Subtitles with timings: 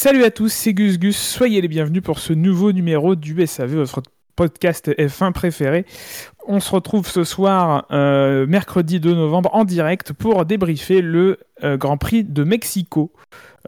[0.00, 1.14] Salut à tous, c'est Gus Gus.
[1.14, 4.00] Soyez les bienvenus pour ce nouveau numéro du SAV, votre
[4.34, 5.84] podcast F1 préféré.
[6.48, 11.76] On se retrouve ce soir, euh, mercredi 2 novembre, en direct pour débriefer le euh,
[11.76, 13.12] Grand Prix de Mexico.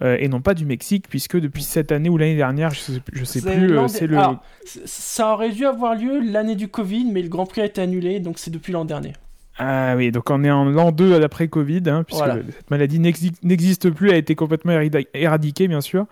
[0.01, 2.93] Euh, et non pas du Mexique, puisque depuis cette année ou l'année dernière, je sais,
[3.13, 4.17] je sais plus, euh, c'est le.
[4.17, 7.83] Alors, ça aurait dû avoir lieu l'année du Covid, mais le Grand Prix a été
[7.83, 9.13] annulé, donc c'est depuis l'an dernier.
[9.59, 12.43] Ah oui, donc on est en l'an 2 d'après Covid, hein, puisque Voilà.
[12.51, 14.73] cette maladie n'exi- n'existe plus, a été complètement
[15.15, 16.07] éradiquée, bien sûr.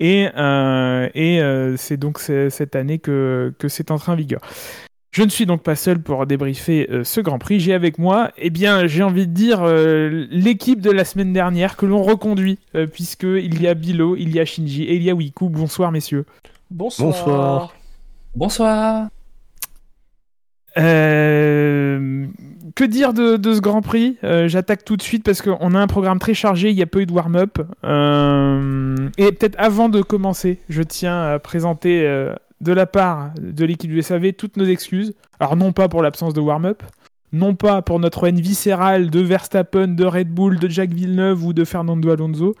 [0.00, 4.40] Et, euh, et euh, c'est donc cette année que, que c'est entré en vigueur.
[5.10, 7.60] Je ne suis donc pas seul pour débriefer euh, ce Grand Prix.
[7.60, 11.76] J'ai avec moi, eh bien, j'ai envie de dire, euh, l'équipe de la semaine dernière
[11.76, 15.10] que l'on reconduit, euh, puisqu'il y a Bilo, il y a Shinji et il y
[15.10, 15.48] a Wiku.
[15.48, 16.24] Bonsoir, messieurs.
[16.70, 17.08] Bonsoir.
[17.10, 17.74] Bonsoir.
[18.36, 19.08] Bonsoir.
[20.76, 22.26] Euh,
[22.74, 24.16] que dire de, ce Grand Prix?
[24.24, 26.86] Euh, J'attaque tout de suite parce qu'on a un programme très chargé, il y a
[26.86, 27.58] peu eu de warm-up.
[27.84, 33.64] Euh, et peut-être avant de commencer, je tiens à présenter euh, de la part de
[33.64, 35.14] l'équipe du SAV toutes nos excuses.
[35.40, 36.82] Alors non pas pour l'absence de warm-up,
[37.32, 41.52] non pas pour notre haine viscérale de Verstappen, de Red Bull, de Jack Villeneuve ou
[41.52, 42.54] de Fernando Alonso,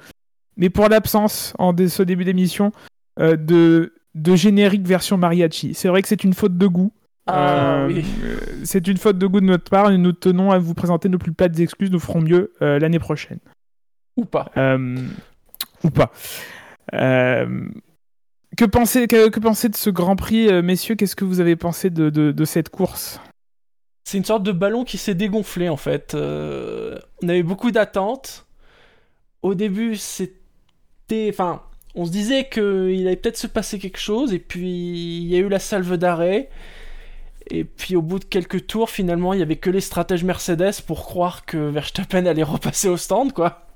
[0.56, 2.72] mais pour l'absence en ce début d'émission
[3.18, 3.90] de
[4.34, 5.74] générique version mariachi.
[5.74, 6.92] C'est vrai que c'est une faute de goût.
[7.28, 8.04] Ah Euh, oui.
[8.64, 11.18] c'est une faute de goût de notre part et nous tenons à vous présenter nos
[11.18, 11.90] plus plates excuses.
[11.90, 13.38] Nous ferons mieux euh, l'année prochaine.
[14.16, 14.50] Ou pas.
[14.56, 14.96] Euh,
[15.84, 16.10] ou pas.
[18.56, 20.94] Que penser, que, que penser de ce Grand Prix, messieurs?
[20.96, 23.20] Qu'est-ce que vous avez pensé de, de- de cette course?
[24.04, 26.14] C'est une sorte de ballon qui s'est dégonflé en fait.
[26.14, 28.46] Euh, on avait beaucoup d'attentes.
[29.42, 31.28] Au début, c'était.
[31.28, 31.62] Enfin,
[31.94, 35.38] on se disait qu'il allait peut-être se passer quelque chose, et puis il y a
[35.38, 36.48] eu la salve d'arrêt.
[37.50, 40.82] Et puis au bout de quelques tours, finalement, il y avait que les stratèges Mercedes
[40.86, 43.66] pour croire que Verstappen allait repasser au stand, quoi.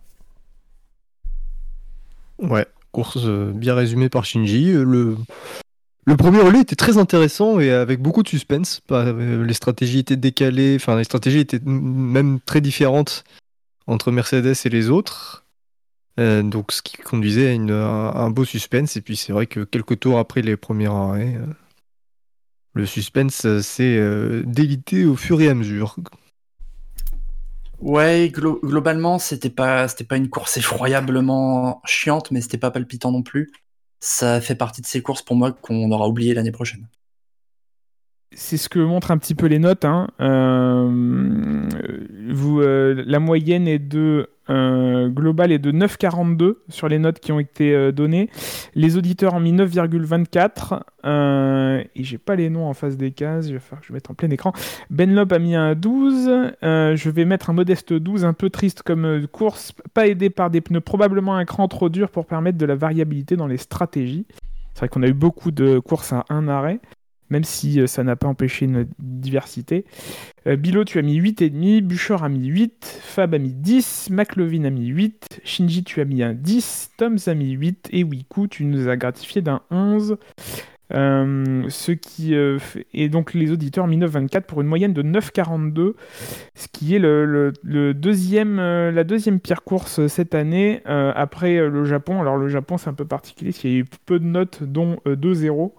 [2.39, 4.71] Ouais, course euh, bien résumée par Shinji.
[4.71, 8.83] Euh, Le, premier relais était très intéressant et avec beaucoup de suspense.
[8.91, 13.25] Euh, Les stratégies étaient décalées, enfin les stratégies étaient même très différentes
[13.87, 15.41] entre Mercedes et les autres.
[16.19, 18.97] Donc ce qui conduisait à un, beau suspense.
[18.97, 21.39] Et puis c'est vrai que quelques tours après les premiers arrêts,
[22.75, 25.97] le suspense euh, s'est euh, délité au fur et à mesure.
[27.81, 33.11] Ouais, glo- globalement, c'était pas, c'était pas une course effroyablement chiante, mais c'était pas palpitant
[33.13, 33.51] non plus.
[34.01, 36.89] Ça fait partie de ces courses pour moi qu'on aura oublié l'année prochaine.
[38.35, 39.85] C'est ce que montrent un petit peu les notes.
[39.85, 40.09] hein.
[40.21, 41.69] Euh,
[42.31, 47.33] vous, euh, la moyenne est de euh, globale est de 9,42 sur les notes qui
[47.33, 48.29] ont été euh, données.
[48.75, 53.49] Les auditeurs ont mis 9,24 euh, et j'ai pas les noms en face des cases.
[53.49, 54.53] Je vais faire, je vais mettre en plein écran.
[54.91, 56.29] Benlop a mis un 12.
[56.63, 60.51] euh, je vais mettre un modeste 12, un peu triste comme course, pas aidé par
[60.51, 64.27] des pneus probablement un cran trop dur pour permettre de la variabilité dans les stratégies.
[64.75, 66.81] C'est vrai qu'on a eu beaucoup de courses à un arrêt
[67.33, 69.85] même si euh, ça n'a pas empêché une diversité.
[70.47, 74.65] Euh, Bilo, tu as mis 8,5, Bûcher a mis 8, Fab a mis 10, McLovin
[74.65, 78.49] a mis 8, Shinji, tu as mis un 10, Toms a mis 8, et Wiku,
[78.49, 80.19] tu nous as gratifié d'un 11.
[80.95, 82.59] Euh, ce qui euh,
[82.93, 85.95] et donc les auditeurs ont mis 9,24 pour une moyenne de 9,42,
[86.55, 92.21] ce qui est la deuxième pire course cette année après le Japon.
[92.21, 94.99] Alors le Japon c'est un peu particulier, qu'il y a eu peu de notes, dont
[95.07, 95.73] euh, 2-0.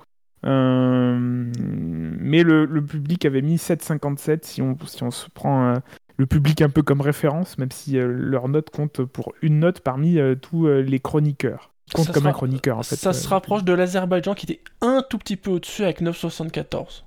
[0.46, 5.80] Euh, mais le, le public avait mis 7,57 si on, si on se prend euh,
[6.18, 9.80] le public un peu comme référence, même si euh, leur note compte pour une note
[9.82, 11.72] parmi euh, tous euh, les chroniqueurs.
[11.88, 12.96] Ils comptent Ça comme sera- un chroniqueur en fait.
[12.96, 17.04] Ça euh, se rapproche de l'Azerbaïdjan qui était un tout petit peu au-dessus avec 9,74.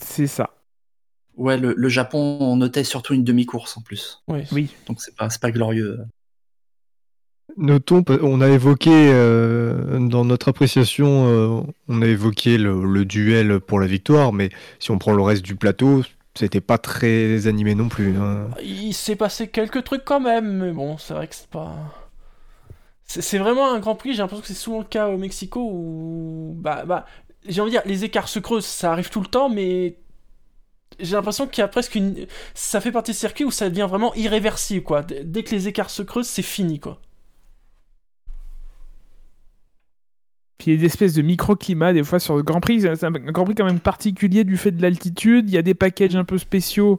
[0.00, 0.50] C'est ça.
[1.36, 4.22] Ouais, le, le Japon, on notait surtout une demi-course en plus.
[4.28, 4.42] Oui.
[4.52, 4.74] Oui.
[4.86, 6.00] Donc c'est pas, c'est pas glorieux.
[7.58, 13.80] Notons, on a évoqué euh, dans notre appréciation, euh, on a évoqué le, duel pour
[13.80, 16.04] la victoire, mais si on prend le reste du plateau,
[16.36, 18.16] c'était pas très animé non plus.
[18.16, 18.48] hein.
[18.62, 21.74] Il s'est passé quelques trucs quand même, mais bon, c'est vrai que c'est pas.
[23.06, 26.54] C'est vraiment un grand prix, j'ai l'impression que c'est souvent le cas au Mexico où.
[26.58, 27.06] Bah, bah,
[27.48, 29.98] j'ai envie de dire, les écarts se creusent, ça arrive tout le temps, mais.
[31.00, 32.26] J'ai l'impression qu'il y a presque une.
[32.54, 35.02] Ça fait partie de circuit où ça devient vraiment irréversible, quoi.
[35.02, 37.00] Dès que les écarts se creusent, c'est fini, quoi.
[40.58, 42.80] Puis il y a des espèces de microclimats des fois sur le Grand Prix.
[42.80, 45.48] C'est un Grand Prix quand même particulier du fait de l'altitude.
[45.48, 46.96] Il y a des packages un peu spéciaux.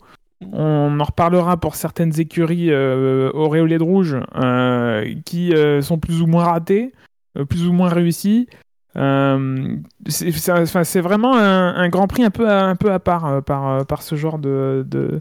[0.54, 6.22] On en reparlera pour certaines écuries euh, auréolées de rouge euh, qui euh, sont plus
[6.22, 6.94] ou moins ratées,
[7.38, 8.48] euh, plus ou moins réussies.
[8.96, 9.76] Euh,
[10.08, 14.02] c'est vraiment un, Grand Prix un peu à, un peu à part euh, par, par
[14.02, 15.20] ce genre de, de-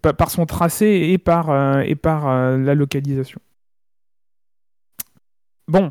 [0.00, 3.40] par, son tracé et par, et par la localisation.
[5.68, 5.90] Bon,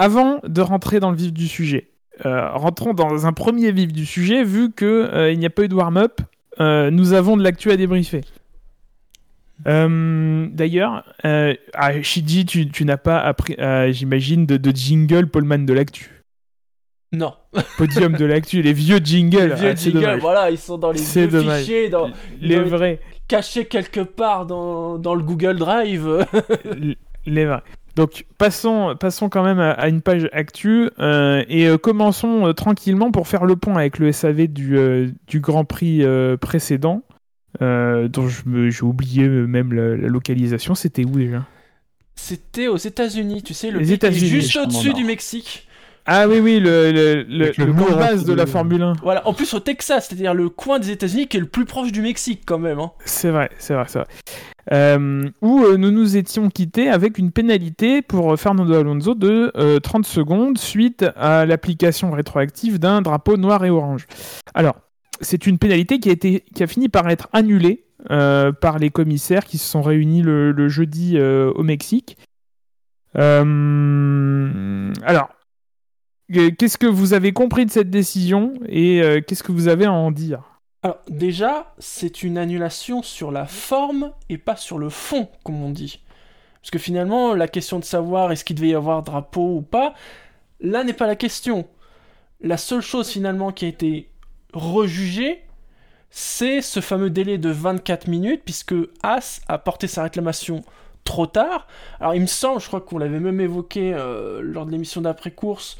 [0.00, 1.88] avant de rentrer dans le vif du sujet,
[2.26, 5.62] euh, rentrons dans un premier vif du sujet, vu que euh, il n'y a pas
[5.64, 6.20] eu de warm-up,
[6.58, 8.22] euh, nous avons de l'actu à débriefer.
[9.66, 13.56] Euh, D'ailleurs, ah, Shiji, tu, tu n'as pas appris,
[13.92, 16.10] j'imagine, de, de jingle Pullman de l'actu.
[17.12, 17.34] Non.
[17.76, 19.48] Podium de l'actu, les vieux jingles.
[19.50, 20.20] Les vieux ah, jingles, dommage.
[20.20, 21.60] voilà, ils sont dans les vieux dommage.
[21.60, 22.08] fichiers, dans,
[22.40, 23.00] Les dans les- vrais.
[23.28, 26.26] cachés quelque part dans, dans le Google Drive.
[27.26, 27.62] Les vrais.
[27.96, 32.52] Donc passons, passons quand même à, à une page actu euh, et euh, commençons euh,
[32.52, 37.02] tranquillement pour faire le point avec le SAV du, euh, du Grand Prix euh, précédent,
[37.62, 40.74] euh, dont j'ai oublié même la, la localisation.
[40.74, 41.44] C'était où déjà?
[42.14, 45.66] C'était aux États-Unis, tu sais, le Les États-Unis, juste au-dessus du Mexique.
[46.06, 48.46] Ah oui oui le le, le, le mur base de la.
[48.46, 48.94] Formule 1.
[49.02, 51.92] Voilà, en plus au Texas, c'est-à-dire le coin des États-Unis qui est le plus proche
[51.92, 52.78] du Mexique quand même.
[52.78, 52.92] Hein.
[53.04, 54.08] C'est vrai, c'est vrai, c'est vrai.
[54.72, 59.50] Euh, où euh, nous nous étions quittés avec une pénalité pour euh, Fernando Alonso de
[59.56, 64.06] euh, 30 secondes suite à l'application rétroactive d'un drapeau noir et orange.
[64.54, 64.76] Alors,
[65.20, 69.82] c'est une pénalité qui a, fini par être annulée par les commissaires qui se sont
[69.82, 72.16] réunis le, le jeudi au Mexique.
[73.14, 75.28] Alors,
[76.32, 80.10] qu'est-ce que vous avez compris de cette décision et qu'est-ce que vous avez à en
[80.10, 80.49] dire?
[80.82, 85.70] Alors déjà, c'est une annulation sur la forme et pas sur le fond, comme on
[85.70, 86.00] dit.
[86.62, 89.94] Parce que finalement, la question de savoir est-ce qu'il devait y avoir drapeau ou pas,
[90.60, 91.66] là n'est pas la question.
[92.40, 94.10] La seule chose finalement qui a été
[94.54, 95.44] rejugée,
[96.10, 100.62] c'est ce fameux délai de 24 minutes, puisque As a porté sa réclamation
[101.04, 101.66] trop tard.
[101.98, 105.78] Alors il me semble, je crois qu'on l'avait même évoqué euh, lors de l'émission d'après-course,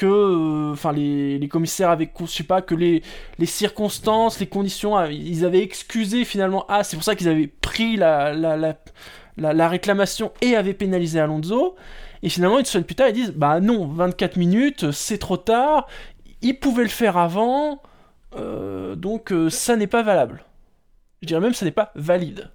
[0.00, 3.02] que euh, enfin les, commissaires avaient, sais pas, que les,
[3.44, 7.96] circonstances, les conditions, euh, ils avaient excusé finalement As, c'est pour ça qu'ils avaient pris
[7.96, 8.78] la, la, la,
[9.36, 11.76] la, la réclamation et avaient pénalisé Alonso.
[12.22, 15.86] Et finalement, une semaine plus tard, ils disent Bah non, 24 minutes, c'est trop tard,
[16.40, 17.82] ils pouvaient le faire avant,
[18.36, 20.44] euh, donc ça n'est pas valable.
[21.20, 22.50] Je dirais même ça n'est pas valide.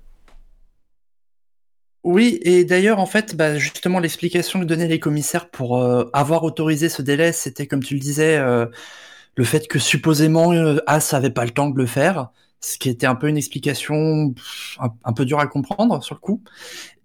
[2.06, 6.44] Oui, et d'ailleurs, en fait, bah, justement, l'explication que donnaient les commissaires pour euh, avoir
[6.44, 8.68] autorisé ce délai, c'était, comme tu le disais, euh,
[9.36, 12.30] le fait que supposément euh, As avait pas le temps de le faire,
[12.62, 16.13] ce qui était un peu une explication pff, un, un peu dure à comprendre sur
[16.13, 16.44] le coup.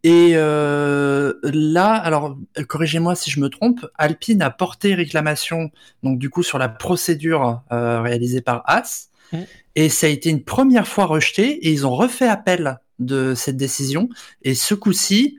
[0.03, 2.37] Et euh, là, alors,
[2.69, 5.71] corrigez-moi si je me trompe, Alpine a porté réclamation,
[6.03, 9.39] donc du coup, sur la procédure euh, réalisée par As, Mm.
[9.77, 13.57] et ça a été une première fois rejeté, et ils ont refait appel de cette
[13.57, 14.09] décision.
[14.43, 15.39] Et ce coup-ci,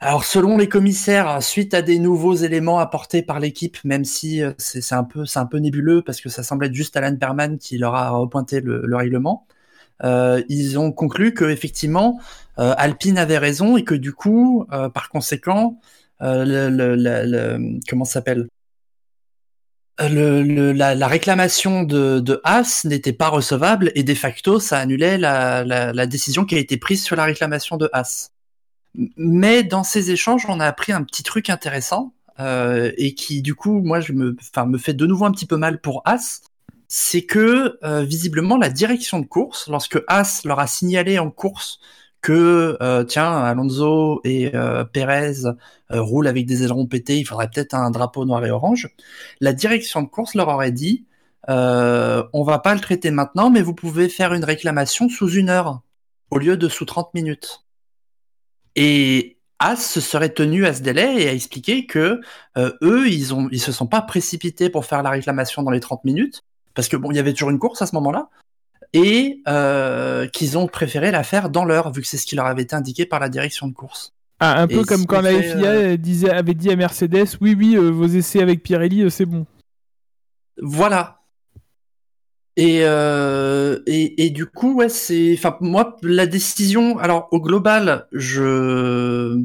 [0.00, 4.52] alors selon les commissaires, suite à des nouveaux éléments apportés par l'équipe, même si euh,
[4.58, 7.78] c'est un peu un peu nébuleux parce que ça semble être juste Alan Perman qui
[7.78, 9.46] leur a repointé le, le règlement,
[10.04, 12.20] euh, ils ont conclu que effectivement
[12.58, 15.80] euh, Alpine avait raison et que du coup, euh, par conséquent,
[16.20, 18.48] le, le- le- comment s'appelle?
[19.98, 24.78] Le, le- la, la réclamation de, de Haas n'était pas recevable et de facto ça
[24.78, 28.30] annulait la, la, la décision qui a été prise sur la réclamation de Haas.
[29.16, 33.54] Mais dans ces échanges, on a appris un petit truc intéressant euh, et qui du
[33.54, 36.42] coup, moi, je me, enfin, me fait de nouveau un petit peu mal pour Haas.
[36.86, 41.80] C'est que euh, visiblement la direction de course, lorsque Haas leur a signalé en course
[42.24, 45.52] que euh, tiens Alonso et euh, Perez euh,
[45.90, 48.88] roulent avec des ailerons pétés, il faudrait peut-être un drapeau noir et orange.
[49.40, 51.04] La direction de course leur aurait dit
[51.46, 55.82] on va pas le traiter maintenant, mais vous pouvez faire une réclamation sous une heure
[56.30, 57.66] au lieu de sous 30 minutes.
[58.74, 62.22] Et As se serait tenu à ce délai et a expliqué que
[62.56, 66.02] eux, ils ont, ils se sont pas précipités pour faire la réclamation dans les 30
[66.06, 66.40] minutes,
[66.72, 68.30] parce que bon, il y avait toujours une course à ce moment-là,
[68.94, 72.46] et euh, qu'ils ont préféré la faire dans l'heure, vu que c'est ce qui leur
[72.46, 74.14] avait été indiqué par la direction de course.
[74.38, 77.56] Ah, un Et peu comme quand la FIA euh, disait, avait dit à Mercedes oui,
[77.58, 79.46] oui, euh, vos essais avec Pirelli, c'est bon.
[80.62, 81.20] Voilà.
[82.56, 88.06] Et, euh, et, et du coup, ouais, c'est, enfin, moi, la décision, alors, au global,
[88.12, 89.42] je,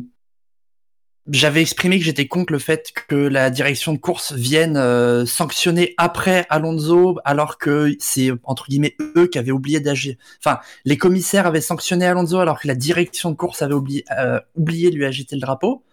[1.32, 5.94] j'avais exprimé que j'étais contre le fait que la direction de course vienne euh, sanctionner
[5.98, 10.16] après Alonso, alors que c'est, entre guillemets, eux qui avaient oublié d'agir.
[10.44, 14.40] Enfin, les commissaires avaient sanctionné Alonso alors que la direction de course avait oublié, euh,
[14.56, 15.84] oublié de lui agiter le drapeau.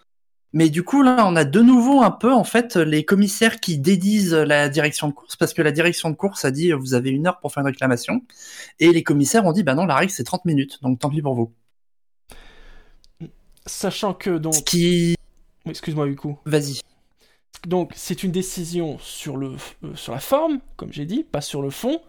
[0.53, 3.77] Mais du coup, là, on a de nouveau un peu, en fait, les commissaires qui
[3.79, 7.11] dédisent la direction de course, parce que la direction de course a dit, vous avez
[7.11, 8.23] une heure pour faire une réclamation.
[8.81, 11.21] Et les commissaires ont dit, bah non, la règle, c'est 30 minutes, donc tant pis
[11.21, 11.53] pour vous.
[13.67, 15.17] Sachant que donc, Ce qui...
[15.67, 16.39] Excuse-moi coup.
[16.45, 16.81] Vas-y.
[17.67, 21.63] Donc c'est une décision sur le euh, sur la forme, comme j'ai dit, pas sur
[21.63, 22.01] le fond.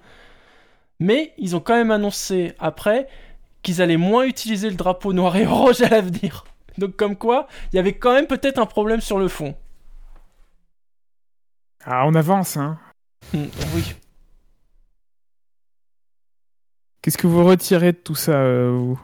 [0.99, 3.07] Mais ils ont quand même annoncé après
[3.63, 6.45] qu'ils allaient moins utiliser le drapeau noir et orange à l'avenir.
[6.77, 9.55] Donc comme quoi, il y avait quand même peut-être un problème sur le fond.
[11.83, 12.77] Ah, on avance, hein.
[13.33, 13.45] Mm,
[13.75, 13.95] oui.
[17.01, 18.99] Qu'est-ce que vous retirez de tout ça, euh, vous?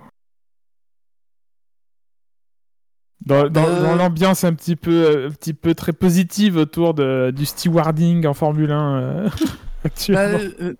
[3.25, 3.81] Dans, dans- Euh.
[3.83, 8.25] dans l'ambiance un petit peu, euh, un petit peu très positive autour de, du stewarding
[8.27, 9.49] en Formule 1 euh, Bah,
[9.85, 10.39] actuellement.
[10.61, 10.73] euh,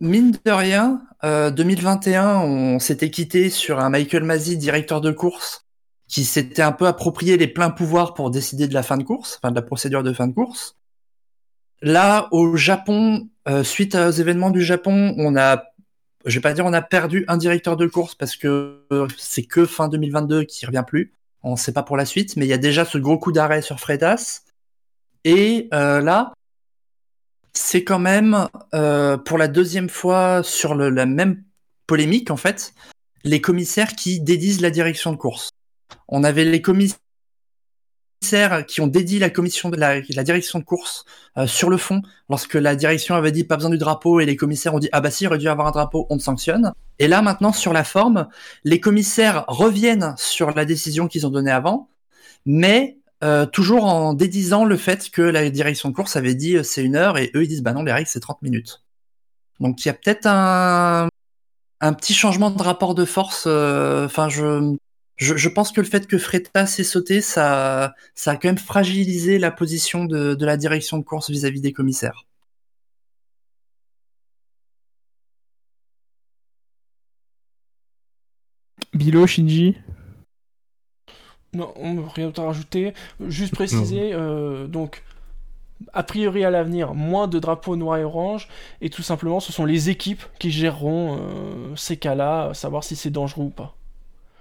[0.00, 5.64] mine de rien, euh, 2021, on s'était quitté sur un Michael Masi, directeur de course,
[6.08, 9.38] qui s'était un peu approprié les pleins pouvoirs pour décider de la fin de course,
[9.42, 10.76] enfin de la procédure de fin de course.
[11.82, 13.28] Là, au Japon,
[13.62, 15.62] suite aux événements du Japon, on a,
[16.24, 18.86] je vais pas dire on a perdu un directeur de course parce que
[19.18, 21.12] c'est que fin 2022 qui revient plus.
[21.44, 23.30] On ne sait pas pour la suite, mais il y a déjà ce gros coup
[23.30, 24.40] d'arrêt sur Freitas.
[25.24, 26.32] Et euh, là,
[27.52, 31.44] c'est quand même euh, pour la deuxième fois sur la même
[31.86, 32.74] polémique en fait,
[33.24, 35.50] les commissaires qui dédisent la direction de course.
[36.08, 36.98] On avait les commissaires
[38.66, 41.04] qui ont dédié la commission de la, direction de course
[41.36, 44.36] euh, sur le fond lorsque la direction avait dit pas besoin du drapeau et les
[44.36, 46.72] commissaires ont dit ah bah si il aurait dû avoir un drapeau on te sanctionne.
[46.98, 48.28] Et là maintenant sur la forme
[48.64, 51.88] les commissaires reviennent sur la décision qu'ils ont donnée avant
[52.46, 56.62] mais euh, toujours en dédisant le fait que la direction de course avait dit euh,
[56.62, 58.82] c'est une heure et eux ils disent bah non les règles c'est 30 minutes.
[59.60, 61.08] Donc il y a peut-être un
[61.80, 64.76] un petit changement de rapport de force enfin je
[65.16, 68.58] je, je pense que le fait que Freitas s'est sauté, ça, ça a quand même
[68.58, 72.24] fragilisé la position de, de la direction de course vis-à-vis des commissaires.
[78.92, 79.76] Bilo, Shinji?
[81.52, 82.94] Non, on- rien d'autre à rajouter.
[83.20, 85.02] Juste préciser, euh, donc,
[85.92, 88.48] a priori à l'avenir, moins de drapeaux noirs et orange,
[88.80, 93.10] et tout simplement, ce sont les équipes qui géreront euh, ces cas-là, savoir si c'est
[93.10, 93.76] dangereux ou pas.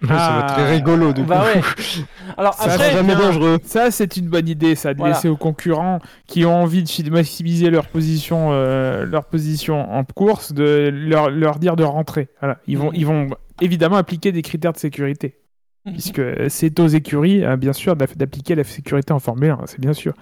[0.08, 1.58] Ça va être très Ah, rigolo, du bah coup.
[1.60, 2.06] ouais.
[2.38, 3.26] Alors Ça, après, jamais bien.
[3.28, 3.58] dangereux.
[3.64, 5.14] Ça, c'est une bonne idée, ça, de Voilà.
[5.16, 10.52] laisser aux concurrents qui ont envie de maximiser leur position, euh, leur position en course,
[10.54, 12.30] de leur, leur dire de rentrer.
[12.42, 12.60] Voilà.
[12.68, 12.96] Ils, vont, Mhm.
[12.96, 13.28] ils vont
[13.62, 15.40] évidemment appliquer des critères de sécurité,
[15.86, 15.94] Mhm.
[15.94, 19.94] puisque c'est aux écuries, hein, bien sûr, d'appliquer la sécurité en Formule 1, c'est bien
[19.94, 20.14] sûr.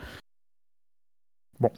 [1.60, 1.72] Bon.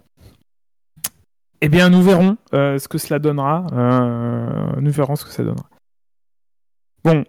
[1.61, 3.65] Eh bien, nous verrons euh, ce que cela donnera.
[3.71, 5.69] euh, nous verrons ce que ça donnera.
[7.05, 7.23] Bon,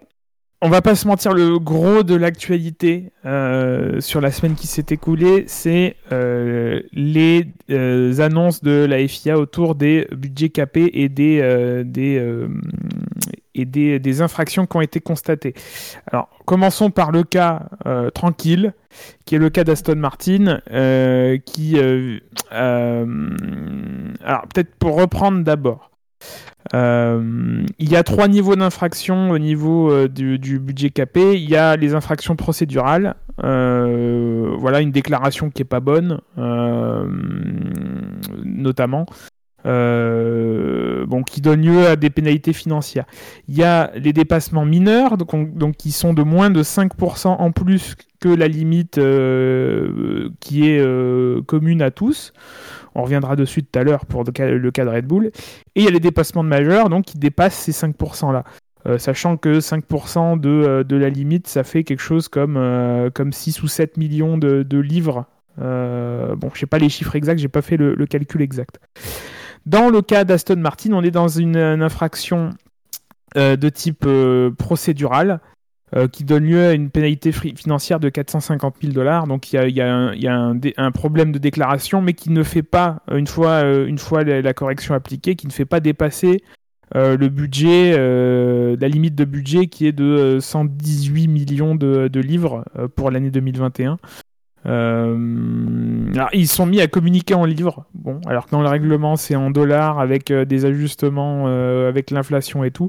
[0.60, 4.86] on va pas se mentir, le gros de l'actualité euh, sur la semaine qui s'est
[4.88, 11.42] écoulée, c'est euh, les euh, annonces de la FIA autour des budgets capés et des,
[13.54, 15.52] et des, infractions qui ont été constatées.
[16.10, 17.68] Alors, commençons par le cas
[18.14, 18.72] tranquille,
[19.26, 20.60] qui est le cas d'Aston Martin,
[21.44, 21.78] qui...
[22.50, 23.06] alors,
[24.48, 25.93] peut-être pour reprendre d'abord.
[26.72, 31.34] Euh, il y a trois niveaux d'infraction au niveau euh, du, budget capé.
[31.34, 33.16] Il y a les infractions procédurales.
[33.42, 36.20] Euh, voilà, une déclaration qui est pas bonne,
[38.44, 39.06] notamment.
[41.26, 43.06] qui donne lieu à des pénalités financières.
[43.48, 47.28] Il y a les dépassements mineurs, donc, on- donc qui sont de moins de 5%
[47.40, 49.00] en plus que la limite
[50.40, 52.32] qui est commune à tous.
[52.94, 55.26] On reviendra dessus tout à l'heure pour le cas, de Red Bull.
[55.74, 58.44] Et il y a les dépassements de majeurs, donc qui dépassent ces 5%-là.
[58.86, 63.08] Euh, sachant que 5% de, euh, de la limite, ça fait quelque chose comme, euh,
[63.10, 65.24] comme 6 ou 7 millions de, livres.
[65.60, 68.78] Euh, bon, je sais pas les chiffres exacts, j'ai pas fait le, calcul exact.
[69.64, 72.50] Dans le cas d'Aston Martin, on est dans une, une infraction
[73.36, 75.40] euh, de type euh, procédural
[75.96, 79.28] euh, qui donne lieu à une pénalité financière de 450 000 dollars.
[79.28, 83.28] Donc il y a, un, problème de déclaration, mais qui ne fait pas, euh, une
[83.28, 86.42] fois, euh, la, correction appliquée, qui ne fait pas dépasser
[86.94, 92.64] le budget, la limite de budget qui est de euh, 118 millions de, livres
[92.96, 93.98] pour l'année 2021.
[94.66, 99.16] Euh, alors, ils sont mis à communiquer en livres, bon, alors que dans le règlement
[99.16, 102.88] c'est en dollars avec des ajustements avec l'inflation et tout.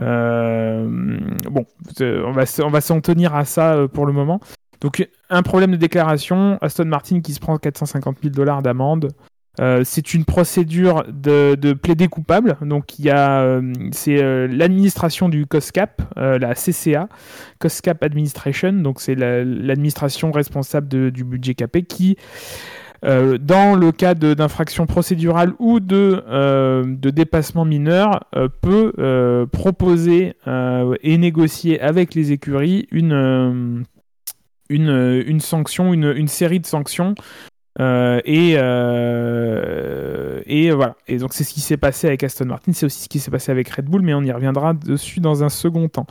[0.00, 0.88] Euh,
[1.50, 1.66] bon,
[2.00, 4.40] on va, s'en tenir à ça euh, pour le moment.
[4.80, 9.10] Donc un problème de déclaration, Aston Martin qui se prend 450 000 dollars d'amende.
[9.60, 12.56] Euh, c'est une procédure de, de plaider coupable.
[12.62, 13.60] Donc il y a,
[13.92, 17.08] c'est l'administration du COSCAP, la CCA,
[17.58, 18.72] COSCAP Administration.
[18.72, 22.16] Donc c'est la- l'administration responsable du budget capé qui,
[23.04, 28.92] euh, dans le cas d'infraction procédurale ou de, euh, dépassement mineur, euh, peut
[29.52, 30.34] proposer
[31.02, 33.84] et négocier avec les écuries une,
[34.68, 37.14] une, une sanction, une, une série de sanctions
[37.78, 38.52] et,
[40.46, 40.96] et voilà.
[41.08, 43.30] Et donc c'est ce qui s'est passé avec Aston Martin, c'est aussi ce qui s'est
[43.30, 46.06] passé avec Red Bull, mais on y reviendra dessus dans un second temps,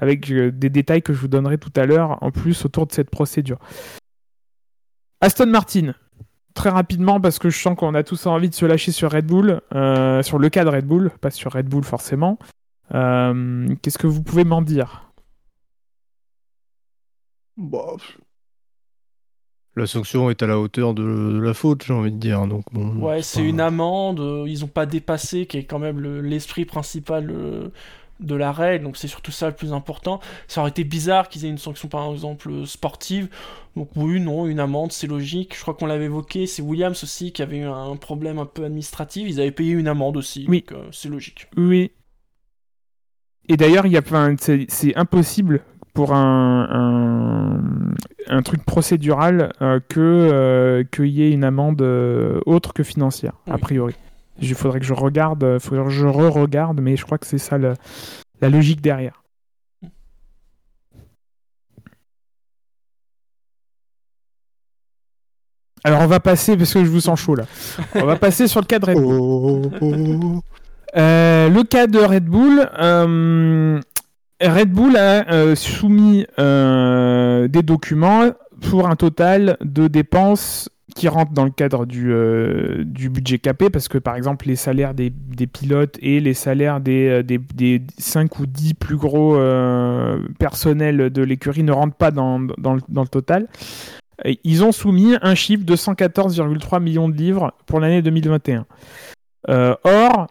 [0.00, 3.10] avec des détails que je vous donnerai tout à l'heure en plus autour de cette
[3.10, 3.58] procédure.
[5.20, 5.94] Aston Martin,
[6.54, 9.26] très rapidement, parce que je sens qu'on a tous envie de se lâcher sur Red
[9.26, 12.38] Bull, euh, sur le cas de Red Bull, pas sur Red Bull forcément.
[12.94, 15.10] Euh, Qu'est-ce que vous pouvez m'en dire?
[17.56, 17.96] Bah,
[19.76, 22.46] La sanction est à la hauteur de, de la faute, j'ai envie de dire.
[22.46, 25.78] Donc, bon, Ouais, c'est pas- une amende, euh, ils ont pas dépassé, qui est quand
[25.78, 27.68] même le- l'esprit principal euh,
[28.22, 30.20] de la règle, donc c'est surtout ça le plus important.
[30.48, 33.28] Ça aurait été bizarre qu'ils aient une sanction par exemple sportive,
[33.76, 35.54] donc oui, non, une amende, c'est logique.
[35.56, 38.64] Je crois qu'on l'avait évoqué, c'est Williams aussi qui avait eu un problème un peu
[38.64, 40.64] administratif, ils avaient payé une amende aussi, Oui.
[40.68, 41.48] donc euh, c'est logique.
[41.56, 41.90] Oui.
[43.48, 45.62] Et d'ailleurs, il y a enfin, c'est impossible
[45.94, 47.94] pour un, un,
[48.34, 53.34] un truc procédural euh, que euh, qu'il y ait une amende euh, autre que financière,
[53.50, 53.94] a priori.
[54.42, 57.38] Il faudrait que je regarde, euh, faudrait que je re-regarde, mais je crois que c'est
[57.38, 57.74] ça le-
[58.40, 59.22] la logique derrière.
[65.84, 67.44] Alors on va passer, parce que je vous sens chaud là,
[67.96, 69.16] on va passer sur le cas de Red Bull.
[69.20, 70.40] Oh, oh, oh.
[70.96, 73.80] Euh, le cas de Red Bull, euh,
[74.40, 78.30] Red Bull a euh, soumis des documents
[78.60, 83.70] pour un total de dépenses qui rentrent dans le cadre du, euh, du budget capé,
[83.70, 87.38] parce que par exemple les salaires des, des pilotes et les salaires des, euh, des,
[87.38, 92.74] des 5 ou 10 plus gros euh, personnels de l'écurie ne rentrent pas dans, dans,
[92.74, 93.48] le, dans le total.
[94.44, 98.66] Ils ont soumis un chiffre de 114,3 millions de livres pour l'année 2021.
[99.48, 100.28] Euh, or,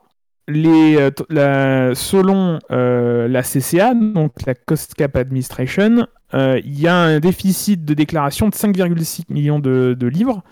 [0.49, 7.19] euh, selon euh, la CCA, donc la Cost Cap Administration, euh, il y a un
[7.19, 10.43] déficit de déclaration de 5,6 millions de, livres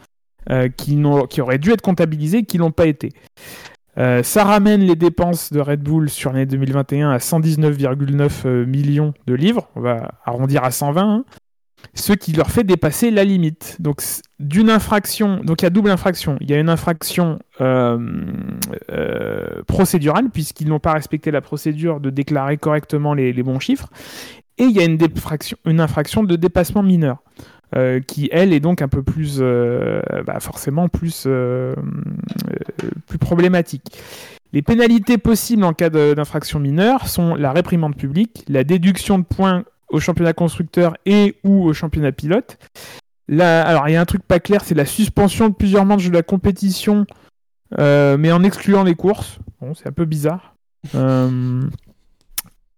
[0.50, 1.02] euh, qui,
[1.42, 3.12] auraient dû être comptabilisés et qui n'ont pas été.
[3.98, 9.14] Euh, ça ramène les dépenses de Red Bull sur l'année 2021 à 119,9 euh, millions
[9.28, 9.68] de livres.
[9.76, 11.02] On va arrondir à 120.
[11.02, 11.26] hein.
[11.94, 13.78] Ce qui leur fait dépasser la limite.
[13.80, 14.02] Donc
[14.40, 16.38] d'une infraction, donc il y a double infraction.
[16.42, 17.98] Il y a une infraction euh,
[18.92, 23.90] euh, procédurale puisqu'ils n'ont pas respecté la procédure de déclarer correctement les, bons chiffres,
[24.58, 24.98] et il y a une,
[25.66, 27.18] une infraction de dépassement mineur.
[27.76, 31.28] euh, qui elle est donc un peu plus bah, forcément plus
[33.08, 33.98] plus problématique.
[34.52, 39.64] Les pénalités possibles en cas d'infraction mineure sont la réprimande publique, la déduction de points
[39.90, 42.58] au championnat constructeur et ou au championnat pilote.
[43.30, 46.08] Là, alors il y a un truc pas clair, c'est la suspension de plusieurs manches
[46.08, 47.06] de la compétition,
[47.78, 49.38] euh, mais en excluant les courses.
[49.62, 50.56] Bon, c'est un peu bizarre.
[50.96, 51.62] Euh,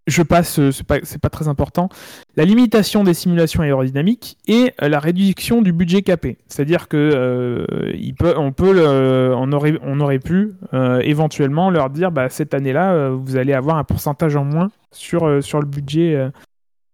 [0.08, 1.88] je passe, euh, c'est pas, pas très important.
[2.36, 6.38] La limitation des simulations aérodynamiques et la réduction du budget capé.
[6.48, 12.28] C'est-à-dire que il peut, on peut, on aurait, on aurait pu éventuellement leur dire, bah,
[12.28, 16.30] cette année-là, vous allez avoir un pourcentage en moins sur, sur le budget,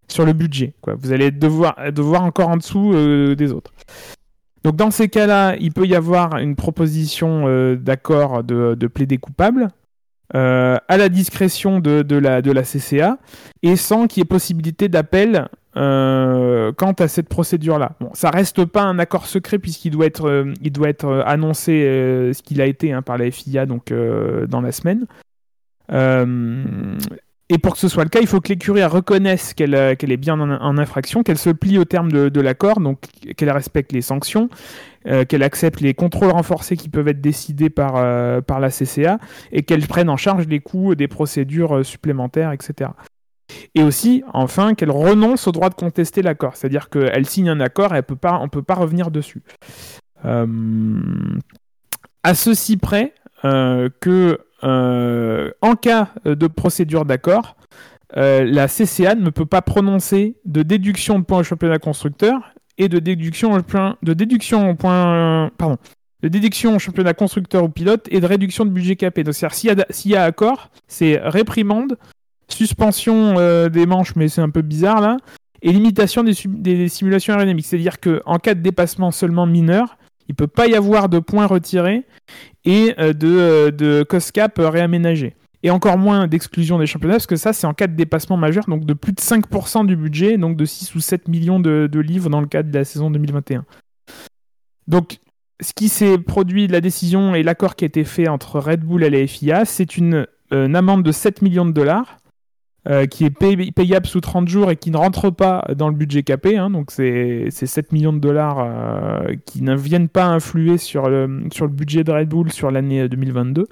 [0.07, 0.73] sur le budget.
[0.81, 0.95] Quoi.
[0.97, 3.73] Vous allez devoir, devoir encore en dessous euh, des autres.
[4.63, 9.17] Donc dans ces cas-là, il peut y avoir une proposition euh, d'accord de, de plaider
[9.17, 9.69] coupable
[10.35, 13.17] euh, à la discrétion de, la, de la CCA
[13.63, 17.91] et sans qu'il y ait possibilité d'appel quant à cette procédure-là.
[18.01, 22.41] Bon, ça reste pas un accord secret puisqu'il doit être, il doit être annoncé ce
[22.41, 25.05] qu'il a été hein, par la FIA donc dans la semaine.
[27.49, 30.11] Et pour que ce soit le cas, il faut que l'écurie reconnaisse qu'elle euh, qu'elle
[30.11, 32.99] est bien en, infraction, qu'elle se plie au terme de, l'accord, donc
[33.37, 34.49] qu'elle respecte les sanctions,
[35.07, 39.19] euh, qu'elle accepte les contrôles renforcés qui peuvent être décidés par, euh, par la CCA
[39.53, 42.89] et qu'elle prenne en charge les coûts des procédures supplémentaires, etc.
[43.75, 47.93] Et aussi, enfin, qu'elle renonce au droit de contester l'accord, c'est-à-dire qu'elle signe un accord
[47.95, 49.41] et elle peut pas, on ne peut pas revenir dessus.
[50.25, 50.45] Euh,
[52.23, 57.55] à ceci près que, en cas de procédure d'accord,
[58.15, 62.87] euh, la CCA ne peut pas prononcer de déduction de points au championnat constructeur et
[62.87, 65.77] de déduction au point, de déduction point, pardon,
[66.21, 69.23] de déduction championnat constructeur ou pilote et de réduction de budget capé.
[69.23, 71.97] Donc, c'est-à-dire s'il y, a- accord, c'est réprimande,
[72.47, 75.17] suspension euh, des manches, mais c'est un peu bizarre là,
[75.61, 77.65] et limitation des simulations aérodynamiques.
[77.65, 82.05] C'est-à-dire qu'en cas de dépassement seulement mineur, il peut pas y avoir de points retirés
[82.65, 85.35] et euh, de, euh, de cost cap euh, réaménagés.
[85.63, 88.65] Et encore moins d'exclusion des championnats, parce que ça, c'est en cas de dépassement majeur,
[88.67, 92.29] donc de plus de 5% du budget, donc de 6 ou 7 millions de, livres
[92.29, 93.65] dans le cadre de la saison 2021.
[94.87, 95.17] Donc,
[95.59, 99.03] ce qui s'est produit, la décision et l'accord qui a été fait entre Red Bull
[99.03, 102.19] et la FIA, c'est une, une amende de 7 millions de dollars,
[102.89, 105.95] euh, qui est pay- payable sous 30 jours et qui ne rentre pas dans le
[105.95, 106.57] budget capé.
[106.57, 111.09] hein, donc, c'est c'est 7 millions de dollars euh, qui ne viennent pas influer sur
[111.09, 111.27] le,
[111.67, 113.67] budget de Red Bull sur l'année 2022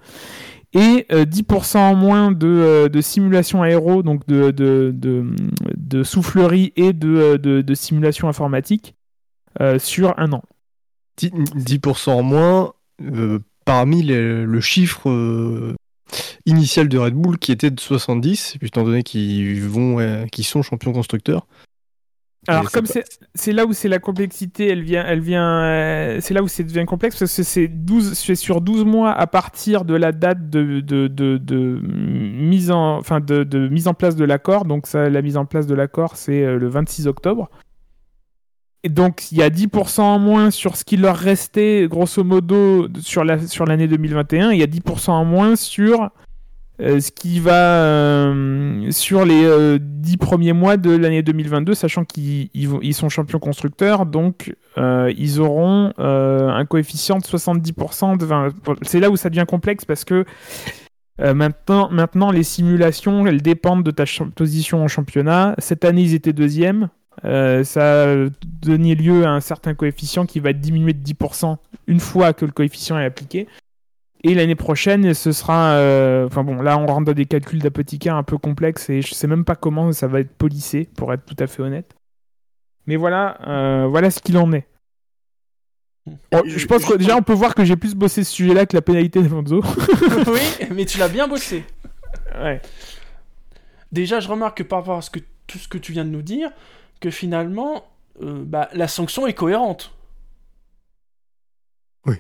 [0.74, 6.92] et euh, 10% en moins de, de simulation aéro, donc de, de, de, soufflerie et
[6.92, 8.96] de, simulation informatique
[9.78, 10.44] sur un an.
[11.22, 12.74] 10%, en moins
[13.64, 15.10] parmi le chiffre
[16.46, 20.62] initial de Red Bull qui était de 70, étant donné qu'ils vont, euh, qu'ils sont
[20.62, 21.48] champions constructeurs.
[22.48, 26.48] Alors comme c'est là où c'est la complexité, elle vient, elle vient, c'est là où
[26.48, 30.12] c'est devient complexe parce que c'est 12, c'est sur 12 mois à partir de la
[30.12, 34.66] date de, de, de, mise en, enfin de, de, mise en place de l'accord.
[34.66, 37.50] Donc ça, la mise en place de l'accord, c'est le 26 octobre.
[38.86, 42.88] Et donc, il y a 10% en moins sur ce qui leur restait, grosso modo,
[43.00, 44.52] sur l'année sur 2021.
[44.52, 46.12] Il y a 10% en moins sur
[46.80, 52.06] euh, ce qui va euh, sur les euh, 10 premiers mois de l'année 2022, sachant
[52.06, 54.06] qu'ils ils, sont champions constructeurs.
[54.06, 58.20] Donc, euh, ils auront un coefficient de 70%.
[58.20, 58.28] De
[58.84, 60.26] C'est là où ça devient complexe parce que
[61.18, 64.04] maintenant, maintenant, les simulations, elles dépendent de ta
[64.36, 65.56] position en championnat.
[65.58, 66.90] Cette année, ils étaient deuxième.
[67.26, 68.16] Euh, ça a
[68.62, 71.58] donné lieu à un certain coefficient qui va diminuer de 10%
[71.88, 73.48] une fois que le coefficient est appliqué.
[74.24, 75.74] Et l'année prochaine, ce sera.
[75.74, 79.14] Euh, enfin bon, là, on rentre dans des calculs d'apothicaire un peu complexes et je
[79.14, 81.96] sais même pas comment ça va être polissé, pour être tout à fait honnête.
[82.88, 84.68] Mais voilà, euh, voilà ce qu'il en est.
[86.08, 88.82] je pense que déjà, on peut voir que j'ai plus bossé ce sujet-là que la
[88.82, 89.62] pénalité d'Alonso.
[90.28, 91.64] oui, mais tu l'as bien bossé.
[92.40, 92.62] Ouais.
[93.92, 96.10] Déjà, je remarque que par rapport à ce que, tout ce que tu viens de
[96.10, 96.50] nous dire,
[97.00, 97.86] que finalement,
[98.22, 99.94] euh, bah, la sanction est cohérente.
[102.06, 102.18] Oui.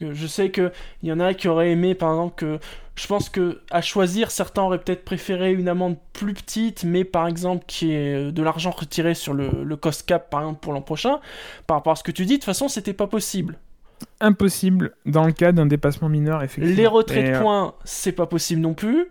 [0.00, 2.58] Je sais qu'il y en a qui auraient aimé, par exemple, que.
[2.94, 7.26] Je pense que à choisir, certains auraient peut-être préféré une amende plus petite, mais par
[7.26, 10.74] exemple qui est euh, de l'argent retiré sur le, le, cost cap, par exemple, pour
[10.74, 11.20] l'an prochain.
[11.66, 13.58] Par rapport à ce que tu dis, de toute façon, c'était pas possible.
[14.20, 16.76] Impossible dans le cas d'un dépassement mineur, effectivement.
[16.76, 19.08] Les retraits de euh, points, c'est pas possible non plus.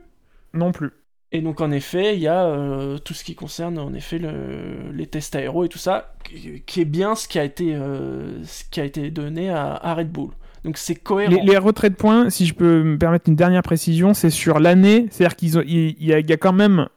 [0.54, 0.92] Non plus.
[1.34, 4.92] Et donc en effet, il y a euh, tout ce qui concerne en effet le,
[4.94, 6.14] les tests aéro et tout ça,
[6.66, 10.12] qui est bien ce qui a été, euh, ce qui a été donné à, Red
[10.12, 10.32] Bull.
[10.66, 11.42] Donc c'est cohérent.
[11.44, 15.08] Les, retraits de points, si je peux me permettre une dernière précision, c'est sur l'année,
[15.10, 16.88] c'est-à-dire qu'il y, a quand même,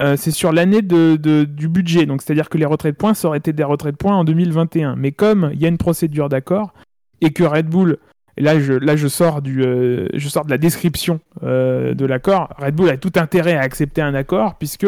[0.00, 2.06] euh, c'est sur l'année de, du budget.
[2.06, 4.24] Donc c'est-à-dire que les retraits de points, ça aurait été des retraits de points en
[4.24, 4.96] 2021.
[4.96, 6.74] Mais comme il y a une procédure d'accord
[7.20, 7.98] et que Red Bull
[8.36, 12.04] et là, je, là, je sors du, euh, je sors de la description euh, de
[12.04, 12.52] l'accord.
[12.58, 14.86] Red Bull a tout intérêt à accepter un accord puisque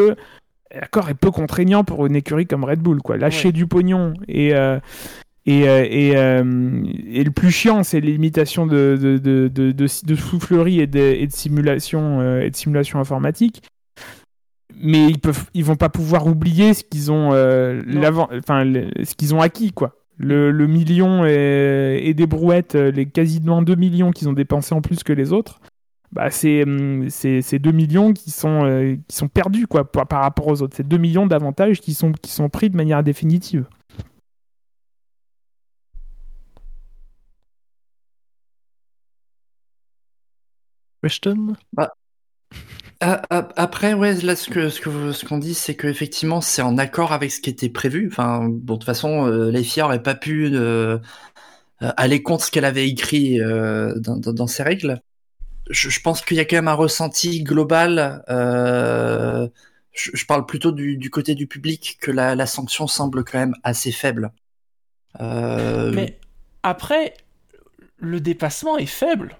[0.73, 3.01] l'accord est peu contraignant pour une écurie comme Red Bull.
[3.01, 3.17] Quoi.
[3.17, 4.79] Lâcher du pognon et euh,
[5.45, 10.79] et, et, et, le plus chiant, c'est les limitations de, de, de, de, de soufflerie
[10.79, 13.63] et de, et de simulation et de simulation informatique
[14.79, 18.63] mais ils peuvent ils vont pas pouvoir oublier ce qu'ils ont enfin
[19.03, 24.11] ce qu'ils ont acquis quoi le, million et, des brouettes, euh, les quasiment 2 millions
[24.11, 25.61] qu'ils ont dépensés en plus que les autres,
[26.11, 26.71] bah c'est 2
[27.69, 30.75] hum, millions qui sont, euh, qui sont perdus quoi, par, rapport aux autres.
[30.75, 33.65] C'est 2 millions d'avantages qui sont, qui sont pris de manière définitive.
[41.01, 41.55] Question?
[41.71, 41.93] Bah, ah,
[42.51, 46.61] ah, après, ouais, là, ce que ce que ce qu'on dit, c'est que effectivement, c'est
[46.61, 48.09] en accord avec ce qui était prévu.
[48.11, 50.97] Enfin, bon, de toute façon, euh, les filles n'auraient pas pu euh,
[51.81, 55.01] euh, aller contre ce qu'elle avait écrit euh, dans, dans, ses règles.
[55.69, 58.23] Je, je pense qu'il y a quand même un ressenti global.
[58.29, 59.47] Euh,
[59.93, 63.39] je, je, parle plutôt du, du, côté du public que la, la, sanction semble quand
[63.39, 64.31] même assez faible.
[65.21, 66.19] Mais
[66.63, 67.13] après,
[67.97, 69.37] le dépassement est faible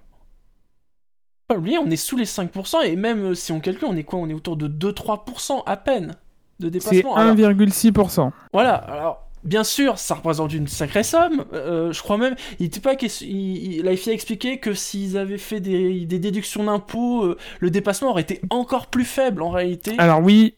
[1.50, 4.04] pas oublier, on est sous les 5%, et même euh, si on calcule, on est
[4.04, 4.20] quoi?
[4.20, 6.16] On est autour de 2-3% à peine
[6.60, 7.16] de dépassement.
[7.16, 8.32] C'est 1,6%.
[8.54, 11.46] Voilà, alors bien sûr, ça représente une sacrée somme.
[11.54, 15.40] Euh, je crois même, il était pas il, la FIA a expliqué que s'ils avaient
[15.40, 19.96] fait des, des déductions d'impôts, euh, le dépassement aurait été encore plus faible en réalité.
[19.98, 20.54] Alors oui,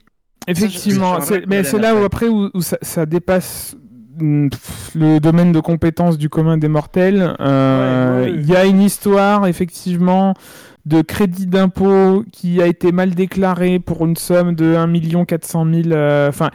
[0.48, 3.78] effectivement, mais c'est là où après où, ça, dépasse
[4.20, 4.50] mm,
[4.96, 7.34] le domaine de compétence du commun des mortels.
[7.40, 10.34] Il y a une histoire, effectivement,
[10.86, 15.88] de crédit d'impôt qui a été mal déclaré pour une somme de 1 400 000.
[16.28, 16.50] Enfin,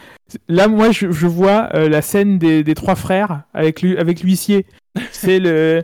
[0.48, 4.66] là, moi, je, vois euh, la scène des, trois frères avec, l'huissier.
[5.12, 5.82] C'est le.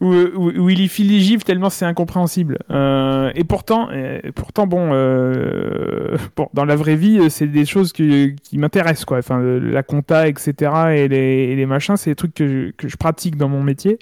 [0.00, 2.58] Où, où, il y file les tellement c'est incompréhensible.
[2.70, 7.92] Euh, et pourtant, et pourtant bon, euh, bon, dans la vraie vie, c'est des choses
[7.92, 9.18] qui, qui m'intéressent, quoi.
[9.18, 10.70] Enfin, la compta, etc.
[10.94, 11.16] et les,
[11.50, 13.98] et les machins, c'est des trucs que je, que je pratique dans mon métier.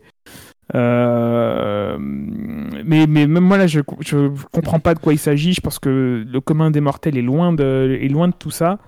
[0.74, 5.52] Euh, mais, mais même moi là, je, je comprends pas de quoi il s'agit.
[5.52, 8.78] Je pense que le commun des mortels est loin de, est loin de tout ça.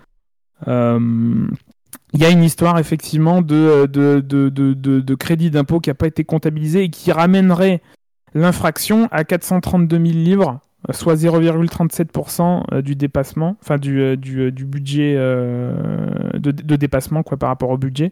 [0.67, 1.47] Euh,
[2.15, 5.95] il y a une histoire effectivement de, de, de, de, de crédit d'impôt qui n'a
[5.95, 7.81] pas été comptabilisé et qui ramènerait
[8.35, 10.61] l'infraction à 432 000 livres,
[10.91, 17.51] soit 0,37% euh, du dépassement, enfin du, du, du budget de, de, dépassement quoi, par
[17.51, 18.11] rapport au budget.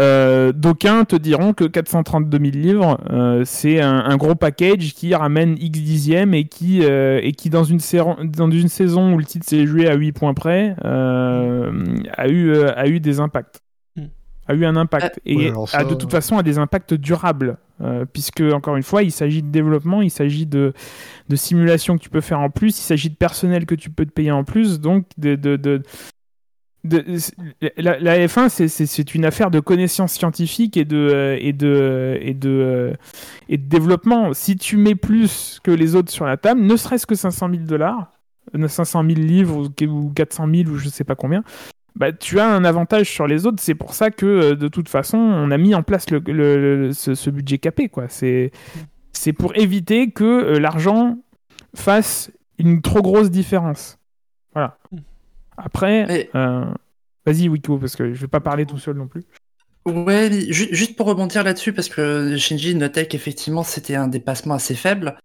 [0.00, 5.14] Euh, d'aucuns te diront que 432 000 livres, euh, c'est un, un gros package qui
[5.14, 7.80] ramène X dixièmes et qui, euh, et qui dans, une
[8.24, 11.72] dans une saison où le titre s'est joué à 8 points près, euh,
[12.16, 13.60] a, eu, euh, a eu des impacts.
[13.96, 14.04] Hmm.
[14.46, 15.20] A eu un impact.
[15.26, 17.56] et Ouais, alors ça, a de toute façon a des impacts durables.
[17.80, 20.72] euh, puisque, encore une fois, il s'agit de développement, il s'agit de,
[21.28, 24.04] de simulation que tu peux faire en plus, il s'agit de personnel que tu peux
[24.06, 25.82] te payer en plus, donc de, de, de,
[26.84, 32.92] la, la F1, c'est- une affaire de connaissances scientifiques et de, euh, euh,
[33.48, 34.32] et de développement.
[34.34, 37.62] Si tu mets plus que les autres sur la table, ne serait-ce que 500 000
[37.64, 38.12] dollars,
[38.66, 41.42] 500 000 livres ou- ou 400 000 ou je sais pas combien,
[41.96, 43.60] bah, tu as un avantage sur les autres.
[43.60, 47.30] C'est pour ça que, euh, de toute façon, on a mis en place ce, ce
[47.30, 47.90] budget capé.
[49.12, 51.18] C'est pour éviter que euh, l'argent
[51.74, 53.98] fasse une trop grosse différence.
[54.54, 54.78] Voilà.
[55.58, 56.64] Après, Mais- euh,
[57.26, 59.24] vas-y Wiko, parce que je vais pas parler tout seul non plus.
[59.86, 64.54] Ouais, mais ju- juste pour rebondir là-dessus, parce que Shinji notait qu'effectivement c'était un dépassement
[64.54, 65.18] assez faible.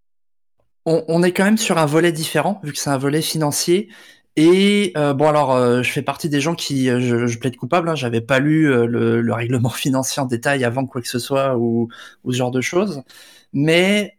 [0.86, 3.90] On, on est quand même sur un volet différent, vu que c'est un volet financier.
[4.36, 7.56] Et euh, bon, alors, euh, je fais partie des gens qui, euh, je, je plaide
[7.56, 11.20] coupable, hein, j'avais pas lu le, le règlement financier en détail avant quoi que ce
[11.20, 11.90] soit ou,
[12.24, 13.04] ou ce genre de choses.
[13.54, 14.18] Mais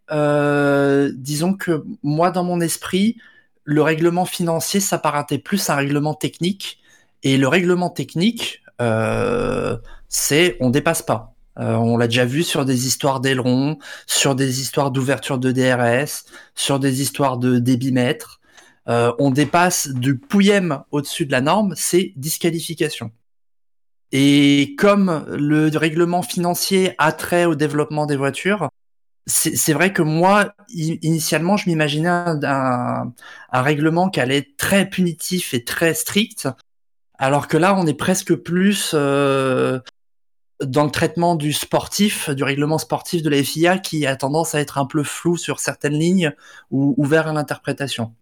[1.17, 3.17] disons que moi, dans mon esprit,
[3.65, 6.79] le règlement financier s'apparentait plus à un règlement technique.
[7.23, 9.77] Et le règlement technique, euh,
[10.09, 11.35] c'est on dépasse pas.
[11.59, 16.25] Euh, on l'a déjà vu sur des histoires d'ailerons, sur des histoires d'ouverture de DRS,
[16.55, 18.41] sur des histoires de débitmètre.
[18.89, 23.13] Euh, on dépasse du pouillème au-dessus de la norme, c'est disqualification.
[24.13, 28.69] Et comme le règlement financier a trait au développement des voitures,
[29.27, 33.13] c'est vrai que moi, initialement, je m'imaginais un,
[33.53, 36.49] règlement qui allait être très punitif et très strict,
[37.19, 39.81] alors que là, on est presque plus euh,
[40.63, 44.61] dans le traitement du sportif, du règlement sportif de la FIA, qui a tendance à
[44.61, 46.33] être un peu flou sur certaines lignes
[46.71, 48.15] ou ouvert à l'interprétation.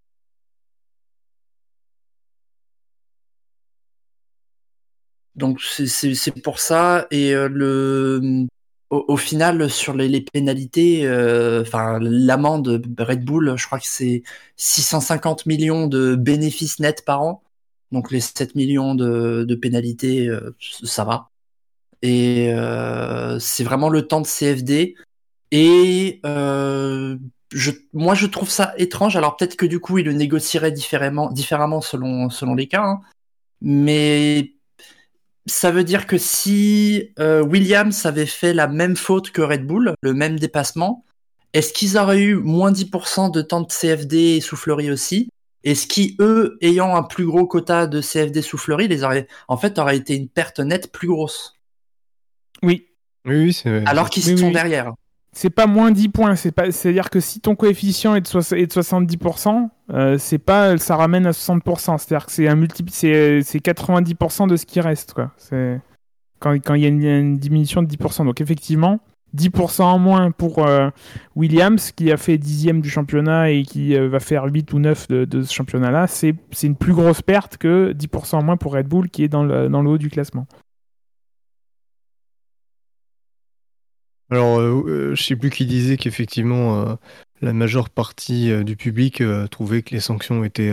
[5.34, 8.46] Donc c'est pour ça et euh, le
[8.92, 14.22] au, final sur les, les pénalités, euh, enfin l'amende Red Bull, je crois que c'est
[14.56, 17.42] 650 millions de bénéfices nets par an.
[17.90, 21.30] Donc les 7 millions de, de pénalités, euh, ça va.
[22.02, 24.94] Et euh, c'est vraiment le temps de CFD.
[25.52, 27.16] Et euh,
[27.52, 29.16] je, moi, je trouve ça étrange.
[29.16, 32.82] Alors peut-être que du coup, il le négocierait différemment, différemment selon, selon les cas.
[32.82, 33.00] hein.
[33.62, 34.52] Mais
[35.46, 39.94] ça veut dire que si euh, Williams avait fait la même faute que Red Bull,
[40.00, 41.04] le même dépassement,
[41.52, 45.28] est-ce qu'ils auraient eu moins 10% de temps de CFD et soufflerie aussi?
[45.64, 49.78] Est-ce qui, eux, ayant un plus gros quota de CFD soufflerie, les auraient, en fait,
[49.78, 51.54] aurait été une perte nette plus grosse?
[52.62, 52.86] Oui,
[53.24, 53.84] Oui, oui, c'est.
[53.86, 54.52] Alors qu'ils Oui, sont oui.
[54.52, 54.92] derrière.
[55.32, 56.36] C'est pas moins 10 points.
[56.36, 60.38] C'est pas, c'est-à-dire que si ton coefficient est de, soix- est de 70%, euh, c'est
[60.38, 61.98] pas, ça ramène à 60%.
[61.98, 65.32] C'est-à-dire que c'est un multi, c'est, c'est 90% de ce qui reste, quoi.
[65.36, 65.80] C'est
[66.38, 68.24] quand, quand il y a une, diminution de 10%.
[68.26, 69.00] Donc effectivement,
[69.36, 70.90] 10% en moins pour euh,
[71.36, 75.08] Williams qui a fait dixième du championnat et qui euh, va faire 8 ou 9
[75.08, 78.74] de, de ce championnat-là, c'est, c'est une plus grosse perte que 10% en moins pour
[78.74, 80.46] Red Bull qui est dans le, dans le haut du classement.
[84.32, 86.94] Alors, euh, euh, je sais plus qui disait qu'effectivement, euh,
[87.42, 90.72] la majeure partie euh, du public trouvait que les sanctions étaient,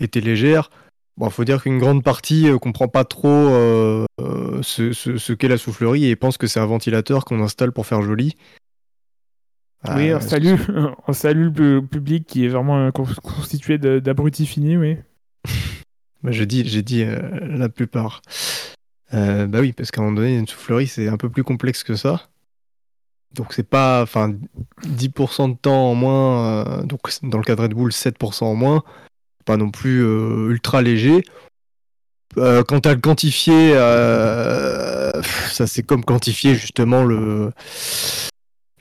[0.00, 0.70] étaient légères.
[1.16, 3.28] Bon, faut dire qu'une grande partie comprend pas trop
[4.18, 7.86] ce, ce- ce qu'est la soufflerie et pense que c'est un ventilateur qu'on installe pour
[7.86, 8.34] faire joli.
[9.94, 10.56] oui, Euh, on salue,
[11.06, 14.96] on salue le public qui est vraiment con- constitué d'abrutis finis, oui.
[16.24, 18.22] Bah, j'ai dit, j'ai dit la plupart.
[19.12, 21.94] Bah oui, parce qu'à un moment donné, une soufflerie, c'est un peu plus complexe que
[21.94, 22.28] ça.
[23.34, 24.32] Donc c'est pas, enfin,
[24.86, 28.54] 10% de temps en moins, euh, donc dans le cas de Red Bull, 7% en
[28.54, 28.84] moins,
[29.44, 31.24] pas non plus euh, ultra léger.
[32.36, 33.74] Euh, quant à le quantifier,
[35.50, 37.52] ça c'est comme quantifier justement le,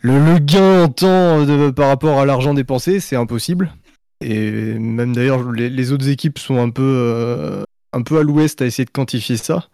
[0.03, 3.73] gain en temps par rapport à l'argent dépensé, c'est impossible.
[4.21, 9.37] Et même d'ailleurs, les, autres équipes sont un peu à l'ouest à essayer de quantifier
[9.37, 9.67] ça.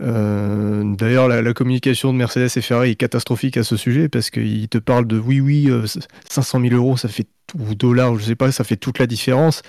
[0.00, 4.68] Euh, d'ailleurs, la, communication de Mercedes et Ferrari est catastrophique à ce sujet parce qu'ils
[4.68, 5.84] te parlent de oui, oui, euh,
[6.30, 7.26] 500 000 euros, ça fait
[7.58, 9.62] ou dollars, je sais pas, ça fait toute la différence.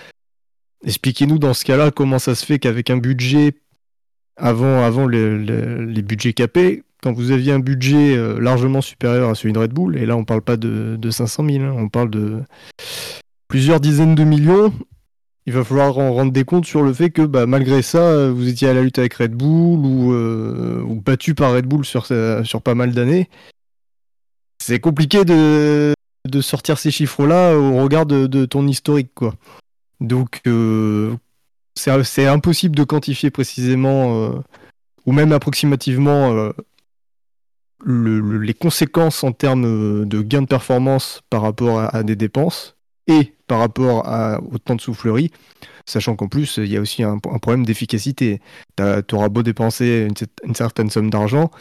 [0.86, 3.54] Expliquez-nous dans ce cas-là comment ça se fait qu'avec un budget
[4.38, 9.30] avant, avant le- le- les budgets capés, quand vous aviez un budget euh, largement supérieur
[9.30, 11.74] à celui de Red Bull, et là on parle pas de, de 500 000, hein,
[11.78, 12.40] on parle de
[13.50, 14.74] plusieurs dizaines de millions,
[15.46, 18.48] il va falloir en rendre des comptes sur le fait que bah, malgré ça, vous
[18.48, 22.08] étiez à la lutte avec Red Bull ou, ou battu par Red Bull sur,
[22.64, 23.30] pas mal d'années.
[24.60, 25.94] C'est compliqué de,
[26.42, 29.36] sortir ces chiffres-là au regard de, ton historique, quoi.
[30.04, 31.16] Donc, euh,
[31.76, 34.40] c'est impossible de quantifier précisément euh,
[35.06, 36.52] ou même approximativement euh,
[37.86, 42.76] les conséquences en termes de gain de performance par rapport à, des dépenses
[43.08, 45.30] et par rapport à, au temps de soufflerie,
[45.86, 48.42] sachant qu'en plus, il y a aussi un, problème d'efficacité.
[48.78, 50.08] Tu auras beau dépenser
[50.44, 51.52] une, certaine somme d'argent,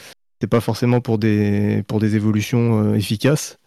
[0.40, 3.58] c'est pas forcément pour des, pour des évolutions efficaces.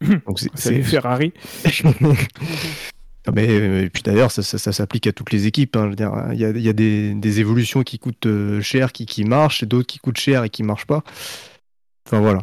[0.28, 1.32] Donc c'est Ferrari.
[3.34, 5.74] Mais, euh, et puis d'ailleurs, ça, s'applique à toutes les équipes.
[5.74, 5.90] Hein.
[6.32, 9.66] Il y a, y a des, évolutions qui coûtent euh, cher, qui, qui marchent, et
[9.66, 11.02] d'autres qui coûtent cher et qui marchent pas.
[12.06, 12.42] Enfin voilà.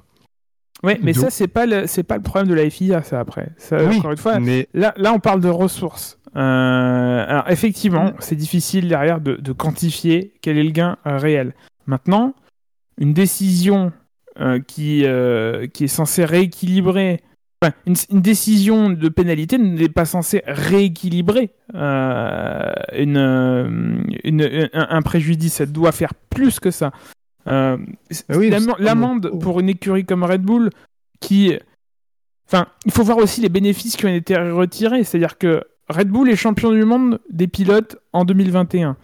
[0.83, 3.49] Ouais, mais ça, c'est pas le, c'est pas le problème de la FIA, ça après.
[3.71, 4.67] encore une fois, mais...
[4.73, 6.17] là, là, on parle de ressources.
[6.35, 11.53] Euh, alors, effectivement, c'est difficile derrière de, de, quantifier quel est le gain réel.
[11.85, 12.33] Maintenant,
[12.97, 13.91] une décision
[14.67, 15.05] qui,
[15.73, 17.21] qui est censée rééquilibrer
[17.85, 25.59] une, décision de pénalité n'est pas censée rééquilibrer euh, une, un, préjudice.
[25.59, 26.91] Elle doit faire plus que ça.
[27.49, 27.77] Euh,
[28.79, 30.69] l'amende pour une écurie comme Red Bull,
[31.19, 31.57] qui.
[32.47, 35.03] Enfin, il faut voir aussi les bénéfices qui ont été retirés.
[35.03, 38.97] C'est-à-dire que Red Bull est champion du monde des pilotes en 2021.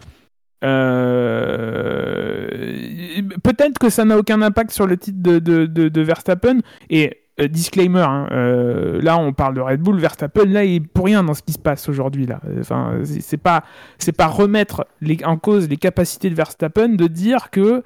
[0.64, 2.48] Euh,
[3.42, 6.60] peut-être que ça n'a aucun impact sur le titre de, de, de Verstappen.
[6.90, 10.80] Et euh, disclaimer, hein, euh, là on parle de Red Bull, Verstappen, là il est
[10.80, 12.40] pour rien dans ce qui se passe aujourd'hui là.
[12.58, 13.62] Enfin, c'est pas
[13.98, 14.86] c'est pas remettre
[15.22, 17.82] en cause les capacités de Verstappen de dire que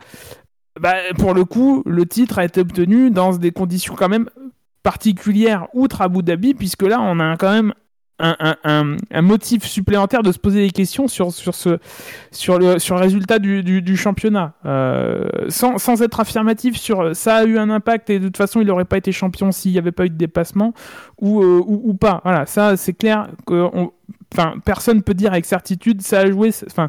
[0.81, 4.29] bah, pour le coup le titre a été obtenu dans des conditions quand même
[4.83, 7.75] particulières outre Abu Dhabi puisque là on a quand même
[8.23, 11.79] un, motif supplémentaire de se poser des questions sur, sur, ce,
[12.31, 14.55] sur, le, sur résultat du, du, championnat.
[14.67, 18.61] Euh, sans, sans, être affirmatif sur ça a eu un impact et de toute façon
[18.61, 20.75] il n'aurait pas été champion s'il n'y avait pas eu de dépassement
[21.21, 22.21] ou, euh, ou, pas.
[22.25, 23.71] Voilà, ça c'est clair que
[24.33, 26.89] enfin, personne peut dire avec certitude ça a joué, ça,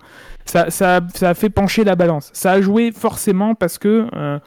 [1.22, 2.30] a fait pencher la balance.
[2.34, 4.40] Ça a joué forcément parce que euh,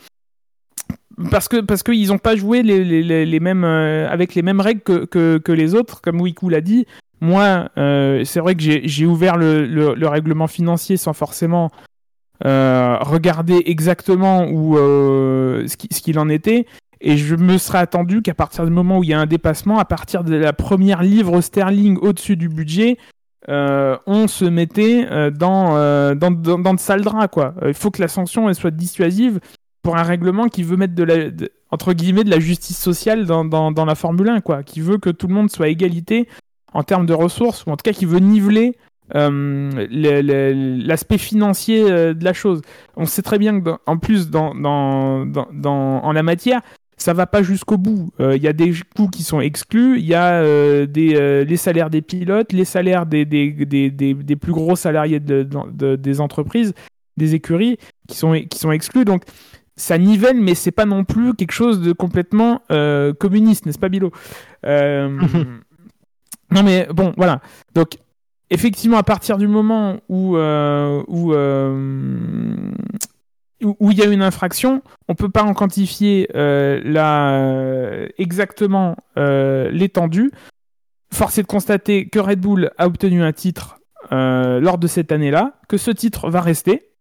[1.84, 6.60] qu'ils n'ont pas joué euh, avec les mêmes règles que, les autres, comme Wiku l'a
[6.60, 6.86] dit.
[7.20, 11.70] Moi, euh, c'est vrai que j'ai ouvert le, le, règlement financier sans forcément
[12.42, 16.66] regarder exactement ce qu'il en était.
[17.06, 19.78] Et je me serais attendu qu'à partir du moment où il y a un dépassement,
[19.78, 22.96] à partir de la première livre sterling au-dessus du budget,
[23.46, 27.28] on se mettait dans, dans, dans, dans, de sales draps.
[27.30, 27.54] Quoi.
[27.66, 29.38] Il faut que la sanction elle soit dissuasive
[29.84, 31.14] pour un règlement qui veut mettre de la,
[31.70, 35.10] entre guillemets, de la justice sociale dans, dans, la Formule 1, quoi, qui veut que
[35.10, 36.26] tout le monde soit égalité
[36.72, 38.76] en termes de ressources, ou en tout cas qui veut niveler
[39.14, 39.86] euh,
[40.86, 42.62] l'aspect financier euh, de la chose.
[42.96, 45.26] On sait très bien que, en plus, dans, dans,
[46.02, 46.62] en la matière,
[46.96, 48.10] ça va pas jusqu'au bout.
[48.18, 50.42] Il euh, y a des coûts qui sont exclus, il y a
[50.86, 55.46] des, les salaires des pilotes, les salaires des, des, des, des plus gros salariés de,
[55.96, 56.74] des entreprises,
[57.16, 57.78] des écuries
[58.08, 59.04] qui sont, qui sont exclus.
[59.04, 59.24] Donc,
[59.76, 63.88] ça nivelle, mais c'est pas non plus quelque chose de complètement euh, communiste, n'est-ce pas,
[63.88, 64.10] Bilo?
[64.66, 65.20] Euh,
[66.50, 67.40] Non, mais bon, voilà.
[67.74, 67.98] Donc,
[68.50, 71.32] effectivement, à partir du moment où euh, où
[73.64, 80.30] où il y a une infraction, on peut pas en quantifier la, exactement l'étendue.
[81.12, 83.78] Force est de constater que Red Bull a obtenu un titre
[84.10, 86.94] lors de cette année-là, que ce titre va rester,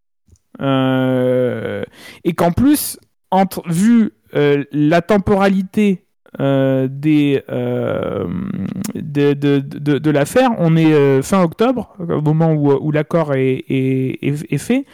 [0.62, 1.84] euh,
[2.24, 3.00] et qu'en plus,
[3.32, 6.06] entre, vu euh, la temporalité
[6.40, 7.44] euh, des,
[8.96, 14.86] de, l'affaire, on est fin octobre, au moment où, l'accord est, fait.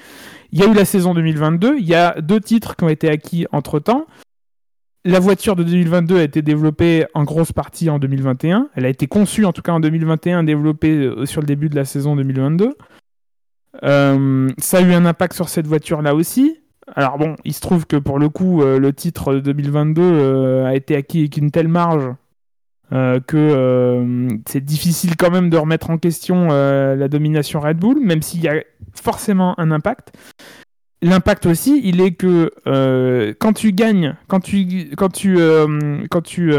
[0.52, 3.10] Il y a eu la saison 2022, il y a deux titres qui ont été
[3.10, 4.06] acquis entre-temps.
[5.06, 8.70] La voiture de 2022 a été développée en grosse partie en 2021.
[8.76, 11.86] Elle a été conçue en tout cas en 2021, développée sur le début de la
[11.86, 12.74] saison 2022.
[13.84, 16.58] Euh, ça a eu un impact sur cette voiture-là aussi.
[16.96, 20.76] Alors bon, il se trouve que pour le coup, euh, le titre 2022 euh, a
[20.76, 22.10] été acquis avec une telle marge
[22.92, 28.42] que c'est difficile quand même de remettre en question la domination Red Bull, même s'il
[28.42, 28.64] y a
[28.94, 30.14] forcément un impact.
[31.02, 32.52] L'impact aussi, il est que
[33.40, 35.38] quand tu gagnes, quand tu, quand tu,
[36.10, 36.54] quand tu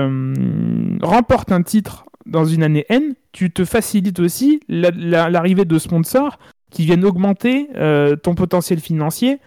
[1.02, 6.38] remportes un titre dans une année N, tu te facilites aussi l'arrivée de sponsors
[6.70, 9.38] qui viennent augmenter euh, ton potentiel financier.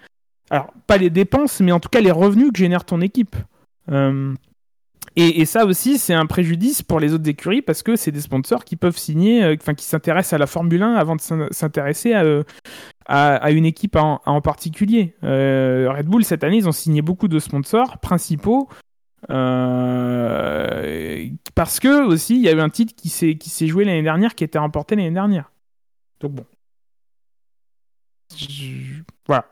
[0.50, 3.36] Alors, pas les dépenses, mais en tout cas les revenus que génère ton équipe.
[5.16, 8.66] Et, ça aussi, c'est un préjudice pour les autres écuries parce que c'est des sponsors
[8.66, 12.14] qui peuvent signer, euh, enfin qui s'intéressent à la Formule 1 avant de s'in- s'intéresser
[12.14, 12.44] à, euh,
[13.06, 15.16] à, à une équipe en, particulier.
[15.24, 18.68] Euh, Red Bull cette année, ils ont signé beaucoup de sponsors principaux.
[21.56, 24.44] parce que aussi il y a eu un titre qui s'est joué l'année dernière qui
[24.44, 25.52] a été remporté l'année dernière
[26.20, 26.46] donc bon
[29.28, 29.46] voilà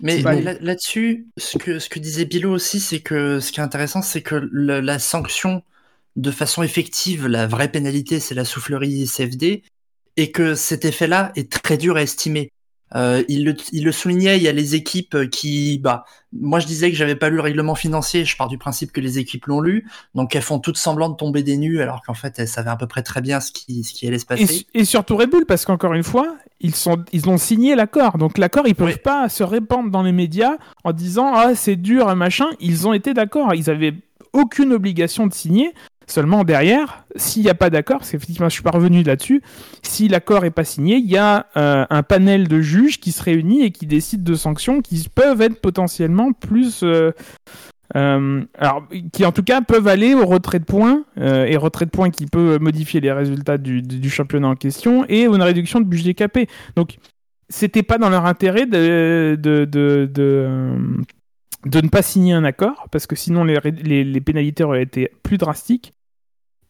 [0.00, 3.62] Mais là- là-dessus, ce que, ce que disait Bilo aussi, c'est que ce qui est
[3.62, 5.62] intéressant, c'est que le- la sanction,
[6.16, 9.62] de façon effective, la vraie pénalité, c'est la soufflerie CFD,
[10.16, 12.52] et que cet effet-là est très dur à estimer.
[12.96, 16.66] Euh, il, le, il le soulignait, il y a les équipes qui, bah, moi je
[16.66, 19.46] disais que j'avais pas lu le règlement financier, je pars du principe que les équipes
[19.46, 22.48] l'ont lu, donc elles font toutes semblant de tomber des nues, alors qu'en fait elles
[22.48, 24.66] savaient à peu près très bien ce qui, ce qui allait se passer.
[24.74, 28.16] et surtout Red Bull parce qu'encore une fois ils sont ils ont signé l'accord.
[28.16, 28.96] Donc l'accord ils peuvent Oui.
[29.02, 32.46] pas se répandre dans les médias en disant ah c'est dur machin.
[32.60, 33.54] Ils ont été d'accord.
[33.54, 33.94] Ils avaient
[34.32, 35.72] aucune obligation de signer
[36.06, 39.42] Seulement derrière, s'il n'y a pas d'accord, parce qu'effectivement je suis pas revenu là-dessus,
[39.82, 43.22] si l'accord est pas signé, il y a euh, un panel de juges qui se
[43.22, 47.12] réunit et qui décide de sanctions qui peuvent être potentiellement plus, euh,
[47.96, 51.90] euh, alors qui en tout cas peuvent aller au retrait de points et retrait de
[51.90, 56.14] points qui peut modifier les résultats du, championnat en question et une réduction de budget
[56.14, 56.48] capé.
[56.76, 56.96] Donc
[57.48, 63.06] c'était pas dans leur intérêt de, de, de, de, ne pas signer un accord, parce
[63.06, 63.58] que sinon les,
[64.04, 65.93] les, pénalités auraient été plus drastiques.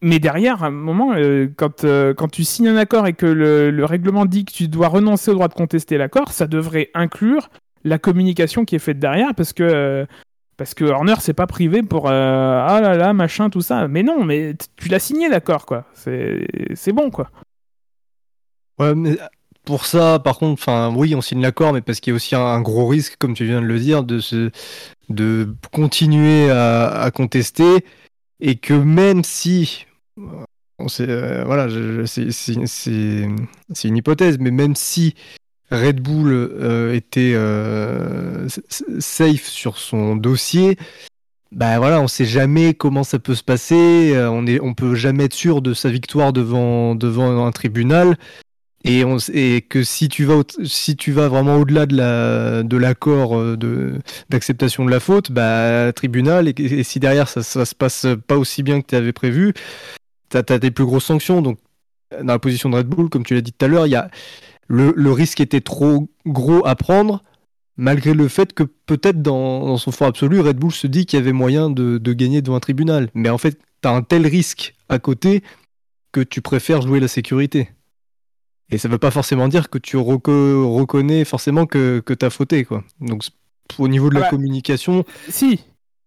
[0.01, 3.25] Mais derrière, à un moment, euh, quand, euh, quand tu signes un accord et que
[3.25, 6.89] le, le, règlement dit que tu dois renoncer au droit de contester l'accord, ça devrait
[6.93, 7.49] inclure
[7.83, 10.05] la communication qui est faite derrière, parce que, euh,
[10.57, 13.87] parce que Horner c'est pas privé pour ah là là, machin, tout ça.
[13.87, 15.85] Mais non, mais tu l'as signé l'accord, quoi.
[15.93, 17.29] C'est bon, quoi.
[18.79, 19.17] Ouais, mais
[19.65, 22.35] pour ça, par contre, enfin, oui, on signe l'accord, mais parce qu'il y a aussi
[22.35, 24.51] un, un, gros risque, comme tu viens de le dire, de se,
[25.09, 27.83] de continuer à, à contester
[28.39, 29.85] et que même si,
[30.79, 31.67] on sait, euh, voilà,
[32.05, 35.15] c'est une hypothèse, mais même si
[35.71, 38.47] Red Bull euh, était euh,
[38.99, 40.77] safe sur son dossier,
[41.51, 45.25] bah voilà, on sait jamais comment ça peut se passer, on est, on peut jamais
[45.25, 48.17] être sûr de sa victoire devant, devant un tribunal.
[48.87, 55.91] Et, que si tu vas, vraiment au-delà de l'accord de, d'acceptation de la faute, bah,
[55.93, 59.53] tribunal, et, si derrière ça, ça, se passe pas aussi bien que tu avais prévu,
[60.29, 61.41] tu as, des plus grosses sanctions.
[61.41, 61.57] Donc,
[62.11, 63.87] dans la position de Red Bull, comme tu l'as dit tout à l'heure,
[64.67, 67.23] le, risque était trop gros à prendre,
[67.77, 71.17] malgré le fait que peut-être dans, dans, son fort absolu, Red Bull se dit qu'il
[71.17, 73.09] y avait moyen de, de, gagner devant un tribunal.
[73.15, 75.43] Mais en fait, tu as un tel risque à côté
[76.11, 77.69] que tu préfères jouer la sécurité.
[78.71, 82.29] Et ça veut pas forcément dire que tu reco reconnais forcément que, que tu as
[82.29, 82.65] fauté.
[82.65, 82.83] Quoi.
[82.99, 83.23] Donc,
[83.77, 85.03] au niveau de la ah bah, communication.
[85.29, 85.63] Si.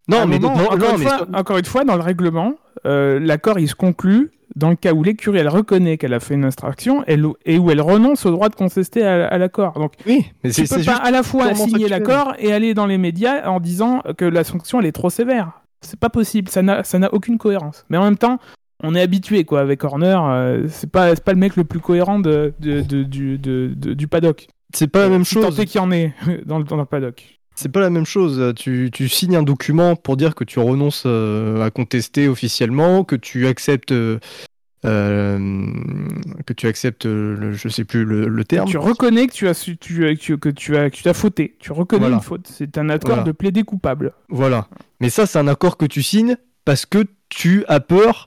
[0.09, 2.54] Non, mais, moment, non, encore, non, une mais fois, encore, une fois, dans le règlement,
[2.86, 6.34] euh, l'accord il se conclut dans le cas où l'écurie elle reconnaît qu'elle a fait
[6.34, 9.74] une infraction et où elle renonce au droit de contester à, à l'accord.
[9.74, 12.98] Donc, oui, mais tu peux pas à la fois signer l'accord et aller dans les
[12.98, 15.52] médias en disant que la sanction elle est trop sévère.
[15.82, 17.84] C'est pas possible, ça n'a aucune cohérence.
[17.88, 18.38] Mais en même temps,
[18.83, 21.81] on est habitué quoi avec Horner euh, c'est pas c'est pas le mec le plus
[21.81, 24.49] cohérent de, de, de, du, du paddock.
[24.74, 25.57] C'est pas la même chose.
[25.57, 26.12] tant qu'il y en est
[26.47, 27.39] dans le, dans le paddock.
[27.55, 28.55] C'est pas la même chose.
[28.55, 33.16] Tu, tu, signes un document pour dire que tu renonces euh, à contester officiellement que
[33.16, 34.18] tu acceptes euh,
[36.47, 38.68] que tu acceptes le, je sais plus le, le terme.
[38.68, 41.57] Tu reconnais que tu as tu, tu, que tu as que tu as fauté.
[41.59, 42.16] Tu reconnais voilà.
[42.16, 42.47] une faute.
[42.47, 43.22] C'est un accord voilà.
[43.24, 44.12] de plaider coupable.
[44.29, 44.68] Voilà.
[45.01, 48.26] Mais ça c'est un accord que tu signes parce que tu as peur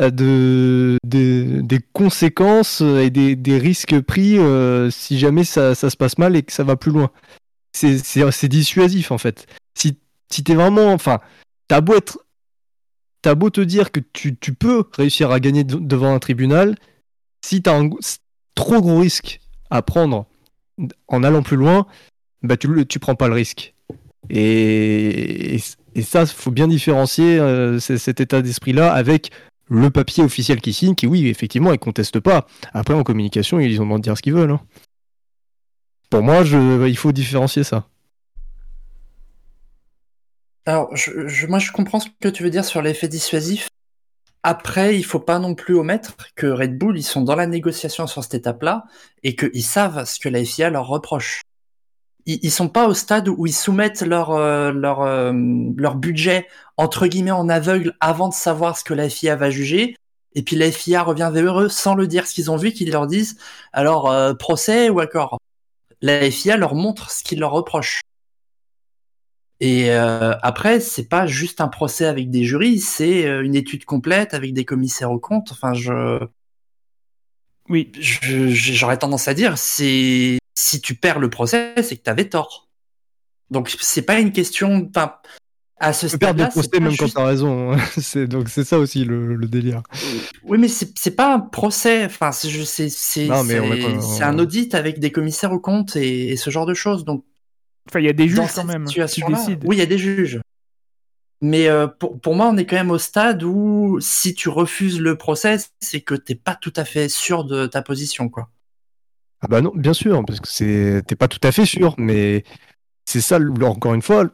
[0.00, 6.18] de, des, conséquences et des, des risques pris euh, si jamais ça, ça, se passe
[6.18, 7.10] mal et que ça va plus loin.
[7.72, 9.46] C'est dissuasif en fait.
[9.74, 9.98] Si,
[10.30, 10.92] si t'es vraiment.
[10.92, 11.20] Enfin,
[11.68, 12.18] t'as beau être.
[13.22, 16.74] T'as beau te dire que tu, tu peux réussir à gagner de, devant un tribunal,
[17.44, 17.88] si t'as un
[18.56, 19.40] trop gros risque
[19.70, 20.26] à prendre
[21.06, 21.86] en allant plus loin,
[22.42, 23.74] bah tu, tu prends pas le risque.
[24.28, 25.60] Et, et,
[25.94, 29.30] et ça, faut bien différencier euh, cet état d'esprit-là avec
[29.72, 32.46] le papier officiel qui signe, qui oui, effectivement, ils contestent pas.
[32.72, 34.50] Après, en communication, ils ont le droit de dire ce qu'ils veulent.
[34.50, 34.60] Hein.
[36.10, 37.88] Pour moi, il faut différencier ça.
[40.66, 43.68] Alors, je, moi, je comprends ce que tu veux dire sur l'effet dissuasif.
[44.42, 48.06] Après, il faut pas non plus omettre que Red Bull, ils sont dans la négociation
[48.06, 48.84] sur cette étape-là
[49.22, 51.40] et qu'ils savent ce que la FIA leur reproche.
[52.26, 55.32] Ils, ils sont pas au stade où ils soumettent leur euh, leur euh,
[55.76, 56.46] leur budget
[56.76, 59.96] entre guillemets en aveugle avant de savoir ce que la FIA va juger.
[60.34, 62.90] Et puis la FIA revient vers eux sans le dire ce qu'ils ont vu, qu'ils
[62.90, 63.36] leur disent
[63.72, 65.38] alors euh, procès ou accord?
[66.00, 68.00] La FIA leur montre ce qu'ils leur reprochent.
[69.60, 73.84] Et euh, après, c'est pas juste un procès avec des jurys, c'est euh, une étude
[73.84, 75.52] complète avec des commissaires aux comptes.
[75.52, 76.18] Enfin, je.
[77.68, 77.92] Oui.
[78.00, 80.38] J'aurais tendance à dire, c'est
[80.72, 82.68] si tu perds le procès, c'est que tu avais tort.
[83.50, 84.88] Donc c'est pas une question.
[84.88, 85.14] Enfin,
[85.78, 87.72] à ce stade-là, procès même quand juste- t'as raison.
[87.72, 87.78] hein.
[88.00, 89.82] c'est donc c'est ça aussi le, le délire.
[90.44, 92.04] Oui, mais c'est c'est pas un procès.
[92.04, 92.48] Enfin, c'est
[93.30, 97.04] on un audit avec des commissaires aux comptes et, et ce genre de choses.
[97.04, 97.24] Donc
[97.88, 99.60] Enfin, il y a des juges dans quand même qui situation-là, décident.
[99.66, 100.40] oui, il y a des juges.
[101.40, 105.00] Mais euh, pour, pour moi, on est quand même au stade où si tu refuses
[105.00, 108.48] le procès, c'est que t'es pas tout à fait sûr de ta position, quoi.
[109.42, 112.44] Ah bah non, bien sûr, parce que c'est t'es pas tout à fait sûr, mais
[113.04, 114.24] c'est ça, encore une fois,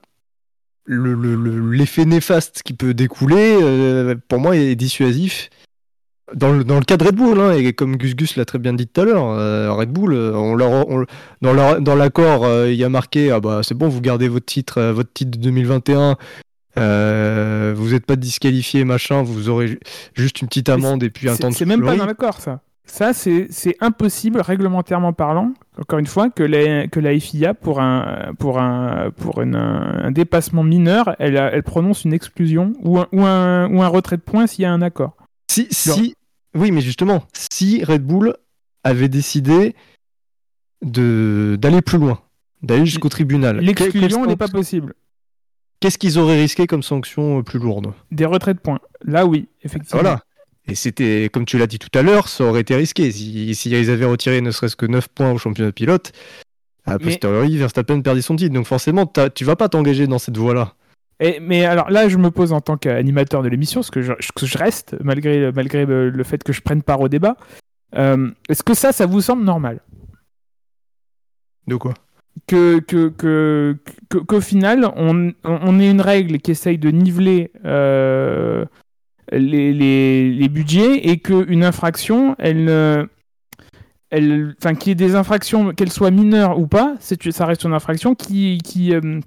[0.84, 5.48] le- le- le- l'effet néfaste qui peut découler, euh, pour moi, est dissuasif.
[6.34, 8.58] Dans le, dans le cas de Red Bull, hein, et comme Gus Gus l'a très
[8.58, 11.06] bien dit tout à l'heure, euh, Red Bull, euh, on leur, on-
[11.40, 14.82] dans l'accord, euh, il y a marqué ah bah c'est bon, vous gardez votre titre,
[14.92, 16.18] votre titre de 2021,
[16.78, 19.80] euh, vous n'êtes pas disqualifié, machin, vous aurez ju-
[20.14, 22.60] juste une petite amende et puis un temps de C'est même pas dans l'accord, ça.
[22.90, 28.32] Ça, c'est impossible, réglementairement parlant, encore une fois, que la, que la FIA, pour un,
[28.38, 33.70] pour un, pour une- un, dépassement mineur, elle, prononce une exclusion ou un, ou un,
[33.70, 35.16] ou un retrait de points s'il y a un accord.
[35.50, 36.14] Si, si,
[36.54, 38.34] oui, mais justement, si Red Bull
[38.84, 39.74] avait décidé
[40.82, 42.20] d'aller plus loin,
[42.62, 44.94] d'aller jusqu'au tribunal, L'exclusion n'est pas possible.
[45.80, 47.92] Qu'est-ce qu'ils auraient risqué comme sanction euh, plus lourde?
[48.10, 48.80] Des retraits de points.
[49.04, 50.00] Là, oui, effectivement.
[50.02, 50.20] Voilà.
[50.68, 53.10] Et c'était, comme tu l'as dit tout à l'heure, ça aurait été risqué.
[53.10, 56.12] Si, si ils avaient retiré ne serait-ce que 9 points au championnat de pilote,
[56.84, 58.54] a Mais- posteriori, Verstappen perdit son titre.
[58.54, 60.74] Donc forcément, tu vas pas t'engager dans cette voie-là.
[61.20, 64.12] Et, mais alors là, je me pose en tant qu'animateur de l'émission, ce que je,
[64.36, 67.36] que je reste, malgré, malgré le, fait que je prenne part au débat.
[67.96, 69.80] Euh, Est-ce que ça, ça vous semble normal?
[71.66, 71.94] De quoi?
[72.46, 73.76] Que, que, que,
[74.10, 78.64] que- qu'au final, on, on ait une règle qui essaye de niveler euh,
[79.32, 83.08] les, budgets et qu'une infraction, elle,
[84.10, 87.74] elle, enfin, qu'il y ait des infractions, qu'elles soient mineures ou pas, ça reste une
[87.74, 89.20] infraction qui, qui, euh,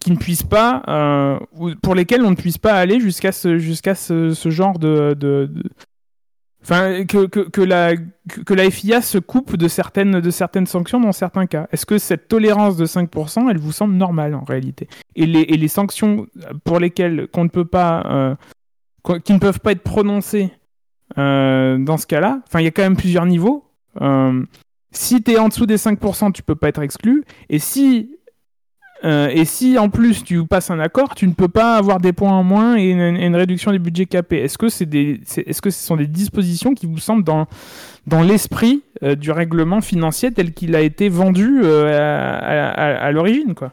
[0.00, 3.58] qui ne puisse pas, euh, ou pour lesquelles on ne puisse pas aller jusqu'à ce,
[3.58, 5.50] jusqu'à ce, genre de, de,
[6.62, 11.10] Enfin, que, que, la, que, la FIA se coupe de certaines, de certaines sanctions dans
[11.10, 11.66] certains cas.
[11.72, 14.86] Est-ce que cette tolérance de 5%, elle vous semble normale en réalité?
[15.16, 16.28] Et les, et les sanctions
[16.62, 18.36] pour lesquelles qu'on ne peut pas,
[19.24, 20.50] qui ne peuvent pas être prononcées
[21.18, 23.64] euh, dans ce cas-là, enfin, il y a quand même plusieurs niveaux.
[24.00, 24.42] Euh,
[24.92, 27.24] si tu es en dessous des 5%, tu peux pas être exclu.
[27.50, 28.16] Et si,
[29.04, 32.12] euh, et si en plus tu passes un accord, tu ne peux pas avoir des
[32.12, 34.38] points en moins et une, réduction des budgets capés.
[34.38, 37.46] Est-ce que, c'est des, est-ce que ce sont des dispositions qui vous semblent dans,
[38.06, 38.82] dans l'esprit
[39.18, 43.72] du règlement financier tel qu'il a été vendu à- à l'origine quoi?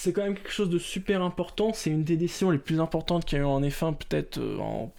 [0.00, 1.72] C'est quand même quelque chose de super important.
[1.72, 4.56] C'est une des décisions les plus importantes qu'il y a eu en F1, peut-être euh,
[4.60, 4.92] en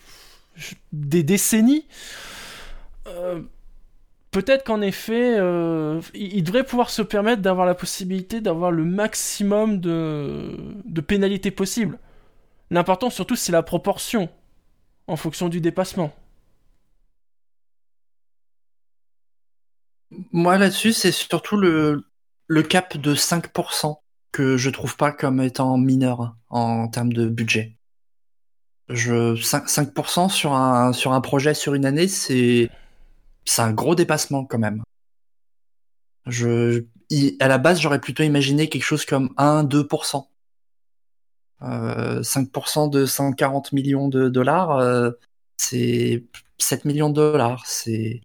[0.92, 1.86] des décennies.
[3.08, 3.42] Euh,
[4.32, 9.80] peut-être qu'en effet, euh, il devrait pouvoir se permettre d'avoir la possibilité d'avoir le maximum
[9.80, 11.98] de, de pénalités possibles.
[12.70, 14.28] L'important surtout, c'est la proportion
[15.08, 16.14] en fonction du dépassement.
[20.34, 22.04] Moi là-dessus, c'est surtout le,
[22.48, 23.96] le cap de 5%
[24.32, 27.78] que je trouve pas comme étant mineur en termes de budget.
[28.90, 32.70] Je, 5%, 5% sur, un, sur un projet sur une année, c'est
[33.58, 34.84] un gros dépassement quand même.
[36.26, 36.86] Je,
[37.40, 40.28] à la base, j'aurais plutôt imaginé quelque chose comme 1-2%.
[41.62, 45.12] Euh, 5% de 140 millions de dollars, euh,
[45.58, 46.24] c'est
[46.58, 47.66] 7 millions de dollars.
[47.66, 48.22] C'est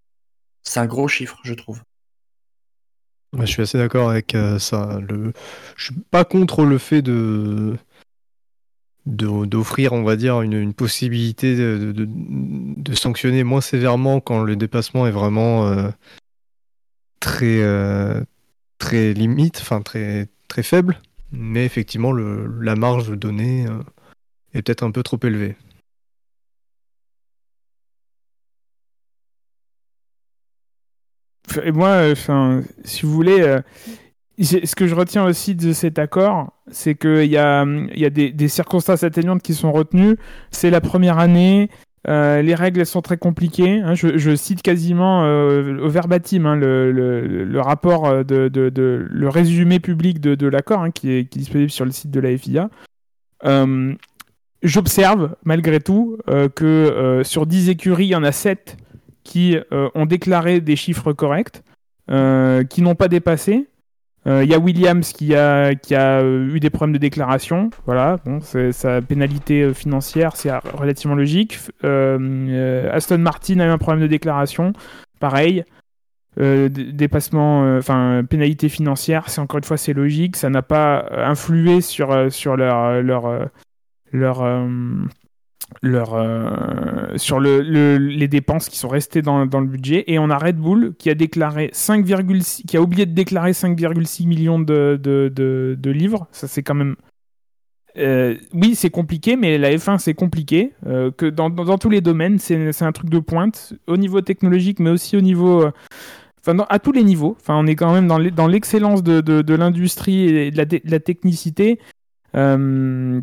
[0.76, 1.82] un gros chiffre, je trouve.
[3.40, 5.00] Je suis assez d'accord avec euh, ça.
[5.08, 5.32] Le...
[5.76, 7.76] Je suis pas contre le fait de
[9.06, 15.66] d'offrir, on va dire, une, possibilité de, sanctionner moins sévèrement quand le dépassement est vraiment
[15.66, 15.90] euh,
[17.20, 18.22] très euh,
[18.78, 21.02] très limite, enfin très très faible.
[21.32, 23.66] Mais effectivement, le, la marge donnée
[24.54, 25.56] est peut-être un peu trop élevée.
[31.62, 33.60] Et moi, euh, enfin, si vous voulez, euh,
[34.38, 38.48] ce que je retiens aussi de cet accord, c'est qu'il y a, y a des,
[38.48, 40.16] circonstances atténuantes qui sont retenues.
[40.50, 41.70] C'est la première année.
[42.08, 43.80] euh, les règles sont très compliquées.
[43.80, 43.94] hein.
[43.94, 48.50] je, cite quasiment au verbatim hein, le, rapport de,
[49.10, 52.70] le résumé public de, l'accord hein, qui, est, disponible sur le site de la FIA.
[54.62, 56.18] J'observe malgré tout
[56.54, 58.76] que sur 10 écuries, il y en a 7
[59.24, 61.62] qui euh, ont déclaré des chiffres corrects,
[62.10, 63.66] euh, qui n'ont pas dépassé.
[64.26, 67.70] Euh, Il y a Williams qui a, qui a eu des problèmes de déclaration.
[67.86, 71.58] Voilà, bon, sa pénalité financière, c'est relativement logique.
[71.82, 74.72] Aston Martin a eu un problème de déclaration.
[75.18, 75.64] Pareil.
[76.36, 82.32] Dépassement, enfin pénalité financière, c'est encore une fois c'est logique, ça n'a pas influé sur
[82.32, 83.50] sur leur leur
[84.10, 84.42] leur
[85.82, 90.30] leur euh, sur le, le- les dépenses qui sont restées dans, le budget et on
[90.30, 94.98] a Red Bull qui a déclaré 5,6 qui a oublié de déclarer 5,6 millions de,
[95.02, 96.96] de, de, livres ça c'est quand même
[97.96, 102.00] euh, oui c'est compliqué mais la F1 c'est compliqué euh, que dans, dans, tous les
[102.00, 105.70] domaines c'est un truc de pointe au niveau technologique mais aussi au niveau
[106.46, 107.38] Enfin, à tous les niveaux.
[107.40, 111.00] Enfin, on est quand même dans l'e- dans l'excellence de, de, l'industrie et de la
[111.00, 111.78] technicité.
[112.34, 113.20] Euh,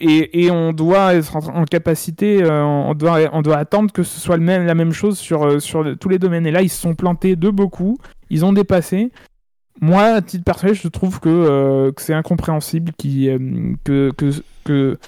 [0.00, 4.66] et, on doit être en, capacité, euh, on, doit, attendre que ce soit le même,
[4.66, 6.46] la même chose sur, euh, sur tous les domaines.
[6.46, 7.98] Et là, ils se sont plantés de beaucoup.
[8.30, 9.10] Ils ont dépassé.
[9.80, 14.32] Moi, à titre personnel, je trouve que, c'est incompréhensible que, que,
[14.64, 14.98] que,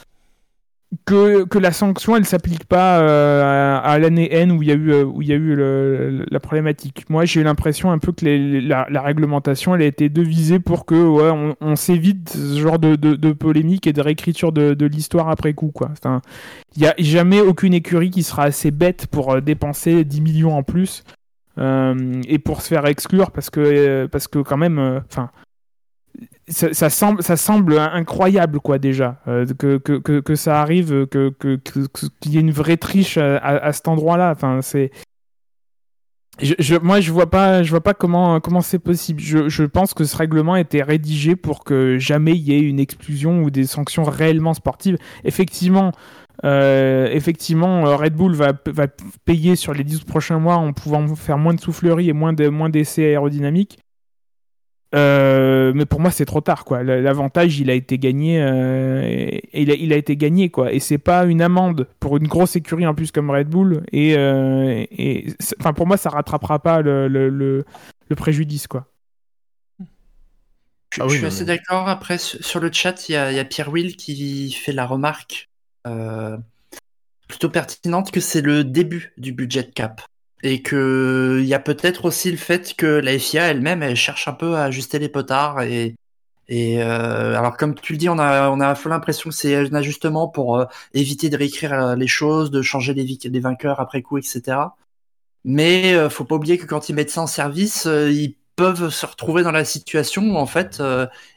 [1.05, 4.93] que, la sanction elle s'applique pas euh, à, l'année N où il y a eu
[4.93, 7.09] euh, où il y a eu la problématique.
[7.09, 10.95] Moi j'ai eu l'impression un peu que la, réglementation elle a été devisée pour que
[10.95, 15.73] on, s'évite ce genre de, polémique et de réécriture de, l'histoire après coup
[16.77, 20.57] il y a jamais aucune écurie qui sera assez bête pour euh, dépenser 10 millions
[20.57, 21.05] en plus
[21.57, 25.31] et pour se faire exclure parce que parce que quand même enfin
[26.49, 33.19] ça, semble, incroyable, quoi, déjà, euh, que, ça arrive, qu'il y ait une vraie triche
[33.19, 34.31] à, cet endroit-là.
[34.31, 34.91] Enfin, c'est.
[36.83, 39.21] Moi, je vois pas, vois pas comment, c'est possible.
[39.21, 43.43] Je, pense que ce règlement était rédigé pour que jamais il y ait une explosion
[43.43, 44.99] ou des sanctions réellement sportives.
[45.25, 45.93] Effectivement,
[46.45, 48.53] euh, effectivement, euh, Red Bull va,
[49.25, 53.05] payer sur les 10 prochains mois en pouvant faire moins de soufflerie et moins d'essais
[53.05, 53.79] aérodynamiques.
[54.95, 56.83] Euh, mais pour moi, c'est trop tard, quoi.
[56.85, 60.73] L'avantage, il a été gagné, euh, il, a, il a été gagné, quoi.
[60.73, 63.83] Et c'est pas une amende pour une grosse écurie en plus comme Red Bull.
[63.93, 67.65] Et, euh, et c'est- enfin, pour moi, ça rattrapera pas le, le, le-
[68.09, 68.87] le préjudice, quoi.
[70.91, 71.89] Je, Ah je suis assez d'accord.
[71.89, 75.51] Après, sur le chat, il y y a Pierre Will qui fait la remarque
[75.87, 76.37] euh,
[77.29, 80.03] plutôt pertinente que c'est le début du budget cap.
[80.45, 84.29] Et que il y a peut-être aussi le fait que la FIA elle-même, elle cherche
[84.29, 85.63] un peu à ajuster les potards.
[85.63, 85.97] Et,
[86.49, 89.75] et euh, alors, comme tu le dis, on a, on a l'impression que c'est un
[89.75, 94.19] ajustement pour euh, éviter de réécrire euh, les choses, de changer les, vainqueurs après coup,
[94.19, 94.59] etc.
[95.45, 99.07] Mais euh, faut pas oublier que quand ils mettent ça en service, ils peuvent se
[99.07, 100.81] retrouver dans la situation où en fait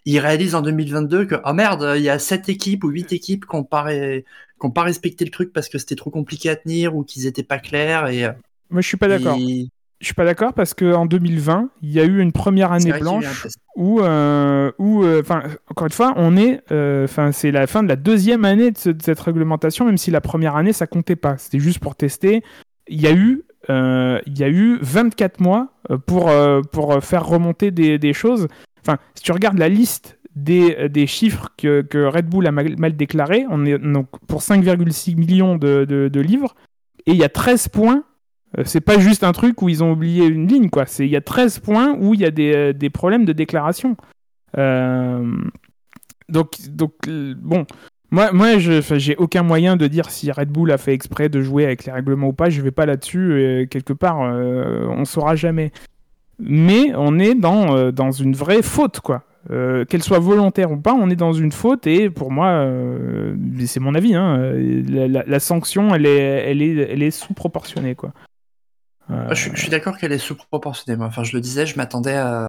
[0.06, 3.46] ils réalisent en 2022 que oh merde, il y a sept équipes ou huit équipes
[3.48, 3.88] qui n'ont pas,
[4.76, 7.58] pas respecté le truc parce que c'était trop compliqué à tenir ou qu'ils étaient pas
[7.60, 8.28] clairs et
[8.70, 9.38] Moi, je suis pas d'accord.
[9.40, 12.72] ils- Je suis pas d'accord parce que en 2020, il y a eu une première
[12.72, 13.26] année blanche
[13.76, 15.42] où, euh, où, euh, enfin,
[15.72, 18.78] encore une fois, on est, euh, enfin, c'est la fin de la deuxième année de,
[18.78, 21.96] ce- de cette réglementation, même si la première année ça comptait pas, c'était juste pour
[21.96, 22.44] tester.
[22.88, 25.70] Il y a eu, il y a eu 24 mois
[26.06, 26.30] pour
[26.72, 28.48] pour faire remonter des, des choses.
[28.82, 32.76] Enfin, si tu regardes la liste des, des chiffres que, que Red Bull a mal,
[32.78, 36.56] mal déclarés, on est donc pour 5,6 millions de, de, de livres
[37.08, 38.04] et il y a 13 points
[38.64, 40.86] c'est pas juste un truc où ils ont oublié une ligne, quoi.
[41.00, 43.96] Il y a 13 points où il y a des, euh, des problèmes de déclaration.
[44.58, 45.26] Euh,
[46.30, 47.66] donc, donc euh, bon,
[48.12, 51.66] moi, moi j'ai aucun moyen de dire si Red Bull a fait exprès de jouer
[51.66, 52.50] avec les règlements ou pas.
[52.50, 53.32] Je vais pas là-dessus.
[53.34, 55.72] euh, quelque part, euh, on saura jamais.
[56.40, 59.24] Mais on est dans, euh, dans une vraie faute, quoi.
[59.50, 63.34] Euh, qu'elle soit volontaire ou pas, on est dans une faute et pour moi, euh,
[63.66, 67.12] c'est mon avis, hein, euh, la, la- la sanction, elle est, elle est, elle est
[67.12, 68.12] sous-proportionnée, quoi.
[69.10, 70.98] Euh, Je, suis- je suis d'accord qu'elle est sous-proportionnée.
[70.98, 71.08] moi.
[71.08, 72.48] Enfin, je le disais, je m'attendais à-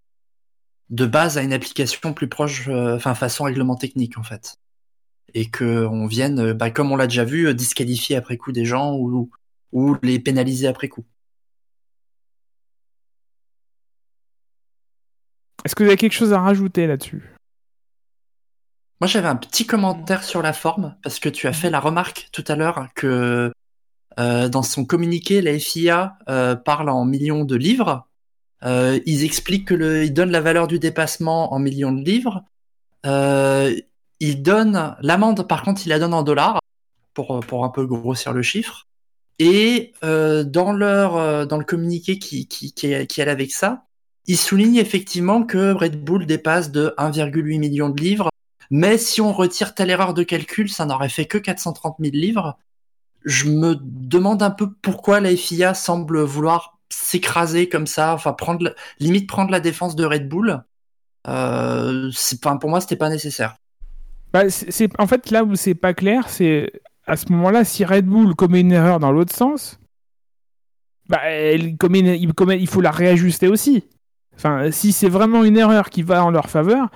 [0.91, 4.57] de base à une application plus proche, euh, enfin façon règlement technique en fait,
[5.35, 8.65] et que on vienne, euh, bah, comme on l'a déjà vu, disqualifier après coup des
[8.65, 9.31] gens ou,
[9.73, 11.05] ou les pénaliser après coup.
[15.65, 17.23] Est-ce que vous avez quelque chose à rajouter là-dessus?
[19.01, 22.29] Moi, j'avais un petit commentaire sur la forme, parce que tu as fait la remarque
[22.33, 23.53] tout à l'heure que
[24.19, 28.09] dans son communiqué, la FIA euh, parle en millions de livres.
[28.65, 32.43] Euh, ils expliquent que le, ils donnent la valeur du dépassement en millions de livres.
[33.07, 33.75] Euh,
[34.21, 36.61] ils donnent l'amende, par contre, ils la donnent en dollars
[37.15, 38.89] pour pour un peu grossir le chiffre.
[39.39, 43.85] Et euh, dans leur euh, dans le communiqué qui qui qui, qui allait avec ça,
[44.27, 48.31] ils soulignent effectivement que Red Bull dépasse de 1,8 million de livres
[48.71, 52.59] mais si on retire telle erreur de calcul, ça n'aurait fait que 430 000 livres.
[53.25, 58.75] Je me demande un peu pourquoi la FIA semble vouloir s'écraser comme ça, enfin prendre,
[58.99, 60.63] limite prendre la défense de Red Bull.
[61.27, 62.11] Euh,
[62.61, 63.57] pour moi, c'était pas nécessaire.
[64.33, 64.43] Bah,
[64.99, 66.71] en fait là où c'est pas clair, c'est
[67.07, 69.79] à ce moment-là si Red Bull commet une erreur dans l'autre sens,
[71.09, 73.85] bah il, il faut la réajuster aussi.
[74.37, 76.91] Enfin, si c'est vraiment une erreur qui va en leur faveur,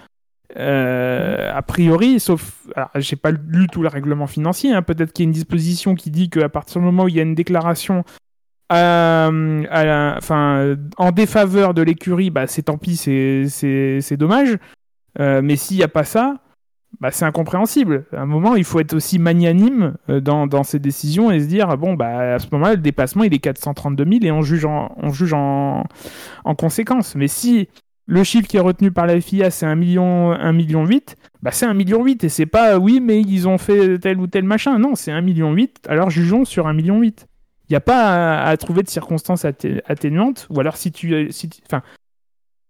[0.56, 5.26] euh, a priori, sauf, j'ai pas lu tout le règlement financier, hein, peut-être qu'il y
[5.26, 8.04] a une disposition qui dit qu'à partir du moment où il y a une déclaration
[8.72, 10.18] euh, à la-
[10.96, 14.56] en défaveur de l'écurie, bah c'est tant pis, c'est- dommage.
[15.20, 16.38] Euh, mais s'il n'y a pas ça,
[17.00, 18.06] bah, c'est incompréhensible.
[18.12, 21.76] À un moment, il faut être aussi magnanime dans, dans ses décisions et se dire
[21.76, 24.94] bon, bah, à ce moment-là, le dépassement, il est 432 000 et on juge en,
[24.96, 25.84] on juge en,
[26.44, 27.14] en conséquence.
[27.14, 27.68] Mais si
[28.12, 31.50] le chiffre qui est retenu par la FIA, c'est 1 million, 1 million 8, bah,
[31.50, 34.44] c'est 1 million 8 et c'est pas oui, mais ils ont fait tel ou tel
[34.44, 34.78] machin.
[34.78, 37.26] Non, c'est 1 million 8, alors jugeons sur 1 million 8.
[37.68, 41.32] Il n'y a pas à, trouver de circonstances atté- atténuantes, ou alors si tu.
[41.32, 41.80] Si, tu- enfin,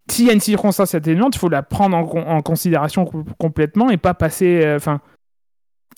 [0.09, 3.25] s'il y a une circonstance atténuante, il faut la prendre en, con- en considération com-
[3.37, 4.61] complètement et pas passer.
[4.65, 5.01] euh, Enfin,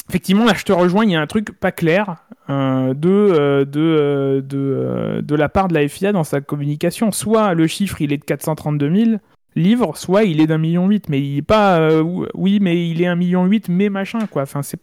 [0.09, 2.17] effectivement, là, je te rejoins, il y a un truc pas clair
[2.49, 6.41] euh, de, euh, de, euh, de, euh, de la part de la FIA dans sa
[6.41, 7.13] communication.
[7.13, 9.11] Soit le chiffre, il est de 432 000
[9.55, 11.79] livres, soit il est d'un million huit, mais il est pas.
[11.81, 14.43] euh, ou- oui, mais il est un million huit, mais machin, quoi.
[14.43, 14.81] Enfin, c'est.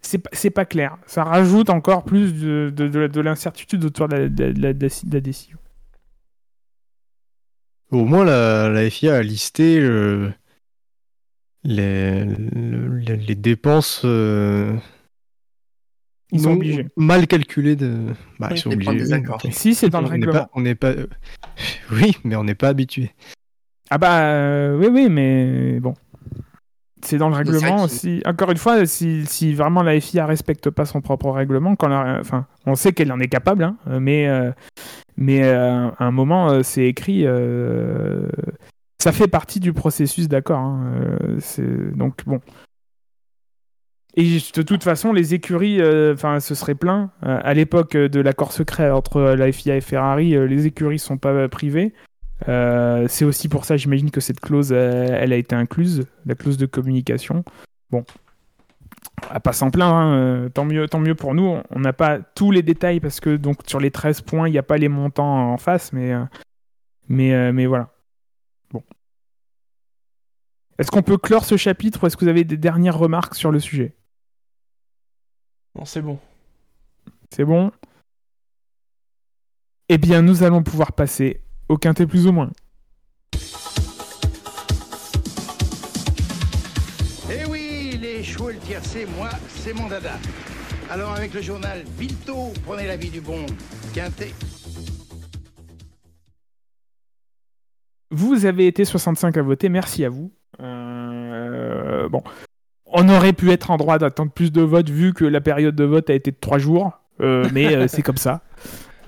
[0.00, 0.96] C'est pas- c'est pas clair.
[1.06, 4.62] Ça rajoute encore plus de, de, de- de l'incertitude autour de la, de la- de
[4.62, 5.58] la- de la décision.
[7.90, 10.30] Au moins, la, la FIA a listé euh,
[11.64, 14.76] les, le- les dépenses euh,
[16.32, 16.86] Ils sont non- obligés.
[16.96, 17.76] mal calculées.
[17.76, 18.12] De...
[18.38, 19.50] Bah, Oui, ils sont obligés.
[19.50, 20.32] Si, c'est dans le règlement.
[20.32, 20.92] pas, on n'est pas.
[21.90, 23.10] Oui, mais on n'est pas habitué.
[23.90, 25.94] Ah bah euh, oui oui mais bon
[27.02, 30.84] c'est dans le règlement si encore une fois si, si vraiment la FIA respecte pas
[30.84, 34.50] son propre règlement quand la- enfin on sait qu'elle en est capable hein, mais euh,
[35.16, 37.24] mais euh, à un moment c'est écrit
[39.00, 40.90] ça fait partie du processus d'accord hein,
[41.94, 42.40] donc bon
[44.16, 45.80] et de toute façon, les écuries,
[46.12, 47.12] enfin, ce serait plein.
[47.22, 51.92] À l'époque de l'accord secret entre la FIA et Ferrari, les écuries sont pas privées.
[52.46, 56.34] Euh, c'est aussi pour ça, j'imagine que cette clause, euh, elle a été incluse, la
[56.34, 57.44] clause de communication.
[57.90, 58.04] Bon,
[59.30, 61.58] à pas s'en plaindre, hein, euh, tant mieux, tant mieux pour nous.
[61.70, 64.58] On n'a pas tous les détails parce que donc sur les 13 points, il n'y
[64.58, 66.12] a pas les montants en face, mais
[67.08, 67.90] mais mais voilà.
[68.70, 68.82] Bon.
[70.78, 73.50] Est-ce qu'on peut clore ce chapitre ou est-ce que vous avez des dernières remarques sur
[73.50, 73.96] le sujet?
[75.74, 76.18] Non, c'est bon.
[77.30, 77.72] C'est bon?
[79.88, 82.50] Eh bien, nous allons pouvoir passer au quintet plus ou moins.
[87.30, 90.12] Eh oui, les chevaux et le tiercé, moi, c'est mon dada.
[90.90, 93.44] Alors avec le journal Vito, prenez l'avis du bon
[93.94, 94.32] Quintet.
[98.10, 100.32] Vous avez été 65 à voter, merci à vous.
[100.60, 102.22] Euh, bon,
[102.86, 105.84] on aurait pu être en droit d'attendre plus de votes vu que la période de
[105.84, 108.40] vote a été de 3 jours, euh, mais euh, c'est comme ça.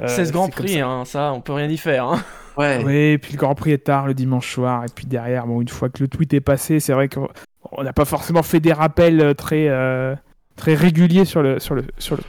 [0.01, 0.87] Euh, 16 Grand c'est comme Prix, ça.
[0.87, 2.07] hein, ça, on peut rien y faire.
[2.07, 2.25] Hein.
[2.57, 2.83] Ouais.
[2.85, 5.61] Oui, et puis le Grand Prix est tard le dimanche soir, et puis derrière, bon,
[5.61, 7.29] une fois que le tweet est passé, c'est vrai qu'on
[7.73, 10.15] on n'a pas forcément fait des rappels euh, très, euh,
[10.57, 12.23] très réguliers sur le, sur le, sur le,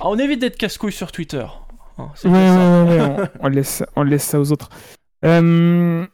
[0.00, 1.44] Ah, on évite d'être casse-couille sur Twitter.
[1.98, 4.68] Hein, Ouais, ouais, ouais, ouais, on, on laisse, on laisse ça aux autres.
[5.24, 6.06] Euh,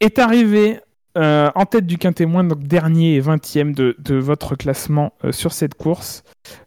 [0.00, 0.78] est arrivé
[1.16, 5.52] euh, en tête du quintémoin, donc dernier et 20e de, de votre classement euh, sur
[5.52, 6.22] cette course,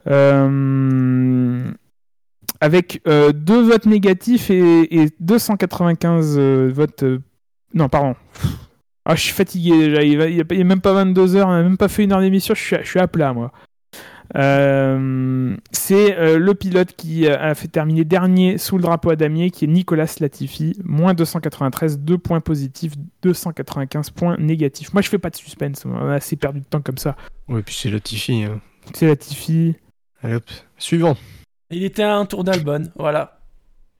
[0.07, 1.71] euh,
[2.61, 7.03] avec euh, deux votes négatifs et, et 295 euh, votes.
[7.03, 7.19] euh,
[7.73, 8.15] non, pardon.
[9.05, 10.03] Ah, je suis fatigué déjà.
[10.03, 12.53] Il n'y a, même pas 22 heures, on n'a même pas fait une heure d'émission.
[12.55, 13.51] Je suis, à- je suis à plat, moi.
[14.35, 19.65] Euh, c'est le pilote qui a fait terminer dernier sous le drapeau à damier, qui
[19.65, 24.91] est Nicolas Latifi, moins 293, 2 points positifs, 295 points négatifs.
[24.93, 27.15] Moi, je fais pas de suspense, on a assez perdu de temps comme ça.
[27.47, 28.43] Ouais, puis c'est Latifi.
[28.43, 28.59] Hein.
[28.93, 29.75] C'est Latifi.
[30.21, 30.43] Allez hop,
[30.77, 31.15] suivant.
[31.69, 33.39] Il était à un tour d'Albon, voilà.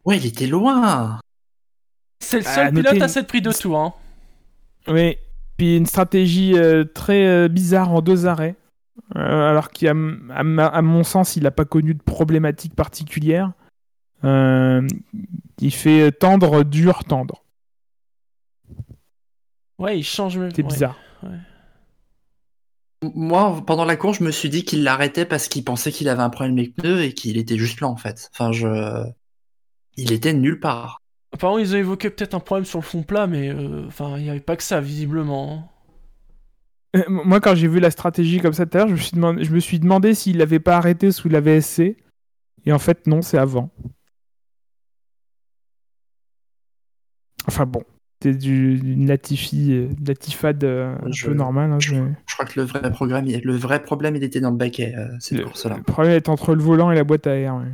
[0.05, 1.20] Ouais, il était loin.
[2.20, 3.76] C'est le Ah, seul pilote à s'être pris de tout.
[3.76, 3.93] Hein.
[4.88, 5.18] Oui,
[5.57, 8.55] puis une stratégie euh, très euh, bizarre en deux arrêts.
[9.15, 13.51] Euh, alors qu'à à, mon sens, il n'a pas connu de problématique particulière.
[14.24, 14.88] Euh,
[15.59, 17.43] il fait tendre, dur, tendre.
[19.78, 20.39] Ouais, il change.
[20.55, 20.63] C'est ouais.
[20.63, 20.97] bizarre.
[23.04, 26.24] Moi, pendant la course, je me suis dit qu'il l'arrêtait parce qu'il pensait qu'il avait
[26.24, 28.30] un problème avec pneus et qu'il était juste là, en fait.
[28.34, 29.04] Enfin, je...
[29.98, 31.02] Il était nulle part.
[31.34, 34.24] Apparemment, ils ont évoqué peut-être un problème sur le fond plat, mais euh, enfin, il
[34.24, 35.72] n'y avait pas que ça, visiblement.
[36.95, 39.12] Euh, Moi, quand j'ai vu la stratégie comme ça tout à l'heure, je, me suis
[39.16, 41.98] demandé- je me suis demandé s'il l'avait pas arrêté sous la VSC.
[42.66, 43.70] Et en fait, non, c'est avant.
[47.48, 47.84] Enfin bon.
[48.24, 51.72] C'est du, une Latifi, euh, Latifade euh, un Je- peu normale.
[51.72, 51.93] hein, Je,
[52.34, 55.07] crois que le vrai programme, il- le vrai problème, il était dans le baquet, euh,
[55.20, 55.78] cette Le, course-là.
[55.78, 57.55] le problème est entre le volant et la boîte à air.
[57.55, 57.65] ouais.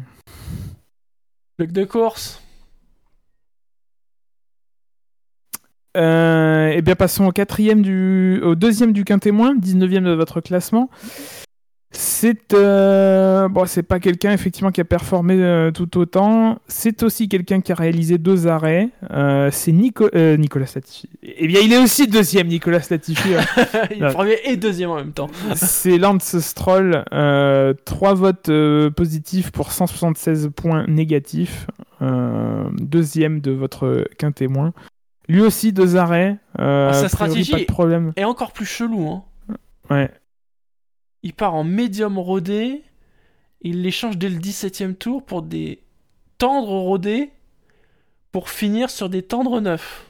[1.57, 2.41] Bloc de course.
[5.95, 10.89] Euh, et bien passons au quatrième du, au deuxième du quintémoin, 19e de votre classement.
[11.95, 16.57] C'est euh, bon, c'est pas quelqu'un effectivement qui a performé euh, tout autant.
[16.67, 18.89] C'est aussi quelqu'un qui a réalisé deux arrêts.
[19.11, 21.07] Euh, c'est Nico- Nicolas Latifi.
[21.21, 23.29] Eh bien, il est aussi deuxième, Nicolas Latifi.
[23.35, 23.43] ouais.
[23.95, 25.29] Il est premier et deuxième en même temps.
[25.55, 27.03] c'est Lance Stroll.
[27.85, 28.49] trois votes
[28.95, 31.67] positifs pour 176 points négatifs.
[32.01, 34.73] Deuxième de votre quintémoin.
[35.29, 36.37] Lui aussi deux arrêts.
[36.57, 38.13] Ah, sa priori, stratégie pas de problème.
[38.17, 39.23] Et encore plus chelou, hein.
[39.89, 40.09] Ouais.
[41.23, 42.83] Il part en médium rodé.
[43.61, 45.81] Il les change dès le 17ème tour pour des
[46.37, 47.31] tendres rodés.
[48.31, 50.05] Pour finir sur des tendres neufs.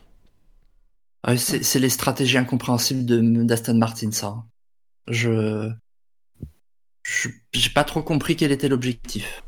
[1.28, 4.28] Ouais, c'est les stratégies incompréhensibles de- d'Aston Martin, ça.
[4.28, 4.45] hein.
[5.09, 5.70] Je.
[7.03, 9.43] je- J'ai pas trop compris quel était l'objectif.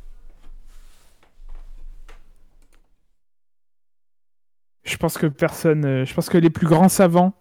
[4.83, 7.33] Je pense que personne, euh, je pense que les plus grands savants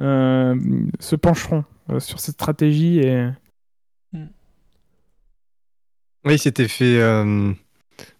[0.00, 0.54] euh,
[0.98, 3.28] se pencheront euh, sur cette stratégie et
[6.24, 7.52] Oui, il s'était fait euh,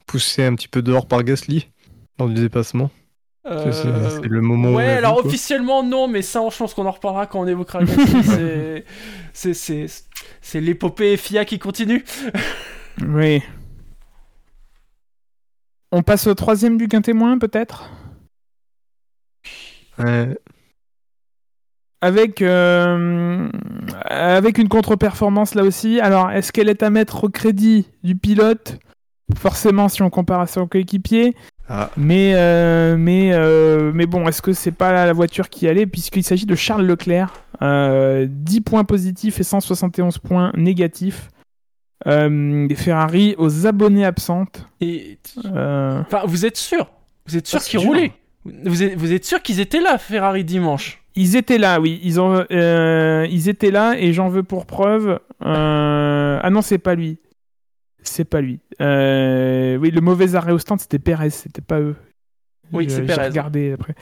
[0.07, 1.69] pousser un petit peu dehors par Gasly
[2.19, 2.91] lors du dépassement.
[3.47, 6.91] Euh, c'est le moment Ouais, vu, alors officiellement non, mais ça, je pense qu'on en
[6.91, 8.23] reparlera quand on évoquera Gasly.
[8.25, 8.85] C'est-
[9.33, 9.87] c'est c'est
[10.43, 12.05] c'est l'épopée FIA qui continue.
[13.07, 13.43] oui.
[15.93, 17.91] On passe au troisième du quintémoin peut-être,
[19.99, 20.39] Ouais.
[22.01, 23.49] Avec euh,
[24.07, 26.01] avec une contre-performance là aussi.
[26.01, 28.79] Alors est-ce qu'elle est à mettre au crédit du pilote?
[29.37, 31.37] Forcément, si on compare à son coéquipier.
[31.69, 31.89] Ah.
[31.97, 35.87] Mais, euh, mais, euh, mais bon, est-ce que c'est pas la voiture qui allait?
[35.87, 37.33] Puisqu'il s'agit de Charles Leclerc.
[37.63, 41.29] Euh, 10 points positifs et 171 points négatifs.
[42.09, 44.67] Euh, des Ferrari aux abonnés absentes.
[44.81, 46.91] Et Euh, enfin, vous êtes sûr?
[47.27, 48.13] Vous êtes sûr qu'ils roulaient?
[48.65, 51.00] vous êtes, vous êtes sûr qu'ils étaient là Ferrari dimanche?
[51.17, 52.01] Ils étaient là, oui.
[52.03, 55.19] Ils, ont, euh, ils étaient là et j'en veux pour preuve.
[55.45, 57.19] euh, Ah non, c'est pas lui.
[58.03, 58.61] C'est pas lui.
[58.81, 61.97] Euh, Oui, le mauvais arrêt au stand, c'était Perez, c'était pas eux.
[62.73, 63.29] Oui, c'est j'ai Perez.
[63.29, 63.95] regardé après.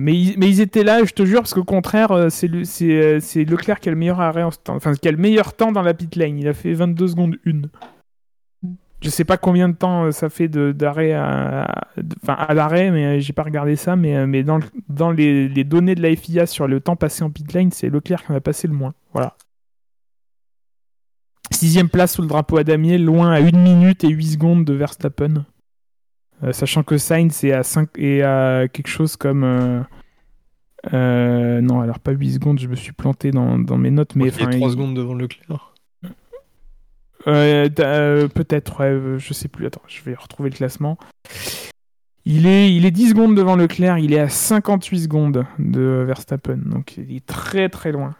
[0.00, 3.20] Mais, ils, mais ils étaient là, je te jure, parce qu'au contraire, c'est le- c'est
[3.20, 5.70] c'est Leclerc qui a le meilleur arrêt en stand, enfin qui a le meilleur temps
[5.70, 6.38] dans la pit lane.
[6.38, 7.62] Il a fait 22 secondes 1.
[9.00, 12.52] Je sais pas combien de temps euh, ça fait d'arrêt à, à- de- enfin, à
[12.54, 13.94] l'arrêt, mais euh, j'ai pas regardé ça.
[13.94, 17.22] Mais, euh, mais dans, dans les, les données de la FIA sur le temps passé
[17.22, 18.94] en pit lane, c'est Leclerc qui en a passé le moins.
[19.12, 19.36] Voilà.
[21.50, 24.74] Sixième place sous le drapeau à damier, loin à 1 minute et 8 secondes de
[24.74, 25.46] Verstappen.
[26.44, 29.44] Euh, sachant que Sainz est à, 5, est à quelque chose comme.
[29.44, 29.80] euh,
[30.92, 34.24] euh, non, alors pas 8 secondes, je me suis planté dans, dans mes notes, mais.
[34.26, 35.74] il est enfin, 3 il- secondes devant Leclerc.
[37.28, 39.66] Euh, euh, Peut-être, ouais, euh, je sais plus.
[39.66, 40.98] Attends, je vais retrouver le classement.
[42.24, 46.58] Il est, il est 10 secondes devant Leclerc, il est à 58 secondes de Verstappen,
[46.58, 48.14] donc il est très très loin.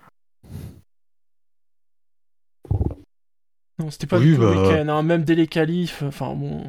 [3.79, 4.63] Non, c'était pas Oui, du tout le bah.
[4.63, 6.03] week-end, hein, même dès les qualifs.
[6.03, 6.65] Enfin bon.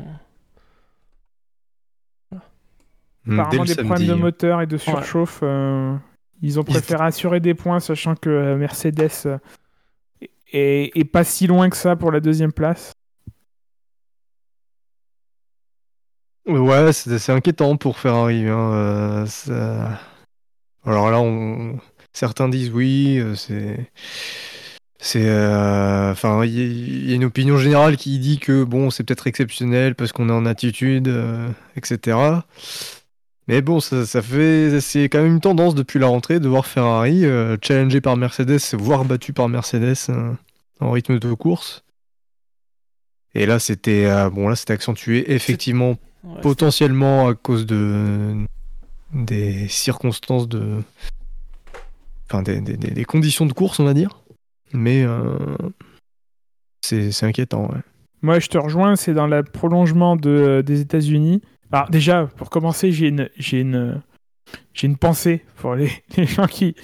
[3.25, 3.87] Hmm, Apparemment des samedi.
[3.89, 5.39] problèmes de moteur et de surchauffe.
[5.43, 5.95] euh,
[6.41, 9.39] ils ont Ils préféré assurer des points, sachant que euh, Mercedes
[10.53, 12.91] est pas si loin que ça pour la deuxième place.
[16.47, 18.47] Ouais, c'est inquiétant pour Ferrari.
[18.47, 19.25] hein, euh,
[20.85, 21.79] Alors là, on...
[22.13, 23.89] certains disent oui, euh, c'est.
[25.01, 25.25] C'est.
[25.27, 28.89] euh, Enfin, il y, a- il y a une opinion générale qui dit que bon,
[28.89, 32.45] c'est peut-être exceptionnel parce qu'on est en attitude, euh, etc.
[33.49, 34.79] Mais bon, ça, ça fait.
[34.79, 38.59] C'est quand même une tendance depuis la rentrée de voir Ferrari euh, challengé par Mercedes,
[38.73, 40.31] voire battu par Mercedes euh,
[40.79, 41.83] en rythme de course.
[43.33, 48.35] Et là, c'était euh, bon, là, c'était accentué effectivement Ouais, potentiellement à cause de
[49.13, 50.83] des circonstances de
[52.29, 54.21] enfin des, des- conditions de course on va dire
[54.73, 55.37] mais euh,
[56.81, 57.79] c'est c'est inquiétant ouais.
[58.21, 61.41] Moi, je te rejoins, c'est dans le prolongement de, des États-Unis.
[61.71, 63.07] Alors, déjà, pour commencer, j'ai
[63.59, 64.01] une,
[64.99, 65.89] pensée pour les,
[66.25, 66.75] gens qui,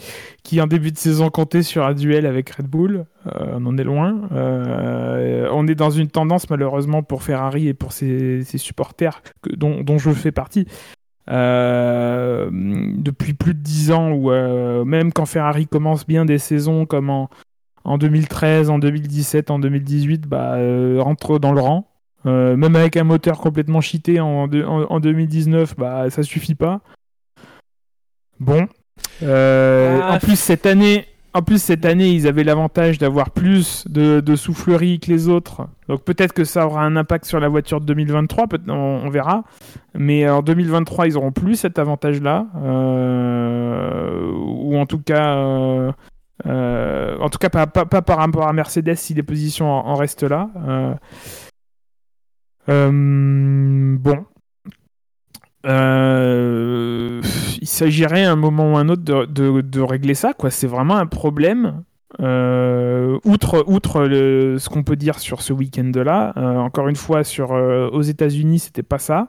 [0.43, 3.05] qui, en début de saison, comptaient sur un duel avec Red Bull.
[3.25, 4.29] Euh, on en est loin.
[4.31, 9.23] Euh, on est dans une tendance, malheureusement, pour Ferrari et pour ses, supporters,
[9.55, 10.67] dont, je fais partie.
[11.31, 14.29] euh, depuis plus de 10 ans, où
[14.85, 17.31] même quand Ferrari commence bien des saisons comme en,
[17.83, 20.57] en 2013, en 2017, en 2018, bah,
[20.99, 21.94] rentre dans le rang.
[22.25, 26.55] Euh, même avec un moteur complètement cheaté en, deux- en, en 2019, bah, ça suffit
[26.55, 26.81] pas.
[28.39, 28.67] Bon.
[29.23, 33.85] Euh, Ah, en plus cette année, en plus cette année, ils avaient l'avantage d'avoir plus
[33.87, 35.67] de, de souffleries que les autres.
[35.87, 38.73] Donc peut-être que ça aura un impact sur la voiture de 2023, peut- on,
[39.05, 39.43] on verra.
[39.93, 45.91] Mais en 2023, ils auront plus cet avantage-là, euh, ou en tout cas, euh,
[46.45, 49.87] euh, en tout cas pas, pas, pas par rapport à Mercedes si les positions en,
[49.87, 50.49] en restent là.
[50.67, 50.93] Euh, euh,
[52.67, 54.25] bon.
[55.65, 57.21] Euh,
[57.59, 60.51] il s'agirait à un moment ou un autre de, de- régler ça, quoi.
[60.51, 61.83] C'est vraiment un problème.
[62.21, 67.23] Euh, outre outre le- ce qu'on peut dire sur ce week-end-là, euh, encore une fois,
[67.23, 69.27] sur, euh, aux États-Unis, c'était pas ça.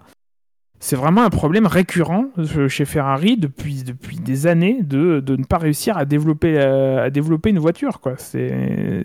[0.78, 5.44] C'est vraiment un problème récurrent euh, chez Ferrari depuis, depuis des années de, de ne
[5.44, 8.14] pas réussir à développer, euh, à développer une voiture, quoi.
[8.18, 9.02] C'est.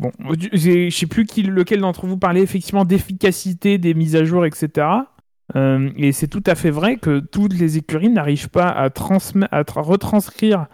[0.00, 0.10] Bon,
[0.52, 4.86] je sais plus lequel d'entre vous parlait effectivement d'efficacité des mises à jour, etc.
[5.56, 10.66] Euh, et c'est tout à fait vrai que toutes les écuries n'arrivent pas à, retranscrire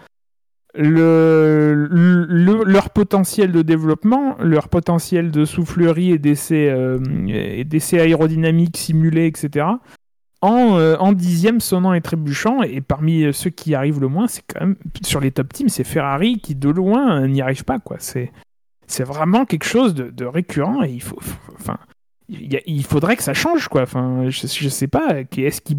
[0.75, 6.99] le, le- leur potentiel de développement, leur potentiel de soufflerie et d'essais euh,
[7.95, 9.67] aérodynamiques simulés, etc.
[10.43, 14.43] En, euh, en dixième sonnant et trébuchant, et parmi ceux qui arrivent le moins, c'est
[14.47, 17.97] quand même sur les top teams, c'est Ferrari qui de loin n'y arrive pas, quoi.
[17.99, 18.31] C'est
[18.87, 21.19] c'est vraiment quelque chose de, de récurrent et il faut,
[21.59, 21.77] enfin,
[22.29, 23.83] il, faudrait que ça change, quoi.
[23.83, 25.77] Enfin, je, je sais pas, qu'est-ce qui,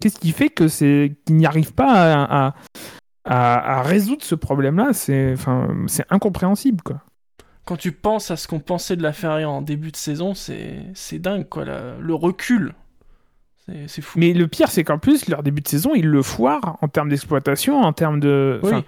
[0.00, 2.54] qu'est-ce qui fait que c'est qu'il n'y arrive pas à, à,
[3.24, 4.92] à- à résoudre ce problème-là?
[4.92, 7.00] C'est, enfin, c'est incompréhensible, quoi.
[7.64, 10.76] Quand tu penses à ce qu'on pensait de la Ferrari en début de saison, c'est
[10.94, 11.64] c'est dingue, quoi.
[11.66, 12.74] la- Le recul.
[13.66, 14.18] C'est c'est fou.
[14.18, 17.10] Mais le pire, c'est qu'en plus, leur début de saison, ils le foirent en termes
[17.10, 18.58] d'exploitation, en termes de.
[18.62, 18.84] Oui.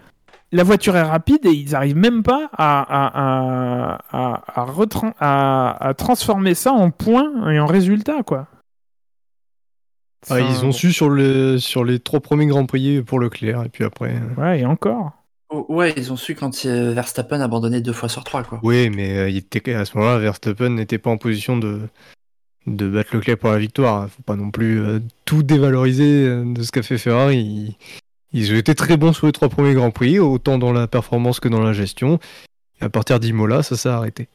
[0.53, 5.15] La voiture est rapide et ils n'arrivent même pas à, à, à, à, à retran-
[5.21, 8.49] à- à transformer ça en points et en résultats, quoi.
[10.29, 13.69] Ah, ils ont su sur, le, sur les trois premiers Grands Prix pour Leclerc, et
[13.69, 14.15] puis après.
[14.17, 15.13] euh, Ouais, et encore.
[15.49, 18.61] Oh, ouais, ils ont su quand euh, Verstappen abandonnait deux fois sur trois, quoi.
[18.63, 21.81] Oui, mais euh, il était, à ce moment-là, Verstappen n'était pas en position de,
[22.67, 24.11] de battre Leclerc pour la victoire.
[24.11, 27.77] Faut pas non plus euh, tout dévaloriser de ce qu'a fait Ferrari.
[28.33, 31.41] Ils ont été très bons sur les trois premiers Grands Prix, autant dans la performance
[31.41, 32.19] que dans la gestion.
[32.81, 34.29] Et à partir d'Imola, ça s'est arrêté.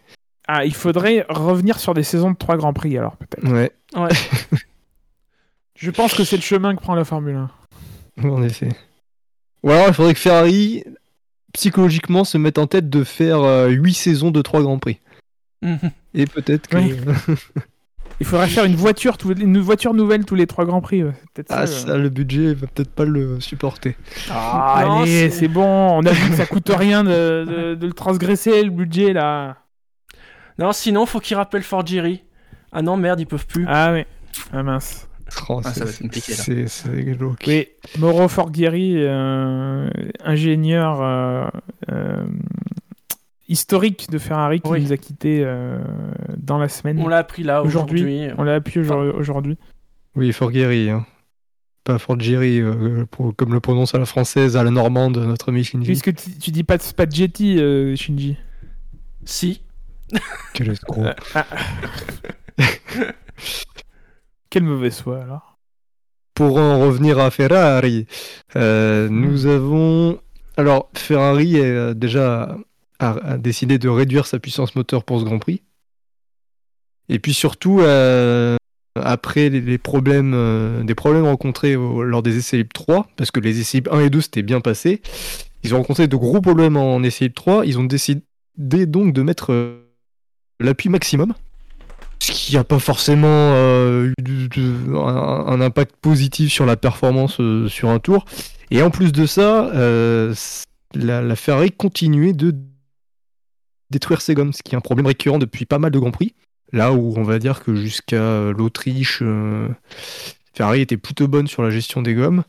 [0.48, 3.48] Ah, il faudrait revenir sur des saisons de trois grands prix, alors peut-être.
[3.52, 4.10] Ouais, Ouais.
[5.76, 7.36] Je pense que c'est le chemin que prend la Formule
[8.24, 8.30] 1.
[8.30, 8.70] en effet.
[9.64, 10.84] Ou alors, il faudrait que Ferrari,
[11.54, 15.00] psychologiquement, se mette en tête de faire 8 saisons de trois Grands Prix.
[15.62, 15.91] Mhm.
[16.14, 16.78] Et peut-être que.
[16.78, 16.96] Oui.
[18.22, 21.03] Il faudrait faire une voiture, une voiture nouvelle tous les trois grands prix.
[21.49, 23.95] ah, ça, ça, le budget va peut-être pas le supporter.
[24.32, 27.88] Ah, Non, allez, c'est- bon, on a vu que ça coûte rien de, de- de
[27.88, 29.57] le transgresser, le budget, là.
[30.57, 32.24] Non, sinon, faut qu'ils rappellent Forgery.
[32.72, 33.66] Ah non, merde, ils peuvent plus.
[33.68, 34.03] Ah oui,
[34.53, 35.07] ah mince.
[35.49, 36.68] Oh, Ah, ça c'est- va être compliqué, là.
[36.68, 37.43] C'est glauque.
[37.47, 37.68] Oui,
[37.99, 39.89] Mauro Forghieri, euh,
[40.24, 41.47] ingénieur euh,
[41.91, 42.24] euh,
[43.48, 44.82] historique de Ferrari qui Oui.
[44.82, 45.78] nous a quittés euh,
[46.38, 47.00] dans la semaine.
[47.00, 48.28] On l'a appris là Aujourd'hui.
[48.38, 49.58] On l'a aujourd- aujourd'hui.
[50.16, 51.06] Oui, Forghieri, hein.
[51.84, 55.64] Pas Forghieri, euh, pour- comme le prononce à la française, à la normande, notre ami
[55.64, 55.86] Shinji.
[55.86, 58.38] Puisque tu, tu dis pas, pas de Jetty, euh, Shinji?
[59.26, 59.62] Si.
[60.54, 61.04] Quel escroc.
[61.36, 61.46] Ah.
[64.50, 65.58] Quelle mauvaise foi alors.
[66.34, 68.08] Pour en revenir à Ferrari,
[68.56, 70.20] euh, nous avons.
[70.58, 72.58] Alors, Ferrari est, déjà
[73.00, 75.62] a, décidé de réduire sa puissance moteur pour ce Grand Prix.
[77.10, 78.56] Et puis surtout, euh,
[79.00, 83.60] après les, problèmes, euh, des problèmes rencontrés lors des essais libres 3, parce que les
[83.60, 85.02] essais libres 1 et 2 s'étaient bien passés,
[85.64, 87.66] ils ont rencontré de gros problèmes en essais libres 3.
[87.66, 88.22] Ils ont décidé
[88.58, 89.82] donc de mettre euh,
[90.60, 91.34] l'appui maximum.
[92.20, 94.14] Ce qui n'a pas forcément eu
[94.96, 98.26] un, impact positif sur la performance sur un tour.
[98.72, 99.70] Et en plus de ça,
[100.96, 102.56] la, la Ferrari continuait de
[103.96, 106.34] détruire ses gommes, ce qui est un problème récurrent depuis pas mal de Grands Prix.
[106.74, 109.70] Là où on va dire que jusqu'à l'Autriche, euh,
[110.54, 112.43] Ferrari était plutôt bonne sur la gestion des gommes.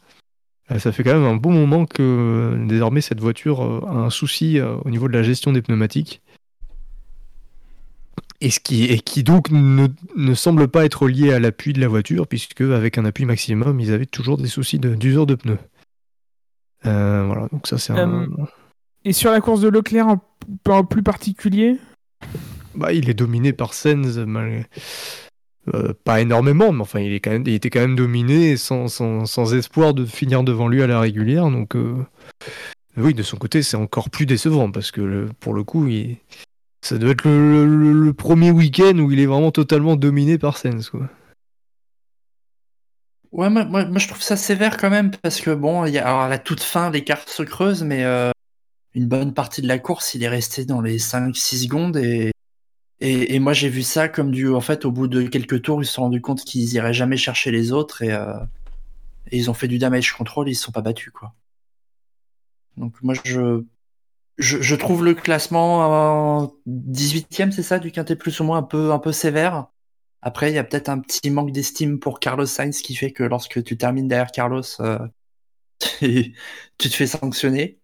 [0.73, 4.11] Euh, ça fait quand même un bon moment que euh, désormais cette voiture a un
[4.11, 6.21] souci au niveau de la gestion des pneumatiques.
[8.41, 9.87] Et, ce qui, et qui donc ne,
[10.17, 13.81] ne semble pas être lié à l'appui de la voiture, puisque avec un appui maximum,
[13.81, 15.59] ils avaient toujours des soucis d'usure de, pneus.
[16.83, 18.27] Voilà, donc ça c'est un...
[19.07, 20.21] Et sur la course de Leclerc en,
[20.69, 21.79] en plus particulier?
[22.75, 24.67] Bah, il est dominé par Sens, malgré-
[25.73, 28.89] euh, pas énormément, mais enfin il, est quand même, il était quand même dominé sans,
[28.89, 31.49] sans, sans espoir de finir devant lui à la régulière.
[31.51, 31.95] Donc euh,
[32.97, 36.17] oui, de son côté, c'est encore plus décevant parce que le- pour le coup, il-
[36.83, 40.57] ça doit être le, le- le premier week-end où il est vraiment totalement dominé par
[40.57, 40.91] Sens.
[40.91, 41.09] Quoi.
[43.31, 45.99] Ouais, moi, moi, moi, je trouve ça sévère quand même parce que bon, il y
[45.99, 48.31] a, alors à la toute fin, l'écart se creuse, mais euh,
[48.97, 52.33] une bonne partie de la course, il est resté dans les 5-6 secondes et,
[53.01, 54.49] et, et moi j'ai vu ça comme du.
[54.49, 57.19] En fait, au bout de quelques tours, ils se sont rendus compte qu'ils iraient jamais
[57.19, 58.39] chercher les autres et, euh,
[59.31, 61.35] et ils ont fait du damage control, ils se sont pas battus quoi.
[62.77, 63.63] Donc moi je.
[64.39, 68.93] Je, trouve le classement en 18ème, c'est ça, du quintet plus ou moins un peu,
[68.93, 69.69] un peu sévère.
[70.21, 73.23] Après, il y a peut-être un petit manque d'estime pour Carlos Sainz qui fait que
[73.23, 74.99] lorsque tu termines derrière Carlos, euh,
[76.01, 76.35] tu
[76.77, 77.79] te fais sanctionner.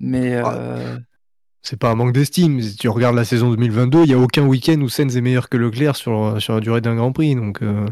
[0.00, 0.98] Mais euh,
[1.62, 2.60] C'est pas un manque d'estime.
[2.62, 5.48] Si tu regardes la saison 2022, il n'y a aucun week-end où Sainz est meilleur
[5.48, 7.34] que Leclerc sur, sur la durée d'un Grand Prix.
[7.34, 7.86] Donc, euh,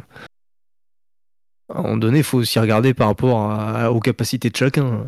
[1.72, 5.06] à un moment donné, il faut aussi regarder par rapport à- aux capacités de chacun.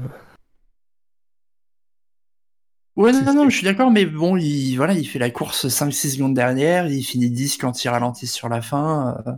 [2.96, 5.68] ouais, non, non, non, je suis d'accord, mais bon, il, voilà, il fait la course
[5.68, 9.16] 5-6 secondes dernière, il finit 10 quand il ralentit sur la fin.
[9.26, 9.32] euh.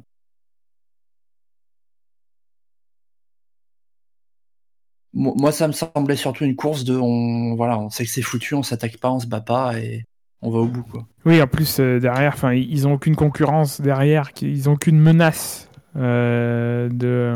[5.14, 8.54] Moi, ça me semblait surtout une course de, on, voilà, on sait que c'est foutu,
[8.54, 10.06] on s'attaque pas, on se bat pas et
[10.40, 11.06] on va au bout, quoi.
[11.24, 16.88] Oui, en plus, euh, derrière, ils ont aucune concurrence derrière, ils ont aucune menace euh,
[16.88, 17.34] de.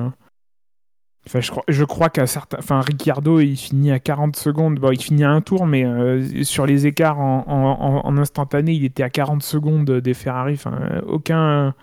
[1.26, 2.58] Enfin, je crois, je crois qu'à certains.
[2.58, 4.78] Enfin, Ricciardo, il finit à 40 secondes.
[4.78, 9.02] Bon, il finit à un tour, mais euh, sur les écarts en, instantané, il était
[9.02, 10.58] à 40 secondes des Ferrari.
[11.06, 11.74] Aucun.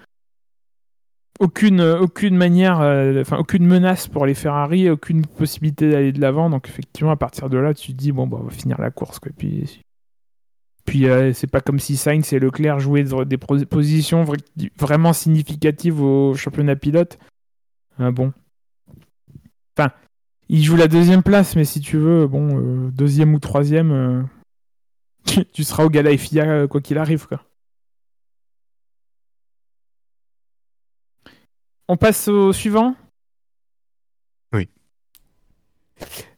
[1.39, 6.49] Aucune, aucune manière, euh, enfin aucune menace pour les Ferrari, aucune possibilité d'aller de l'avant.
[6.49, 9.19] Donc effectivement, à partir de là, tu dis bon, bah, on va finir la course.
[10.85, 16.01] Puis euh, c'est pas comme si Sainz et Leclerc jouaient des positions vra- vraiment significatives
[16.01, 17.17] au championnat pilote.
[17.97, 18.31] Ah bon.
[19.75, 19.91] Enfin,
[20.49, 24.27] ils jouent la deuxième place, mais si tu veux, bon, euh, deuxième ou troisième,
[25.53, 27.27] tu, seras au Gala FIA quoi qu'il arrive.
[31.87, 32.95] On passe au suivant?
[34.53, 34.69] Oui.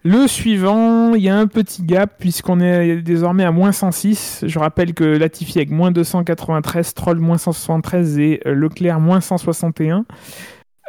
[0.04, 4.46] Le suivant, il y a un petit gap puisqu'on est désormais à moins 106.
[4.48, 10.06] Je rappelle que Latifi avec moins 293, Troll moins 173 et Leclerc moins 161.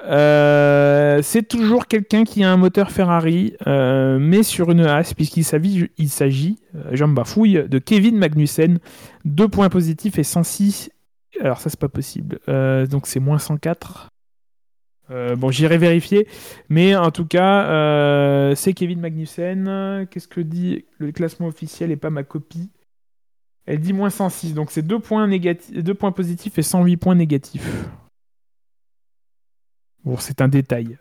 [0.05, 5.45] Euh, c'est toujours quelqu'un qui a un moteur Ferrari, euh, mais sur une as, puisqu'il
[5.45, 8.79] s'agit, il s'agit, euh, j'en bafouille, de Kevin Magnussen.
[9.25, 10.91] Deux points positifs et 106.
[11.41, 12.39] Alors ça, c'est pas possible.
[12.49, 14.09] Euh, donc c'est moins 104.
[15.11, 16.27] Euh, bon, j'irai vérifier.
[16.69, 20.07] Mais en tout cas, euh, c'est Kevin Magnussen.
[20.11, 22.71] Qu'est-ce que dit le classement officiel et pas ma copie?
[23.67, 24.55] Elle dit moins 106.
[24.55, 25.29] Donc c'est deux points,
[26.13, 27.89] positifs et 108 points négatifs.
[30.05, 30.97] Bon, c'est un détail.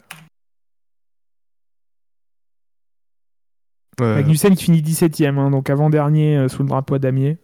[4.00, 4.16] Ouais.
[4.16, 7.38] Magnussen qui finit 17ème, hein, donc avant-dernier euh, sous le drapeau à damier.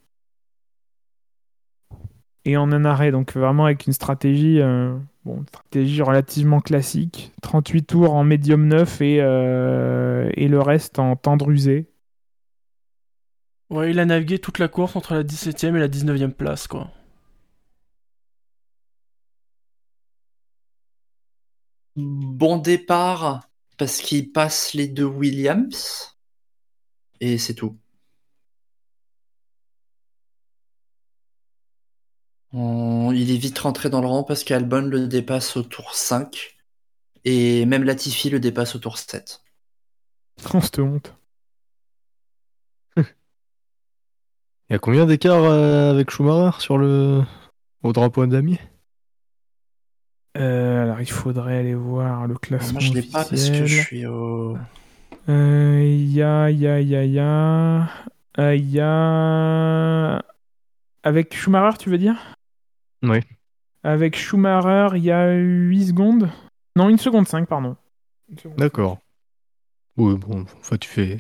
[2.44, 7.34] Et en un arrêt, donc vraiment avec une stratégie, euh, bon, une stratégie relativement classique.
[7.42, 11.88] 38 tours en médium 9 et, euh, et le reste en tendre usé.
[13.72, 16.92] Ouais, il a navigué toute la course entre la 17ème et la 19ème place, quoi.
[21.96, 26.18] Bon départ parce qu'il passe les deux Williams
[27.22, 27.78] et c'est tout.
[32.54, 36.58] On- Il est vite rentré dans le rang parce qu'Albon le dépasse au tour 5
[37.26, 39.42] et même Latifi le dépasse au tour 7.
[40.54, 41.16] On se honte.
[42.98, 43.04] Il
[44.72, 47.22] y a combien d'écart euh, avec Schumacher sur le
[47.84, 48.60] au drapeau à damier
[50.38, 52.74] Euh, alors il faudrait aller voir le classement.
[52.74, 54.58] Moi je l'ai pas parce que je suis au.
[55.30, 57.90] Euh, Il y a, il y a, il y a, il y a.
[58.40, 60.24] euh, Il y a.
[61.04, 62.16] Avec Schumacher, tu veux dire?
[63.04, 63.20] Oui.
[63.84, 66.30] Avec Schumacher, il y a 8 secondes.
[66.76, 67.76] Non, 1 seconde 5, pardon.
[68.58, 69.00] D'accord.
[69.98, 71.20] Oui, bon, enfin, tu fais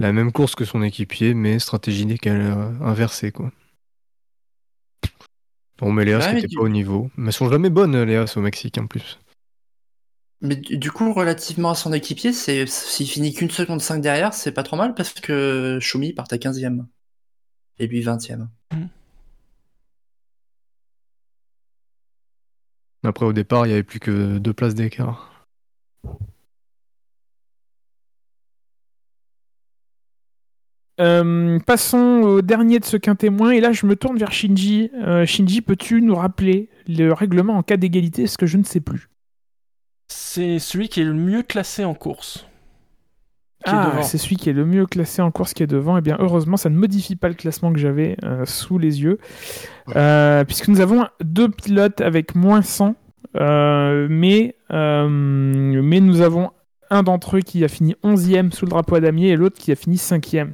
[0.00, 3.50] la même course que son équipier, mais stratégie décalée euh, inversée, quoi.
[5.78, 7.10] Bon, mais Léa, Ouais, mais c'était du- pas au niveau.
[7.16, 9.18] Mais elles sont jamais bonnes, Léa, au Mexique, en plus.
[10.40, 14.52] Mais du coup, relativement à son équipier, c'est s'il finit qu'une seconde 5 derrière, c'est
[14.52, 16.86] pas trop mal parce que Schumi part à 15ème
[17.78, 18.48] et lui 20ème.
[23.04, 25.46] Après, au départ, il y avait plus que deux places d'écart.
[31.00, 33.52] Euh, passons au dernier de ce qu'un témoin.
[33.52, 34.90] Et là, je me tourne vers Shinji.
[34.94, 38.80] Euh, Shinji, peux-tu nous rappeler le règlement en cas d'égalité Ce que je ne sais
[38.80, 39.08] plus?
[40.08, 42.47] C'est celui qui est le mieux classé en course.
[43.64, 45.98] Ah, c'est celui qui est le mieux classé en course qui est devant.
[45.98, 49.18] Et bien, heureusement, ça ne modifie pas le classement que j'avais euh, sous les yeux.
[49.96, 52.94] Euh, puisque nous avons deux pilotes avec moins 100.
[53.36, 56.50] Euh, mais, euh, mais nous avons
[56.90, 59.72] un d'entre eux qui a fini 11e sous le drapeau à damier et l'autre qui
[59.72, 60.52] a fini 5e.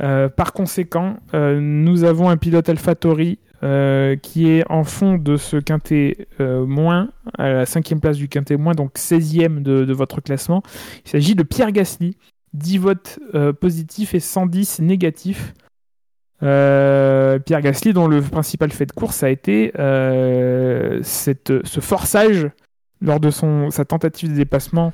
[0.00, 5.38] Euh, par conséquent, euh, nous avons un pilote AlphaTauri euh, qui est en fond de
[5.38, 7.08] ce quintet euh, moins,
[7.38, 10.62] à la cinquième place du quintet moins, donc 16e de, votre classement.
[11.06, 12.18] Il s'agit de Pierre Gasly,
[12.52, 15.54] 10 votes euh, positifs et 110 négatifs.
[16.40, 22.50] Pierre Gasly, dont le principal fait de course a été ce forçage
[23.00, 24.92] lors de sa tentative de dépassement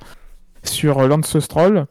[0.62, 1.86] sur Lance Stroll,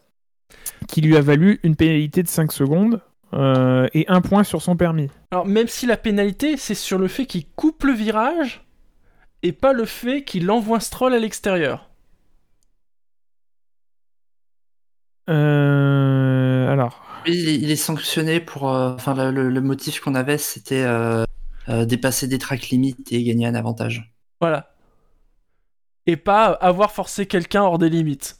[0.88, 3.02] qui lui a valu une pénalité de 5 secondes
[3.32, 5.08] euh, et un point sur son permis.
[5.30, 8.64] Alors, même si la pénalité, c'est sur le fait qu'il coupe le virage
[9.42, 11.88] et pas le fait qu'il envoie un stroll à l'extérieur.
[15.28, 18.74] Euh, alors, il est, il est sanctionné pour.
[18.74, 21.24] euh, Enfin, le, le- le motif qu'on avait, c'était euh,
[21.68, 24.12] euh, dépasser des tracks limites et gagner un avantage.
[24.40, 24.70] Voilà.
[26.06, 28.38] Et pas avoir forcé quelqu'un hors des limites.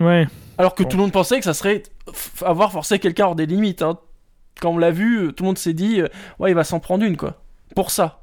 [0.00, 0.26] ouais.
[0.56, 0.88] Alors que Bon.
[0.88, 1.82] tout le monde pensait que ça serait
[2.42, 3.82] avoir forcé quelqu'un hors des limites.
[3.82, 3.98] hein.
[4.60, 6.08] Quand on l'a vu, euh, tout le monde s'est dit, euh,
[6.38, 7.42] ouais, il va s'en prendre une, quoi.
[7.74, 8.20] Pour ça.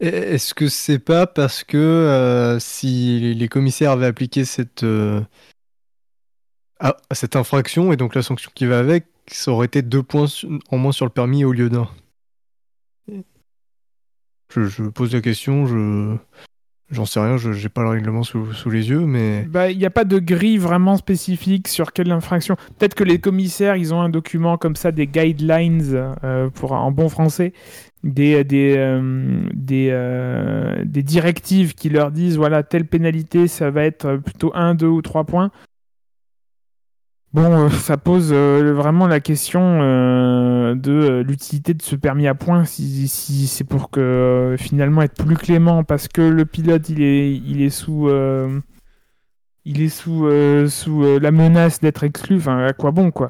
[0.00, 4.84] Est-ce que c'est pas parce que euh, si les commissaires avaient appliqué cette,
[6.78, 10.26] ah, cette infraction et donc la sanction qui va avec, ça aurait été deux points
[10.70, 11.86] en moins sur le permis au lieu d'un?
[14.48, 16.16] Je pose la question, je
[16.90, 19.78] j'en sais rien, je j'ai pas le règlement sous, sous les yeux, mais Bah, il
[19.78, 22.56] n'y a pas de grille vraiment spécifique sur quelle infraction.
[22.78, 25.82] Peut-être que les commissaires, ils ont un document comme ça, des guidelines,
[26.24, 27.52] euh, pour, en bon français,
[28.02, 33.84] des, des, euh, des, euh, des directives qui leur disent, voilà, telle pénalité, ça va
[33.84, 35.50] être plutôt 1, 2 ou 3 points.
[37.32, 42.34] Bon, euh, ça pose euh, vraiment la question euh, de l'utilité de ce permis à
[42.34, 47.02] points, si, si c'est pour que finalement être plus clément parce que le pilote il
[47.02, 48.10] est, il est sous,
[49.64, 50.28] il est sous,
[50.68, 52.36] sous la menace d'être exclu.
[52.38, 53.28] Enfin, à quoi bon quoi?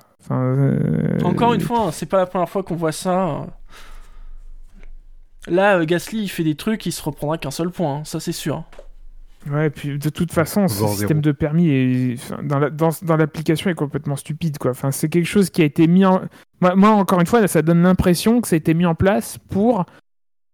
[1.24, 3.22] Encore une fois, hein, c'est pas la première fois qu'on voit ça.
[3.22, 3.46] hein.
[5.46, 8.32] Là, Gasly, il fait des trucs, il se reprendra qu'un seul point, hein, ça c'est
[8.32, 8.64] sûr.
[9.48, 13.16] Ouais, et puis de toute façon, ce système de permis est, dans, la- dans, dans
[13.16, 14.72] l'application est complètement stupide quoi.
[14.72, 16.20] Enfin, c'est quelque chose qui a été mis en.
[16.60, 19.38] Moi, moi, encore une fois, ça donne l'impression que ça a été mis en place
[19.48, 19.86] pour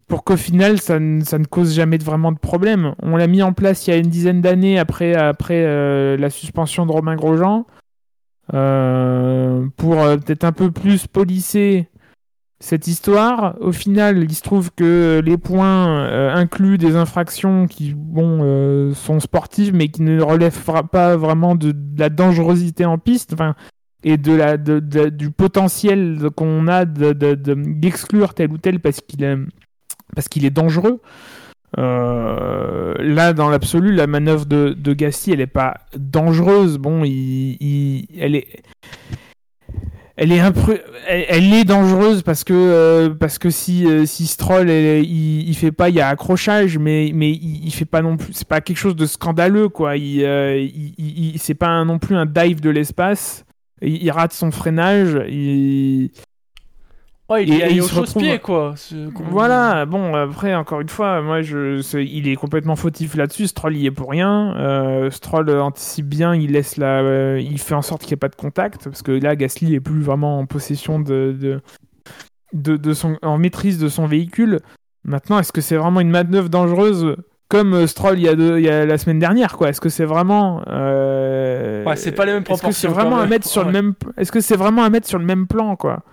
[0.07, 2.95] pour qu'au final ça ne, ça ne cause jamais de, vraiment de problème.
[3.03, 6.31] On l'a mis en place il y a une dizaine d'années après après euh, la
[6.31, 7.67] suspension de Romain Grosjean
[8.55, 11.89] euh, pour euh, peut-être un peu plus polisser
[12.59, 13.57] cette histoire.
[13.61, 18.95] Au final, il se trouve que les points euh, incluent des infractions qui bon, euh,
[18.95, 23.35] sont sportives, mais qui ne relèvent pas vraiment de, la dangerosité en piste
[24.05, 29.01] et de la, du potentiel qu'on a de- de- de- d'exclure tel ou tel parce
[29.01, 29.37] qu'il est,
[30.45, 31.01] est dangereux.
[31.79, 36.79] Euh, là, dans l'absolu, la manœuvre de, Gasly, elle n'est pas dangereuse.
[36.79, 38.63] Bon, il, il- elle est,
[40.17, 45.55] elle est dangereuse parce que euh, parce que si euh, si Stroll elle- il, il
[45.57, 48.61] fait pas, il y a accrochage, mais mais il, fait pas non plus, c'est pas
[48.63, 49.97] quelque chose de scandaleux quoi.
[49.97, 50.57] Il, euh,
[50.99, 53.45] il, c'est pas non plus un dive de l'espace.
[53.83, 55.21] Il rate son freinage.
[55.29, 56.11] Il,
[57.29, 58.75] Ouais, il est allé il au se retrouve- chausse-pied, quoi.
[59.31, 63.49] Voilà, bon, après, encore une fois, moi, je, il est complètement fautif là-dessus.
[63.49, 64.55] Stroll y est pour rien.
[64.57, 68.17] Euh, Stroll anticipe bien, il laisse la, euh, il fait en sorte qu'il n'y ait
[68.19, 71.61] pas de contact, parce que là, Gasly est plus vraiment en possession de, de,
[72.53, 74.61] de, de son, en maîtrise de son véhicule.
[75.05, 77.17] Maintenant, est-ce que c'est vraiment une manœuvre dangereuse
[77.49, 79.69] comme euh, Stroll il y a, deux, il y a la semaine dernière, quoi?
[79.71, 83.19] Est-ce que c'est vraiment, euh, Ouais, c'est pas les mêmes Est-ce que c'est proportions, vraiment
[83.19, 85.75] à mettre sur le même, est-ce que c'est vraiment à mettre sur le même plan,
[85.75, 86.05] quoi?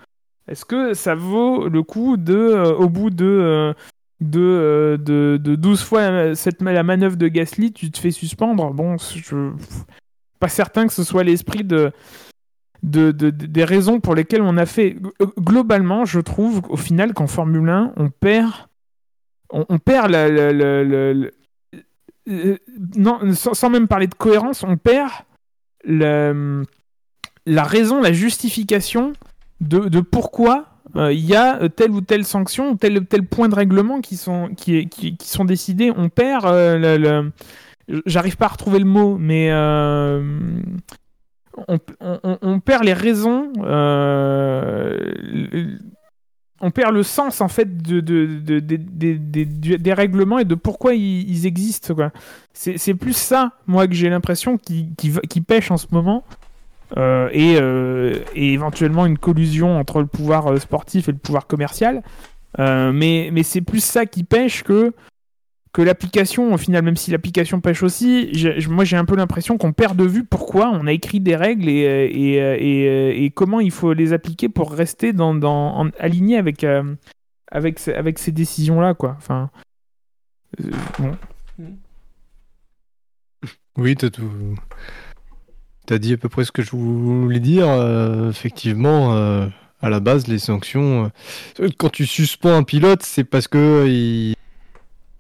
[0.48, 3.74] Est-ce que ça vaut le coup de, euh, au bout de, euh,
[4.20, 8.12] de, euh, de, de 12 fois la, cette, la manœuvre de Gasly, tu te fais
[8.12, 8.74] suspendre?
[8.74, 9.52] Bon, je
[10.40, 11.92] pas certain que ce soit l'esprit de,
[12.84, 14.98] de, de- de- des raisons pour lesquelles on a fait.
[15.40, 18.52] Globalement, je trouve au final qu'en Formule 1, on perd,
[19.50, 20.28] on, perd la,
[22.28, 25.12] non, sans, sans même parler de cohérence, on perd
[25.86, 26.34] la,
[27.46, 29.14] la raison, la justification
[29.64, 33.26] de, pourquoi euh, il y a euh, telle ou telle sanction, ou tel ou tel
[33.26, 35.92] point de règlement qui sont, qui, sont décidés.
[35.96, 37.32] On perd euh, le-
[38.06, 39.52] J'arrive pas à retrouver le mot, mais
[41.68, 43.52] on, perd les raisons.
[46.62, 51.94] on perd le sens en fait de, des règlements et de pourquoi ils, existent.
[52.54, 56.24] C'est plus ça, moi, que j'ai l'impression qui, qui pêche en ce moment.
[56.96, 61.48] Euh, et, euh, et éventuellement une collusion entre le pouvoir euh, sportif et le pouvoir
[61.48, 62.04] commercial.
[62.60, 64.94] Euh, mais mais c'est plus ça qui pêche que
[65.72, 68.32] que l'application, au final, même si l'application pêche aussi,
[68.70, 71.68] moi j'ai un peu l'impression qu'on perd de vue pourquoi on a écrit des règles
[71.68, 71.82] et,
[72.14, 76.64] et, et, et comment il faut les appliquer pour rester dans, dans, en- aligné avec,
[76.64, 76.84] euh,
[77.52, 79.16] avec, avec ces décisions-là, quoi.
[79.18, 79.50] Enfin,
[80.64, 81.18] euh, bon.
[83.78, 84.30] Oui, t'as tout.
[85.86, 87.68] T'as dit à peu près ce que je voulais dire.
[87.68, 89.48] euh, effectivement, euh,
[89.82, 91.12] à la base, les sanctions.
[91.60, 94.36] euh, quand tu suspends un pilote, c'est parce que il,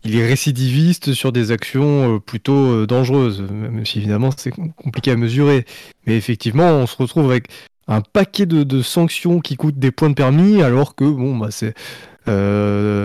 [0.05, 3.41] est récidiviste sur des actions plutôt dangereuses.
[3.41, 5.65] Même si évidemment c'est com- compliqué à mesurer.
[6.07, 7.47] Mais effectivement, on se retrouve avec
[7.87, 11.73] un paquet de, sanctions qui coûtent des points de permis, alors que bon, bah c'est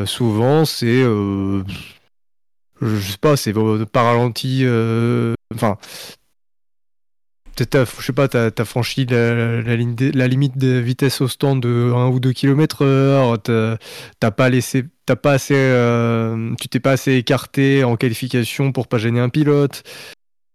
[0.06, 1.02] souvent c'est
[2.80, 3.52] je sais pas, c'est
[3.93, 4.64] pas ralenti.
[5.55, 5.76] Enfin,
[7.66, 12.09] peut-être, je sais pas, t'as as franchi la, limite de vitesse au stand de 1
[12.09, 17.14] ou 2 km heure, t'as pas laissé, t'as pas assez, euh, tu t'es pas assez
[17.14, 19.82] écarté en qualification pour pas gêner un pilote.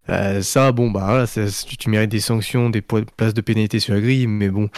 [0.10, 1.26] Euh, ça, bon, bah
[1.80, 4.70] tu, mérites des sanctions, des places de pénalité sur la grille, mais bon,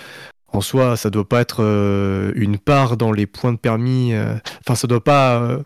[0.47, 4.13] en soi, ça doit pas être euh, une part dans les points de permis.
[4.61, 5.59] Enfin, ça doit pas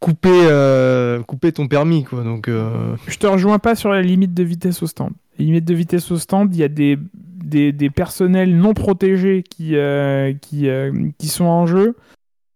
[0.00, 2.22] couper, couper ton permis, quoi.
[2.22, 5.12] Donc, Je te rejoins pas sur la limite de vitesse au stand.
[5.38, 6.98] Limite de vitesse au stand, il y a des,
[7.44, 11.96] des, des personnels non protégés qui, euh, qui, euh, qui sont en jeu.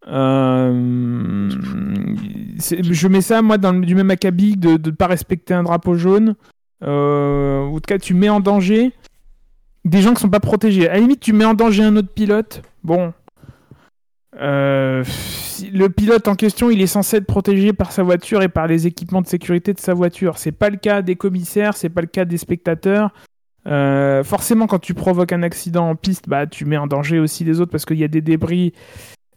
[0.07, 1.51] Euh,
[2.59, 6.35] je mets ça, moi, dans du même acabit de ne pas respecter un drapeau jaune.
[6.81, 8.93] En tout cas, tu mets en danger
[9.85, 10.89] des gens qui sont pas protégés.
[10.89, 12.63] À la limite, tu mets en danger un autre pilote.
[12.85, 13.13] Bon.
[14.40, 15.02] Euh,
[15.73, 18.86] le pilote en question, il est censé être protégé par sa voiture et par les
[18.86, 20.39] équipements de sécurité de sa voiture.
[20.39, 23.12] C'est pas le cas des commissaires, c'est pas le cas des spectateurs.
[23.66, 27.44] Euh, forcément, quand tu provoques un accident en piste, bah, tu mets en danger aussi
[27.44, 28.73] les autres parce qu'il y a des débris.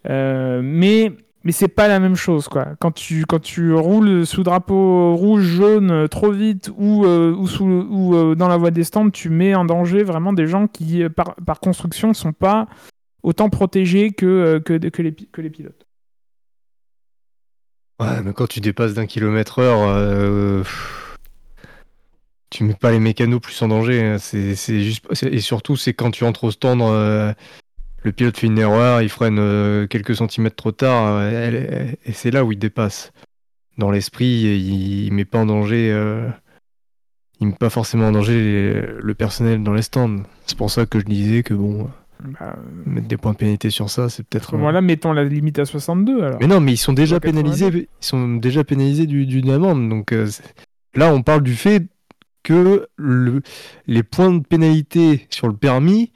[0.10, 1.12] Euh, mais
[1.44, 2.68] mais c'est pas la même chose, quoi.
[2.80, 8.36] Quand tu, quand tu roules sous drapeau rouge, jaune trop vite ou, ou, sous, ou
[8.36, 11.60] dans la voie des stands, tu mets en danger vraiment des gens qui, par, par
[11.60, 12.68] construction, sont pas
[13.24, 15.86] autant protégés que, euh, que, les, pilotes.
[18.00, 20.64] ouais, mais quand tu dépasses d'un kilomètre heure, euh,
[22.50, 24.04] tu mets pas les mécanos plus en danger.
[24.04, 24.18] hein.
[24.18, 27.34] C'est juste, et surtout, c'est quand tu entres au stand, euh,
[28.04, 32.44] le pilote fait une erreur, il freine euh, quelques centimètres trop tard, et c'est là
[32.44, 33.12] où il dépasse.
[33.78, 35.90] Dans l'esprit, il, il met pas en danger.
[37.40, 40.24] il met pas forcément en danger le personnel dans les stands.
[40.46, 41.90] C'est pour ça que je disais que bon,
[42.40, 44.50] Bah, mettre des points de pénalité sur ça, c'est peut-être.
[44.52, 46.38] ce moment-là, mettons la limite à 62 alors.
[46.40, 47.42] Mais non, mais ils sont déjà 82.
[47.42, 47.88] pénalisés.
[48.02, 49.90] Ils sont déjà pénalisés du- d'une amende.
[49.90, 50.28] Donc euh,
[50.96, 51.88] là, on parle du fait
[52.44, 53.42] que le-
[53.88, 56.12] les points de pénalité sur le permis,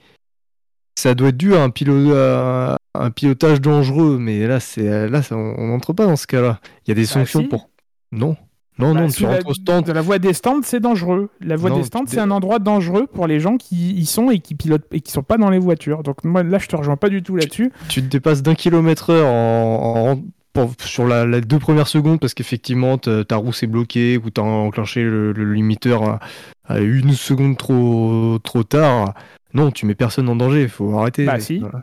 [0.96, 4.18] ça doit être dû à un, pilo- à un pilotage dangereux.
[4.20, 6.60] Mais là, c'est là, ça- on n'entre pas dans ce cas-là.
[6.86, 7.48] Il y a des sanctions si.
[7.48, 7.70] pour.
[8.12, 8.38] Non,
[8.78, 9.08] non, Bah, non.
[9.08, 9.86] Tu la- rentres au stand.
[9.86, 11.30] De la voie des stands, c'est dangereux.
[11.42, 14.06] La voie Non, des stands, tu c'est un endroit dangereux pour les gens qui y
[14.06, 16.04] sont et qui pilotent et qui sont pas dans les voitures.
[16.04, 17.72] Donc moi là, je te rejoins pas du tout là-dessus.
[17.90, 20.24] tu te dépasses d'un kilomètre heure en, en-
[20.54, 24.42] pour- sur la, la deux premières secondes parce qu'effectivement ta roue s'est bloquée ou t'as
[24.42, 26.20] enclenché le, le limiteur à,
[26.66, 29.14] à une seconde trop, trop tard.
[29.54, 31.26] Non, tu mets personne en danger, il faut arrêter.
[31.26, 31.60] Bah, si.
[31.60, 31.82] Voilà.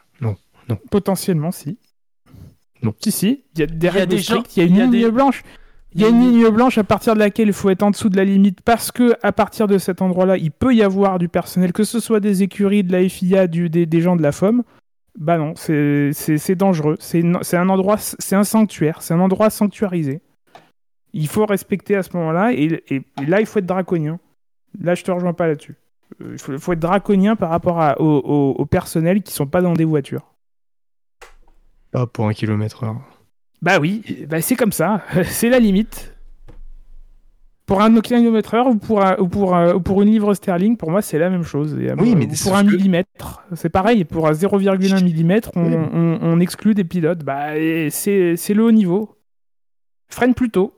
[0.91, 1.79] Potentiellement, si.
[2.83, 2.95] Non.
[3.01, 3.45] Si, si.
[3.55, 4.91] Il y a des y a règles des gens- strictes, il y a une il
[4.91, 5.43] ligne des- blanche.
[5.95, 8.09] Il y a une ligne blanche à partir de laquelle il faut être en dessous
[8.09, 11.29] de la limite parce que à partir de cet endroit-là, il peut y avoir du
[11.29, 14.33] personnel, que ce soit des écuries, de la FIA, du, des, des gens de la
[14.33, 14.63] FOM.
[15.19, 16.97] Bah non, c'est dangereux.
[17.01, 17.23] C'est
[17.57, 20.23] un endroit, c'est un sanctuaire, c'est un endroit sanctuarisé.
[21.13, 24.19] Il faut respecter à ce moment-là et, et- et là, il faut être draconien.
[24.81, 25.77] Là, je te rejoins pas là-dessus.
[26.23, 29.47] Euh, Il faut, faut être draconien par rapport à, au, au- au personnel qui sont
[29.47, 30.33] pas dans des voitures.
[31.91, 33.03] Pas pour un kilomètre heure.
[33.63, 36.09] Bah oui, bah c'est comme ça, c'est la limite.
[37.65, 40.77] Pour un km heure ou pour, un- ou, pour, un- ou pour une livre sterling,
[40.77, 41.79] pour moi c'est la même chose.
[41.81, 44.05] Et, euh, Oui, mais pour un que- millimètre, c'est pareil.
[44.05, 45.75] Pour un 0,1 mm, on, Oui.
[45.93, 47.21] on- on exclut des pilotes.
[47.25, 47.53] Bah
[47.91, 49.17] c'est le haut niveau.
[50.09, 50.75] Freine plus tôt.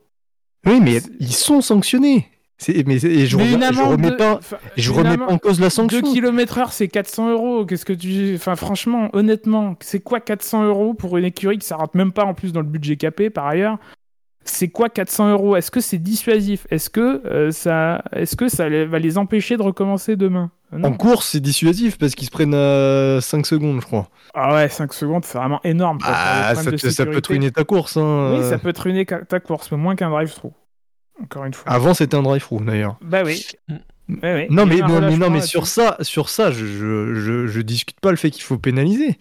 [0.65, 2.27] Oui, mais ils sont sanctionnés.
[2.57, 4.39] C'est- Mais, et je, Mais remets, une je amende remets de- pas,
[4.77, 6.01] je remets pas en cause la 2 sanction.
[6.13, 7.65] km heure, c'est 400 euros.
[7.65, 8.33] Qu'est-ce que tu.
[8.35, 12.23] Enfin, franchement, honnêtement, c'est quoi 400 euros pour une écurie que ça rentre même pas
[12.23, 13.77] en plus dans le budget capé par ailleurs?
[14.47, 15.55] C'est quoi 400 euros?
[15.55, 16.67] Est-ce que c'est dissuasif?
[16.69, 18.03] Est-ce que, euh, ça...
[18.13, 20.51] Est que ça va les empêcher de recommencer demain?
[20.71, 24.07] Euh, En course, c'est dissuasif parce qu'ils se prennent à 5 secondes, je crois.
[24.35, 25.97] Ah ouais, 5 secondes, c'est vraiment énorme.
[25.97, 27.33] pour Ah, problèmes ça, te- peut sécurité.
[27.33, 27.97] ruiner ta course.
[27.97, 28.35] Hein.
[28.37, 30.53] Oui, ça peut truiner ca- ta course, mais moins qu'un drive-through.
[31.21, 31.71] Encore une fois.
[31.71, 32.97] Avant, c'était un drive-through d'ailleurs.
[33.01, 33.45] Bah oui.
[33.67, 33.75] Mm.
[34.21, 34.47] Ouais, ouais.
[34.51, 38.11] Non, mais, non, mais, non, sur ça, sur ça je, je, je, je discute pas
[38.11, 39.17] le fait qu'il faut pénaliser.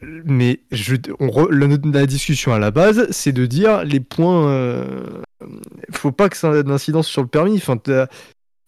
[0.00, 1.66] mais je, on re- la,
[2.00, 4.48] la discussion à la base, c'est de dire les points.
[4.48, 5.04] euh,
[5.90, 7.56] faut pas que ça ait d'incidence sur le permis.
[7.56, 7.76] Enfin,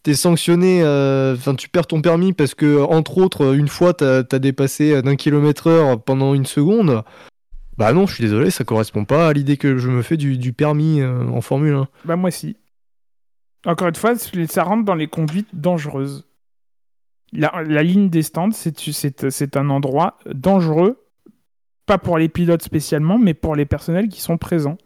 [0.03, 0.81] t'es sanctionné.
[0.83, 5.01] euh, Enfin, tu perds ton permis parce que, entre autres, une fois, t'as as dépassé
[5.01, 7.03] d'un kilomètre heure pendant une seconde.
[7.77, 10.53] Bah non, je suis désolé, ça correspond pas à l'idée que je me fais du,
[10.53, 11.87] permis euh, en Formule 1.
[12.05, 12.55] Bah moi si.
[13.65, 16.25] Encore une fois, ça rentre dans les conduites dangereuses.
[17.33, 21.03] La, ligne des stands, c'est un endroit dangereux,
[21.85, 24.77] pas pour les pilotes spécialement, mais pour les personnels qui sont présents.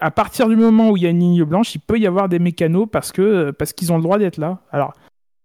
[0.00, 2.28] À partir du moment où il y a une ligne blanche, il peut y avoir
[2.28, 3.12] des mécanos parce
[3.58, 4.62] parce qu'ils ont le droit d'être là.
[4.72, 4.94] Alors,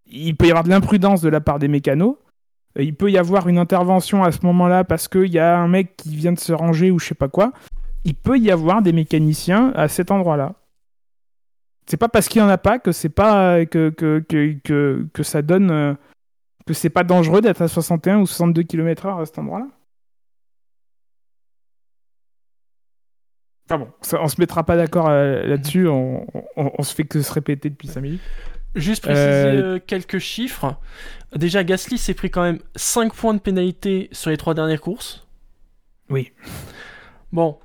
[0.07, 2.15] il peut y avoir de l'imprudence de la part des mécanos.
[2.77, 5.67] Euh, Il peut y avoir une intervention à ce moment-là parce qu'il y a un
[5.67, 7.51] mec qui vient de se ranger ou je sais pas quoi.
[8.03, 10.55] Il peut y avoir des mécaniciens à cet endroit-là.
[11.87, 15.07] C'est pas parce qu'il y en a pas que c'est pas que que, que, que,
[15.13, 15.93] que ça donne euh,
[16.65, 19.67] que c'est pas dangereux d'être à 61 ou 62 km/h à cet endroit-là.
[23.69, 23.87] Enfin bon,
[24.19, 26.25] on se mettra pas d'accord euh, là-dessus, on,
[26.57, 28.21] on, on se fait que se répéter depuis 5 minutes.
[28.75, 30.75] Juste préciser Euh, euh, quelques chiffres.
[31.35, 35.25] Déjà, Gasly s'est pris quand même 5 points de pénalité sur les trois dernières courses.
[36.09, 36.31] Oui.
[37.31, 37.57] Bon,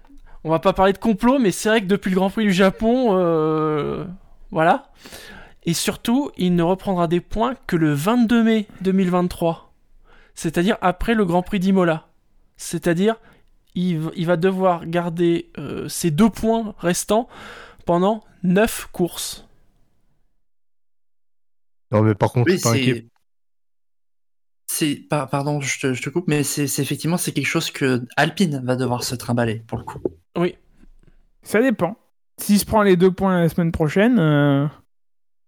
[0.44, 2.52] on va pas parler de complot, mais c'est vrai que depuis le Grand Prix du
[2.52, 4.04] Japon, euh,
[4.50, 4.92] voilà.
[5.64, 9.72] Et surtout, il ne reprendra des points que le 22 mai 2023.
[10.34, 12.06] C'est-à-dire après le Grand Prix d'Imola.
[12.56, 13.16] C'est-à-dire,
[13.74, 17.28] il, va devoir garder euh, ces deux points restants
[17.84, 19.45] pendant 9 courses.
[21.92, 23.06] Non, mais par contre, Oui, pas inquiet.
[24.68, 24.94] c'est.
[24.94, 24.96] C'est.
[25.08, 28.02] par- Pardon, je te, je te coupe, mais c'est c'est effectivement c'est quelque chose que
[28.16, 30.00] Alpine va devoir se trimballer pour le coup.
[30.36, 30.56] Oui,
[31.42, 31.96] Ça dépend.
[32.38, 34.66] S'il se prend les deux points la semaine prochaine, euh,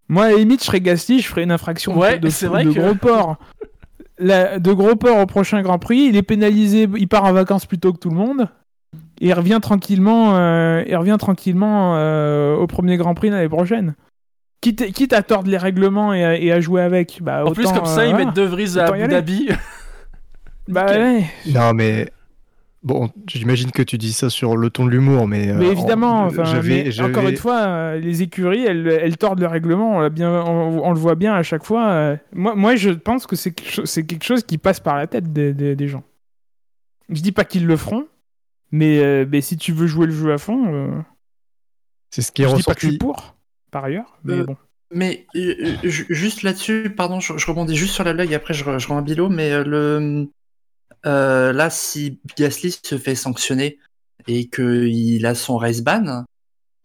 [0.09, 2.51] moi à la limite, je serais Gasly, je ferais une infraction Ouais, de, c'est de
[2.51, 3.37] vrai que- gros port.
[4.21, 7.67] La- de gros port au prochain Grand Prix, il est pénalisé, il part en vacances
[7.67, 8.49] plus tôt que tout le monde.
[9.21, 13.95] Et il revient tranquillement, euh, il revient tranquillement euh, au premier Grand Prix l'année prochaine.
[14.61, 17.19] Quitte, quitte à tordre les règlements et à, et à jouer avec.
[17.23, 18.27] Bah, En plus, comme ça, euh, ils voilà.
[18.27, 19.07] mettent De Vries à Abu.
[19.09, 19.49] Dhabi.
[20.69, 21.25] Bah ouais.
[21.47, 22.11] Non, mais.
[22.83, 25.47] Bon, j'imagine que tu dis ça sur le ton de l'humour, mais.
[25.53, 28.87] Mais euh, évidemment, en- enfin, j'avais- mais j'avais- encore une fois, euh, les écuries, elles,
[28.87, 29.97] elles tordent le règlement.
[29.97, 32.17] On, l'a bien, on, on le voit bien à chaque fois.
[32.33, 35.07] Moi, moi, je pense que c'est quelque, cho- c'est quelque chose qui passe par la
[35.07, 36.05] tête des, des- des gens.
[37.09, 38.07] Je dis pas qu'ils le feront,
[38.71, 40.91] mais, euh, mais si tu veux jouer le jeu à fond, euh,
[42.11, 42.99] C'est ce qui est je dis pas que je suis ressorti.
[42.99, 43.35] pour,
[43.71, 44.19] par ailleurs.
[44.25, 44.57] Mais Euh, bon.
[44.91, 48.89] Mais ju- juste là-dessus, pardon, je, je rebondis juste sur la blague, après je, je
[48.89, 50.29] rends un bilot, mais euh, le
[51.07, 53.79] euh, là, si Gasly se fait sanctionner
[54.27, 56.25] et qu'il a son race ban,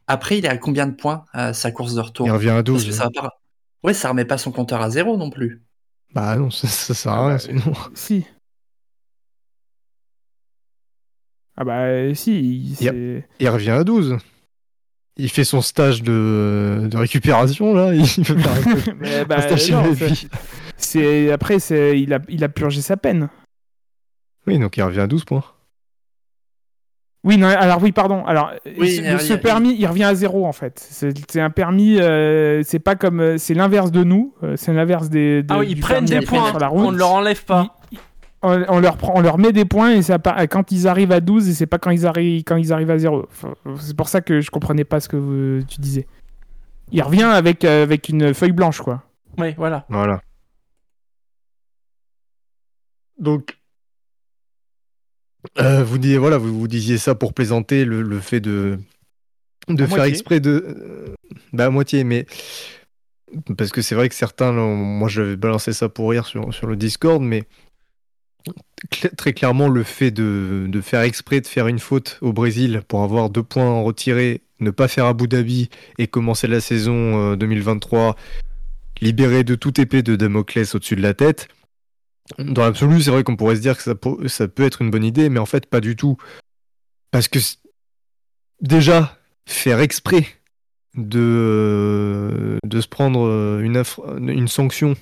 [0.08, 2.28] après il est à combien de points à sa course de retour?
[2.28, 2.88] Il revient à Parce 12.
[2.90, 3.30] que ça va pas...
[3.84, 5.62] Ouais, ça remet pas son compteur à zéro non plus.
[6.14, 7.34] Bah non, ça, ça sert à Ah rien.
[7.34, 7.74] bah, sinon.
[7.96, 8.26] Si.
[11.56, 12.32] Ah bah si,
[12.80, 13.24] il-.
[13.40, 14.18] Il revient à 12.
[15.18, 17.94] Il fait son stage de, de récupération, là.
[17.94, 19.38] Il peut faire bah,
[20.78, 23.30] c'est- après c'est il a il a purgé sa peine.
[24.48, 25.44] Oui, donc il revient à 12 points.
[27.26, 30.86] Oui non alors oui pardon alors Oui, ce, permis il revient à zéro en fait
[30.90, 34.74] c'est c'est un permis euh, c'est pas comme euh, c'est l'inverse de nous euh, c'est
[34.74, 36.86] l'inverse des de- Ah oui, ils prennent des points, sur la route.
[36.86, 37.78] on ne leur enlève pas.
[38.44, 41.20] On, on leur prend on leur met des points et ça quand ils arrivent à
[41.22, 44.08] 12 et c'est pas quand ils arrivent quand ils arrivent à zéro Enfin, c'est pour
[44.10, 46.06] ça que je comprenais pas ce que vous- tu disais
[46.92, 49.04] il revient avec euh, avec une feuille blanche quoi
[49.38, 49.86] Oui, voilà.
[49.90, 50.22] Voilà.
[53.20, 53.58] Donc,
[55.60, 58.80] euh, vous, disiez, voilà, vous, vous disiez ça pour plaisanter le, le fait de,
[59.70, 60.10] de À faire moitié.
[60.12, 60.50] exprès de.
[60.68, 61.16] euh,
[61.54, 62.26] bah, à moitié, mais.
[63.58, 66.76] Parce que c'est vrai que certains, moi j'avais balancé ça pour rire sur, sur le
[66.76, 67.44] Discord, mais
[68.90, 73.30] très clairement, le fait de, faire exprès de faire une faute au Brésil pour avoir
[73.30, 78.16] deux points retirés, ne pas faire Abu Dhabi et commencer la saison euh, 2023
[79.02, 81.48] libéré de toute épée de Damoclès au-dessus de la tête.
[82.40, 85.30] Dans l'absolu, c'est vrai qu'on pourrait se dire que ça, peut- être une bonne idée,
[85.30, 86.18] mais en fait, pas du tout.
[87.12, 87.40] Parce que
[88.62, 90.26] déjà, faire exprès
[90.96, 94.96] de, se prendre euh, une, sanction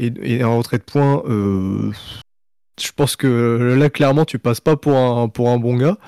[0.00, 1.92] et, et un retrait de points, euh,
[2.82, 5.98] je pense que là, clairement, tu passes pas pour un, pour un bon gars.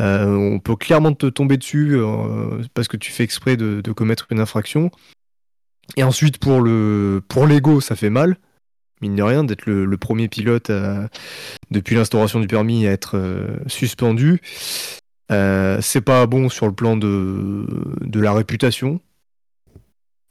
[0.00, 4.26] Euh, on peut clairement te tomber dessus euh, parce que tu fais exprès de, commettre
[4.30, 4.90] une infraction.
[5.96, 8.36] Et ensuite, pour le pour l'ego, ça fait mal,
[9.02, 11.08] mine de rien, d'être le, premier pilote à-
[11.70, 14.40] depuis l'instauration du permis à être euh, suspendu.
[15.30, 17.66] Euh, c'est pas bon sur le plan de,
[18.00, 19.00] de la réputation.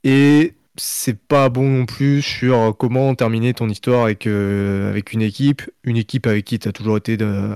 [0.04, 5.22] Et c'est pas bon non plus sur comment terminer ton histoire avec, euh, avec une
[5.22, 7.50] équipe, une équipe avec qui tu as toujours été de,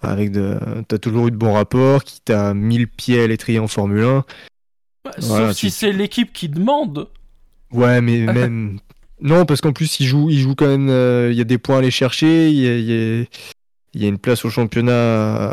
[0.00, 0.58] avec de,
[0.88, 4.02] t'as toujours eu de bons rapports, qui t'a mis le pied à l'étrier en Formule
[4.04, 4.24] 1.
[5.04, 7.08] Bah, Voilà, sauf si c'est l'équipe qui demande.
[7.72, 8.78] Ouais, mais même
[9.20, 10.88] non, parce qu'en plus il joue, il joue quand même.
[10.90, 13.24] euh, Il y a des points à aller chercher, il y a, il y a-
[13.94, 15.52] il y a une place au championnat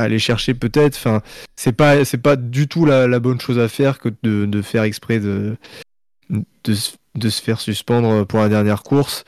[0.00, 0.96] à aller chercher peut-être.
[0.96, 1.22] Enfin,
[1.54, 4.60] c'est pas, c'est pas du tout la, la bonne chose à faire que de, de
[4.60, 5.56] faire exprès de,
[6.30, 9.24] de, se- de se faire suspendre pour la dernière course.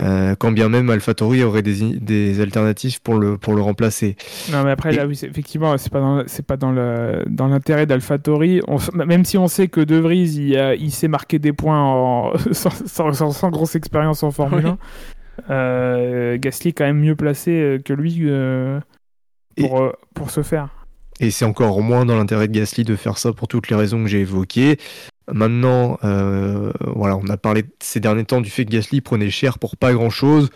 [0.00, 4.16] Euh, quand bien même AlphaTauri aurait des, alternatives pour le, pour le remplacer.
[4.52, 7.48] Non, mais après, Et- là, oui, effectivement, c'est pas dans, c'est pas dans le, dans
[7.48, 8.60] l'intérêt d'AlphaTauri.
[8.94, 12.70] Même si on sait que De Vries, il, il s'est marqué des points en- sans,
[12.86, 14.72] sans- sans- sans grosse expérience en Formule Oui.
[15.48, 15.52] 1.
[15.52, 18.78] Euh, Gasly est quand même mieux placé euh, que lui euh,
[19.56, 20.68] pour, euh, pour se faire.
[21.20, 24.02] Et c'est encore moins dans l'intérêt de Gasly de faire ça pour toutes les raisons
[24.02, 24.78] que j'ai évoquées.
[25.30, 29.58] Maintenant, euh, voilà, on a parlé ces derniers temps du fait que Gasly prenait cher
[29.58, 30.50] pour pas grand chose.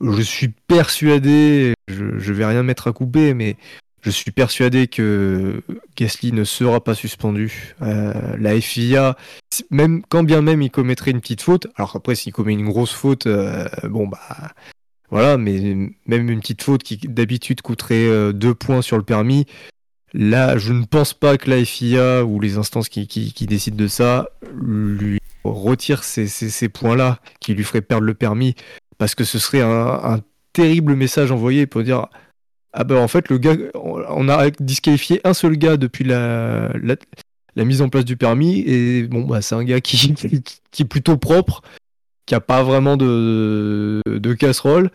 [0.00, 3.56] Je suis persuadé, je, vais rien mettre à couper, mais
[4.00, 5.62] je suis persuadé que
[5.96, 7.76] Gasly ne sera pas suspendu.
[7.82, 9.16] Euh, la FIA,
[9.70, 12.92] même quand bien même il commettrait une petite faute, alors après s'il commet une grosse
[12.92, 14.18] faute, euh, bon bah
[15.12, 19.44] voilà, mais même une petite faute qui d'habitude coûterait euh, deux points sur le permis,
[20.14, 23.76] Là, je ne pense pas que la FIA ou les instances qui, qui, qui décident
[23.76, 28.54] de ça lui retirent ces, ces, ces points-là qui lui feraient perdre le permis
[28.98, 30.20] parce que ce serait un, un
[30.52, 32.06] terrible message envoyé pour dire
[32.72, 36.94] ah ben en fait le gars on a disqualifié un seul gars depuis la, la,
[37.56, 40.14] la mise en place du permis et bon bah c'est un gars qui,
[40.70, 41.62] qui est plutôt propre
[42.26, 44.90] qui a pas vraiment de, de casserole.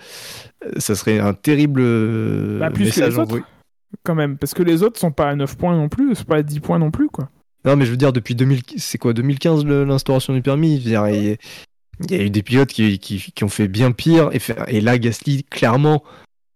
[0.77, 1.81] Ça serait un terrible
[2.59, 3.43] Bah, plus message envoyé
[4.03, 6.37] Quand même, parce que les autres sont pas à 9 points non plus, c'est pas
[6.37, 7.29] à 10 points non plus, quoi.
[7.65, 10.79] Non, mais je veux dire, depuis 2000, c'est quoi, 2015 le- l'instauration du permis?
[10.79, 11.37] Dire, il,
[12.09, 14.29] y a eu des pilotes qui, qui, ont fait bien pire.
[14.67, 16.03] Et, là, Gasly, clairement,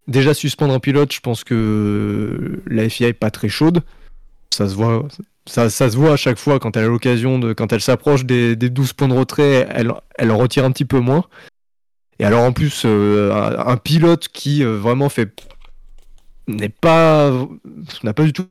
[0.07, 3.81] déjà suspendre un pilote, je pense que la FIA est pas très chaude.
[4.53, 5.07] Ça se voit,
[5.45, 8.55] ça, se voit à chaque fois quand elle a l'occasion de, quand elle s'approche des,
[8.55, 11.25] des 12 points de retrait, elle, elle en retire un petit peu moins.
[12.19, 15.33] Et alors en plus, euh, un, un pilote qui euh, vraiment fait
[16.56, 17.32] n'est pas
[18.03, 18.45] n'a pas du tout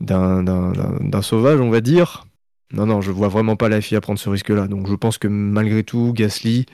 [0.00, 2.26] d'un d'un- d'un- d'un sauvage, on va dire.
[2.72, 4.66] Non, non, je vois vraiment pas la FIA prendre ce risque-là.
[4.68, 6.66] Donc je pense que malgré tout, Gasly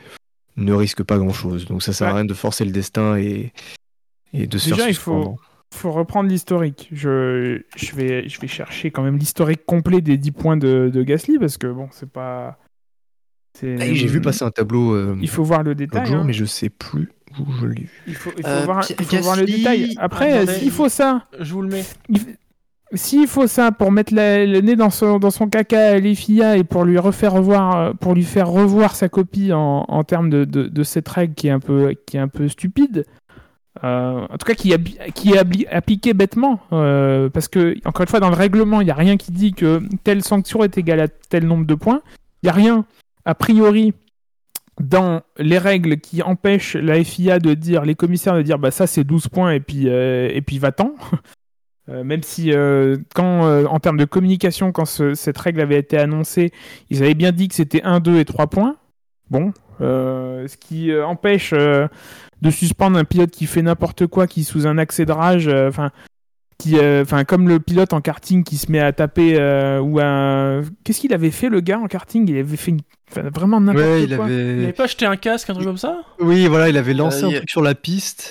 [0.57, 1.66] ne risque pas grand-chose.
[1.66, 3.52] Donc ça sert à rien de forcer le destin et,
[4.32, 5.39] et de se Déjà, faire il faut-
[5.73, 6.89] faut reprendre l'historique.
[6.90, 11.02] Je, je, vais, je vais chercher quand même l'historique complet des 10 points de, de
[11.02, 12.59] Gasly parce que bon, c'est pas.
[13.62, 16.07] Ah, J'ai vu passer un tableau euh, Il faut voir le détail.
[16.07, 16.24] jour, hein.
[16.24, 18.02] mais je sais plus où je l'ai vu.
[18.07, 19.94] Il faut, il faut Euh, voir, il faut voir le détail.
[19.98, 21.85] Après, s'il faut ça, Je vous le mets.
[22.09, 22.19] il-
[22.93, 26.57] s'il faut ça pour mettre la- le nez dans son, dans son caca à l'FIA
[26.57, 30.28] et pour lui refaire revoir, euh, pour lui faire revoir sa copie en, en termes
[30.28, 33.05] de, de, de cette règle qui est un peu, qui est un peu stupide.
[33.85, 35.32] euh, en tout cas, qui est, qui
[35.70, 39.16] appliquée bêtement, euh, parce que encore une fois, dans le règlement, il n'y a rien
[39.16, 42.02] qui dit que telle sanction est égale à tel nombre de points.
[42.43, 42.85] Il n'y a rien,
[43.24, 43.94] a priori,
[44.81, 48.86] dans les règles qui empêchent la FIA de dire, les commissaires de dire, bah ça
[48.86, 50.94] c'est 12 points et puis, euh, et puis va-t'en.
[51.89, 55.78] Euh, même si, euh, quand, euh, en termes de communication, quand ce- cette règle avait
[55.78, 56.52] été annoncée,
[56.89, 58.77] ils avaient bien dit que c'était 1, 2 et 3 points.
[59.28, 64.69] Bon, euh, ce qui empêche de suspendre un pilote qui fait n'importe quoi, qui sous
[64.69, 65.90] un accès de rage, enfin,
[66.60, 69.98] qui, euh, enfin, comme le pilote en karting qui se met à taper euh, ou
[70.00, 72.28] un, qu'est-ce qu'il avait fait le gars en karting?
[72.28, 72.80] Il avait fait une-
[73.10, 74.26] enfin, vraiment n'importe Ouais, quoi.
[74.28, 74.62] Il avait.
[74.64, 76.00] avait pas acheté un casque, un truc comme ça?
[76.18, 78.30] Oui, voilà, il avait lancé Euh, un y truc sur la piste.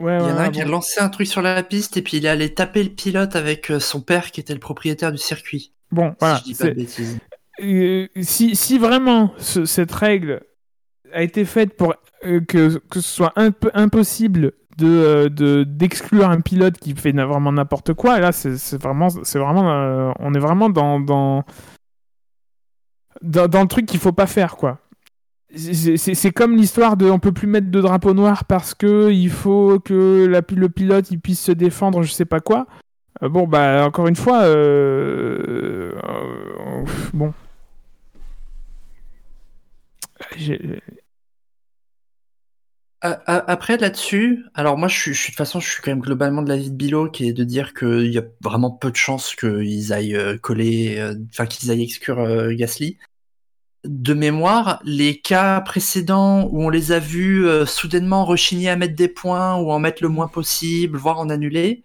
[0.00, 2.02] Ouais, Il y en a un qui a lancé un truc sur la piste et
[2.02, 5.18] puis il est allé taper le pilote avec son père qui était le propriétaire du
[5.18, 5.72] circuit.
[5.90, 6.36] Bon, voilà.
[6.36, 7.18] si je dis pas de bêtises.
[7.60, 10.40] Euh, si, si vraiment ce- cette règle
[11.12, 11.94] a été faite pour
[12.24, 14.52] euh, que, que ce soit un peu impossible
[14.86, 19.70] euh, de- d'exclure un pilote qui fait vraiment n'importe quoi, là c'est vraiment c'est vraiment
[19.70, 21.44] euh, on est vraiment dans dans
[23.22, 24.78] dans, le truc qu'il faut pas faire quoi.
[25.54, 29.80] C'est- comme l'histoire de on peut plus mettre de drapeau noir parce que il faut
[29.80, 32.66] que la, le pilote il puisse se défendre je sais pas quoi.
[33.22, 34.42] Euh, bon bah encore une fois
[37.14, 37.32] bon
[43.00, 46.00] Après là-dessus, alors moi je suis, je suis de toute façon je suis quand même
[46.00, 48.96] globalement de l'avis de Bilo qui est de dire qu'il y a vraiment peu de
[48.96, 52.98] chances qu'ils aillent euh, coller, euh, enfin qu'ils aillent exclure euh, Gasly.
[53.84, 59.06] De mémoire, les cas précédents où on les a vus soudainement rechigner à mettre des
[59.06, 61.84] points ou en mettre le moins possible, voire en annuler,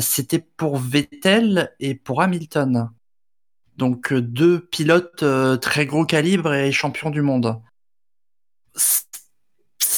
[0.00, 2.90] c'était pour Vettel et pour Hamilton.
[3.76, 5.24] Donc deux pilotes
[5.60, 7.60] très gros calibre et champions du monde.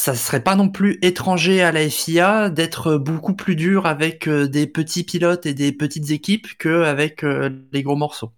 [0.03, 4.49] Ça serait pas non plus étranger à la FIA d'être beaucoup plus dur avec euh,
[4.49, 8.33] des petits pilotes et des petites équipes qu'avec euh, les gros morceaux.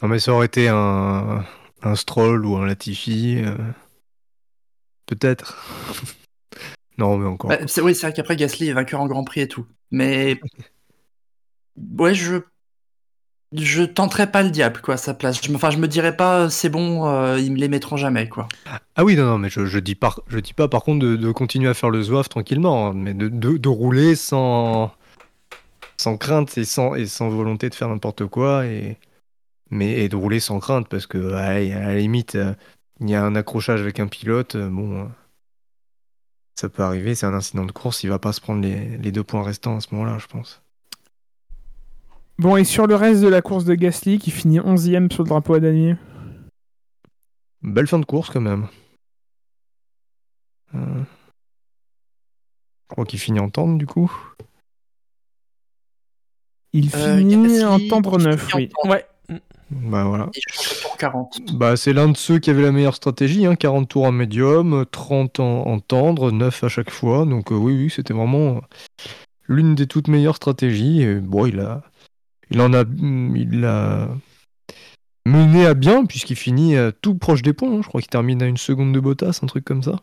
[0.00, 1.44] Non, mais ça aurait été un,
[1.82, 3.42] un Stroll ou un Latifi.
[3.44, 3.56] euh,
[5.06, 5.58] Peut-être.
[6.98, 7.50] non, mais encore.
[7.50, 9.66] Bah, oui, c'est vrai qu'après Gasly est vainqueur en Grand Prix et tout.
[9.90, 10.38] Mais
[11.98, 12.42] ouais, je
[13.52, 15.40] je tenterais pas le diable quoi à sa place.
[15.42, 18.48] Je enfin, me dirais pas c'est bon, euh, ils me les mettront jamais quoi.
[19.00, 22.02] Ah oui, non, non, mais je, dis, pas par contre de, continuer à faire le
[22.02, 24.92] zouave tranquillement, hein, mais de, rouler sans,
[26.18, 26.94] crainte et sans,
[27.30, 28.98] volonté de faire n'importe quoi, et,
[29.70, 32.54] mais, de rouler sans crainte, parce que à, la limite, euh,
[33.00, 35.08] il y a un accrochage avec un pilote, euh, bon, euh,
[36.56, 39.24] ça peut arriver, c'est un incident de course, il va pas se prendre les deux
[39.24, 40.62] points restants à ce moment-là, je pense.
[42.40, 45.28] Bon, et sur le reste de la course de Gasly, qui finit 11ème sur le
[45.28, 45.96] drapeau à damier.
[47.62, 48.66] Belle fin de course quand même.
[50.74, 50.78] Euh,
[52.88, 54.10] Je crois qu'il finit en tente du coup.
[56.72, 58.68] Il Euh, finit Gasly, en tendre il 9, finit en oui.
[58.68, 58.94] tendre.
[58.94, 59.06] Ouais.
[59.72, 60.28] Bah voilà.
[60.34, 61.40] Et je pense que pour 40.
[61.56, 64.84] Bah, c'est l'un de ceux qui avait la meilleure stratégie, hein, 40 tours en médium,
[64.90, 67.24] 30 en, en tendre, 9 à chaque fois.
[67.26, 68.62] Donc euh, oui, oui, c'était vraiment
[69.46, 71.02] l'une des toutes meilleures stratégies.
[71.02, 71.82] Et, bon, il a,
[72.50, 74.08] il en a, il l'a
[75.26, 77.72] mené à bien puisqu'il finit euh, tout proche des points.
[77.78, 77.82] hein.
[77.82, 80.00] Je crois qu'il termine à une seconde de Bottas, un truc comme ça.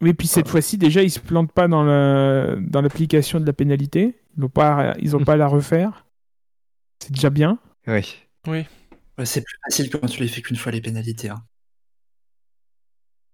[0.00, 3.52] Oui, puis cette fois-ci, déjà, ils se plantent pas dans la- dans l'application de la
[3.52, 4.18] pénalité.
[4.36, 6.06] Ils n'ont pas, ils ont pas à la refaire.
[7.00, 7.58] C'est déjà bien.
[7.86, 8.16] Oui.
[9.18, 11.28] Ouais, c'est plus facile quand tu les fais qu'une fois les pénalités.
[11.28, 11.44] hein.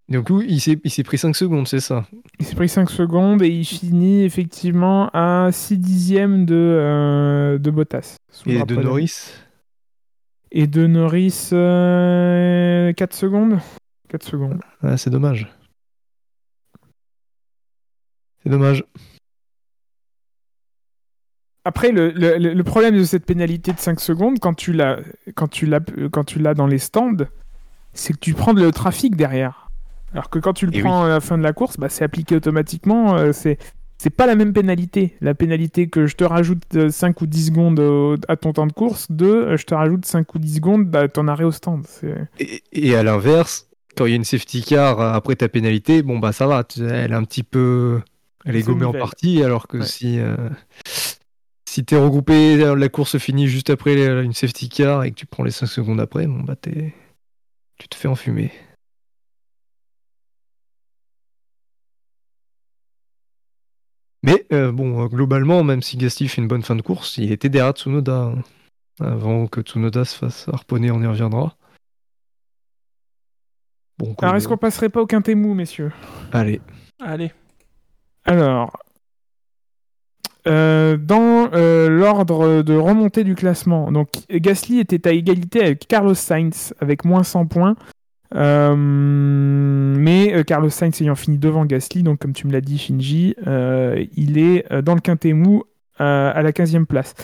[0.08, 2.06] Donc oui, il s'est, il s'est pris 5 secondes, c'est ça.
[2.40, 7.70] Il s'est pris 5 secondes et il finit effectivement à 6 dixièmes de, euh, de
[7.70, 8.16] Bottas.
[8.46, 8.76] Et de.
[8.76, 9.34] Norris?
[10.50, 13.58] Et de Norris, euh, 4 secondes?
[14.08, 14.60] 4 secondes.
[14.82, 15.46] Ah, c'est dommage.
[18.42, 18.84] C'est dommage.
[21.64, 25.00] Après, le, le- le problème de cette pénalité de 5 secondes, quand tu l'as,
[25.34, 25.80] quand tu l'as,
[26.10, 27.26] quand tu l'as dans les stands,
[27.92, 29.67] c'est que tu prends le trafic derrière.
[30.12, 32.04] Alors que quand tu le Et prends à la fin de la course, bah, c'est
[32.04, 33.16] appliqué automatiquement.
[33.16, 33.58] euh, c'est,
[33.98, 35.16] c'est pas la même pénalité.
[35.20, 38.66] La pénalité que je te rajoute euh, 5 ou 10 secondes au- à ton temps
[38.66, 41.52] de course, de euh, je te rajoute 5 ou 10 secondes à ton arrêt au
[41.52, 41.86] stand.
[42.38, 46.02] Et, et à l'inverse, quand il y a une safety car euh, après ta pénalité,
[46.02, 48.00] bon bah ça va, tu- elle est un petit peu,
[48.44, 49.84] elle est gommée en partie, alors que Ouais.
[49.86, 50.36] si euh,
[51.68, 55.26] si t'es regroupé, euh, la course finit juste après une safety car et que tu
[55.26, 56.94] prends les 5 secondes après, bon bah t'es,
[57.78, 58.52] tu te fais enfumer.
[64.22, 67.30] Mais euh, bon, euh, globalement, même si Gasly fait une bonne fin de course, il
[67.32, 68.42] était derrière Tsunoda hein,
[69.00, 71.54] avant que Tsunoda se fasse harponner, on y reviendra.
[73.98, 75.92] Bon, Alors, est-ce qu'on passerait pas au quintet mou, messieurs?
[76.32, 76.60] Allez.
[77.00, 77.32] Allez.
[78.24, 78.76] Alors,
[80.48, 86.14] euh, dans euh, l'ordre de remontée du classement, donc Gasly était à égalité avec Carlos
[86.14, 87.76] Sainz avec moins 100 points.
[88.34, 92.78] Euh, mais euh, Carlos Sainz ayant fini devant Gasly, donc comme tu me l'as dit,
[92.78, 95.64] Shinji, euh, il est dans le quintet mou
[95.98, 97.14] à la 15e place.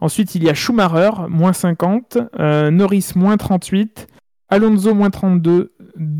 [0.00, 4.06] Ensuite, il y a Schumacher, moins 50, euh, Norris, moins 38,
[4.50, 5.72] Alonso, moins 32,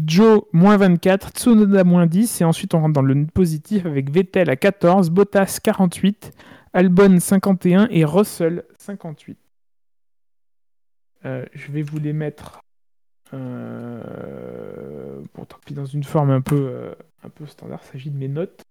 [0.06, 4.48] Joe, moins 24, Tsunoda, moins 10, et ensuite on rentre dans le positif avec Vettel
[4.48, 6.32] à 14, Bottas 48,
[6.72, 9.38] Albon 51 et Russell 58.
[11.24, 12.60] Euh, je vais vous les mettre
[13.34, 16.94] euh, bon, tant pis, dans une forme un peu, euh,
[17.24, 17.80] un peu standard.
[17.84, 18.62] Il s'agit de mes notes.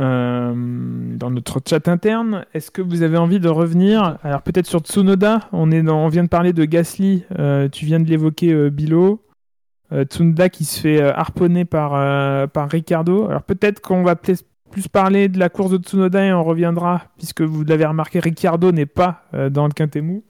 [0.00, 0.52] Euh,
[1.16, 4.18] dans notre chat interne, est-ce que vous avez envie de revenir?
[4.24, 7.24] Alors peut-être sur Tsunoda, on, est on vient de parler de Gasly,
[7.70, 9.20] tu viens de l'évoquer Bilo.
[9.92, 11.90] Tsunoda qui se fait harponner par,
[12.50, 13.28] par Ricardo.
[13.28, 17.42] Alors peut-être qu'on va plus parler de la course de Tsunoda et on reviendra, puisque
[17.42, 20.24] vous l'avez remarqué, Ricardo n'est pas dans le quintet mou,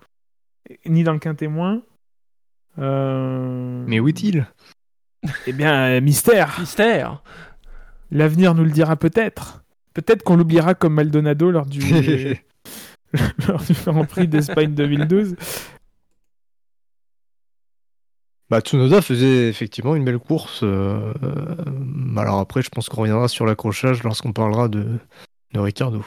[0.86, 1.82] ni dans le quintet moins.
[2.78, 4.47] Euh, Mais où est-il?
[5.47, 6.57] Eh bien, euh, mystère.
[6.61, 7.23] Mystère.
[8.11, 9.65] L'avenir nous le dira peut-être.
[9.95, 11.81] Peut-être qu'on l'oubliera comme Maldonado lors du,
[13.49, 15.36] lors du Grand Prix d'Espagne 2012.
[18.51, 20.62] Bah, Tsunoda faisait effectivement une belle course.
[20.62, 24.99] euh, euh, alors après, je pense qu'on reviendra sur l'accrochage lorsqu'on parlera de,
[25.53, 26.05] de Ricardo.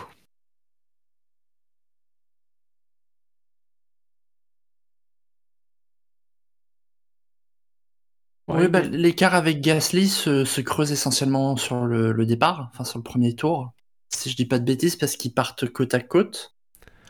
[8.48, 12.86] Ouais, oui, bah, l'écart avec Gasly se, se creuse essentiellement sur le, le départ, enfin
[12.86, 13.74] sur le premier tour.
[14.10, 16.56] Si je dis pas de bêtises, parce qu'ils partent côte à côte.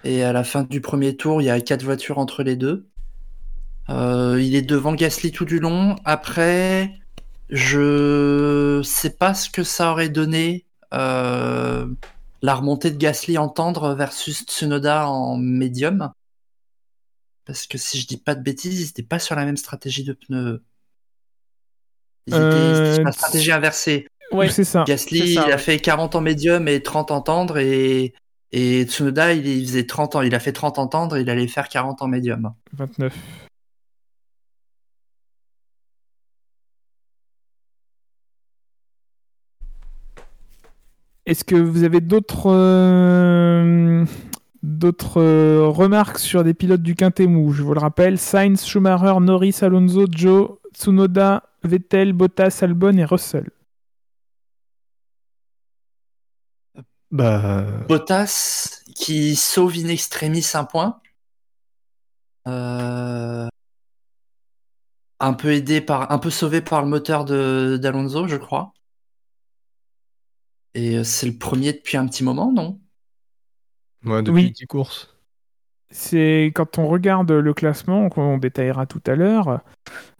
[0.03, 2.87] Et à la fin du premier tour, il y a quatre voitures entre les deux.
[3.89, 5.95] Euh, il est devant Gasly tout du long.
[6.05, 6.93] Après,
[7.49, 11.87] je sais pas ce que ça aurait donné euh,
[12.41, 16.11] la remontée de Gasly en tendre versus Tsunoda en médium.
[17.45, 20.03] Parce que si je dis pas de bêtises, ils étaient pas sur la même stratégie
[20.03, 20.63] de pneus.
[22.27, 24.07] Ils étaient, Euh, c'était la stratégie inversée.
[24.33, 24.83] Ouais, C'est ça.
[24.85, 28.13] Gasly, c'est ça, il a fait 40 en médium et 30 en tendre et,
[28.51, 31.47] et Tsunoda, il, il faisait 30 ans, il a fait 30 en tendre, il allait
[31.47, 32.53] faire 40 en médium.
[32.73, 33.13] 29.
[41.25, 44.05] Est-ce que vous avez d'autres euh,
[44.63, 47.51] d'autres euh, remarques sur des pilotes du Quintet mou?
[47.51, 53.49] Je vous le rappelle, Sainz, Schumacher, Norris, Alonso, Joe, Tsunoda, Vettel, Bottas, Albon et Russell.
[57.11, 61.01] Bah, Bottas qui sauve in extremis un point.
[62.47, 63.47] Euh,
[65.19, 68.73] un peu aidé par, un peu sauvé par le moteur de d'Alonso, je crois.
[70.73, 72.79] Et euh, c'est le premier depuis un petit moment, non?
[74.05, 74.51] Ouais, depuis Oui.
[74.51, 75.15] 10 courses.
[75.89, 79.61] c'est quand on regarde le classement, qu'on détaillera tout à l'heure,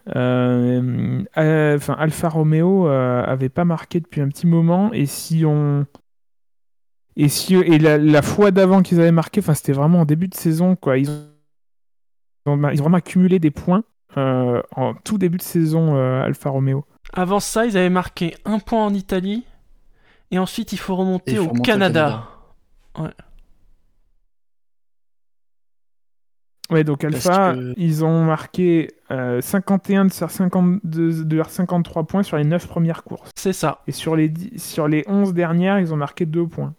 [0.10, 5.86] enfin, Alfa Romeo euh, avait pas marqué depuis un petit moment, et si on
[7.16, 10.28] et si et la, la fois d'avant qu'ils avaient marqué, enfin c'était vraiment en début
[10.28, 11.26] de saison quoi, ils ont,
[12.46, 13.84] ils ont vraiment accumulé des points
[14.18, 16.86] euh, en tout début de saison euh, Alfa Romeo.
[17.14, 19.46] Avant ça, ils avaient marqué un point en Italie.
[20.32, 22.28] Et ensuite, il faut remonter Et il faut au, remonter au Canada.
[22.98, 23.10] Ouais,
[26.70, 32.04] donc Parce Alpha, que- ils ont marqué euh, 51 de leurs 50 de, leurs 53
[32.04, 33.30] points sur les 9 premières courses.
[33.36, 33.82] C'est ça.
[33.88, 36.74] Et sur les, 10 sur les 11 dernières, ils ont marqué 2 points.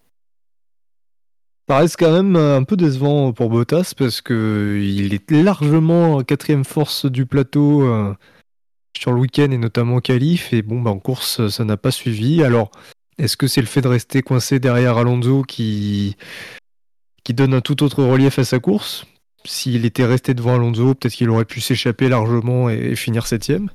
[1.69, 6.65] Ça reste quand même un peu décevant pour Bottas parce que il est largement quatrième
[6.65, 8.15] force du plateau euh,
[8.97, 10.53] sur le week-end et notamment en qualif.
[10.55, 12.43] Et bon, bah, en course, ça n'a pas suivi.
[12.43, 12.71] Alors,
[13.19, 16.17] est-ce que c'est le fait de rester coincé derrière Alonso qui,
[17.23, 19.07] qui donne un tout autre relief à sa course?
[19.45, 23.71] S'il était resté devant Alonso, peut-être qu'il aurait pu s'échapper largement et, et finir septième.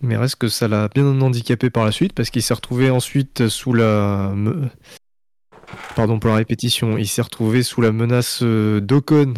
[0.00, 3.48] Mais reste que ça l'a bien handicapé par la suite parce qu'il s'est retrouvé ensuite
[3.48, 4.32] sous la
[5.96, 9.34] Pardon pour la répétition, il s'est retrouvé sous la menace euh, d'Ocon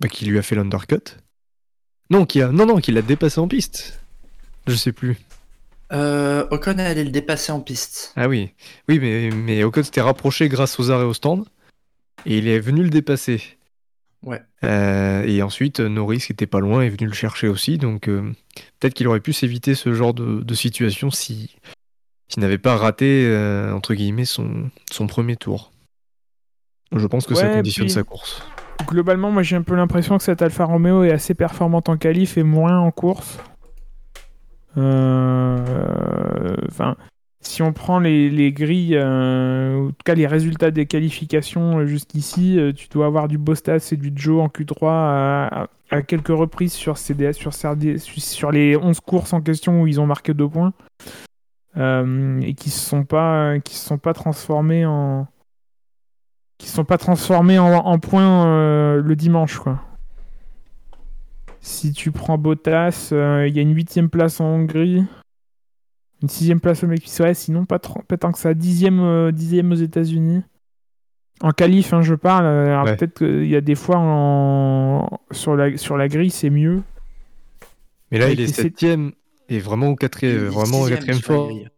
[0.00, 1.18] bah, qui lui a fait l'undercut.
[2.10, 4.00] Non, qui a non non, qui l'a dépassé en piste.
[4.66, 5.18] Je sais plus.
[5.92, 8.12] euh, Ocon allait le dépasser en piste.
[8.16, 8.50] Ah oui,
[8.88, 11.44] oui, mais mais Ocon s'était rapproché grâce aux arrêts au stand
[12.26, 13.57] et il est venu le dépasser.
[14.24, 14.42] Ouais.
[14.64, 17.78] Euh, et ensuite, Norris, qui était pas loin, est venu le chercher aussi.
[17.78, 18.22] Donc, euh,
[18.80, 21.56] peut-être qu'il aurait pu s'éviter ce genre de, de situation si
[22.28, 25.70] s'il n'avait pas raté euh, entre guillemets son son premier tour.
[26.94, 28.42] Je pense que ça conditionne puis- sa course.
[28.86, 32.36] Globalement, moi j'ai un peu l'impression que cette Alfa Romeo est assez performante en qualif
[32.38, 33.38] et moins en course.
[34.76, 36.96] Euh, Enfin,
[37.40, 41.86] si on prend les, les grilles, euh, en tout cas les résultats des qualifications euh,
[41.86, 46.72] jusqu'ici, euh, tu dois avoir du Bostas et du Joe en Q3 à, quelques reprises
[46.72, 50.72] sur, CDS, sur, les 11 courses en question où ils ont marqué 2 points.
[51.76, 55.28] Et qui qui se sont pas transformés en
[56.58, 59.80] qui sont pas transformés en, en points le dimanche quoi.
[61.60, 65.04] Si tu prends Bottas, il y a une huitième place en Hongrie,
[66.22, 69.30] une sixième place au Mexique, ouais, sinon pas, trop, pas tant que ça, dixième, euh,
[69.32, 70.42] dixième aux États-Unis.
[71.40, 72.44] En qualif, hein, je parle.
[72.46, 72.96] euh, Alors Ouais.
[72.96, 75.20] peut-être qu'il y a des fois en...
[75.30, 76.82] sur, la, sur la grille, c'est mieux.
[78.10, 79.12] Mais là, Avec il est septième
[79.48, 81.68] et vraiment au quatrième, Il est vraiment au quatrième sur la for- grille.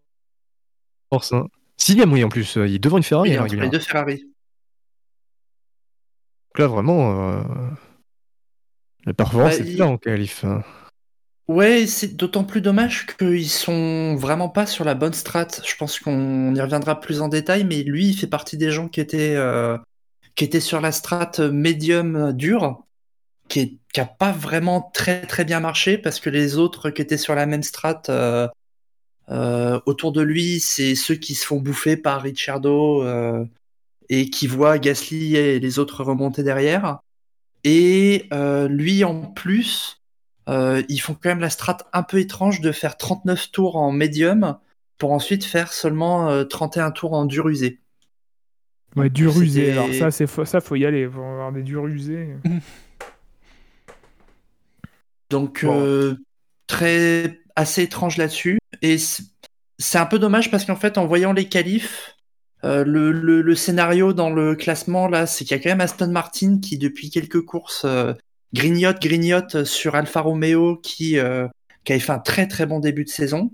[1.12, 1.32] force.
[1.34, 1.46] Hein.
[1.76, 2.56] Sixième, oui, en plus.
[2.56, 4.22] euh, Il est devant une Ferrari Oui, à la entre les deux Ferrari.
[6.48, 7.42] Donc là, vraiment, euh,
[9.04, 10.44] la performance Bah, est il- là en qualif.
[10.44, 10.62] hein.
[11.48, 15.48] Ouais, c'est d'autant plus dommage qu'ils sont vraiment pas sur la bonne strat.
[15.64, 18.88] Je pense qu'on y reviendra plus en détail, mais lui, il fait partie des gens
[18.88, 19.76] qui étaient, euh,
[20.36, 22.84] qui étaient sur la strat médium dur,
[23.48, 27.02] qui, est, qui a pas vraiment très très bien marché parce que les autres qui
[27.02, 28.48] étaient sur la même strat euh,
[29.30, 33.44] euh, autour de lui, c'est ceux qui se font bouffer par Ricciardo euh,
[34.08, 37.00] et qui voient Gasly et les autres remonter derrière.
[37.64, 39.99] Et euh, lui, en plus,
[40.48, 43.92] euh, ils font quand même la strat un peu étrange de faire 39 tours en
[43.92, 44.58] médium
[44.98, 47.80] pour ensuite faire seulement euh, 31 tours en dur usé.
[48.96, 49.72] Ouais, dur usé.
[49.72, 51.08] Alors ça, c'est faut, ça, faut y aller.
[51.08, 52.36] Faut avoir des durs usés.
[55.30, 55.80] Donc Bon.
[55.80, 56.16] euh,
[56.66, 58.58] très assez étrange là-dessus.
[58.82, 58.96] Et
[59.78, 62.16] c'est un peu dommage parce qu'en fait, en voyant les qualifs,
[62.64, 65.80] euh, le, le, le, scénario dans le classement là, c'est qu'il y a quand même
[65.80, 68.12] Aston Martin qui depuis quelques courses euh,
[68.52, 71.48] grignote grignote sur Alfa Romeo qui euh,
[71.85, 73.51] qui avait fait un très très bon début de saison.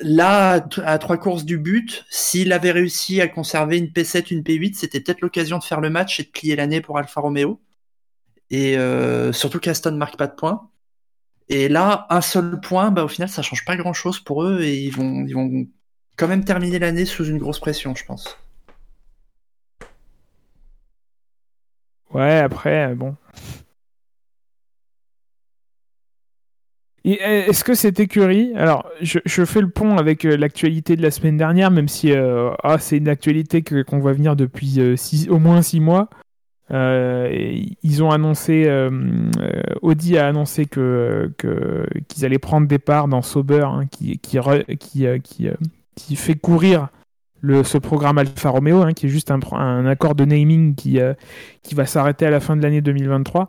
[0.00, 4.74] Là, à trois courses du but, s'il avait réussi à conserver une P7, une P8,
[4.74, 7.60] c'était peut-être l'occasion de faire le match et de plier l'année pour Alfa Romeo.
[8.50, 10.70] Et euh, surtout qu'Aston marque pas de points.
[11.48, 14.76] Et là, un seul point, bah, au final, ça change pas grand-chose pour eux et
[14.78, 15.66] ils vont, ils vont
[16.16, 18.38] quand même terminer l'année sous une grosse pression, je pense.
[22.10, 23.16] Ouais, après, bon.
[27.14, 31.38] Est-ce que cette écurie, alors je, fais le pont avec euh, l'actualité de la semaine
[31.38, 34.96] dernière, même si euh, ah, c'est une actualité qu'on voit venir depuis euh,
[35.30, 36.10] au moins six mois.
[36.70, 38.68] Ils ont annoncé,
[39.80, 41.32] Audi a annoncé que
[42.08, 44.38] qu'ils allaient prendre des parts dans Sauber, hein, qui qui
[44.78, 45.48] qui, qui,
[45.94, 46.88] qui fait courir
[47.40, 50.98] le, ce programme Alfa Romeo, hein, qui est juste un, un, accord de naming qui
[51.62, 53.48] qui va s'arrêter à la fin de l'année 2023.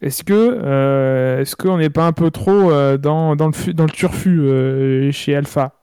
[0.00, 3.84] Est-ce que euh, est-ce qu'on n'est pas un peu trop euh, dans, dans, le, dans
[3.84, 5.74] le turfu euh, chez Alpha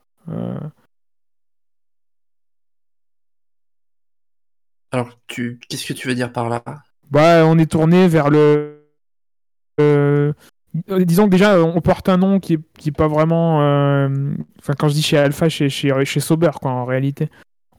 [4.91, 6.63] Alors, tu, qu'est-ce que tu veux dire par là?
[7.11, 8.81] Bah, on est tourné vers le.
[10.89, 13.57] disons que déjà, on porte un nom qui est, qui est pas vraiment.
[14.59, 17.29] Enfin, quand je dis chez Alpha, chez, chez, chez Sauber, quoi, en réalité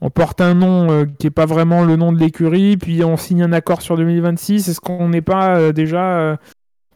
[0.01, 3.17] on porte un nom euh, qui est pas vraiment le nom de l'écurie, puis on
[3.17, 4.69] signe un accord sur 2026.
[4.69, 6.37] Est-ce qu'on n'est pas euh, déjà euh,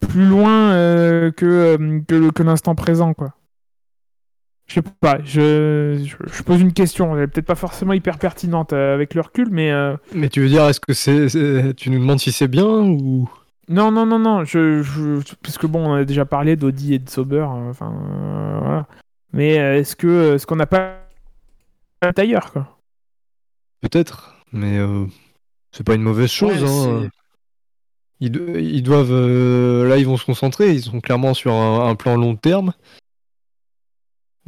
[0.01, 0.73] plus loin
[1.33, 3.35] que, que, l'instant présent, quoi?
[4.67, 8.73] Je sais pas, je, je, pose une question, elle est peut-être pas forcément hyper pertinente
[8.73, 9.73] avec le recul, mais.
[10.15, 11.75] Mais tu veux dire, est-ce que c'est.
[11.75, 13.29] Tu nous demandes si c'est bien ou?
[13.69, 17.43] Non, non, non, non, je, puisque bon, on a déjà parlé d'Audi et de Sauber,
[17.43, 17.93] enfin,
[18.63, 18.87] voilà.
[19.33, 20.99] Mais est-ce que ce qu'on n'a pas
[22.17, 22.80] ailleurs, quoi?
[23.81, 25.07] Peut-être, mais euh,
[25.73, 26.63] c'est pas une mauvaise chose.
[26.65, 27.09] hein.
[28.21, 29.13] ils, ils, doivent.
[29.13, 30.73] Euh, là, ils vont se concentrer.
[30.75, 32.73] Ils sont clairement sur un, un plan long terme.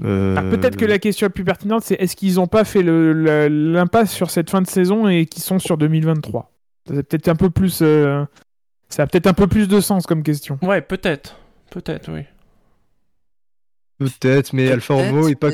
[0.02, 0.34] Euh...
[0.36, 4.12] Ah, Peut-être que la question la plus pertinente, c'est est-ce qu'ils n'ont pas fait l'impasse
[4.12, 6.50] sur cette fin de saison et qu'ils sont sur 2023
[6.86, 7.80] C'est peut-être un peu plus.
[7.82, 8.24] Euh,
[8.88, 10.58] ça a peut-être un peu plus de sens comme question.
[10.62, 11.36] Ouais, peut-être.
[11.70, 12.22] Peut-être, oui.
[13.98, 15.50] Peut-être, mais Alfa Romeo est pas.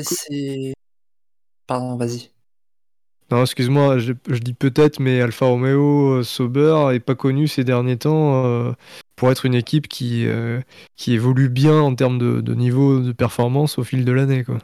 [1.67, 2.31] Pardon, vas-y.
[3.31, 7.97] Non, excuse-moi, je, dis peut-être, mais Alfa Romeo euh, Sauber est pas connu ces derniers
[7.97, 8.71] temps euh,
[9.15, 10.61] pour être une équipe qui, euh,
[10.95, 14.43] qui évolue bien en termes de, niveau de performance au fil de l'année.
[14.43, 14.57] quoi.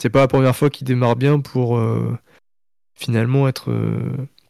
[0.00, 1.80] C'est pas la première fois qu'il démarre bien pour
[2.94, 3.72] finalement être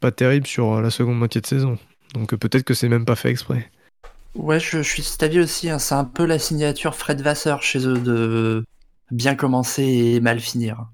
[0.01, 1.79] pas terrible sur la seconde moitié de saison.
[2.15, 3.71] Donc peut-être que c'est même pas fait exprès.
[4.35, 5.69] Ouais, je, suis cet avis aussi.
[5.69, 5.79] Hein.
[5.79, 8.65] C'est un peu la signature Fred Vasseur chez eux de
[9.11, 10.87] bien commencer et mal finir.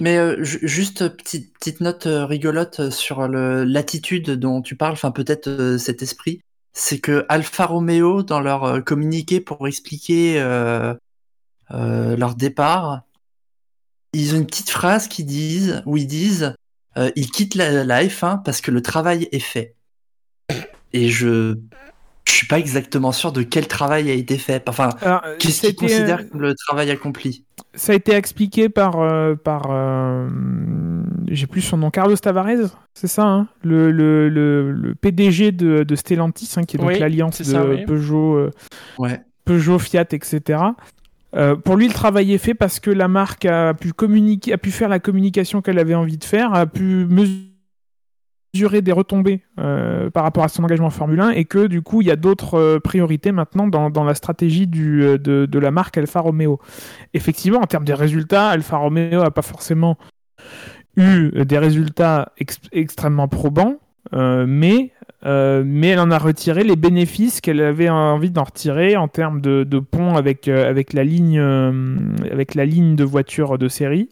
[0.00, 5.48] Mais euh, juste petite petite note euh, rigolote sur l'attitude dont tu parles, enfin peut-être
[5.48, 6.40] euh, cet esprit,
[6.72, 10.40] c'est que Alfa Romeo dans leur communiqué pour expliquer
[11.70, 13.02] leur départ,
[14.12, 16.54] ils ont une petite phrase qui disent où ils disent
[17.16, 19.74] ils quittent la, la F1 parce que le travail est fait.
[20.92, 21.58] Et je
[22.28, 24.68] je suis pas exactement sûr de quel travail a été fait.
[24.68, 24.90] Enfin,
[25.38, 27.44] qu'est-ce qu'ils considèrent comme le travail accompli?
[27.74, 30.28] Ça a été expliqué par, euh, par euh,
[31.28, 33.48] j'ai plus son nom, Carlos Tavares, c'est ça, hein?
[33.62, 38.50] Le, le, le, PDG de, de Stellantis, hein, qui est donc l'alliance de Peugeot, euh,
[38.98, 39.20] ouais.
[39.46, 40.60] Peugeot, Fiat, etc.
[41.64, 44.70] pour lui, le travail est fait parce que la marque a pu communiquer, a pu
[44.70, 47.47] faire la communication qu'elle avait envie de faire, a pu mesurer
[48.54, 51.82] mesurer des retombées euh, par rapport à son engagement en Formule 1 et que du
[51.82, 55.98] coup il y a d'autres euh, priorités maintenant dans, la stratégie euh, de, la marque
[55.98, 56.58] Alfa Romeo.
[57.14, 59.98] Effectivement, en termes de résultats, Alfa Romeo n'a pas forcément
[60.96, 62.32] eu des résultats
[62.72, 63.76] extrêmement probants,
[64.12, 64.90] mais,
[65.22, 70.16] elle en a retiré les bénéfices qu'elle avait envie d'en retirer en termes de, pont
[70.16, 74.08] avec, la ligne, de voitures de série.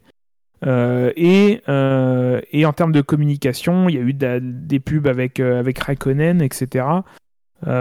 [0.64, 5.40] Euh, et, euh, et, en termes de communication, il y a eu des pubs avec,
[5.40, 6.86] euh, avec Raikkonen, etc.
[7.66, 7.74] Ils,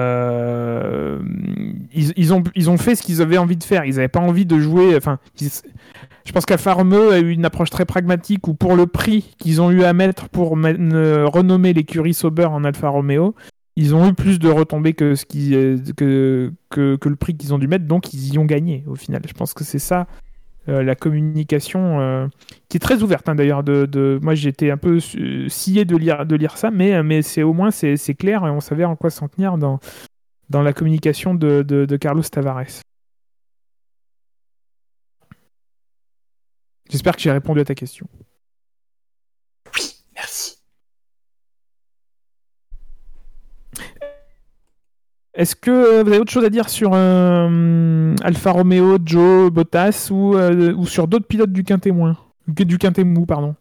[2.34, 3.86] ont, ils ont fait ce qu'ils avaient envie de faire.
[3.86, 4.96] Ils n'avaient pas envie de jouer.
[4.96, 9.36] Enfin, je pense qu'Alfa Romeo a eu une approche très pragmatique où, pour le prix
[9.38, 13.36] qu'ils ont eu à mettre pour renommer l'écurie Sauber en Alfa Romeo,
[13.78, 18.14] ils ont eu plus de retombées que, que le prix qu'ils ont dû mettre, donc
[18.14, 19.22] ils y ont gagné au final.
[19.28, 20.08] Je pense que c'est ça
[20.68, 22.28] euh, la communication euh,
[22.70, 23.64] qui est très ouverte hein, d'ailleurs.
[23.64, 27.44] De, moi, j'étais un peu euh, scié de lire, de lire ça, mais, mais c'est
[27.44, 29.80] au moins c'est clair et on savait en quoi s'en tenir dans,
[30.50, 32.82] dans la communication de, de Carlos Tavares.
[36.90, 38.08] J'espère que j'ai répondu à ta question.
[45.36, 50.08] Est-ce que euh, vous avez autre chose à dire sur euh, Alfa Romeo, Joe, Bottas
[50.10, 52.18] ou, euh, ou sur d'autres pilotes du quintet moins?
[52.48, 53.56] Du quintet mou, pardon.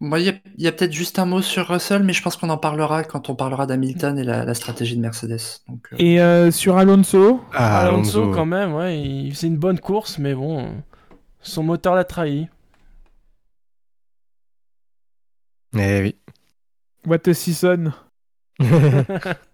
[0.00, 2.58] Moi, il y a, peut-être juste un mot sur Russell, mais je pense qu'on en
[2.58, 5.40] parlera quand on parlera d'Hamilton et la, la stratégie de Mercedes.
[5.68, 7.42] Donc, euh, Et euh, sur Alonso?
[7.52, 10.70] Ah, Alonso, quand même, ouais, il faisait une bonne course, mais bon,
[11.40, 12.48] son moteur l'a trahi.
[15.78, 16.16] Eh oui.
[17.06, 17.92] What a season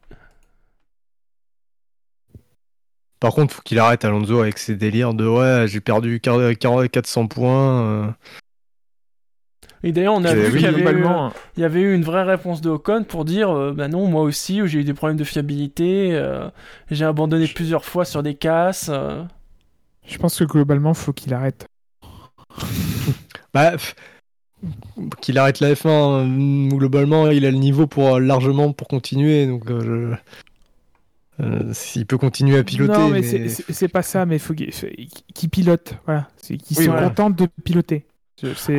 [3.21, 7.27] Par contre, faut qu'il arrête Alonso avec ses délires de ouais, j'ai perdu 40 400
[7.29, 7.83] points.
[7.83, 8.13] euh.
[9.85, 11.81] Et d'ailleurs, on a Eh vu oui, qu'il y, avait eu, globalement, il y avait
[11.81, 14.85] eu une vraie réponse de Ocon pour dire euh, bah non, moi aussi, j'ai eu
[14.85, 16.49] des problèmes de fiabilité, euh,
[16.91, 18.91] j'ai abandonné plusieurs fois sur des casses.
[18.93, 19.25] euh.
[20.07, 21.67] je pense que globalement, faut qu'il arrête.
[23.55, 23.73] Bah,
[25.21, 25.89] qu'il arrête la F1.
[25.89, 29.47] euh, Globalement, il a le niveau pour euh, largement pour continuer.
[29.47, 30.17] Donc, euh,
[31.39, 32.93] je- euh, s'il peut continuer à piloter.
[32.93, 34.71] non, mais, mais- c'est- pas ça, mais faut qu'il
[35.35, 35.95] qu'il pilote.
[36.07, 37.09] Voilà, c'est qu'ils Oui, sont voilà.
[37.09, 38.07] contents de piloter.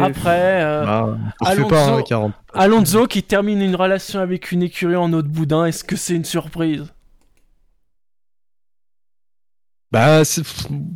[0.02, 2.34] Après, euh, Bah, Alonso- pas hein, 40.
[2.54, 6.16] Alonso qui termine une relation avec une écurie en eau de boudin, est-ce que c'est
[6.16, 6.84] une surprise?
[9.94, 10.24] Bah,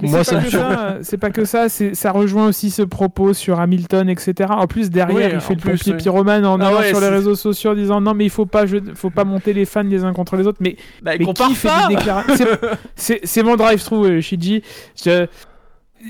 [0.02, 3.60] moi, c'est ça ça, c'est pas que ça, c'est- ça rejoint aussi ce propos sur
[3.60, 4.50] Hamilton, etc.
[4.50, 5.98] En plus, derrière, Oui, il fait le plus, pompier oui.
[6.00, 8.48] pyromane en Ah allant ouais, sur les réseaux sociaux en disant non, mais il faut
[8.48, 10.58] pas, je- faut pas monter les fans les uns contre les autres.
[10.62, 12.48] Mais, Bah, mais qui fait des déclarations
[12.96, 14.64] C'est mon drive-through, euh, Shiji.
[14.96, 15.28] Je-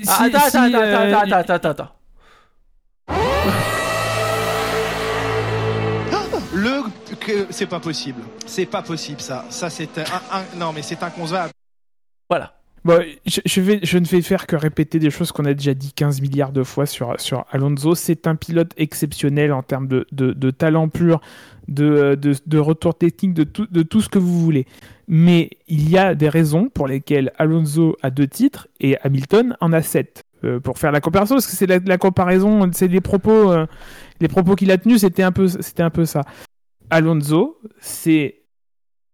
[0.02, 1.88] si- Ah, attends, si, attends, euh, attends, attends, attends, attends.
[6.54, 6.82] Le
[7.20, 8.22] que c'est pas possible.
[8.46, 9.44] C'est pas possible ça.
[9.50, 10.02] Ça c'est un,
[10.38, 11.52] un- non mais c'est inconcevable.
[12.30, 12.54] Voilà.
[12.84, 16.62] Je, ne vais faire que répéter des choses qu'on a déjà dit 15 milliards de
[16.62, 17.14] fois sur,
[17.50, 17.94] Alonso.
[17.94, 21.20] C'est un pilote exceptionnel en termes de, talent pur,
[21.68, 24.66] de, retour technique, de tout, ce que vous voulez.
[25.06, 29.72] Mais il y a des raisons pour lesquelles Alonso a deux titres et Hamilton en
[29.72, 30.24] a sept.
[30.44, 33.66] Euh, pour faire la comparaison, parce que c'est la, comparaison, c'est les propos, euh,
[34.28, 36.22] propos qu'il a tenus, c'était un c'était un peu ça.
[36.90, 38.37] Alonso, c'est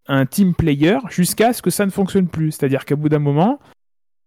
[0.06, 2.52] un team player jusqu'à ce que ça ne fonctionne plus.
[2.52, 3.59] C'est-à-dire qu'à bout d'un moment,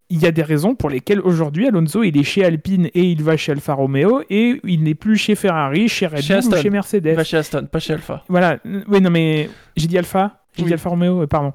[0.09, 3.21] il y a des raisons pour lesquelles aujourd'hui Alonso il est chez Alpine et il
[3.23, 6.47] va chez Alfa Romeo et il n'est plus chez Ferrari, chez Red Chez Bull ou
[6.47, 6.61] Aston.
[6.61, 7.15] chez Mercedes.
[7.15, 8.23] Pas chez Aston, pas chez Alpha.
[8.29, 8.57] Voilà.
[8.87, 10.67] Oui, non, mais j'ai dit Alpha, j'ai Oui.
[10.67, 11.51] dit Alfa Romeo, euh, pardon.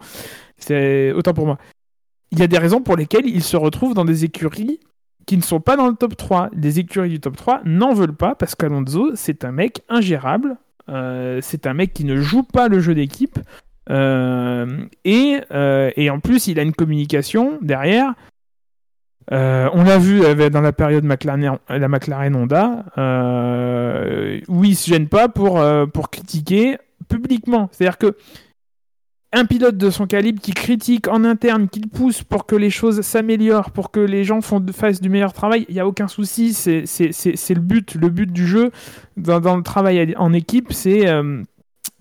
[0.59, 1.59] C'est autant pour moi.
[2.31, 4.81] Il y a des raisons pour lesquelles il se retrouve dans des écuries
[5.27, 6.51] qui ne sont pas dans le top 3.
[6.53, 10.57] Les écuries du top 3 n'en veulent pas parce qu'Alonso, c'est un mec ingérable.
[10.89, 13.39] Euh, c'est un mec qui ne joue pas le jeu d'équipe.
[13.91, 18.15] Euh, et, euh, et en plus, il a une communication derrière.
[19.31, 22.85] Euh, on l'a vu dans la période McLaren, la McLaren Honda,
[24.49, 26.79] où il se gêne pas pour, pour critiquer
[27.09, 27.69] publiquement.
[27.73, 28.17] C'est-à-dire que
[29.35, 33.01] un pilote de son calibre qui critique en interne, qui pousse pour que les choses
[33.01, 36.53] s'améliorent, pour que les gens font, fassent du meilleur travail, il n'y a aucun souci,
[36.53, 37.95] c'est le but.
[37.95, 38.71] Le but du jeu
[39.17, 41.07] dans, dans le travail en équipe, c'est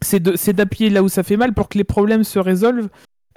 [0.02, 2.90] c'est d'appuyer là où ça fait mal pour que les problèmes se résolvent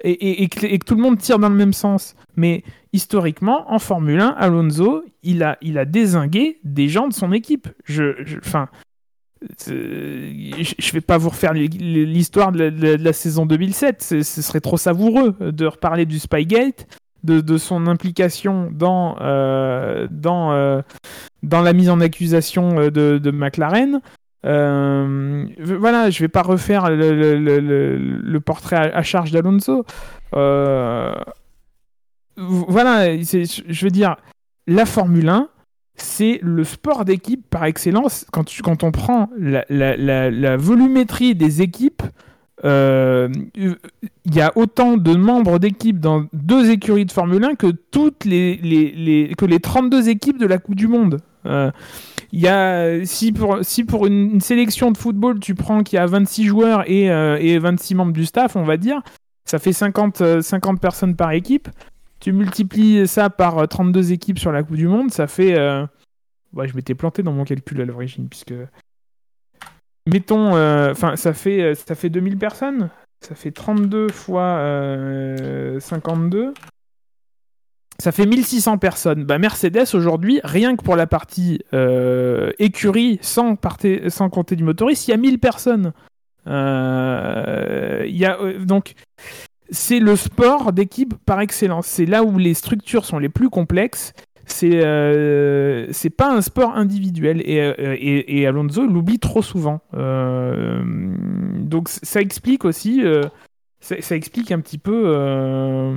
[0.03, 2.15] et, que, tout le monde tire dans le même sens.
[2.37, 2.63] Mais
[2.93, 7.69] historiquement, en Formule 1, Alonso, il a, il a désingué des gens de son équipe.
[7.85, 8.39] Je, je-
[9.71, 10.33] euh,
[10.79, 12.65] je vais pas vous refaire l'hi- l'histoire de,
[13.03, 14.03] la- saison 2007.
[14.03, 16.87] C'est- Ce serait trop savoureux de reparler du Spygate,
[17.23, 20.83] de, de son implication dans, euh, dans, euh,
[21.43, 24.01] dans la mise en accusation euh, de McLaren.
[24.45, 29.85] Euh, voilà, je vais pas refaire le, portrait à, charge d'Alonso.
[30.35, 31.15] Euh,
[32.37, 34.17] voilà, je veux dire,
[34.67, 35.49] la Formule 1,
[35.97, 38.27] c'est le sport d'équipe par excellence.
[38.33, 42.03] Quand, on prend la, volumétrie des équipes,
[42.65, 47.67] euh, il y a autant de membres d'équipe dans deux écuries de Formule 1 que,
[47.69, 51.21] toutes les, les- les- que les 32 équipes de la Coupe du Monde.
[52.37, 56.01] Il y a, si pour, si pour une, sélection de football, tu prends qu'il y
[56.01, 59.03] a 26 joueurs et, euh, et 26 membres du staff, on va dire,
[59.45, 61.69] ça fait 50, euh, 50 personnes par équipe.
[62.19, 65.57] Tu multiplies ça par euh, 32 équipes sur la Coupe du Monde, ça fait.
[65.57, 65.87] euh,
[66.55, 68.55] Ouais, je m'étais planté dans mon calcul à l'origine, puisque.
[70.07, 70.57] Mettons.
[70.57, 72.91] euh, Enfin, ça, fait, euh, ça fait 2000 personnes.
[73.21, 76.53] Ça fait 32 fois euh, 52.
[77.99, 79.25] Ça fait 1600 personnes.
[79.25, 85.13] Bah, Mercedes aujourd'hui, rien que pour la partie euh, écurie, sans, compter du motoriste, il
[85.13, 85.93] y a 1000 personnes.
[86.47, 88.95] Euh, y a, euh, donc,
[89.71, 91.87] c'est le sport d'équipe par excellence.
[91.87, 94.13] C'est là où les structures sont les plus complexes.
[94.47, 99.81] C'est euh, c'est pas un sport individuel et, Alonso l'oublie trop souvent.
[99.95, 103.03] Donc ça explique aussi,
[103.85, 105.95] ça, explique un petit peu euh,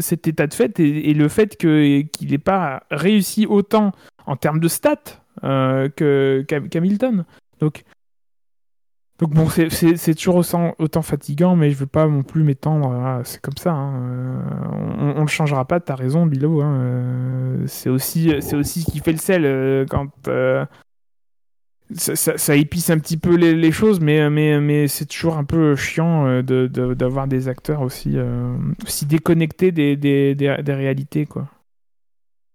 [0.00, 3.92] cet état de fait et, le fait qu'il n'ait pas réussi autant
[4.26, 7.24] en termes de stats euh, que qu'Hamilton.
[7.60, 7.84] Donc
[9.18, 10.36] donc bon, c'est- toujours
[10.78, 13.20] autant, fatigant, mais je veux pas non plus m'étendre.
[13.24, 13.72] C'est comme ça.
[13.72, 14.40] hein, euh,
[14.98, 15.80] on, on le changera pas.
[15.80, 16.62] T'as raison, Bilo.
[16.62, 20.08] hein, euh, c'est aussi, c'est aussi ce qui fait le sel quand
[21.94, 26.26] ça, ça- un petit peu les, choses, mais mais mais c'est toujours un peu chiant
[26.26, 28.56] euh, d'avoir des acteurs aussi euh,
[29.06, 30.36] déconnectés des,
[30.66, 31.48] réalités quoi.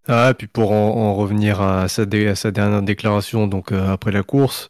[0.07, 4.21] Ah, et puis pour en, en revenir à sa, dernière déclaration, donc euh, après la
[4.21, 4.69] course,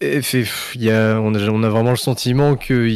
[0.00, 2.88] on, a, vraiment le sentiment que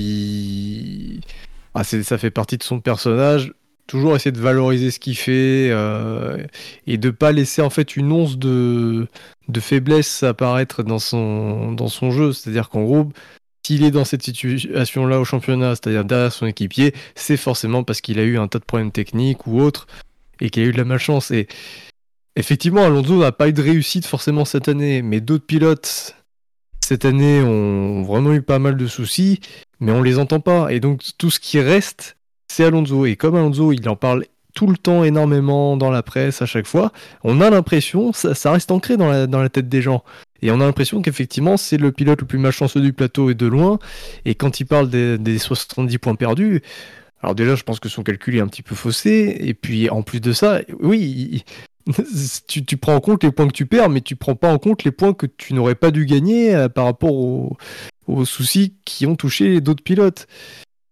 [1.75, 3.53] ah, ça fait partie de son personnage.
[3.89, 6.47] Toujours essayer de valoriser ce qu'il fait euh,
[6.87, 9.09] et de pas laisser en fait une once de,
[9.49, 12.33] de faiblesse apparaître dans son, dans son jeu.
[12.33, 13.09] C'est-à-dire qu'en gros,
[13.67, 18.19] s'il est dans cette situation-là au championnat, c'est-à-dire derrière son équipier, c'est forcément parce qu'il
[18.19, 19.87] a eu un tas de problèmes techniques ou autres
[20.41, 21.31] et qu'il a eu de la malchance.
[21.31, 21.49] Et
[22.37, 26.15] effectivement, Alonso n'a pas eu de réussite forcément cette année, mais d'autres pilotes
[26.83, 29.41] cette année ont vraiment eu pas mal de soucis,
[29.81, 30.73] mais on les entend pas.
[30.73, 32.18] Et donc tout ce qui reste,
[32.51, 33.07] c'est Alonso.
[33.07, 36.67] Et comme Alonso, il en parle tout le temps énormément dans la presse à chaque
[36.67, 36.91] fois,
[37.23, 40.03] on a l'impression, ça, reste ancré dans la, tête des gens.
[40.43, 43.47] Et on a l'impression qu'effectivement, c'est le pilote le plus malchanceux du plateau et de
[43.47, 43.79] loin.
[44.25, 46.63] Et quand il parle des, des 70 points perdus,
[47.23, 49.37] alors déjà, je pense que son calcul est un petit peu faussé.
[49.41, 51.45] Et puis, en plus de ça, oui,
[52.49, 54.85] tu, prends en compte les points que tu perds, mais tu prends pas en compte
[54.85, 59.17] les points que tu n'aurais pas dû gagner euh, par rapport aux soucis qui ont
[59.17, 60.27] touché d'autres pilotes.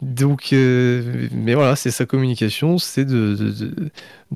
[0.03, 3.91] Donc, euh, mais voilà, c'est sa communication, c'est de, de, de,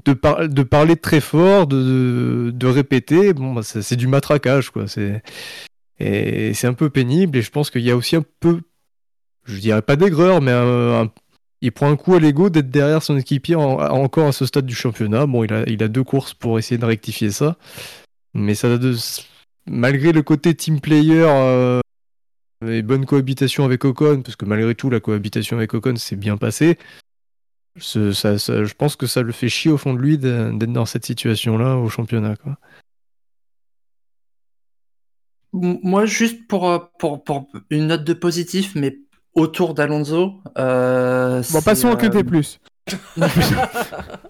[0.04, 3.34] de par- de parler très fort, de, de, répéter.
[3.34, 4.86] Bon, bah, c'est du matraquage, quoi.
[5.98, 7.36] Et c'est un peu pénible.
[7.36, 8.60] Et je pense qu'il y a aussi un peu,
[9.44, 10.52] je dirais pas d'aigreur, mais
[11.60, 14.64] il prend un coup à l'ego d'être derrière son équipier en- encore à ce stade
[14.66, 15.26] du championnat.
[15.26, 17.56] Bon, il a, il a deux courses pour essayer de rectifier ça,
[18.32, 18.78] mais ça
[19.66, 21.80] malgré le côté team player euh,
[22.66, 26.36] et bonne cohabitation avec Ocon, parce que malgré tout la cohabitation avec Ocon s'est bien
[26.36, 26.78] passée.
[27.78, 30.72] ce- ça- ça- je pense que ça le fait chier au fond de lui d'être
[30.72, 32.34] dans cette situation-là au championnat.
[32.36, 32.58] Quoi.
[35.52, 38.98] Moi, juste pour, euh, pour, pour une note de positif, mais
[39.34, 40.34] autour d'Alonso.
[40.58, 42.58] euh, Bon, passons au euh, QT+.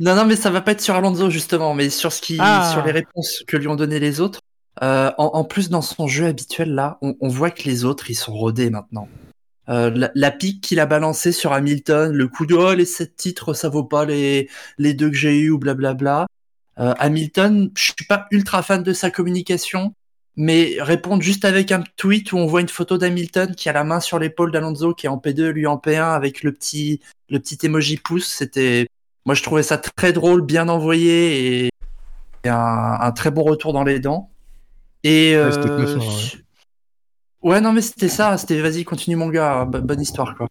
[0.00, 2.70] Non, non, mais ça va pas être sur Alonso justement, mais sur ce qui, Ah.
[2.72, 4.40] sur les réponses que lui ont donné les autres.
[4.82, 8.10] Euh, en, en plus, dans son jeu habituel là, on, on voit que les autres
[8.10, 9.08] ils sont rodés maintenant.
[9.68, 13.16] Euh, la, la pique qu'il a balancée sur Hamilton, le coup de oh les sept
[13.16, 14.48] titres ça vaut pas les
[14.78, 16.26] les deux que j'ai eu ou blablabla.
[16.78, 19.94] Euh, Hamilton, je suis pas ultra fan de sa communication,
[20.36, 23.84] mais répondre juste avec un tweet où on voit une photo d'Hamilton qui a la
[23.84, 27.38] main sur l'épaule d'Alonso qui est en P2 lui en P1 avec le petit le
[27.40, 28.86] petit emoji pouce, c'était
[29.28, 31.70] moi, je trouvais ça très drôle, bien envoyé et,
[32.44, 34.30] et un, un très bon retour dans les dents.
[35.04, 35.86] Et Ouais, euh,
[37.42, 37.60] ouais.
[37.60, 38.36] non, mais c'était ça.
[38.36, 40.48] C'était vas-y, continue mon gars, bo- bonne histoire quoi.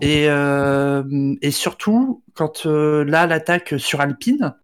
[0.00, 4.54] Et euh, et surtout quand euh, là l'attaque sur Alpine,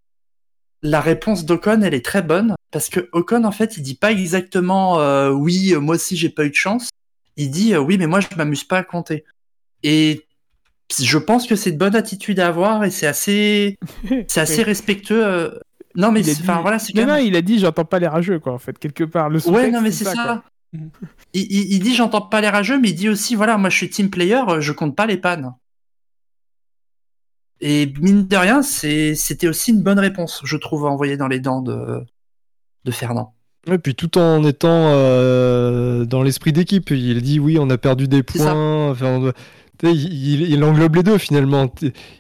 [0.83, 4.11] la réponse d'Ocon elle est très bonne parce que Ocon en fait il dit pas
[4.13, 6.91] exactement euh, oui moi aussi j'ai pas eu de chance.
[7.37, 9.25] Il dit euh, oui mais moi je m'amuse pas à compter.
[9.83, 10.27] Et
[11.01, 13.79] je pense que c'est une bonne attitude à avoir et c'est assez
[14.29, 15.61] c'est assez respectueux.
[15.97, 17.27] Non, mais enfin dit- voilà, c'est Non, quand non, même.
[17.27, 19.29] il a dit j'entends pas les rageux, quoi, en fait, quelque part.
[19.29, 20.43] Le Ouais, non, mais c'est ça.
[20.73, 23.77] Il, il- il dit j'entends pas les rageux, mais il dit aussi voilà, moi je
[23.77, 25.53] suis team player, euh, je compte pas les pannes.
[27.61, 31.61] Et mine de rien, c'était aussi une bonne réponse, je trouve, envoyée dans les dents
[31.61, 32.01] de
[32.85, 33.35] de Fernand.
[33.67, 37.77] Et puis tout en étant euh, dans l'esprit d'équipe, il a dit oui, on a
[37.77, 38.91] perdu des points.
[38.91, 39.33] Enfin,
[39.83, 41.73] il, englobe les deux finalement.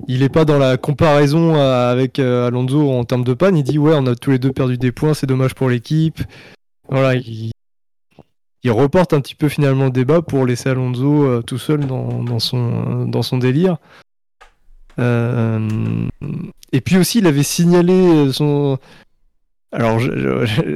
[0.08, 3.56] Il est pas dans la comparaison avec euh, Alonso en termes de panne.
[3.56, 6.20] Il dit ouais, on a tous les deux perdu des points, c'est dommage pour l'équipe.
[6.88, 7.52] Voilà, il,
[8.66, 13.38] reporte un petit peu finalement le débat pour laisser Alonso euh, tout seul dans, son,
[13.38, 13.78] délire.
[14.98, 16.08] Euh,
[16.72, 18.78] et puis aussi, il avait signalé son.
[19.72, 20.00] Alors,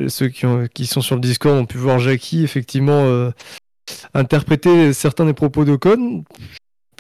[0.09, 3.31] ceux qui, ont- qui sont sur le Discord ont pu voir Jackie effectivement
[4.15, 6.25] interpréter certains des propos d'Ocon.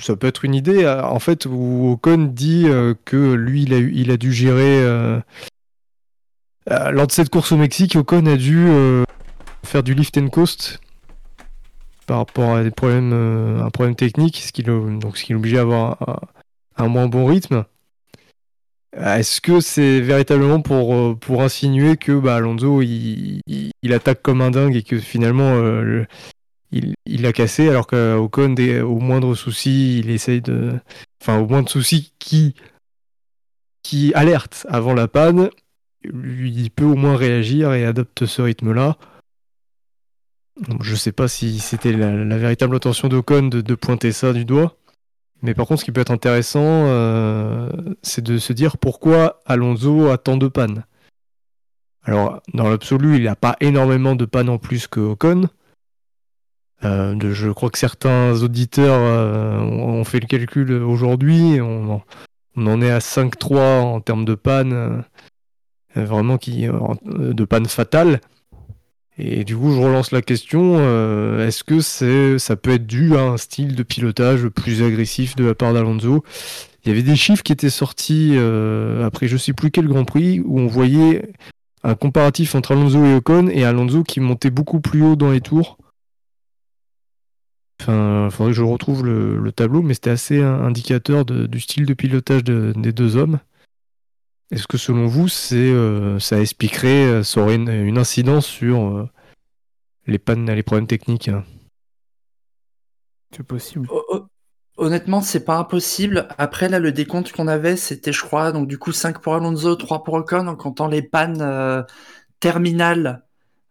[0.00, 4.16] Ça peut être une idée, en fait, où Ocon dit euh, que lui, il a,
[4.16, 4.82] dû gérer.
[4.82, 5.20] euh,
[6.70, 8.66] euh, lors de cette course au Mexique, Ocon a dû
[9.64, 10.80] faire du lift and coast
[12.06, 16.20] par rapport à un problème technique, ce qui l'obligeait à avoir
[16.76, 17.64] un, moins bon rythme.
[18.96, 23.42] Est-ce que c'est véritablement pour, insinuer que bah, Alonso il,
[23.92, 26.06] attaque comme un dingue et que finalement le-
[27.06, 30.72] il, l'a cassé alors qu'Ocon, au moindre souci, il essaye de.
[31.20, 32.54] Enfin, au moindre souci qui,
[34.14, 35.50] alerte avant la panne,
[36.04, 38.96] lui, il peut au moins réagir et adopte ce rythme-là.
[40.80, 44.76] Je sais pas si c'était la, véritable intention d'Ocon de, de pointer ça du doigt.
[45.42, 47.68] Mais par contre, ce qui peut être intéressant, euh,
[48.02, 50.84] c'est de se dire pourquoi Alonso a tant de pannes.
[52.02, 55.48] Alors, dans l'absolu, il n'a pas énormément de pannes en plus que Ocon.
[56.84, 61.60] Euh, je crois que certains auditeurs euh, ont fait le calcul aujourd'hui.
[61.60, 62.02] On,
[62.56, 64.72] en- est à 5-3 en termes de panne,
[65.96, 68.20] euh, vraiment de panne fatale.
[69.16, 70.76] Et du coup, je relance la question
[71.38, 75.54] est-ce que ça peut être dû à un style de pilotage plus agressif de la
[75.54, 76.24] part d'Alonso?
[76.84, 78.36] Il y avait des chiffres qui étaient sortis
[79.04, 81.30] après je sais plus quel Grand Prix où on voyait
[81.84, 85.40] un comparatif entre Alonso et Ocon et Alonso qui montait beaucoup plus haut dans les
[85.40, 85.78] tours.
[87.86, 91.60] Enfin, il faudrait que je retrouve le, le tableau, mais c'était assez indicateur de- du
[91.60, 93.40] style de pilotage de- des deux hommes.
[94.50, 98.78] Est-ce que selon vous, c'est, euh, ça expliquerait, euh, ça aurait une, une incidence sur
[98.96, 99.08] euh,
[100.06, 101.44] les pannes, les problèmes techniques hein?
[103.36, 103.86] C'est possible.
[103.90, 104.26] Ho- ho-
[104.76, 106.26] Honnêtement, c'est pas impossible.
[106.38, 109.76] Après, là, le décompte qu'on avait, c'était, je crois, donc du coup 5 pour Alonso,
[109.76, 111.82] 3 pour Ocon, en comptant les pannes euh,
[112.40, 113.24] terminales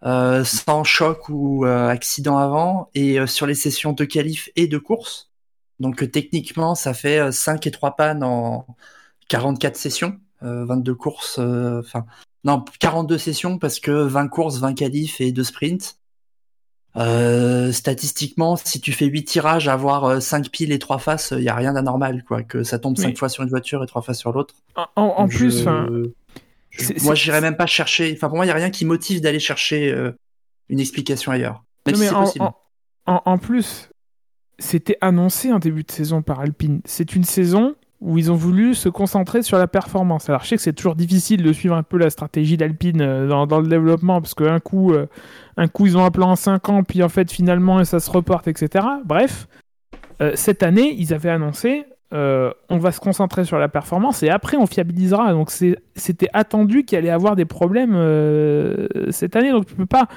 [0.05, 4.67] euh, sans choc ou euh, accident avant, et euh, sur les sessions de qualif et
[4.67, 5.31] de course.
[5.79, 8.65] Donc euh, techniquement, ça fait euh, 5 et 3 pannes en
[9.29, 12.05] 44 sessions, euh, 22 courses, euh, enfin,
[12.43, 15.97] non, 42 sessions parce que 20 courses, 20 qualifs et 2 sprints.
[16.95, 21.49] Euh, statistiquement, si tu fais 8 tirages, avoir 5 piles et 3 faces, il y
[21.49, 22.43] a rien d'anormal, quoi.
[22.43, 23.15] Que ça tombe 5 Oui.
[23.15, 24.53] fois sur une voiture et 3 fois sur l'autre.
[24.75, 25.65] En, en- en plus,
[26.73, 28.13] je- moi, j'irais même pas chercher.
[28.15, 30.11] Enfin, pour moi, il y a rien qui motive d'aller chercher euh,
[30.69, 31.63] une explication ailleurs.
[31.85, 32.45] Même Non, si mais en, possible.
[32.45, 32.55] en-
[33.05, 33.89] en- en plus,
[34.59, 36.81] c'était annoncé en début de saison par Alpine.
[36.85, 40.27] C'est une saison où ils ont voulu se concentrer sur la performance.
[40.29, 43.27] Alors je sais que c'est toujours difficile de suivre un peu la stratégie d'Alpine euh,
[43.27, 45.07] dans, dans le développement, parce qu'un coup, euh,
[45.55, 48.11] un coup ils ont un plan en 5 ans, puis en fait finalement ça se
[48.11, 48.85] reporte, etc.
[49.05, 49.47] Bref,
[50.35, 51.83] cette année, ils avaient annoncé
[52.13, 55.31] euh, on va se concentrer sur la performance et après on fiabilisera.
[55.31, 59.51] Donc c'était attendu qu'il allait avoir des problèmes euh, cette année.
[59.51, 60.07] Donc tu peux pas,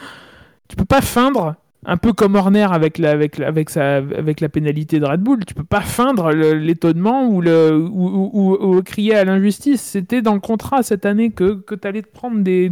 [0.69, 1.55] tu peux pas feindre
[1.87, 5.55] un peu comme Horner avec la, avec, avec, avec la pénalité de Red Bull, tu
[5.55, 9.81] peux pas feindre l'étonnement ou, ou, crier à l'injustice.
[9.81, 12.69] C'était dans le contrat cette année que, tu allais te prendre des,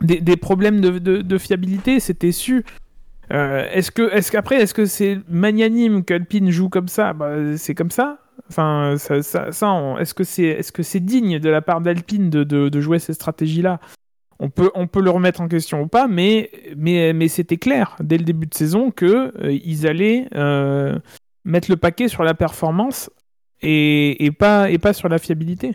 [0.00, 2.64] des, problèmes de fiabilité, c'était su.
[3.32, 7.12] Euh, est-ce que, est-ce qu'après, est-ce que c'est magnanime qu'Alpine joue comme ça?
[7.12, 8.18] Bah, C'est comme ça.
[8.48, 12.42] Enfin, ça, ça, est-ce que c'est, est-ce que c'est digne de la part d'Alpine de,
[12.42, 13.78] de, de jouer ces stratégies-là
[14.40, 17.96] on peut, on peut le remettre en question ou pas, mais, mais, mais c'était clair
[18.00, 20.98] dès le début de saison que euh, ils allaient euh,
[21.44, 23.10] mettre le paquet sur la performance
[23.60, 25.74] et, et, pas, et pas sur la fiabilité.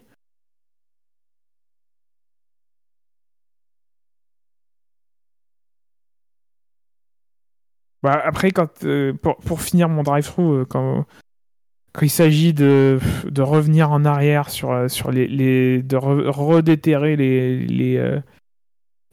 [8.04, 11.06] Bah, après, quand, euh, pour, pour finir mon drive-through, euh, quand,
[11.94, 16.30] quand il s'agit de, de revenir en arrière sur, euh, sur les, les de re-
[16.30, 18.20] redéterrer les, les, euh,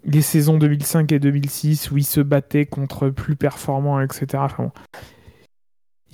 [0.04, 4.26] les saisons 2005 et 2006 où il se battait contre plus performants, etc.
[4.34, 4.72] Enfin, bon.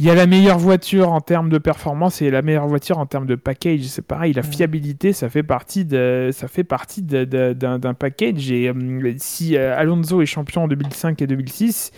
[0.01, 3.07] Il y a la meilleure voiture en termes de performance et la meilleure voiture en
[3.07, 3.81] termes de package.
[3.83, 8.53] C'est pareil, la fiabilité, ça fait partie de, ça fait partie d'un package.
[8.53, 8.73] Et
[9.17, 11.91] si Alonso est champion en 2005 et 2006,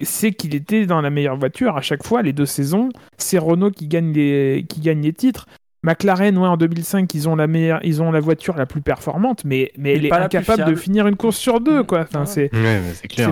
[0.00, 2.22] c'est qu'il était dans la meilleure voiture à chaque fois.
[2.22, 2.88] Les deux saisons,
[3.18, 5.46] c'est Renault qui gagne les, qui gagne les titres.
[5.84, 9.44] McLaren, ouais, en 2005, ils ont la meilleure, ils ont la voiture la plus performante,
[9.44, 12.00] mais, mais Mais elle est incapable de finir une course sur deux, quoi.
[12.02, 12.80] Enfin, c'est, Ouais,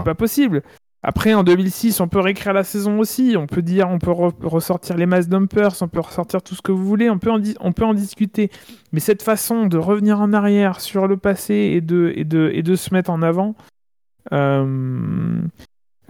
[0.05, 0.63] pas possible.
[1.03, 3.35] Après, en 2006, on peut réécrire la saison aussi.
[3.39, 6.61] On peut dire, on peut re- ressortir les mass dumpers, on peut ressortir tout ce
[6.61, 7.09] que vous voulez.
[7.09, 8.51] On peut en, on peut en discuter.
[8.93, 12.63] Mais cette façon de revenir en arrière sur le passé et de, et de, et
[12.63, 13.55] de se mettre en avant.
[14.33, 15.41] euh,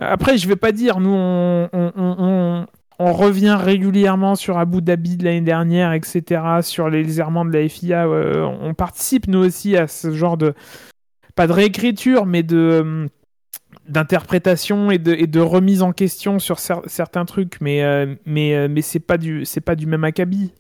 [0.01, 2.67] Après, je vais pas dire, nous, on,
[2.99, 8.07] revient régulièrement sur Abu Dhabi de l'année dernière, etc., sur les errements de la FIA.
[8.07, 10.55] euh, on participe, nous aussi, à ce genre de.
[11.35, 13.07] Pas de réécriture, mais de
[13.89, 18.83] d'interprétation et de, remise en question sur cer- certains trucs, mais, euh, mais, euh, mais
[18.83, 20.53] c'est pas, du- pas du même acabit.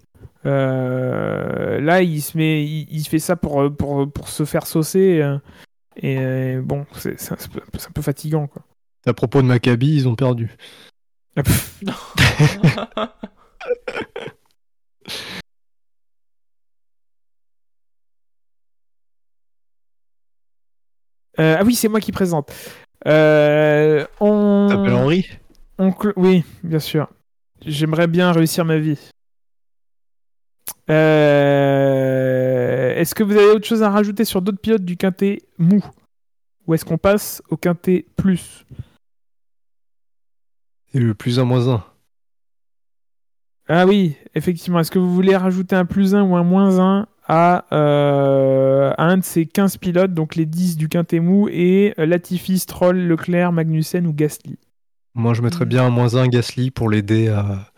[0.46, 4.66] Euh, là, il se, met, il, il fait ça pour, euh, pour, pour se faire
[4.66, 5.20] saucer.
[5.22, 5.38] euh,
[5.96, 8.46] et euh, bon, c'est un, un peu fatigant.
[8.46, 8.62] Quoi.
[9.06, 10.50] À propos de Maccabi, ils ont perdu.
[11.36, 11.42] Ah.
[21.38, 22.52] Euh, ah oui, c'est moi qui présente.
[23.06, 24.66] Euh, on...
[24.68, 25.26] T'appelles Henri?
[25.78, 27.08] On cl- Oui, bien sûr.
[27.64, 28.98] J'aimerais bien réussir ma vie.
[30.90, 35.82] Euh, Est-ce que vous avez autre chose à rajouter sur d'autres pilotes du quintet mou?
[36.66, 38.64] Ou est-ce qu'on passe au quintet plus?
[40.94, 41.84] Et le plus un moins un.
[43.68, 44.80] Ah oui, effectivement.
[44.80, 49.04] Est-ce que vous voulez rajouter un plus 1 ou un moins 1 à, euh, à
[49.04, 52.96] un de ces 15 pilotes, donc les 10 du quintet mou, et euh, Latifi, Stroll,
[52.98, 54.58] Leclerc, Magnussen ou Gasly?
[55.14, 57.70] Moi, je mettrais bien un moins un Gasly pour l'aider à,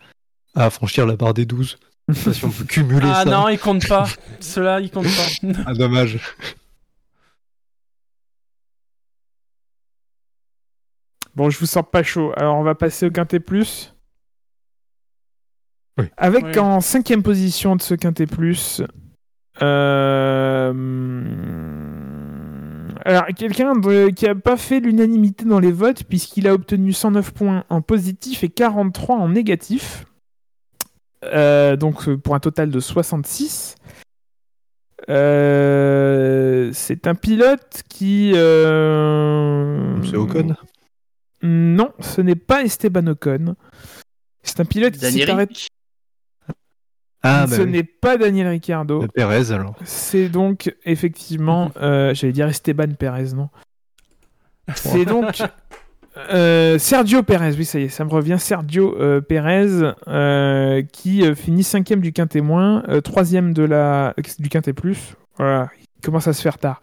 [0.55, 1.77] à franchir la barre des 12.
[2.07, 3.29] Je sais pas si on peut cumuler Ah ça.
[3.29, 4.07] non, il compte pas.
[4.39, 5.47] Cela, il compte pas.
[5.67, 6.17] Ah, dommage.
[11.35, 12.31] Bon, je vous sens pas chaud.
[12.37, 13.93] Alors, on va passer au Quintet Plus.
[15.97, 16.05] Oui.
[16.17, 16.59] Avec Oui.
[16.59, 18.81] en cinquième position de ce Quintet Plus.
[19.61, 20.73] euh,
[23.05, 27.31] Alors, quelqu'un de- qui a pas fait l'unanimité dans les votes, puisqu'il a obtenu 109
[27.33, 30.05] points en positif et 43 en négatif.
[31.25, 33.75] Euh, donc, euh, pour un total de 66.
[35.09, 38.31] Euh, C'est un pilote qui.
[38.35, 40.55] euh, C'est Ocon.
[41.43, 43.55] Non, ce n'est pas Esteban Ocon.
[44.41, 45.67] C'est un pilote qui Daniel s'est arrêté.
[47.21, 47.71] Ah, bah ce oui.
[47.71, 49.01] n'est pas Daniel Ricciardo.
[49.01, 49.75] Bah, Perez alors.
[49.85, 53.49] C'est donc effectivement, euh, j'allais dire Esteban Perez, non
[54.75, 55.41] C'est donc
[56.17, 58.37] euh, Sergio Perez, oui, ça y est, ça me revient.
[58.39, 64.13] Sergio euh, Perez euh, qui euh, finit cinquième du quintet moins, euh, troisième de la
[64.39, 65.15] du quintet plus.
[65.37, 66.81] Voilà, il commence à se faire tard.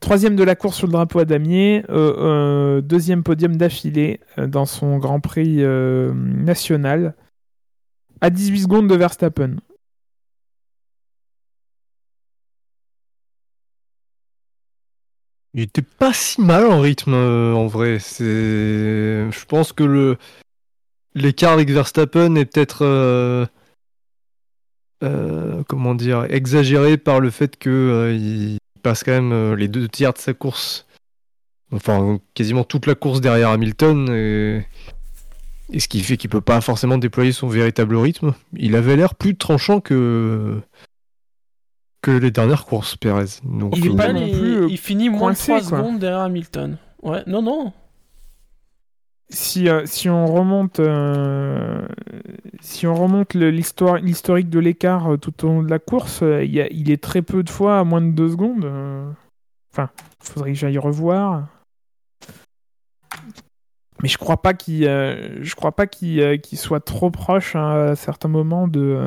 [0.00, 4.46] Troisième de la course sur le drapeau à damier, euh, euh, deuxième podium d'affilée euh,
[4.46, 5.62] dans son Grand Prix
[6.14, 7.14] national,
[8.20, 9.56] à 18 secondes de Verstappen.
[15.54, 17.98] Il était pas si mal en rythme en vrai.
[17.98, 20.18] Je pense que le
[21.14, 22.84] l'écart avec Verstappen est peut-être
[25.68, 29.88] comment dire exagéré par le fait que euh, il passe quand même euh, les deux
[29.88, 30.86] tiers de sa course,
[31.72, 34.64] enfin quasiment toute la course derrière Hamilton et,
[35.72, 38.32] et ce qui fait qu'il peut pas forcément déployer son véritable rythme.
[38.56, 40.60] Il avait l'air plus tranchant que
[42.00, 43.40] que les dernières courses, Perez.
[43.42, 45.58] Donc, Il est Au pas final, non il, plus, euh, il finit moins de 3
[45.58, 45.78] quoi.
[45.78, 46.78] secondes derrière Hamilton.
[47.02, 47.72] Ouais, non, non.
[49.28, 51.86] Si, euh, si on remonte, euh,
[52.60, 56.50] si on remonte l'histoire- l'historique de l'écart euh, tout au long de la course, il,
[56.54, 58.64] y a- il est très peu de fois à moins de 2 secondes.
[59.72, 59.90] Enfin,
[60.20, 61.46] faudrait que j'aille revoir.
[64.02, 67.96] Mais je crois pas qu'il, je crois pas qu'il qu'il soit trop proche hein, à
[67.96, 68.98] certains moments de.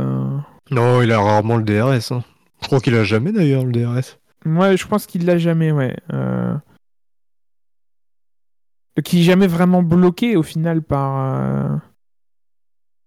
[0.71, 2.11] Non, il a rarement le DRS.
[2.11, 2.23] hein.
[2.61, 4.17] Je crois qu'il a jamais d'ailleurs le DRS.
[4.45, 5.95] Ouais, je pense qu'il l'a jamais, ouais.
[8.99, 9.01] Euh...
[9.01, 11.35] Qui est jamais vraiment bloqué au final par.
[11.41, 11.75] euh,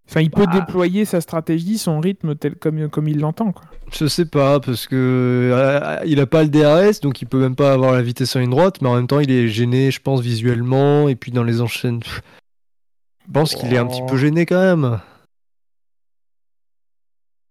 [0.08, 0.60] Enfin, il peut Bah.
[0.60, 3.52] déployer sa stratégie, son rythme tel comme, comme il l'entend.
[3.52, 3.64] quoi.
[3.92, 7.56] Je sais pas, parce que euh, il a pas le DRS, donc il peut même
[7.56, 10.00] pas avoir la vitesse en ligne droite, mais en même temps il est gêné, je
[10.00, 12.02] pense, visuellement, et puis dans les enchaînes.
[12.04, 15.00] Je pense qu'il est un petit peu gêné quand même.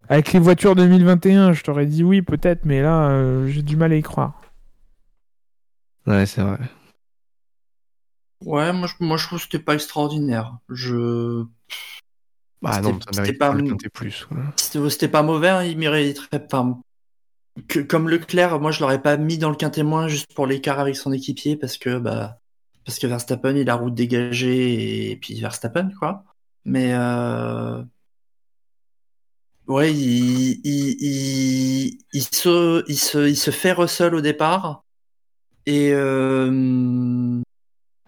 [0.10, 3.92] Avec les voitures 2021, je t'aurais dit oui, peut-être, mais là, euh, j'ai du mal
[3.92, 4.42] à y croire.
[6.06, 6.60] Ouais, c'est vrai.
[8.46, 10.58] Ouais, moi je, moi je trouve que c'était pas extraordinaire.
[10.70, 11.44] Je...
[12.62, 13.56] Bah non, ça mérite pas
[13.94, 14.26] plus.
[14.26, 14.38] quoi.
[14.56, 16.78] C'était pas mauvais, hein, il mériterait pas.
[17.68, 20.80] Que, comme Leclerc, moi je l'aurais pas mis dans le quintet moins juste pour l'écart
[20.80, 22.40] avec son équipier parce que bah
[22.86, 26.24] parce que Verstappen il a route dégagée et puis Verstappen quoi.
[26.64, 27.84] Mais euh...
[29.68, 34.84] ouais, il, il, il, se, il, se, il se fait Russell au départ
[35.66, 37.42] et euh...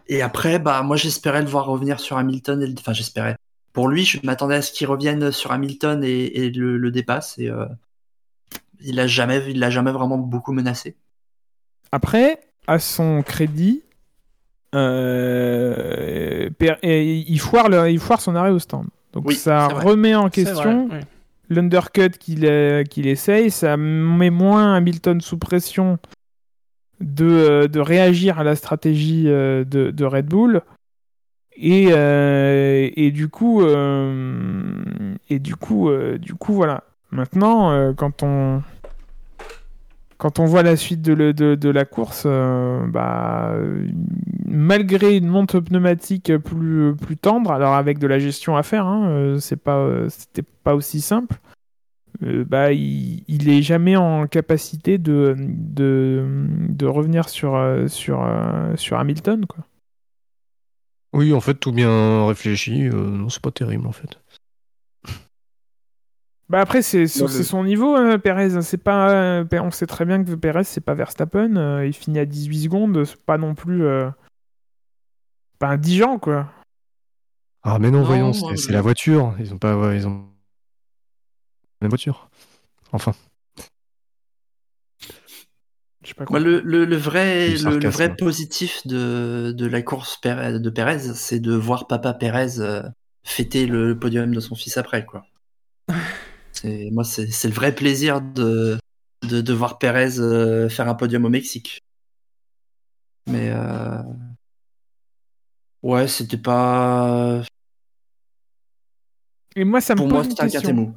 [0.08, 3.36] et après bah moi j'espérais le voir revenir sur Hamilton et le- enfin j'espérais
[3.72, 7.40] pour lui, je m'attendais à ce qu'il revienne sur Hamilton et, et le, le dépasse.
[7.40, 7.66] Et euh,
[8.82, 10.96] il a jamais, il l'a jamais vraiment beaucoup menacé.
[11.92, 13.82] Après, à son crédit,
[15.04, 16.50] euh,
[16.84, 18.86] il, foire le- il foire son arrêt au stand.
[19.14, 20.90] Donc Oui, ça remet en question
[21.50, 25.98] l'undercut qu'il qu'il essaye, ça met moins Hamilton sous pression
[27.02, 30.62] de, euh, de réagir à la stratégie euh, de, de Red Bull.
[31.56, 33.62] Et, euh, et du coup,
[35.30, 36.84] et du coup, du coup, voilà.
[37.12, 38.64] Maintenant, quand on
[40.18, 43.54] quand on voit la suite de, le- de, de la course, bah,
[44.48, 49.36] malgré une monte pneumatique plus, plus tendre, alors avec de la gestion à faire, hein,
[49.40, 51.36] c'est pas, c'était pas aussi simple.
[52.24, 56.26] Euh, bah, il, il est jamais en capacité de, de,
[56.70, 59.46] de revenir sur, euh, sur, euh, sur Hamilton.
[59.46, 59.66] Quoi.
[61.14, 62.88] Oui, en fait, tout bien réfléchi.
[62.88, 64.20] euh, non, c'est pas terrible, en fait.
[66.50, 68.62] Bah après, c'est le- c'est son niveau, hein, Perez.
[68.62, 71.56] C'est pas, euh, on sait très bien que Perez, c'est pas Verstappen.
[71.56, 73.06] euh, il finit à 18 secondes.
[73.06, 73.86] C'est pas non plus.
[73.86, 74.10] euh,
[75.58, 76.52] pas un Dijon, quoi.
[77.64, 79.34] Ah, mais non, Non, voyons, moi, c'est je- c'est la voiture.
[79.40, 79.78] Ils ont pas.
[79.78, 80.26] ouais, ils ont.
[81.84, 82.30] La voiture.
[82.94, 83.14] Enfin.
[86.02, 86.40] Je sais pas quoi.
[86.40, 91.42] le, le, le vrai, le, vrai positif de, de la course Pérez- de Pérez, c'est
[91.42, 92.84] de voir Papa Pérez euh,
[93.26, 95.26] fêter le podium de son fils après, quoi.
[96.54, 98.78] C'est, moi, c'est, c'est le vrai plaisir de,
[99.28, 101.82] de, de voir Pérez euh, faire un podium au Mexique.
[103.28, 104.02] Mais euh...
[105.82, 107.42] ouais, c'était pas.
[109.56, 110.96] Et moi, ça me Pour pose moi, c'était un mou.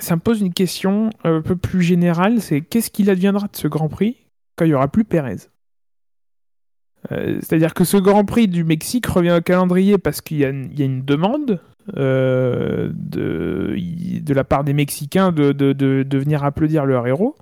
[0.00, 2.40] Ça me pose une question euh, un peu plus générale.
[2.40, 4.16] C'est qu'est-ce qu'il adviendra de ce Grand Prix
[4.56, 5.36] quand il y aura plus Perez
[7.12, 10.48] Euh, C'est-à-dire que ce Grand Prix du Mexique revient au calendrier parce qu'il y, a
[10.48, 11.60] une- demande
[11.96, 17.36] euh, de, la part des Mexicains de, venir applaudir leur héros.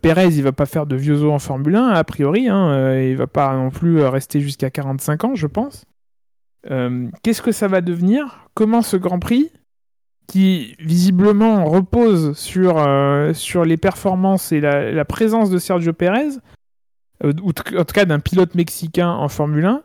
[0.00, 2.48] Pérez, il va pas faire de vieux os en Formule 1, a priori.
[2.48, 5.84] Hein, il va pas non plus rester jusqu'à 45 ans, je pense.
[7.22, 8.48] Qu'est-ce que ça va devenir?
[8.54, 9.50] Comment ce Grand Prix,
[10.26, 16.28] qui visiblement repose sur, euh, sur les performances et la, la présence de Sergio Pérez,
[17.24, 19.82] euh, ou en tout cas d'un pilote mexicain en Formule 1,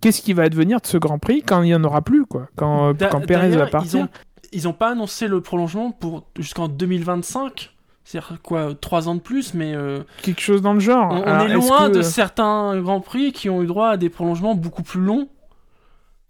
[0.00, 2.48] qu'est-ce qui va advenir de ce Grand Prix quand il n'y en aura plus quoi?
[2.56, 4.00] Quand, euh, quand Pérez va partir?
[4.00, 4.08] Ils ont,
[4.52, 7.70] ils ont pas annoncé le prolongement pour jusqu'en 2025.
[8.06, 11.08] C'est-à-dire quoi, 3 ans de plus, mais euh, Quelque chose dans le genre.
[11.10, 13.96] on, on Alors, est loin que- de certains grands prix qui ont eu droit à
[13.96, 15.28] des prolongements beaucoup plus longs.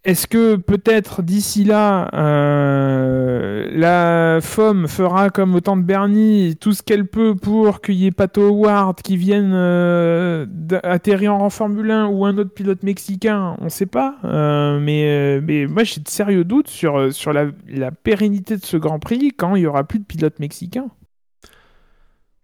[0.04, 6.72] Est-ce que peut-être d'ici là, euh, la FOM fera comme au temps de Bernie tout
[6.72, 10.44] ce qu'elle peut pour qu'il y ait Pato Howard qui vienne euh,
[10.82, 14.16] atterrir en Formule 1 ou un autre pilote mexicain On ne sait pas.
[14.24, 18.64] Euh, mais, euh, mais moi, j'ai de sérieux doutes sur, sur la, la pérennité de
[18.64, 20.90] ce Grand Prix quand il n'y aura plus de pilote mexicain.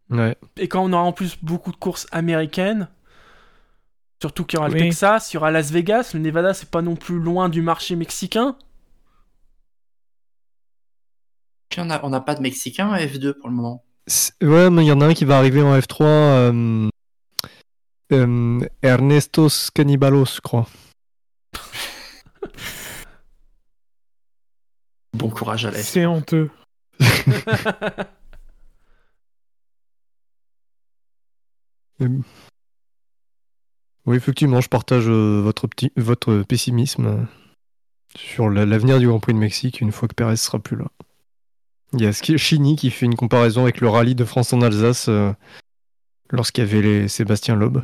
[0.08, 0.34] Ouais.
[0.56, 2.88] Et quand on aura en plus beaucoup de courses américaines,
[4.20, 4.78] surtout qu'il y aura le.
[4.78, 7.96] Texas, il y aura Las Vegas, le Nevada, c'est pas non plus loin du marché
[7.96, 8.56] mexicain.
[11.70, 13.84] Puis on n'a pas de Mexicain à F2 pour le moment.
[14.42, 16.02] Ouais, mais il y en a un qui va arriver en F3.
[16.02, 16.88] euh,
[18.12, 20.66] euh, Ernestos Canibalos, je crois.
[25.12, 25.86] Bon courage à l'F.
[25.86, 26.50] C'est honteux.
[34.10, 37.22] Oui, effectivement, je partage euh, votre, petit, votre pessimisme euh,
[38.16, 40.86] sur la- l'avenir du Grand Prix de Mexique une fois que Perez sera plus là.
[41.92, 45.06] Il y a Chini qui fait une comparaison avec le rallye de France en Alsace
[45.08, 45.32] euh,
[46.30, 47.78] lorsqu'il y avait les Sébastien Loeb.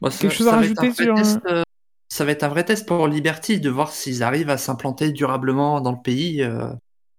[0.00, 1.62] Bon, ça- Quelque chose à ça va être un rajouter vrai sur, test, euh,
[2.08, 5.80] Ça va être un vrai test pour Liberty de voir s'ils arrivent à s'implanter durablement
[5.80, 6.72] dans le pays euh,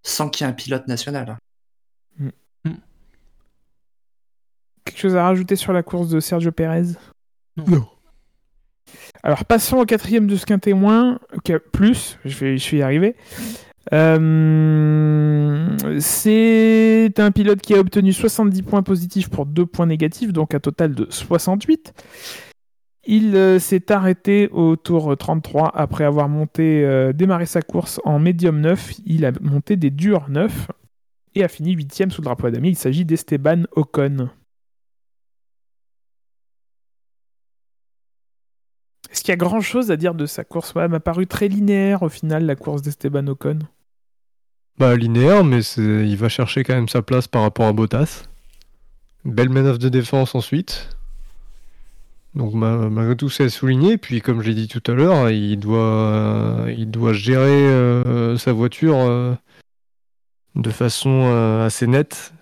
[0.03, 1.38] sans qu'il y ait un pilote national.
[4.84, 6.95] Quelque chose à rajouter sur la course de Sergio Pérez?
[7.56, 7.88] Non.
[9.23, 11.19] Alors passons au quatrième de ce qu'un témoin,
[11.72, 13.15] plus, je vais, je vais y arriver.
[13.94, 15.68] Euh,
[15.99, 20.60] c'est un pilote qui a obtenu 70 points positifs pour 2 points négatifs, donc un
[20.60, 21.94] total de 68.
[23.03, 28.19] Il euh, s'est arrêté au tour 33 après avoir monté, euh, démarré sa course en
[28.19, 28.94] médium 9.
[29.06, 30.68] Il a monté des durs 9
[31.34, 32.69] et a fini 8 sous le drapeau à damier.
[32.69, 34.30] Il s'agit d'Esteban Ocon.
[39.10, 40.73] Est-ce qu'il y a grand chose à dire de sa course?
[40.76, 43.60] Elle m'a paru très linéaire au final, la course d'Esteban Ocon.
[44.78, 48.23] Bah, linéaire, mais il va chercher quand même sa place par rapport à Bottas.
[49.26, 50.90] Belle manœuvre de défense ensuite.
[52.34, 53.98] Donc ma- malgré tout, c'est à souligner.
[53.98, 58.95] Puis comme j'ai dit tout à l'heure, il doit, il doit gérer euh, sa voiture
[58.98, 59.34] euh,
[60.56, 62.34] de façon euh, assez nette.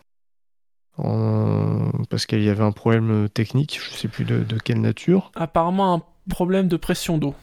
[0.98, 5.32] En- Parce qu'il y avait un problème technique, je sais plus de, de quelle nature.
[5.36, 7.34] Apparemment un problème de pression d'eau.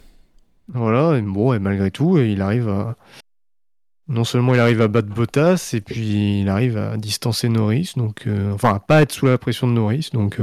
[0.69, 2.97] Voilà, et bon, et malgré tout, il arrive à,
[4.09, 8.29] non seulement il arrive à battre Bottas, et puis il arrive à distancer Norris, donc
[8.53, 10.39] enfin à pas être sous la pression de Norris, donc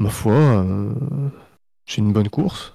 [0.00, 0.92] ma foi, euh,
[1.86, 2.74] c'est une bonne course.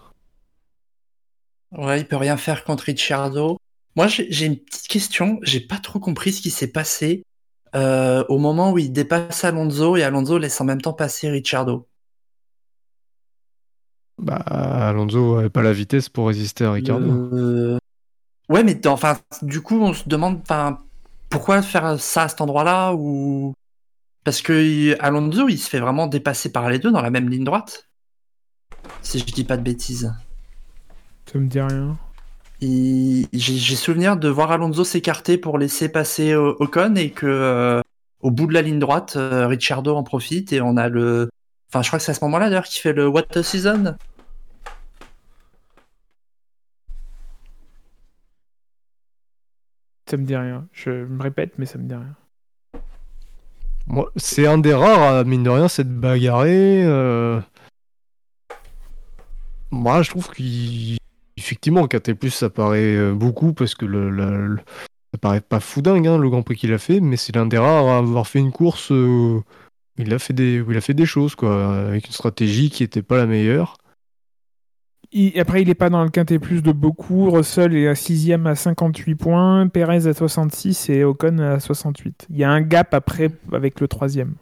[1.71, 3.57] Ouais, il peut rien faire contre Ricciardo.
[3.97, 5.39] Moi, j'ai une petite question.
[5.41, 7.23] J'ai pas trop compris ce qui s'est passé
[7.75, 11.87] euh, au moment où il dépasse Alonso et Alonso laisse en même temps passer Ricciardo.
[14.17, 17.11] Bah Alonso avait pas la vitesse pour résister à Ricardo.
[17.11, 17.77] Euh,
[18.49, 20.79] Ouais, mais enfin, du coup, on se demande, enfin,
[21.29, 23.53] pourquoi faire ça à cet endroit-là ou
[24.25, 27.29] parce que il- Alonso, il se fait vraiment dépasser par les deux dans la même
[27.29, 27.87] ligne droite.
[29.01, 30.13] Si je dis pas de bêtises.
[31.31, 31.97] Ça me dit rien.
[32.61, 37.81] Il- J'ai souvenir de voir Alonso s'écarter pour laisser passer euh, Ocon et que euh,
[38.21, 41.29] au bout de la ligne droite, euh, Ricciardo en profite et on a le.
[41.69, 43.95] Enfin, je crois que c'est à ce moment-là d'ailleurs qu'il fait le What the Season.
[50.09, 50.67] Ça me dit rien.
[50.71, 52.15] Je me répète, mais ça me dit rien.
[54.15, 56.83] C'est un des rares, à, mine de rien, c'est de bagarrer.
[56.83, 57.39] euh.
[59.71, 64.57] Moi, je trouve qu'effectivement, KT+, ça paraît euh, beaucoup parce que le,
[65.13, 67.45] ça paraît pas fou dingue, hein, le Grand Prix qu'il a fait, mais c'est l'un
[67.45, 69.43] des rares à avoir fait une course euh, où
[69.97, 73.01] il a fait des, il a fait des choses, quoi, avec une stratégie qui était
[73.01, 73.77] pas la meilleure.
[75.17, 77.31] Il- après, il est pas dans le quintet plus de beaucoup.
[77.31, 82.27] Russell est à 6 à 58 points, Perez à 66 et Ocon à 68.
[82.29, 84.35] Il y a un gap après avec le troisième.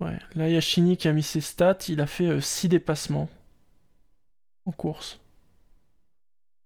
[0.00, 1.78] Ouais, là, il y a Chini qui a mis ses stats.
[1.88, 3.28] Il a fait 6 dépassements
[4.64, 5.20] en course.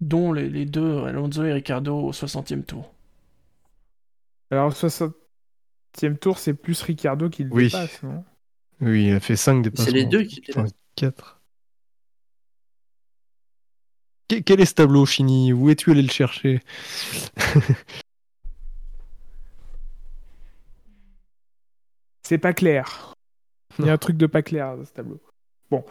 [0.01, 2.93] Dont les, les deux, Alonso et Ricardo, au 60e tour.
[4.51, 7.65] Alors, le 60e tour, c'est plus Ricardo qui le Oui.
[7.65, 8.23] dépasse, non?
[8.81, 9.87] Oui, il a fait 5 dépassements.
[9.87, 11.38] C'est les deux qui les Enfin, 4.
[14.29, 15.53] Quel est ce tableau, Chini?
[15.53, 16.61] Où es-tu allé le chercher?
[22.23, 23.15] C'est pas clair.
[23.79, 25.21] Il y a un truc de pas clair dans ce tableau.
[25.71, 25.85] Bon.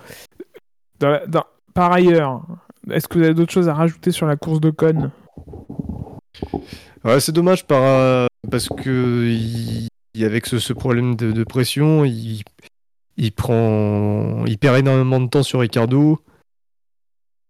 [1.00, 2.44] Dans la- dans- Par ailleurs,
[2.90, 5.12] est-ce que vous avez d'autres choses à rajouter sur la course de Con?
[7.04, 9.88] Ouais, c'est dommage par, euh, parce que il,
[10.24, 12.42] avec ce, ce problème de, de pression, il,
[13.16, 16.20] il prend, il perd énormément de temps sur Ricardo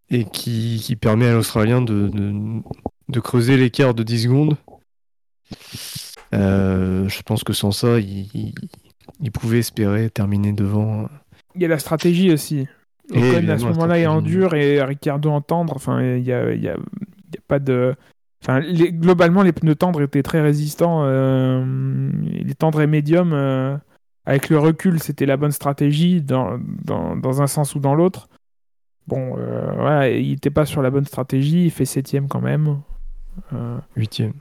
[0.10, 2.34] et qui, qui permet à l'Australien de, de,
[3.10, 4.56] de creuser l'écart de 10 secondes.
[6.34, 8.54] Euh, je pense que sans ça, il, il,
[9.22, 11.08] il pouvait espérer terminer devant.
[11.56, 12.68] Il y a la stratégie aussi.
[13.14, 15.74] Et Ocon à ce moment-là est en dur et Ricardo en tendre.
[15.76, 17.96] Enfin, il y a, y a- y a pas de.
[18.44, 21.04] Enfin, les- globalement, les pneus tendres étaient très résistants.
[21.06, 23.78] euh, les tendres et médiums, euh,
[24.26, 28.28] avec le recul, c'était la bonne stratégie dans, dans, dans un sens ou dans l'autre.
[29.08, 31.66] Bon, euh, voilà, il n'était pas sur la bonne stratégie.
[31.66, 32.82] Il fait septième quand même.
[33.54, 34.34] Euh, Huitième.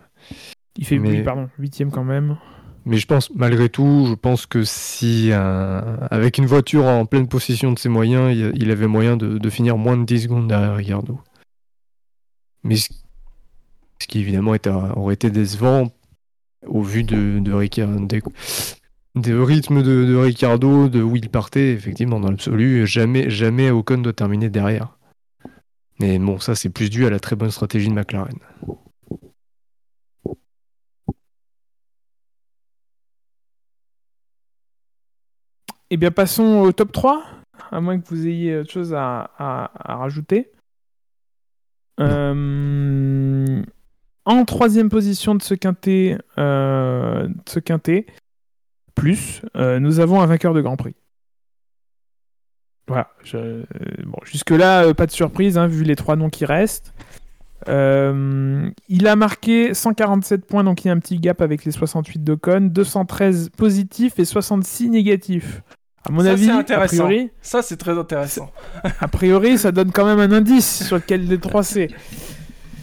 [0.76, 2.36] il fait Mais- oui, pardon, huitième quand même.
[2.84, 7.26] Mais je pense, malgré tout, je pense que si, euh, avec une voiture en pleine
[7.26, 10.46] possession de ses moyens, il, il avait moyen de, de finir moins de 10 secondes
[10.48, 11.20] derrière Ricardo.
[12.62, 12.88] Mais ce,
[14.00, 15.90] ce qui évidemment était- aurait été décevant
[16.66, 18.06] au vu de, de, Ricardo,
[19.16, 24.12] des, rythmes de, Ricardo, de où il partait, effectivement, dans l'absolu, jamais, jamais Ocon doit
[24.12, 24.96] terminer derrière.
[25.98, 28.38] Mais bon, ça c'est plus dû à la très bonne stratégie de McLaren.
[35.88, 37.24] Eh bien, passons au top 3,
[37.70, 39.30] à moins que vous ayez autre chose à,
[39.78, 40.50] rajouter.
[42.00, 43.62] Euh,
[44.26, 45.54] en troisième position de ce
[46.38, 48.06] euh, de ce quintet
[48.96, 50.96] plus, euh, nous avons un vainqueur de Grand Prix.
[52.88, 53.08] Voilà.
[53.24, 53.64] je- euh,
[54.04, 56.92] bon, jusque-là, euh, pas de surprise, hein, vu les trois noms qui restent.
[57.68, 61.72] Euh, il a marqué 147 points, donc il y a un petit gap avec les
[61.72, 65.62] 68 de Con, 213 positifs et 66 négatifs.
[66.08, 68.52] À mon Ça, avis, a priori, Ça, c'est très intéressant.
[69.00, 71.88] a priori, ça donne quand même un indice sur lequel des trois c'est.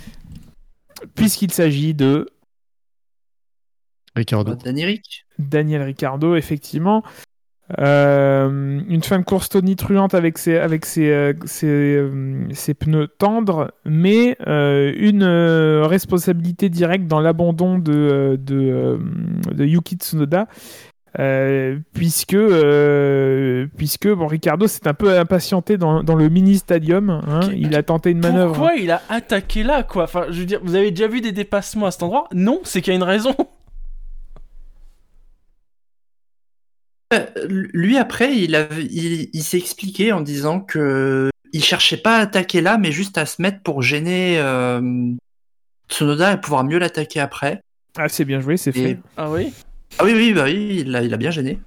[1.15, 2.27] Puisqu'il s'agit de
[4.15, 4.55] Ricardo.
[4.65, 5.25] Rick.
[5.39, 7.03] Daniel Ricciardo, effectivement.
[7.79, 13.07] Euh, une fin de course tonitruante avec ses, avec ses, euh, ses, euh, ses pneus
[13.17, 18.99] tendres, mais euh, une euh, responsabilité directe dans l'abandon de, de,
[19.51, 20.47] de Yuki Tsunoda.
[21.19, 27.09] euh, puisque euh, puisque bon Ricardo s'est un peu impatienté dans, dans le mini stadium
[27.11, 27.39] hein.
[27.55, 30.03] Il a tenté une manœuvre Pourquoi il a attaqué là, quoi?
[30.03, 32.27] Enfin, je veux dire, vous avez déjà vu des dépassements à cet endroit?
[32.33, 33.35] Non, c'est qu'il y a une raison.
[37.13, 42.17] Euh, Lui après, il, avait- il, il s'est expliqué en disant que il cherchait pas
[42.17, 44.81] à attaquer là, mais juste à se mettre pour gêner euh,
[45.89, 47.61] Tsunoda va pouvoir mieux l'attaquer après.
[47.97, 48.99] Ah, c'est bien joué, c'est Et- fait.
[49.17, 49.53] Ah oui?
[49.99, 51.59] Ah oui, oui, bah oui, il a, il a bien gêné.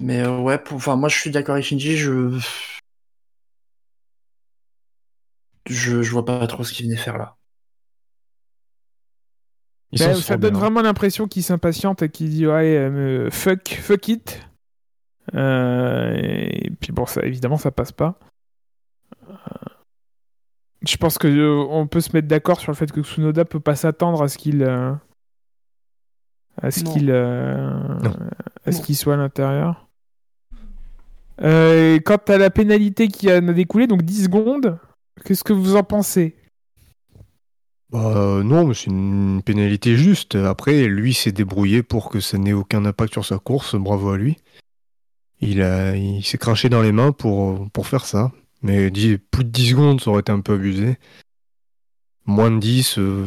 [0.00, 2.38] Mais euh, ouais, pour, enfin, moi je suis d'accord avec Shinji, je...
[5.66, 6.02] je.
[6.02, 7.36] Je vois pas trop ce qu'il venait faire là.
[9.98, 10.60] S'en ça donne bien.
[10.60, 14.40] vraiment l'impression qu'il s'impatiente et qu'il dit ouais, euh, fuck, fuck it.
[15.34, 18.18] Euh, et puis bon, ça, évidemment, ça passe pas.
[19.28, 19.34] Euh,
[20.86, 23.60] Je pense que euh, on peut se mettre d'accord sur le fait que Tsunoda peut
[23.60, 24.92] pas s'attendre à ce qu'il euh,
[26.60, 27.70] à ce qu'il euh,
[28.66, 29.88] à ce qu'il soit à l'intérieur.
[31.42, 34.78] Euh, quant à la pénalité qui en a découlé, donc 10 secondes,
[35.24, 36.36] qu'est-ce que vous en pensez?
[37.94, 40.34] Bah, non, mais c'est une pénalité juste.
[40.34, 43.76] Après, lui s'est débrouillé pour que ça n'ait aucun impact sur sa course.
[43.76, 44.36] Bravo à lui.
[45.40, 48.32] Il, a, il s'est craché dans les mains pour, pour faire ça.
[48.62, 50.96] Mais plus de 10 secondes, ça aurait été un peu abusé.
[52.26, 52.98] Moins de 10.
[52.98, 53.26] euh,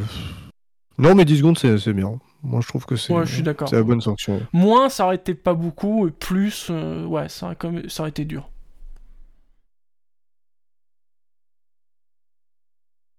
[0.98, 2.20] Non, mais 10 secondes, c'est c'est bien.
[2.44, 3.70] Moi, je trouve que c'est Ouais, je suis d'accord.
[3.70, 4.42] c'est la bonne sanction.
[4.52, 8.04] Moins, ça aurait été pas beaucoup, et plus, euh, ouais, ça aurait, quand même- ça
[8.04, 8.50] aurait été dur.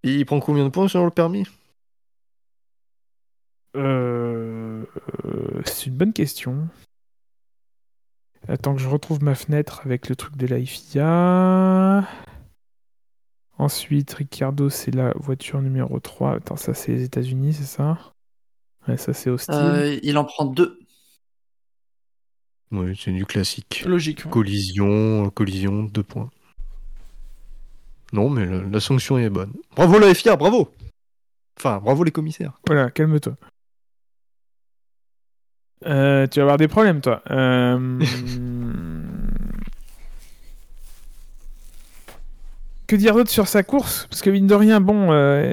[0.03, 1.45] Il prend combien de points sur le permis?
[3.77, 4.85] Euh,
[5.25, 6.69] euh, c'est une bonne question.
[8.47, 12.09] Attends que je retrouve ma fenêtre avec le truc de la FIA.
[13.59, 16.37] Ensuite, Ricardo, c'est la voiture numéro 3.
[16.37, 17.99] Attends, ça c'est les États-Unis, c'est ça?
[18.87, 19.55] Ouais, ça c'est hostile.
[19.55, 20.79] Euh, il en prend deux.
[22.71, 23.85] Oui, c'est du classique.
[23.87, 24.29] Logique.
[24.29, 26.31] Collision, collision, deux points.
[28.13, 29.53] Non, mais la, sanction est bonne.
[29.77, 30.71] Bravo la FIA, bravo
[31.59, 32.53] Enfin, bravo les commissaires.
[32.67, 33.35] Voilà, calme-toi.
[35.87, 37.23] Euh, tu vas avoir des problèmes, toi.
[37.31, 38.01] Euh,
[42.87, 44.07] que dire d'autre sur sa course?
[44.09, 45.53] Parce que mine de rien, bon, euh,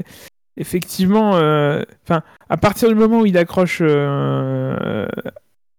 [0.57, 3.81] effectivement, à partir du moment où il accroche,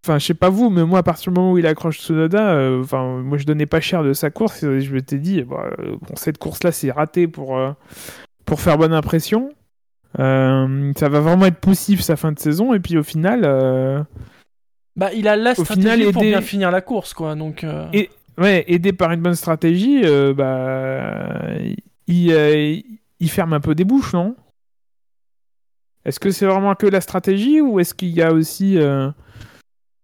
[0.07, 2.51] enfin, je sais pas vous, mais moi, à partir du moment où il accroche Tsunoda,
[2.51, 4.61] euh, enfin, moi, je donnais pas cher de sa course.
[4.61, 7.71] Je m'étais dit, bah, euh, bon, cette course-là, c'est raté pour euh,
[8.45, 9.49] pour faire bonne impression.
[10.19, 14.01] Euh, ça va vraiment être poussif sa fin de saison et puis au final, euh,
[14.95, 17.35] Bah, il a la stratégie final, pour bien finir la course, quoi.
[17.35, 20.01] Donc, euh, Et- ouais, aidé par une bonne stratégie,
[20.35, 21.49] bah,
[22.07, 22.83] il,
[23.19, 24.35] il ferme un peu des bouches, non?
[26.05, 28.77] Est-ce que c'est vraiment que la stratégie ou est-ce qu'il y a aussi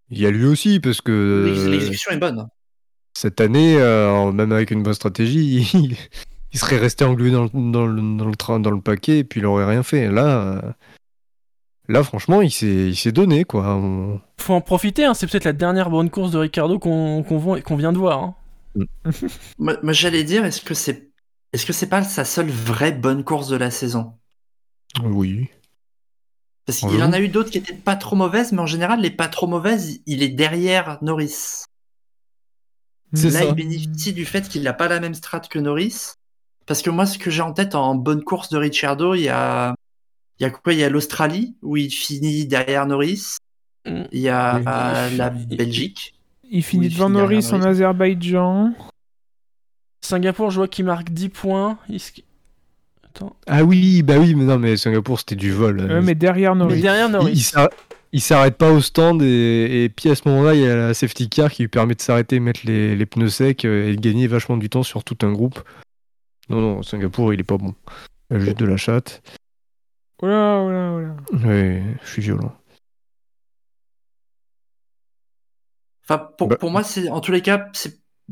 [0.09, 2.47] Il y a lui aussi, parce que euh, L'exécution est bonne.
[3.15, 5.95] cette année, euh, même avec une bonne stratégie, il,
[6.53, 9.23] il serait resté englué dans le, dans, le, dans, le train, dans le paquet et
[9.23, 10.09] puis il aurait rien fait.
[10.11, 10.71] Là, euh,
[11.87, 13.75] là franchement, il s'est il s'est donné, quoi.
[13.75, 15.13] On- faut en profiter, hein.
[15.13, 18.21] c'est peut-être la dernière bonne course de Ricardo qu'on qu'on voit- qu'on vient de voir.
[18.23, 18.35] hein.
[19.59, 21.09] Moi, moi, j'allais dire, est-ce que c'est
[21.53, 24.13] est-ce que c'est pas sa seule vraie bonne course de la saison?
[25.03, 25.49] Oui.
[26.65, 29.11] Parce qu'il en a eu d'autres qui étaient pas trop mauvaises, mais en général, les
[29.11, 31.65] pas trop mauvaises, il est derrière Norris.
[33.11, 33.43] Là, ça.
[33.45, 36.13] il bénéficie du fait qu'il n'a pas la même strat que Norris.
[36.65, 39.29] Parce que moi, ce que j'ai en tête en bonne course de Ricciardo, il y
[39.29, 39.75] a,
[40.39, 40.73] il y a quoi?
[40.73, 43.37] Il y a l'Australie, où il finit derrière Norris.
[43.85, 44.03] Mm.
[44.11, 46.15] Il y a euh, la Belgique.
[46.49, 47.61] il finit devant Norris en.
[47.61, 48.73] Azerbaïdjan
[50.01, 51.77] Singapour, je vois qu'il marque 10 points.
[51.89, 51.99] Il
[53.15, 53.35] Attends.
[53.47, 55.81] Ah oui, bah oui, mais non, mais Singapour, c'était du vol.
[55.81, 56.81] Ouais, mais derrière Mais Norris.
[56.81, 57.31] derrière Il- Norris.
[57.33, 57.69] il s'arr-
[58.11, 60.93] il s'arrête pas au stand et, et puis à ce moment-là, il y a la
[60.93, 64.01] safety car qui lui permet de s'arrêter, mettre les, les pneus secs euh, et de
[64.01, 65.59] gagner vachement du temps sur tout un groupe.
[66.49, 67.73] Non, non, Singapour, il est pas bon.
[68.29, 69.21] Il a juste de la chatte.
[70.21, 71.47] Oh là, oh là, oh là.
[71.47, 72.53] Ouais, je suis violent.
[76.03, 77.69] Enfin, pour, Bah- pour moi, c'est en tous les cas,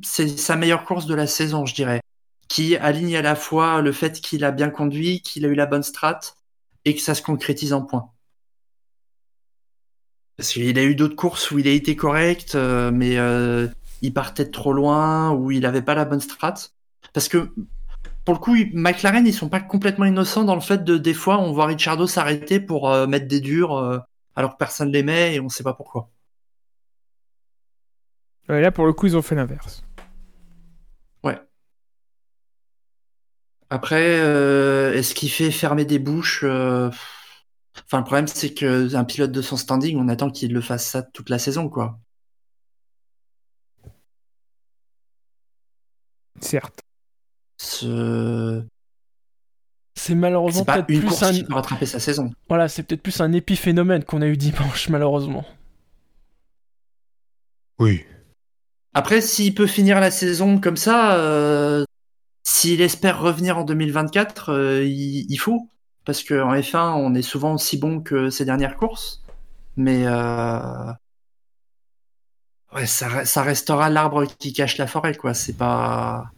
[0.03, 2.01] c'est sa meilleure course de la saison, je dirais.
[2.51, 5.65] Qui aligne à la fois le fait qu'il a bien conduit, qu'il a eu la
[5.65, 6.19] bonne strat
[6.83, 8.11] et que ça se concrétise en points.
[10.35, 13.69] Parce qu'il a eu d'autres courses où il a été correct, euh, mais euh,
[14.01, 16.55] il partait de trop loin, ou il avait pas la bonne strat.
[17.13, 17.53] Parce que
[18.25, 21.39] pour le coup, McLaren, ils sont pas complètement innocents dans le fait de des fois
[21.39, 24.03] on voit Ricciardo s'arrêter pour euh, mettre des durs
[24.35, 26.09] alors que personne les met et on sait pas pourquoi.
[28.49, 29.85] Là, pour le coup, ils ont fait l'inverse.
[33.71, 36.91] Après, euh, est-ce qu'il fait fermer des bouches euh,
[37.85, 40.85] Enfin, le problème, c'est que un pilote de son standing, on attend qu'il le fasse
[40.87, 41.97] ça toute la saison, quoi.
[46.39, 46.79] Certes.
[47.57, 48.63] Ce-
[49.95, 51.33] C'est malheureusement C'est pas peut-être une plus course un.
[51.33, 52.31] qui peut rattraper sa saison.
[52.49, 55.45] Voilà, c'est peut-être plus un épiphénomène qu'on a eu dimanche, malheureusement.
[57.79, 58.03] Oui.
[58.93, 61.85] Après, s'il peut finir la saison comme ça, euh,
[62.43, 65.69] s'il espère revenir en 2024, euh, il, faut.
[66.05, 69.23] Parce qu'en F1, on est souvent aussi bon que ces dernières courses.
[69.77, 70.91] Mais euh,
[72.85, 75.33] ça, re- ça restera l'arbre qui cache la forêt, quoi.
[75.33, 76.31] C'est pas.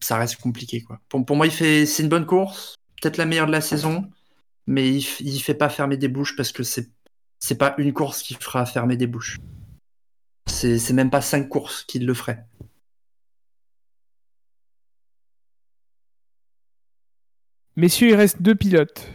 [0.00, 1.00] Ça reste compliqué, quoi.
[1.08, 4.08] Pour, moi, il fait, c'est une bonne course, peut-être la meilleure de la saison,
[4.66, 6.90] mais il, il fait pas fermer des bouches parce que c'est,
[7.40, 9.38] c'est pas une course qui fera fermer des bouches.
[10.60, 12.44] C'est, même pas cinq courses qui le feraient.
[17.76, 19.08] Messieurs, il reste deux pilotes.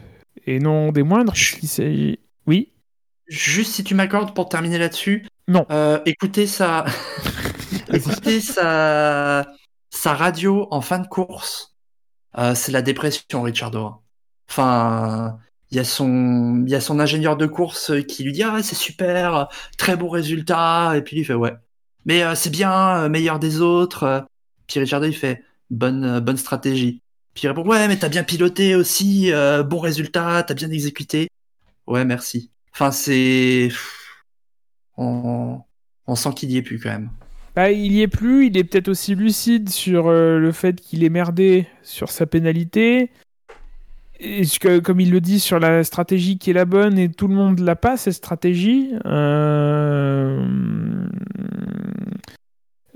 [0.47, 2.17] Et non des moindres, puisqu'il.
[2.47, 2.71] Oui
[3.27, 5.27] Juste si tu m'accordes pour terminer là-dessus.
[5.47, 5.67] Non.
[5.69, 6.85] Euh, écoutez sa,
[7.93, 9.45] écoutez sa,
[9.91, 11.75] sa radio en fin de course.
[12.39, 13.93] Euh, c'est la dépression, Richardo.
[14.49, 15.39] Enfin,
[15.75, 20.07] il y a son, ingénieur de course qui lui dit ah c'est super, très beau
[20.07, 21.53] résultat, et puis il fait ouais,
[22.05, 24.25] mais euh, c'est bien, euh, meilleur des autres.
[24.67, 27.01] Puis Richardo il fait bonne, euh, bonne stratégie.
[27.33, 31.27] Puis il répond ouais mais t'as bien piloté aussi, euh, bon résultat, t'as bien exécuté.
[31.87, 32.51] Ouais merci.
[32.73, 33.69] Enfin, c'est.
[34.97, 35.61] On,
[36.15, 37.09] sent qu'il y est plus quand même.
[37.55, 41.03] Bah, il y est plus, il est peut-être aussi lucide sur euh, le fait qu'il
[41.03, 43.11] est merdé sur sa pénalité.
[44.19, 47.35] Que, comme il le dit sur la stratégie qui est la bonne et tout le
[47.35, 48.91] monde l'a pas cette stratégie.
[49.05, 50.45] Euh,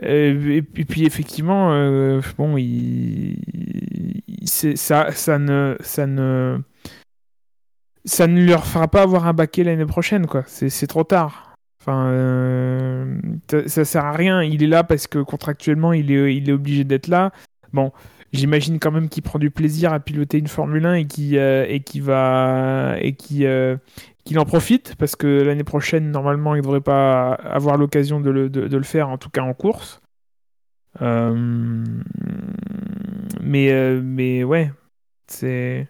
[0.01, 2.55] Et, et puis, effectivement, euh, bon,
[4.45, 6.57] ça, ça ne, ça ne,
[8.05, 10.43] ça ne leur fera pas avoir un baquet l'année prochaine, quoi.
[10.47, 11.53] C'est trop tard.
[11.81, 14.41] Enfin, euh, ça, ça sert à rien.
[14.41, 17.31] Il est là parce que contractuellement, il est, il est obligé d'être là.
[17.73, 17.91] Bon,
[18.33, 21.65] j'imagine quand même qu'il prend du plaisir à piloter une Formule 1 et qui euh,
[21.67, 23.77] et qui va et qui euh,
[24.25, 28.49] qu'il en profite parce que l'année prochaine, normalement, il devrait pas avoir l'occasion de le,
[28.49, 30.01] de, le faire, en tout cas en course.
[31.01, 31.85] Euh,
[33.41, 34.71] mais mais ouais,
[35.27, 35.87] c'est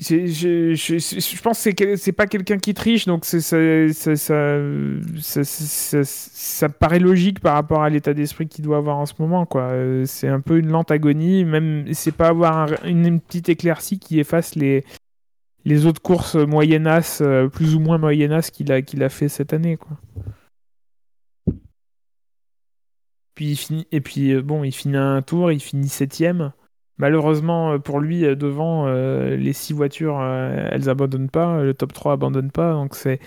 [0.00, 3.38] je, pense que c'est pas quelqu'un qui triche, donc ça,
[6.78, 9.46] paraît logique par rapport à l'état d'esprit qu'il doit avoir en ce moment.
[10.06, 14.18] C'est un peu une lente agonie, même c'est pas avoir un- une, petite éclaircie qui
[14.20, 14.84] efface les,
[15.64, 19.52] les autres courses moyennas, euh, plus ou moins moyennas qu'il a, qu'il a fait cette
[19.52, 19.78] année.
[23.90, 26.52] Et puis euh, bon, il finit un tour, il finit septième.
[27.00, 31.94] Malheureusement euh, pour lui, euh, devant euh, les six voitures, elles abandonnent pas, le top
[31.94, 33.20] 3 abandonne pas, donc c'est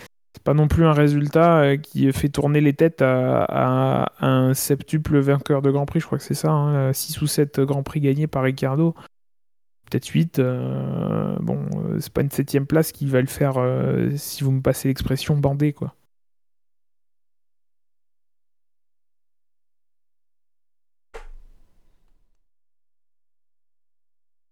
[0.43, 5.72] pas non plus un résultat qui fait tourner les têtes à, un septuple vainqueur de
[5.72, 8.93] Grand Prix, je crois que c'est ça, 6 ou 7 Grands Prix gagnés par Ricardo,
[9.90, 10.38] peut-être 8.
[10.38, 11.66] euh, bon,
[12.00, 13.56] c'est pas une septième place qui va le faire,
[14.16, 15.95] si vous me passez l'expression, bander quoi.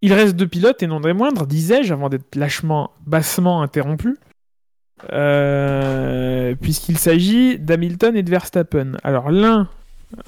[0.02, 4.18] Il reste deux pilotes et non des moindres, disais-je, avant d'être lâchement, bassement interrompu.
[5.12, 8.94] Euh, puisqu'il s'agit d'Hamilton et de Verstappen.
[9.04, 9.68] Alors l'un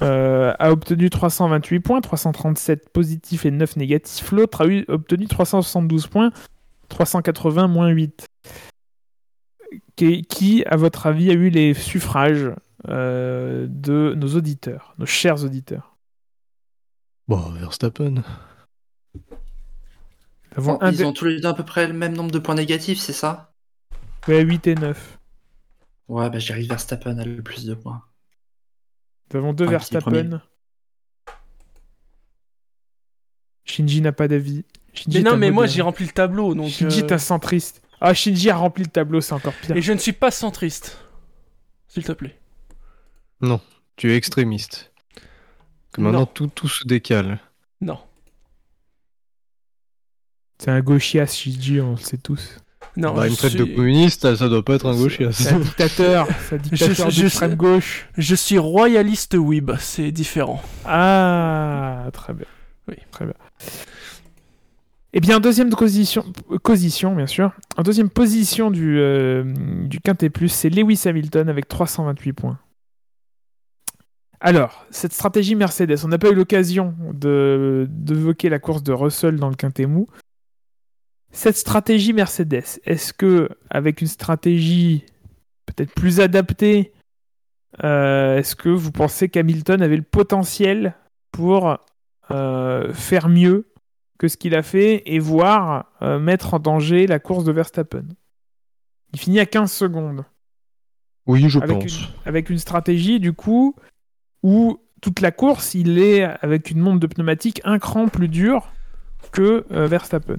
[0.02, 4.32] euh, a obtenu 328 points, 337 positifs et 9 négatifs.
[4.32, 6.32] L'autre a obtenu 372 points,
[6.90, 8.26] 380 moins 8.
[9.96, 12.52] Qui, qui, à votre avis, a eu les suffrages
[12.88, 15.96] euh, de nos auditeurs, nos chers auditeurs?
[17.28, 18.24] Bon, Verstappen.
[20.58, 23.00] Bon, ils ont tous les deux à peu près le même nombre de points négatifs,
[23.00, 23.54] c'est ça?
[24.28, 25.20] Ouais, 8 et 9.
[26.10, 28.04] Ouais, bah j'arrive Verstappen a le plus de points.
[29.32, 30.42] Nous avons deux petit Verstappen.
[33.66, 34.66] Shinji n'a pas d'avis.
[34.94, 36.70] Shinji Mais non, mais moi j'ai rempli le tableau, donc.
[36.70, 37.82] Shinji euh, est un centriste.
[38.00, 39.76] Ah, Shinji a rempli le tableau, c'est encore pire.
[39.76, 41.00] Et je ne suis pas centriste.
[41.88, 42.40] S'il te plaît.
[43.96, 44.92] Tu es extrémiste.
[45.92, 46.26] Que maintenant Non.
[46.26, 47.40] tout, tout se décale.
[47.82, 48.00] Non.
[50.64, 52.58] C'est un gauchias, Shinji, on le sait tous.
[52.96, 55.32] Non, Bah, je une traite de suis- communiste, ça doit pas être un gauchias.
[55.34, 56.28] C'est un dictateur.
[56.48, 58.08] C'est un dictateur je- d'extrême gauche.
[58.18, 60.62] Je suis royaliste Weeb, c'est différent.
[60.86, 62.46] Ah, très bien.
[62.88, 62.96] Oui.
[63.12, 63.34] Très bien.
[65.14, 66.24] Eh bien, deuxième position,
[66.64, 67.52] position bien sûr.
[67.78, 69.44] En deuxième position du, euh,
[69.86, 72.60] du Quintet Plus, c'est Lewis Hamilton avec 328 points.
[74.40, 79.38] Alors, cette stratégie Mercedes, on n'a pas eu l'occasion de d'évoquer la course de Russell
[79.38, 80.08] dans le Quintet Mou.
[81.34, 85.04] Cette stratégie Mercedes, est-ce que avec une stratégie
[85.66, 86.94] peut-être plus adaptée,
[87.84, 90.94] euh, est-ce que vous pensez qu'Hamilton avait le potentiel
[91.32, 91.80] pour
[92.30, 93.68] euh, faire mieux
[94.20, 98.06] que ce qu'il a fait et voire euh, mettre en danger la course de Verstappen?
[99.12, 100.26] Il finit à 15 secondes.
[101.26, 102.00] Oui, je avec, pense.
[102.00, 103.76] une, avec une stratégie du coup
[104.44, 108.72] où toute la course il est avec une montre de pneumatique un cran plus dur
[109.32, 110.38] que euh, Verstappen.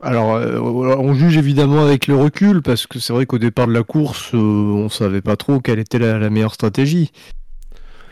[0.00, 3.72] Alors, euh, on juge évidemment avec le recul, parce que c'est vrai qu'au départ de
[3.72, 7.12] la course, euh, on savait pas trop quelle était la, la meilleure stratégie.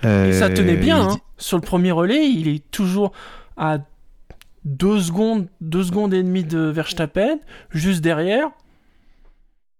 [0.02, 0.99] Ça Euh, tenait bien.
[1.09, 1.17] il- hein.
[1.39, 3.12] Sur le premier relais, il est toujours
[3.57, 3.78] à
[4.65, 7.39] 2 secondes, 2 secondes et demie de Verstappen,
[7.70, 8.51] juste derrière.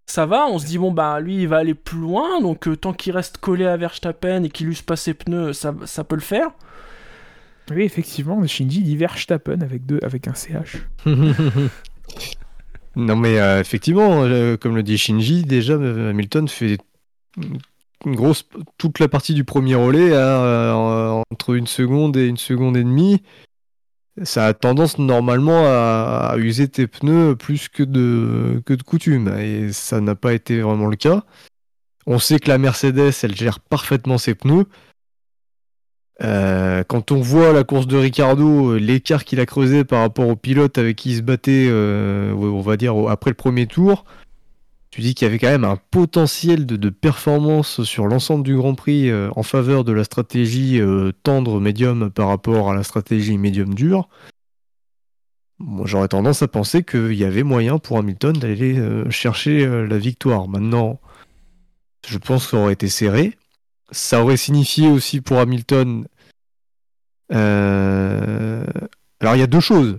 [0.07, 2.77] Ça va, on se dit, bon, bah, lui, il va aller plus loin, donc euh,
[2.77, 6.17] tant qu'il reste collé à Verstappen et qu'il use pas ses pneus, ça, ça peut
[6.17, 6.49] le faire.
[7.71, 10.79] Oui, effectivement, Shinji dit Verstappen avec, deux, avec un CH.
[12.97, 16.79] non, mais euh, effectivement, euh, comme le dit Shinji, déjà euh, Hamilton fait
[18.07, 18.49] une grosse
[18.79, 23.23] toute la partie du premier relais euh, entre une seconde et une seconde et demie.
[24.25, 30.17] Ça a tendance normalement à, user tes pneus plus que de coutume, et ça n'a
[30.17, 31.23] pas été vraiment le cas.
[32.07, 34.65] On sait que la Mercedes, elle gère parfaitement ses pneus.
[36.21, 40.27] Euh, quand on voit la course de Ricardo, euh, l'écart qu'il a creusé par rapport
[40.27, 44.05] au pilote avec qui il se battait, euh, on va dire, après le premier tour,
[44.91, 48.75] tu dis qu'il y avait quand même un potentiel de, performance sur l'ensemble du Grand
[48.75, 50.81] Prix en faveur de la stratégie
[51.23, 54.09] tendre médium par rapport à la stratégie médium dur.
[55.59, 58.81] Moi, j'aurais tendance à penser qu'il y avait moyen pour Hamilton d'aller
[59.11, 60.49] chercher la victoire.
[60.49, 60.99] Maintenant,
[62.07, 63.37] je pense que ça aurait été serré.
[63.91, 66.07] Ça aurait signifié aussi pour Hamilton.
[67.33, 68.65] euh,
[69.21, 69.99] Alors, il y a deux choses.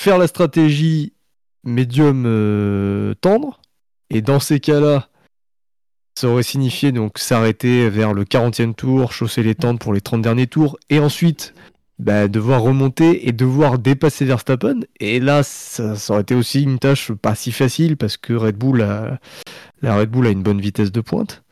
[0.00, 1.12] Faire la stratégie
[1.64, 3.60] médium euh, tendre.
[4.10, 5.08] Et dans ces cas-là,
[6.18, 10.22] ça aurait signifié donc s'arrêter vers le 40e tour, chausser les tentes pour les 30
[10.22, 11.54] derniers tours, et ensuite
[11.98, 14.80] bah, devoir remonter et devoir dépasser Verstappen.
[15.00, 18.78] Et là, ça, aurait été aussi une tâche pas si facile parce que Red Bull
[19.82, 21.42] la Red Bull a une bonne vitesse de pointe.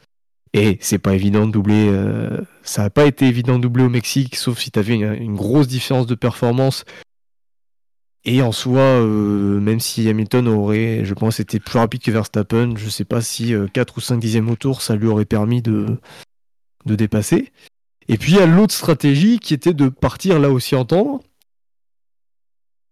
[0.57, 1.89] Et c'est pas évident de doubler.
[1.89, 5.13] euh, ça n'a pas été évident de doubler au Mexique, sauf si tu avais une,
[5.13, 6.85] une grosse différence de performance.
[8.25, 12.75] Et en soi, euh, même si Hamilton aurait, je pense, été plus rapide que Verstappen,
[12.77, 15.61] je sais pas si euh, 4 ou 5 dixièmes au tour, ça lui aurait permis
[15.61, 15.99] de,
[16.87, 17.53] de dépasser.
[18.09, 21.21] Et puis il y a l'autre stratégie qui était de partir là aussi en tendre.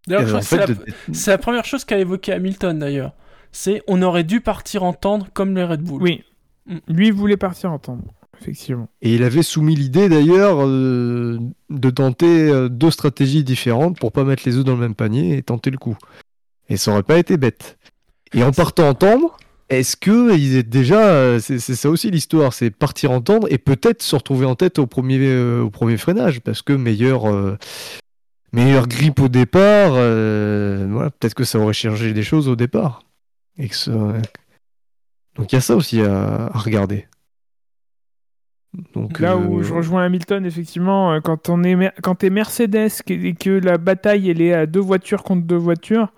[0.09, 3.13] D'ailleurs, je crois c'est la, de- c'est la première chose qu'a évoqué Hamilton, d'ailleurs.
[3.53, 6.03] C'est on aurait dû partir en tendre comme les Red Bull.
[6.03, 6.25] Oui.
[6.67, 6.77] Mm.
[6.89, 8.05] Lui voulait partir en tendre,
[8.41, 8.89] effectivement.
[9.03, 11.39] Et il avait soumis l'idée d'ailleurs euh,
[11.71, 15.37] de tenter euh, deux stratégies différentes pour pas mettre les œufs dans le même panier
[15.37, 15.97] et tenter le coup.
[16.69, 17.79] Et ça aurait pas été bête.
[18.33, 19.37] Et en partant en tendre,
[19.69, 23.59] est-ce que ils étaient déjà, euh, c'est ça aussi l'histoire, c'est partir en tendre et
[23.59, 27.25] peut-être se retrouver en tête au premier, au premier freinage parce que meilleur,
[28.53, 33.03] meilleure grippe au départ, voilà, peut-être que ça aurait changé des choses au départ.
[33.59, 33.93] Et que ça-
[35.37, 37.07] Donc il y a ça aussi à, à regarder.
[38.95, 42.31] Donc, Là euh, où je rejoins Hamilton, effectivement, euh, quand on est mer- quand t'es
[42.31, 46.09] Mercedes et que la bataille elle est à deux voitures contre deux voitures,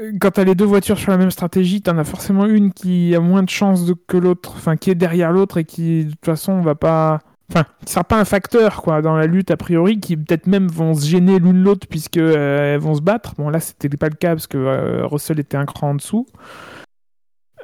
[0.00, 3.14] euh, quand t'as les deux voitures sur la même stratégie, t'en as forcément une qui
[3.14, 6.10] a moins de chances de- que l'autre, enfin qui est derrière l'autre et qui de
[6.12, 7.18] toute façon va pas,
[7.50, 10.68] enfin, qui sera pas un facteur quoi dans la lutte a priori, qui peut-être même
[10.68, 13.34] vont se gêner l'une l'autre puisque euh, elles vont se battre.
[13.36, 16.26] Bon là c'était pas le cas parce que euh, Russell était un cran en dessous.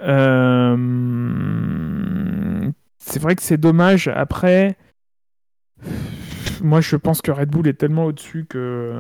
[0.03, 0.77] Euh,
[2.99, 4.09] c'est vrai que c'est dommage.
[4.09, 4.77] Après,
[6.63, 8.95] moi je pense que Red Bull est tellement au-dessus que,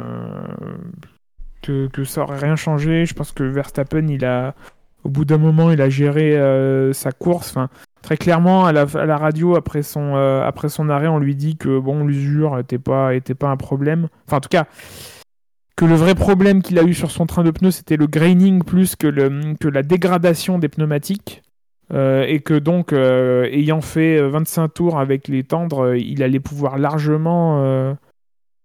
[1.62, 3.06] que ça aurait rien changé.
[3.06, 4.54] Je pense que Verstappen, il a,
[5.04, 7.50] au bout d'un moment, il a géré euh, sa course.
[7.50, 7.68] Enfin,
[8.02, 8.84] très clairement, à la,
[9.16, 13.14] radio après son euh, après son arrêt, on lui dit que bon, l'usure était pas
[13.14, 14.08] était pas un problème.
[14.26, 14.66] Enfin, en tout cas.
[15.76, 18.64] Que le vrai problème qu'il a eu sur son train de pneus, c'était le graining
[18.64, 21.42] plus que, la dégradation des pneumatiques.
[21.92, 26.22] Euh, et que donc, euh, ayant fait euh, 25 tours avec les tendres, euh, il
[26.24, 27.94] allait pouvoir largement, euh,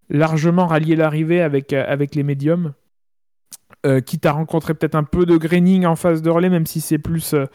[0.10, 2.74] largement rallier l'arrivée avec, euh, avec les médiums.
[3.86, 6.82] Euh, quitte à rencontrer peut-être un peu de graining en phase de relais, même si
[6.82, 7.46] c'est plus, euh,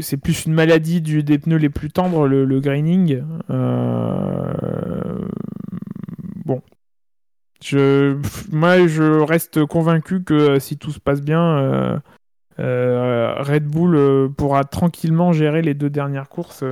[0.00, 3.22] c'est plus une maladie des pneus les plus tendres, le, le graining.
[3.50, 4.52] Euh,
[6.46, 6.62] Bon.
[7.62, 8.18] Je,
[8.52, 11.98] moi, je reste convaincu que euh, si tout se passe bien, euh,
[12.58, 16.64] euh, Red Bull pourra tranquillement gérer les deux dernières courses.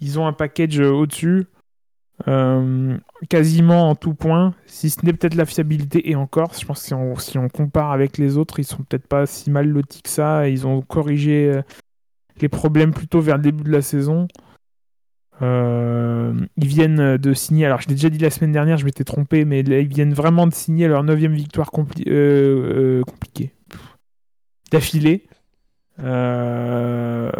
[0.00, 1.46] ils ont un package au-dessus,
[3.28, 6.54] quasiment en tout point, si ce n'est peut-être la fiabilité et encore.
[6.58, 9.26] Je pense que si on, si on compare avec les autres, ils sont peut-être pas
[9.26, 10.48] si mal lotis que ça.
[10.48, 11.60] Ils ont corrigé
[12.40, 14.28] les problèmes plutôt vers le début de la saison.
[15.40, 19.04] Euh, ils viennent de signer, alors je l'ai déjà dit la semaine dernière, je m'étais
[19.04, 23.52] trompé, mais ils viennent vraiment de signer leur neuvième victoire euh, euh, compliquée.
[24.70, 25.26] D'affilée.
[26.02, 27.30] Euh,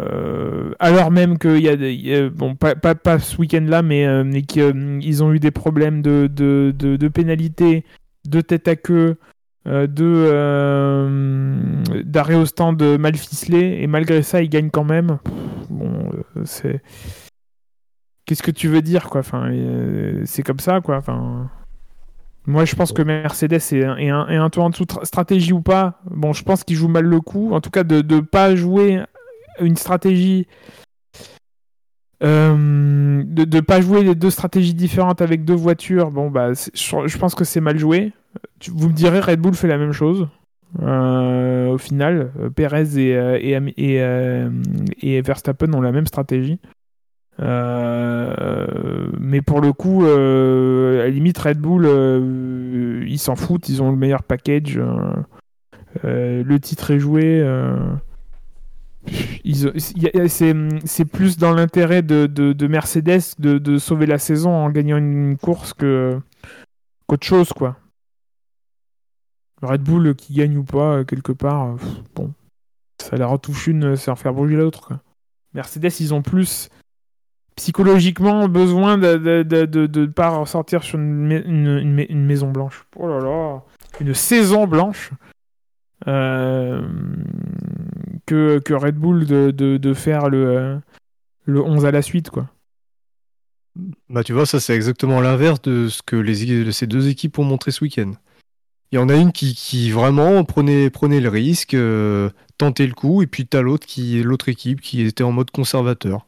[0.79, 5.33] alors même qu'il y y a- bon pas, ce week-end-là, mais, euh, mais qu'ils ont
[5.33, 7.83] eu des problèmes de, de, de, pénalité,
[8.27, 9.17] de tête à queue,
[9.67, 15.17] euh, euh, d'arrêt au stand mal ficelé, et malgré ça, ils gagnent quand même.
[15.69, 16.81] Bon, euh, c'est
[18.25, 20.97] qu'est-ce que tu veux dire quoi Enfin, euh, c'est comme ça quoi.
[20.97, 21.49] Enfin.
[22.45, 25.05] Moi, je pense que Mercedes est un, est un, est un tour en dessous, tra-
[25.05, 26.01] stratégie ou pas.
[26.11, 27.53] Bon, je pense qu'il joue mal le coup.
[27.53, 29.01] En tout cas, de ne pas jouer
[29.61, 30.47] une stratégie.
[32.23, 37.17] euh, de ne pas jouer les deux stratégies différentes avec deux voitures, bon, bah, je,
[37.17, 38.13] pense que c'est mal joué.
[38.71, 40.27] Vous me direz, Red Bull fait la même chose.
[40.81, 44.47] Euh, au final, Perez et, et,
[45.01, 46.59] et Verstappen ont la même stratégie.
[47.39, 53.69] Euh, mais pour le coup, euh, à la limite, Red Bull, euh, ils s'en foutent,
[53.69, 54.79] ils ont le meilleur package.
[56.03, 57.43] le titre est joué.
[60.27, 65.37] c'est, plus dans l'intérêt de, de- de Mercedes de, sauver la saison en gagnant une
[65.37, 66.19] course que,
[67.07, 67.77] qu'autre chose, quoi.
[69.61, 71.77] Red Bull qui gagne ou pas, quelque part,
[72.15, 72.33] bon,
[73.01, 74.93] ça leur en touche une, c'est en faire bouger l'autre.
[75.53, 76.69] Mercedes, ils ont plus
[77.55, 82.25] psychologiquement besoin de ne de, de, de pas ressortir sur une, une, une mai- une
[82.25, 82.85] maison blanche.
[82.95, 83.61] Oh là là,
[83.99, 85.11] une saison blanche.
[86.07, 86.81] Euh,
[88.25, 90.77] que, que Red Bull de faire le, euh,
[91.45, 92.49] le 11 à la suite, quoi.
[94.09, 97.43] Bah, tu vois, ça, c'est exactement l'inverse de ce que les, ces deux équipes ont
[97.43, 98.11] montré ce week-end.
[98.91, 102.93] Il y en a une qui, qui vraiment prenait, prenait le risque, euh, tentait le
[102.93, 106.27] coup, et puis t'as l'autre qui l'autre équipe qui était en mode conservateur.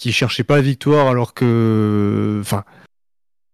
[0.00, 2.38] Qui cherchait pas la victoire alors que.
[2.40, 2.64] Enfin.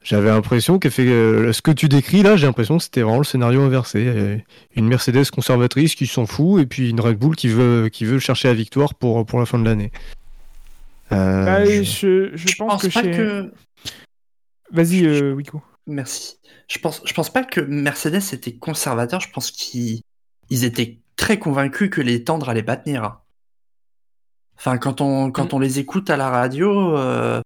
[0.03, 1.09] J'avais l'impression qu'elle fait.
[1.09, 4.45] euh, ce que tu décris là, j'ai l'impression que c'était vraiment le scénario inversé.
[4.77, 8.21] Une Mercedes conservatrice qui s'en fout, et puis une Red Bull qui veut, qui veut
[8.21, 9.91] chercher la victoire pour, pour la fin de l'année.
[11.11, 13.11] Euh, Bah, je- je, je, Je pense, pense que pas chez...
[13.11, 13.53] que.
[14.71, 15.61] Vas-y, euh, Wiko.
[15.89, 16.37] Merci.
[16.69, 19.19] Je pense, je pense pas que Mercedes était conservateur.
[19.21, 20.03] Je pense qu'ils
[20.51, 23.19] ils étaient très convaincus que les tendres allaient pas tenir.
[24.59, 27.41] Enfin, quand on, quand on les écoute à la radio, euh,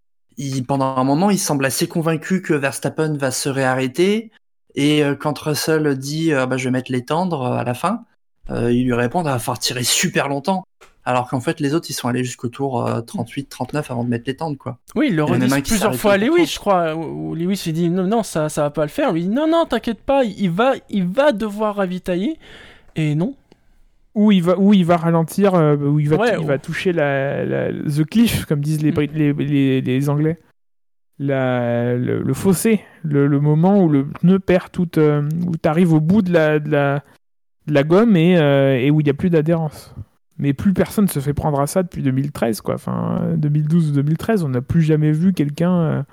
[0.66, 4.30] pendant un moment, ils semblent assez convaincus que Verstappen va se réarrêter.
[4.74, 7.74] Et euh, quand Russell dit euh, bah, je vais mettre les tendres euh, à la
[7.74, 8.04] fin,
[8.48, 10.64] ils lui répondent ah, va falloir tirer super longtemps.
[11.04, 14.36] Alors qu'en fait, les autres, ils sont allés jusqu'au tour 38-39 avant de mettre les
[14.36, 14.78] tendres, quoi.
[14.94, 16.94] Oui, il le Il redit plusieurs fois à Lewis, je crois.
[16.94, 19.12] Où Lewis lui dit non, non, ça, ça va pas le faire.
[19.12, 22.38] Lui dit non, non, t'inquiète pas, il va, il va devoir ravitailler.
[22.96, 23.34] Et non.
[24.14, 26.92] Où il va, où il va ralentir, euh, où il va, Ouais, il va toucher
[26.92, 29.06] la, la- the cliff, comme disent les, Mm.
[29.14, 30.38] Les, les, les Anglais.
[31.18, 35.68] La, le, le fossé, le, le moment où le pneu perd toute, euh, où tu
[35.68, 37.04] arrives au bout de la, de la,
[37.66, 39.94] de la gomme et, euh, et où il n'y a plus d'adhérence.
[40.38, 42.74] Mais plus personne se fait prendre à ça depuis 2013, quoi.
[42.76, 46.04] Enfin, 2012 ou 2013, on n'a plus jamais vu quelqu'un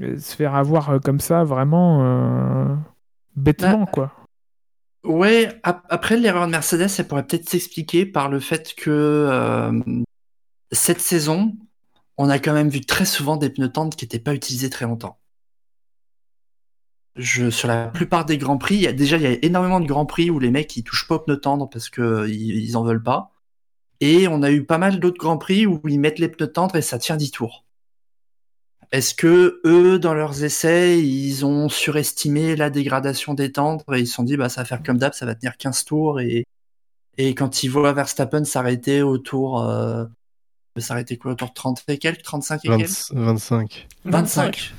[0.00, 2.74] euh, se faire avoir comme ça, vraiment euh,
[3.34, 4.12] bêtement, Bah, quoi.
[5.06, 9.72] Ouais, ap- après l'erreur de Mercedes, elle pourrait peut-être s'expliquer par le fait que euh,
[10.72, 11.56] cette saison,
[12.18, 14.86] on a quand même vu très souvent des pneus tendres qui n'étaient pas utilisés très
[14.86, 15.18] longtemps.
[17.50, 20.04] Sur la plupart des grands prix, y a, déjà il y a énormément de grands
[20.06, 22.84] prix où les mecs ils touchent pas aux pneus tendres parce que ils, ils en
[22.84, 23.32] veulent pas.
[24.00, 26.76] Et on a eu pas mal d'autres grands prix où ils mettent les pneus tendres
[26.76, 27.65] et ça tient 10 tours.
[28.92, 34.06] Est-ce que eux, dans leurs essais, ils ont surestimé la dégradation des tendres et ils
[34.06, 36.46] se sont dit bah ça va faire comme d'hab, ça va tenir 15 tours et
[37.18, 40.04] et quand ils voient Verstappen s'arrêter au tour euh,
[40.78, 43.88] s'arrêter quoi au tour 30 et quelques, 35 et 20 quelques 25.
[44.04, 44.74] 25.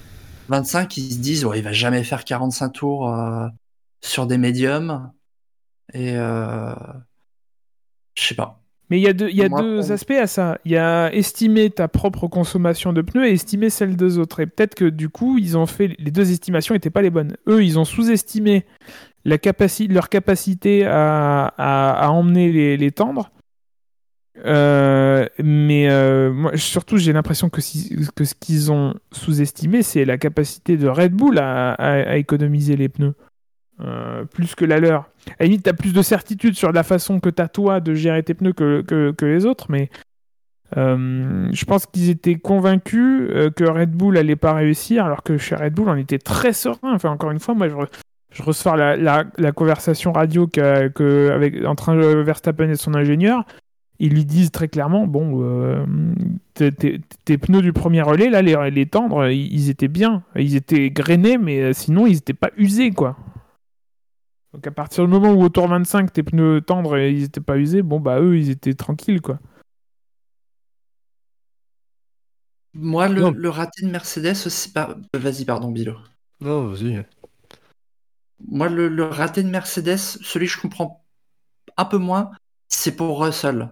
[0.50, 3.48] 25, ils se disent ouais, il va jamais faire 45 tours euh,
[4.02, 5.12] sur des médiums
[5.94, 6.74] et euh,
[8.16, 8.62] je sais pas.
[8.90, 10.60] Mais il y a deux, il y a Moi, deux pour- aspects à ça.
[10.64, 14.40] Il y a estimer ta propre consommation de pneus et estimer celle des autres.
[14.40, 17.36] Et peut-être que du coup, ils ont fait les deux estimations n'étaient pas les bonnes.
[17.48, 18.66] Eux, ils ont sous-estimé
[19.26, 19.38] la
[19.90, 23.30] leur capacité à, à, à emmener les, les tendres.
[24.46, 30.06] Euh, mais euh, moi, surtout, j'ai l'impression que, si- que ce qu'ils ont sous-estimé, c'est
[30.06, 33.16] la capacité de Red Bull à, à- à économiser les pneus.
[33.80, 35.02] Euh, plus que la leur.
[35.28, 38.24] À la limite, t'as plus de certitude sur la façon que t'as toi de gérer
[38.24, 39.92] tes pneus que, les autres, mais
[40.76, 45.38] euh, je pense qu'ils étaient convaincus euh, que Red Bull allait pas réussir, alors que
[45.38, 46.94] chez Red Bull, on était très serein.
[46.96, 47.90] Enfin, encore une fois, moi, je, re-
[48.32, 53.46] je ressors la, conversation radio avec, entre Verstappen et son ingénieur.
[54.00, 55.86] Ils lui disent très clairement, bon,
[56.56, 56.72] tes,
[57.38, 60.24] pneus du premier relais, là, les, les tendres, ils, ils étaient bien.
[60.36, 63.18] Ils étaient grainés, mais sinon, ils étaient pas usés, quoi.
[64.54, 67.42] Donc à partir du moment où au tour 25 tes pneus tendres et ils étaient
[67.42, 69.40] pas usés, bon bah eux ils étaient tranquilles quoi.
[72.74, 74.72] Moi, le, raté de Mercedes aussi.
[74.72, 75.96] par- euh, Vas-y, pardon, Bilo.
[76.40, 77.04] Non, vas-y.
[78.48, 81.04] Moi, le, le raté de Mercedes, celui que je comprends
[81.76, 82.32] un peu moins,
[82.68, 83.70] c'est pour Russell.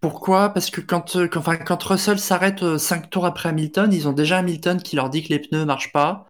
[0.00, 0.50] Pourquoi?
[0.50, 4.12] Parce que quand, euh, quand, enfin, quand Russell s'arrête 5 tours après Hamilton, ils ont
[4.12, 6.25] déjà Hamilton qui leur dit que les pneus marchent pas.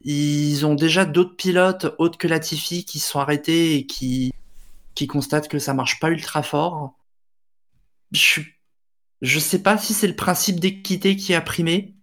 [0.00, 4.32] Ils ont déjà d'autres pilotes autres que Latifi qui se sont arrêtés et qui,
[4.94, 6.96] qui constatent que ça marche pas ultra fort.
[8.12, 8.40] Je,
[9.22, 11.94] je sais pas si c'est le principe d'équité qui a primé.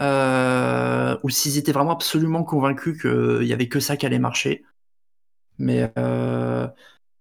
[0.00, 4.64] Euh, ou s'ils étaient vraiment absolument convaincus qu'il y avait que ça qui allait marcher.
[5.58, 6.68] Mais euh,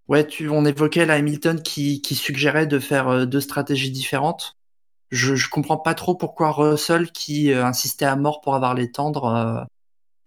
[0.07, 4.55] ouais, tu, on évoquait la Hamilton qui, qui suggérait de faire euh, deux stratégies différentes.
[5.09, 8.91] Je, je comprends pas trop pourquoi Russell, qui euh, insistait à mort pour avoir les
[8.91, 9.67] tendres,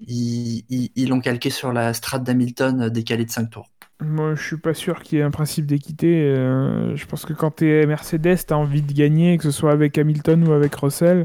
[0.06, 3.70] ils ils- ils l'ont calqué sur la strat d'Hamilton euh, décalée de 5 tours.
[4.00, 6.22] Moi je suis pas sûr qu'il y ait un principe d'équité.
[6.22, 9.96] euh, je pense que quand t'es Mercedes, t'as envie de gagner, que ce soit avec
[9.98, 11.24] Hamilton ou avec Russell.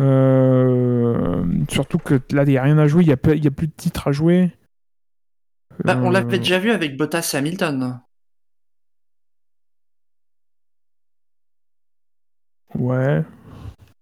[0.00, 3.72] Euh, surtout que là il n'y a rien à jouer, il n'y a, plus de
[3.76, 4.50] titres à jouer.
[5.84, 8.00] Bah, on l'avait déjà vu avec Bottas et Hamilton.
[12.74, 13.22] Ouais.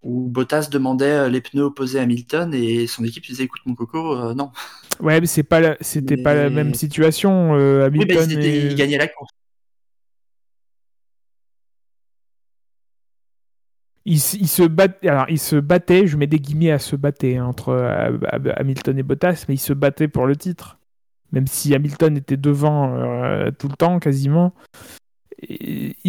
[0.03, 3.75] Où Bottas demandait euh, les pneus opposés à Hamilton et son équipe disait écoute mon
[3.75, 4.51] coco, euh, non.
[5.01, 7.55] Ouais, mais c'est pas la- c'était pas la même situation.
[7.55, 9.31] euh, Oui, bah, Hamilton ils, étaient- et- ils gagnaient la course.
[14.05, 14.89] il, se bat...
[15.05, 18.19] alors il se battait, je mets des guillemets à se battre hein, entre euh,
[18.57, 20.79] Hamilton et Bottas, mais il se battait pour le titre.
[21.31, 22.91] Même si Hamilton était devant
[23.59, 24.53] tout le temps quasiment,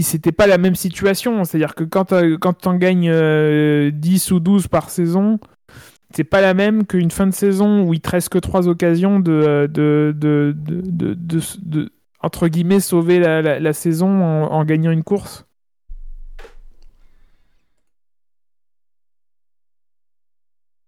[0.01, 1.43] c'était pas la même situation.
[1.43, 5.39] C'est-à-dire que quand t'as- quand t'en gagnes euh, 10 ou 12 par saison,
[6.15, 9.19] c'est pas la même qu'une fin de saison où il te reste que trois occasions
[9.19, 15.45] de, de, de, de, de- entre guillemets sauver la saison en- en gagnant une course.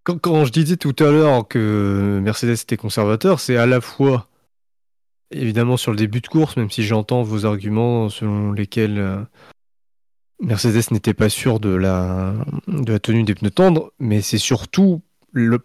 [0.03, 4.27] Quand, quand je disais tout à l'heure que Mercedes était conservateur, c'est à la fois
[5.35, 9.21] évidemment sur le début de course, même si j'entends vos arguments selon lesquels euh,
[10.39, 12.33] Mercedes n'était pas sûr de la,
[13.01, 15.01] tenue des pneus tendres, mais c'est surtout,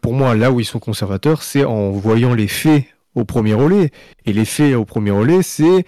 [0.01, 2.85] pour moi, là où ils sont conservateurs, c'est en voyant les faits
[3.15, 3.91] au premier relais.
[4.27, 5.85] Et les faits au premier relais, c'est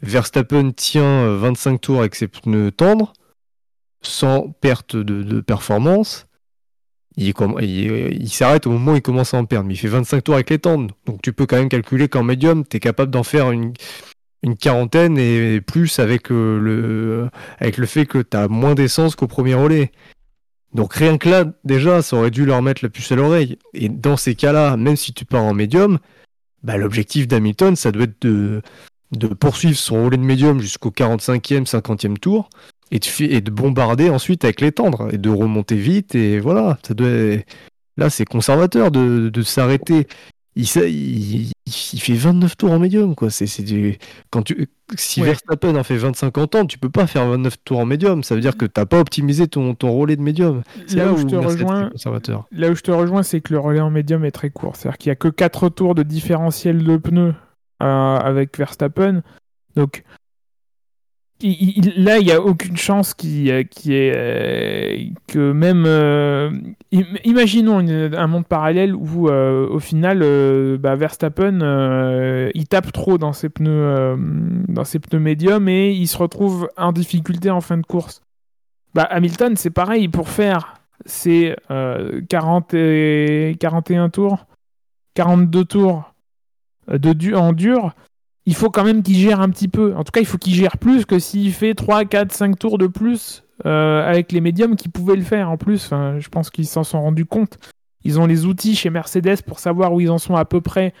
[0.00, 3.12] Verstappen tient euh, 25 tours avec ses pneus tendres,
[4.02, 6.26] sans perte de performance.
[7.16, 9.88] Il, comm- il- s'arrête au moment où il commence à en perdre, mais il fait
[9.88, 10.94] 25 tours avec les tendres.
[11.06, 13.72] Donc tu peux quand même calculer qu'en médium, tu es capable d'en faire une,
[14.60, 17.28] quarantaine et plus avec, euh, le,
[17.58, 19.90] avec le fait que tu as moins d'essence qu'au premier relais.
[20.72, 23.58] Donc rien que là, déjà, ça aurait dû leur mettre la puce à l'oreille.
[23.72, 25.98] Et dans ces cas-là, même si tu pars en médium,
[26.62, 28.62] bah, l'objectif d'Hamilton, ça doit être de,
[29.12, 32.50] de poursuivre son relais de médium jusqu'au 45e, 50e tour
[32.90, 36.38] et de, fi- et de bombarder ensuite avec les tendres et de remonter vite et
[36.40, 37.08] voilà ça doit
[37.96, 40.06] là c'est conservateur de, de s'arrêter
[40.58, 43.98] il, il, il fait 29 tours en médium quoi c'est du
[44.30, 45.26] quand tu si Ouais.
[45.26, 48.36] Verstappen en fait 25 en temps tu peux pas faire 29 tours en médium ça
[48.36, 51.16] veut dire que t'as pas optimisé ton, ton relais de médium c'est Là là, où
[51.18, 54.24] je te rejoins, conservateur Là où je te rejoins, c'est que le relais en médium
[54.24, 54.76] est très court.
[54.76, 57.34] C'est-à-dire qu'il n'y a que 4 tours de différentiel de pneus
[57.82, 59.22] euh, avec Verstappen.
[59.74, 60.04] Donc,
[61.42, 63.68] là, il n'y a aucune chance qui, est
[64.14, 64.96] euh,
[65.28, 65.84] que même.
[65.86, 66.50] euh,
[66.94, 72.90] im- imaginons un monde parallèle où, euh, au final, euh, bah, Verstappen euh, il tape
[72.92, 74.16] trop dans ses pneus, euh,
[74.68, 78.22] dans ses pneus médiums et il se retrouve en difficulté en fin de course.
[78.94, 80.76] Bah, Hamilton, c'est pareil pour faire
[81.70, 84.46] euh, 40 et 41 tours,
[85.14, 86.14] 42 tours
[86.90, 87.94] euh, de du en dur,
[88.46, 89.94] il faut quand même qu'il gère un petit peu.
[89.96, 92.78] En tout cas, il faut qu'il gère plus que s'il fait 3, 4, 5 tours
[92.78, 95.90] de plus euh, avec les médiums qui pouvaient le faire en plus.
[95.90, 97.58] Je pense qu'ils s'en sont rendus compte.
[98.04, 100.94] Ils ont les outils chez Mercedes pour savoir où ils en sont à peu près.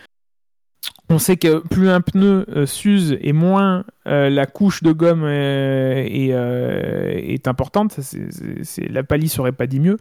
[1.08, 5.22] On sait que plus un pneu euh, s'use et moins euh, la couche de gomme
[5.24, 8.00] euh, est, importante.
[8.90, 9.98] La palisse aurait pas dit mieux.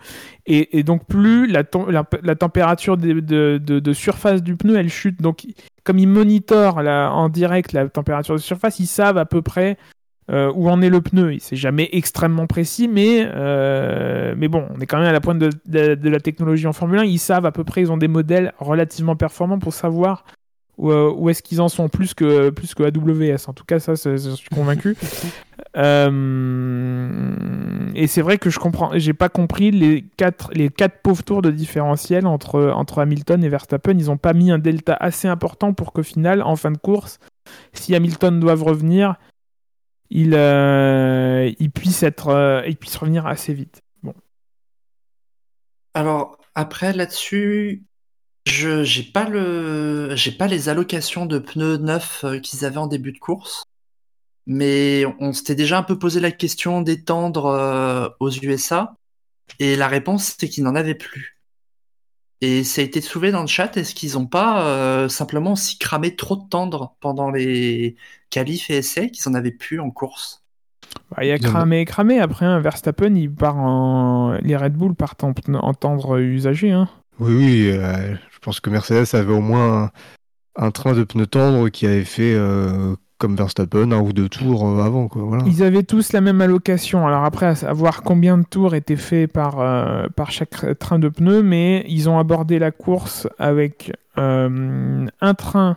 [0.47, 5.21] Et, donc plus la, tem- la, la température de, surface du pneu elle chute.
[5.21, 5.45] Donc
[5.83, 9.77] comme ils monitorent en direct la température de surface, ils savent à peu près
[10.27, 11.35] où en est le pneu.
[11.39, 13.29] C'est jamais extrêmement précis, mais,
[14.35, 17.03] mais bon, on est quand même à la pointe de la technologie en Formule 1.
[17.03, 20.25] Ils savent à peu près, ils ont des modèles relativement performants pour savoir
[20.77, 23.47] où, euh, où est-ce qu'ils en sont plus que, plus que AWS.
[23.49, 24.95] En tout cas, ça, j'en suis convaincu.
[25.77, 27.35] Euh,
[27.95, 31.41] et c'est vrai que je comprends, j'ai pas compris les quatre, les quatre pauvres tours
[31.41, 33.97] de différentiel entre, entre Hamilton et Verstappen.
[33.97, 37.19] Ils ont pas mis un delta assez important pour qu'au final, en fin de course,
[37.73, 39.15] si Hamilton doit revenir,
[40.09, 43.81] il, euh, il puisse être, euh, il puisse revenir assez vite.
[44.03, 44.13] Bon.
[45.93, 47.83] Alors après là-dessus,
[48.45, 52.87] je j'ai pas le j'ai pas les allocations de pneus neufs euh, qu'ils avaient en
[52.87, 53.65] début de course,
[54.45, 58.95] mais on s'était déjà un peu posé la question d'étendre euh, aux USA
[59.59, 61.35] et la réponse c'est qu'ils n'en avaient plus.
[62.41, 65.77] Et ça a été soulevé dans le chat, est-ce qu'ils ont pas euh, simplement aussi
[65.79, 67.95] cramé trop de tendre pendant les
[68.29, 70.43] qualifs et essais qu'ils en avaient plus en course?
[71.11, 72.19] Bah, il y a cramé et cramé.
[72.19, 74.37] Après, un Verstappen, il part en...
[74.41, 76.71] les Red Bull partent en, en tendre usagé.
[76.71, 76.89] Hein.
[77.19, 79.89] Oui, oui, euh, je pense que Mercedes avait au moins
[80.55, 84.67] un, train de pneus tendres qui avait fait euh, comme Verstappen un ou deux tours
[84.67, 85.09] euh, avant.
[85.47, 87.07] Ils avaient tous la même allocation.
[87.07, 91.09] Alors après, à savoir combien de tours étaient faits par, euh, par chaque train de
[91.09, 95.75] pneus, mais ils ont abordé la course avec un train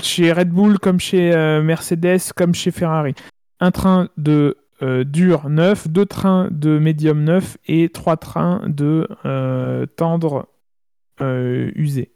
[0.00, 3.14] chez Red Bull comme chez Mercedes comme chez Ferrari.
[3.60, 9.06] Un train de dur neuf, deux trains de médium neuf et trois trains de
[9.96, 10.46] tendre
[11.20, 12.10] euh, usé.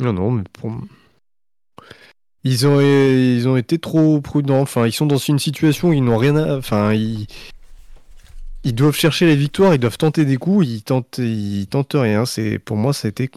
[0.00, 0.72] Non, non, mais pour...
[2.44, 4.60] Ils ont, ils ont été trop prudents.
[4.60, 6.56] Enfin, ils sont dans une situation où ils n'ont rien à...
[6.56, 7.26] Enfin, ils...
[8.64, 12.26] Ils doivent chercher les victoires, ils doivent tenter des coups, ils tentent, ils tentent rien.
[12.26, 13.30] C'est Pour moi, ça a été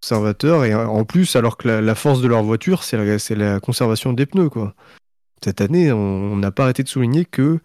[0.00, 0.64] conservateur.
[0.64, 3.60] Et en plus, alors que la, la force de leur voiture, c'est la, c'est la
[3.60, 4.74] conservation des pneus, quoi.
[5.44, 7.60] Cette année, on n'a pas arrêté de souligner que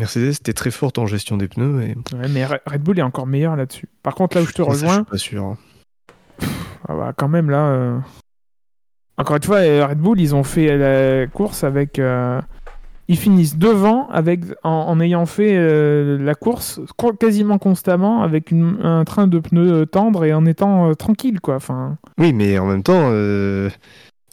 [0.00, 1.82] Mercedes était très forte en gestion des pneus.
[1.82, 1.94] Et...
[2.16, 3.88] Ouais, mais Re- Red Bull est encore meilleur là-dessus.
[4.02, 5.44] Par contre, là où je te Ça, rejoins, je suis pas sûr.
[5.44, 5.58] hein.
[6.88, 7.66] Ah bah, quand même là.
[7.68, 7.98] euh,
[9.18, 11.98] Encore une fois, euh, Red Bull, ils ont fait la course avec.
[11.98, 12.40] euh,
[13.08, 18.50] Ils finissent devant avec en, en ayant fait euh, la course co- quasiment constamment avec
[18.52, 21.56] une- un train de pneus tendres et en étant tranquille quoi.
[21.56, 23.68] Enfin, Oui, mais en même temps, là,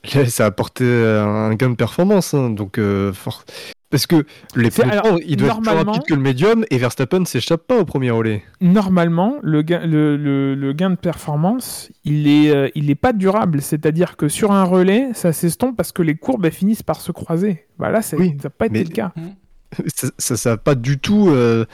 [0.30, 2.34] ça a apporté un gain de performance.
[2.34, 3.44] hein, donc, euh, for-
[3.90, 4.26] Parce que
[4.56, 7.86] les alors, ils doivent être plus rapides que le médium et Verstappen s'échappe pas au
[7.86, 8.44] premier relais.
[8.60, 13.14] normalement, le gain, le, le- le gain de performance, il est, euh, il est pas
[13.14, 13.62] durable.
[13.62, 17.14] C'est-à-dire que sur un relais, ça s'estompe parce que les courbes elles finissent par se
[17.14, 17.66] croiser.
[17.80, 19.14] Bah là, ça Oui, n'a pas été le cas.
[19.96, 21.30] ça, ça, ça a pas du tout.
[21.30, 21.66] euh,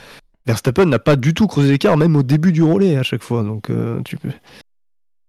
[0.46, 3.42] Verstappen n'a pas du tout creusé l'écart, même au début du relais à chaque fois.
[3.42, 4.30] Donc, euh, tu peux.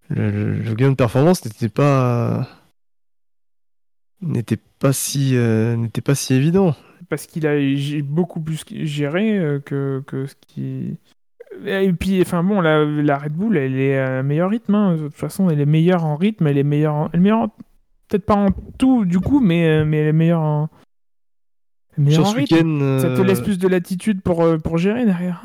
[0.10, 2.48] Le, le- le gain de performance n'était pas
[4.22, 6.76] n'était pas si euh, n'était pas si évident.
[7.10, 7.56] parce qu'il a
[8.03, 10.98] beaucoup plus géré euh, que, que ce qui.
[11.66, 14.76] Et puis, enfin bon, la, la Red Bull, elle est à meilleur rythme.
[14.76, 14.95] hein.
[14.98, 17.40] De toute façon, elle est meilleure en rythme, elle est meilleure, en- elle est meilleure
[17.40, 17.56] en-
[18.08, 20.69] peut-être pas en tout du coup, mais, euh, mais elle est meilleure en,
[21.98, 22.56] elle est meilleure Sur en ce rythme.
[22.56, 25.44] week-end, Ça te euh, laisse plus de latitude pour, euh, pour gérer derrière.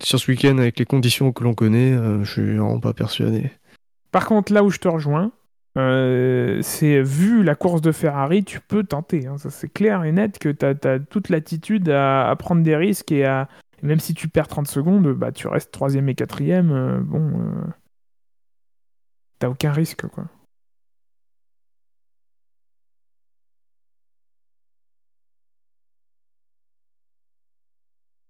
[0.00, 3.50] sur ce week-end avec les conditions que l'on connaît, euh, je suis vraiment pas persuadé.
[4.12, 5.32] Par contre, là où je te rejoins,
[5.78, 9.26] euh, c'est vu la course de Ferrari, tu peux tenter.
[9.26, 9.38] hein.
[9.38, 13.24] Ça, c'est clair et net que tu as, toute l'attitude à, prendre des risques et
[13.24, 13.48] à.
[13.82, 16.72] même si tu perds 30 secondes, bah, tu restes troisième et quatrième.
[16.72, 17.40] euh, bon.
[17.40, 17.66] euh,
[19.40, 20.24] T'as aucun risque, quoi.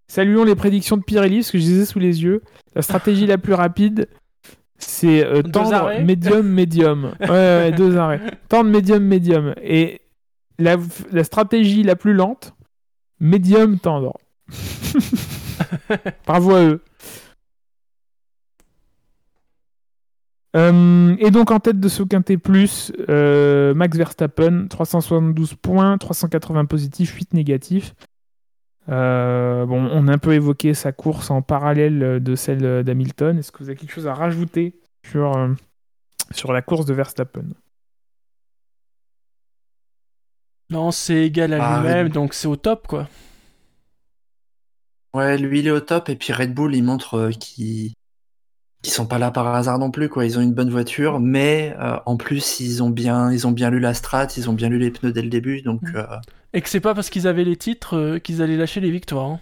[0.08, 2.42] Saluons les prédictions de Pirelli, parce que je les ai sous les yeux.
[2.74, 4.08] La stratégie la plus rapide,
[4.78, 7.12] c'est euh, tendre médium, médium.
[7.20, 8.20] Ouais, ouais, deux arrêts.
[8.48, 9.54] Tendre médium, médium.
[9.62, 10.00] Et
[10.58, 10.76] la,
[11.12, 12.54] la stratégie la plus lente,
[13.20, 14.18] médium, tendre.
[16.26, 16.80] Bravo à eux.
[20.56, 26.64] Euh, et donc en tête de ce quintet plus, euh, Max Verstappen, 372 points, 380
[26.64, 27.94] positifs, 8 négatifs.
[28.90, 33.38] Euh, bon, on a un peu évoqué sa course en parallèle de celle d'Hamilton.
[33.38, 35.52] Est-ce que vous avez quelque chose à rajouter sur, euh,
[36.30, 37.44] sur la course de Verstappen?
[40.70, 42.12] Non, c'est égal à Ah, lui-même, oui.
[42.12, 43.08] donc c'est au top, quoi.
[45.14, 46.08] Ouais, lui, il est au top.
[46.08, 47.92] Et puis Red Bull, il montre euh, qu'ils
[48.82, 50.08] qu'ils sont pas là par hasard non plus.
[50.08, 50.24] Quoi.
[50.26, 53.70] Ils ont une bonne voiture, mais euh, en plus, ils ont, bien, ils ont bien
[53.70, 55.62] lu la strat, ils ont bien lu les pneus dès le début.
[55.62, 56.20] Donc, Mm.
[56.52, 59.26] Et que c'est pas parce qu'ils avaient les titres euh, qu'ils allaient lâcher les victoires.
[59.26, 59.40] hein.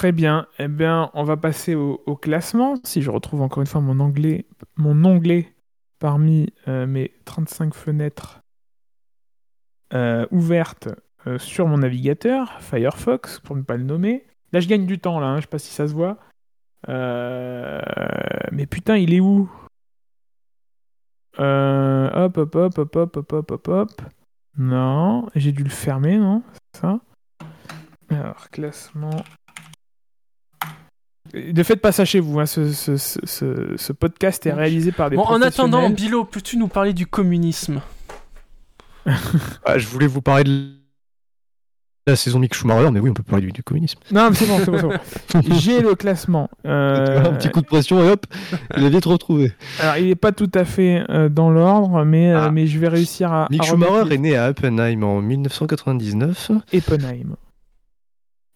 [0.00, 0.46] Très bien.
[0.58, 2.76] Eh bien, on va passer au, classement.
[2.84, 3.94] Si je retrouve encore une fois mon
[4.76, 5.54] mon onglet
[5.98, 8.40] parmi euh, mes 35 fenêtres
[9.92, 10.88] euh, ouvertes
[11.26, 14.24] euh, sur mon navigateur, Firefox, pour ne pas le nommer.
[14.52, 15.26] Là, je gagne du temps, là.
[15.28, 16.18] hein, Je sais pas si ça se voit.
[16.88, 17.80] Euh,
[18.52, 19.50] Mais putain, il est où?
[21.38, 24.02] Euh, Hop, hop, hop, hop, hop, hop, hop, hop, hop.
[24.58, 26.42] Non, j'ai dû le fermer, non?
[26.74, 27.00] C'est ça?
[28.10, 29.22] Alors, classement.
[31.32, 34.90] Ne faites pas ça chez vous, hein, ce, ce- ce- ce- ce podcast est réalisé
[34.90, 35.88] par des Bon, en attendant.
[35.90, 37.80] Bilo, peux-tu nous parler du communisme?
[39.64, 40.74] Ah, je voulais vous parler de
[42.10, 43.98] la saison Mick Schumacher, mais oui, on peut parler du, du communisme.
[44.12, 44.92] Non, mais c'est bon, c'est bon.
[45.58, 46.48] J'ai le classement.
[46.66, 48.26] Euh, Un petit coup de pression et hop,
[48.76, 49.52] il a vite retrouvé.
[49.80, 52.50] Alors, il n'est pas tout à fait euh, dans l'ordre, mais, euh, Ah.
[52.50, 53.46] mais je vais réussir à.
[53.50, 56.50] Mick à Schumacher est né à Oppenheim en 1999.
[56.72, 57.36] Eppenheim.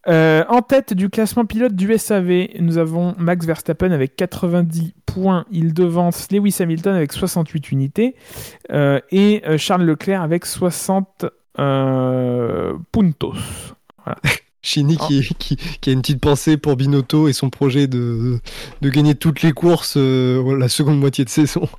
[0.07, 5.45] Euh, en tête du classement pilote du SAV, nous avons Max Verstappen avec 90 points.
[5.51, 8.15] Il devance Lewis Hamilton avec 68 unités
[8.71, 11.25] euh, et Charles Leclerc avec 60
[11.59, 13.35] euh, puntos.
[14.61, 18.39] Chini qui, qui, qui a une petite pensée pour Binotto et son projet de,
[18.81, 21.69] de gagner toutes les courses euh, la seconde moitié de saison.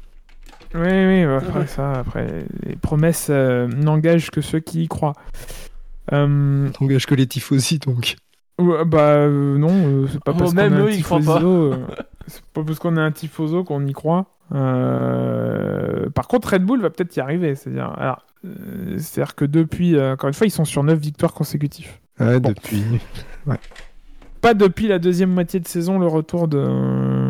[0.75, 5.15] Oui, oui, bah, après ça, après, les promesses euh, n'engagent que ceux qui y croient.
[6.13, 8.17] Euh, T'engages que les tifosi donc.
[8.59, 11.87] Ouais, bah euh, non, euh, c'est pas Oh, parce qu'on a un tifoso, euh,
[12.27, 14.36] c'est pas parce qu'on a un tifoso qu'on y croit.
[14.53, 17.55] Euh, Par contre, Red Bull va peut-être y arriver.
[17.55, 21.33] C'est-à-dire, alors, euh, c'est-à-dire que depuis, euh, encore une fois, ils sont sur 9 victoires
[21.35, 21.91] consécutives.
[22.21, 22.51] Ouais, Bon.
[22.51, 22.83] depuis.
[24.41, 26.65] Pas depuis la deuxième moitié de saison, le retour de,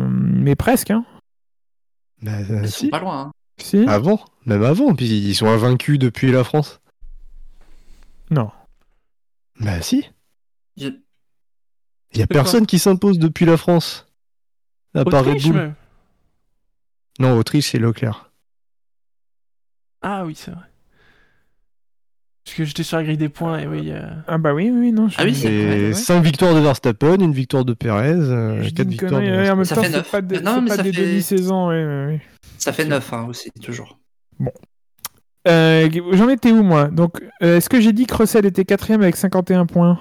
[0.09, 1.03] mais presque, hein.
[2.21, 2.85] Bah, euh, Ils si.
[2.85, 3.21] sont pas loin.
[3.21, 3.31] hein.
[3.57, 3.85] Si.
[3.87, 6.79] Avant, même avant, puis ils sont invaincus depuis la France.
[8.29, 8.51] Non.
[9.59, 10.07] Bah si.
[10.77, 10.89] Je-
[12.13, 14.05] Il y a personne qui s'impose depuis la France.
[14.93, 15.73] À part Red Bull.
[17.19, 18.31] Non, Autriche, c'est Leclerc.
[20.01, 20.61] Ah oui, c'est vrai.
[22.45, 23.91] Parce que j'étais sur la grille des points et oui.
[23.91, 25.09] euh, Ah bah oui, oui, non.
[25.09, 25.93] je- Ah oui, c'est vrai, C'est ouais.
[25.93, 29.49] 5 victoires de Verstappen, une victoire de Perez, je 4 dis une victoires de ouais,
[29.49, 30.11] en même Ça temps, fait c'est neuf.
[30.11, 32.21] pas, des- Non, c'est mais pas ça des fait- demi-saisons, ouais, ouais, ouais.
[32.57, 33.99] Ça fait 9 hein, aussi, toujours.
[35.47, 36.87] Euh, J'en étais où, moi?
[36.87, 39.99] Donc, euh, est-ce que j'ai dit que Russell était quatrième avec 51 points?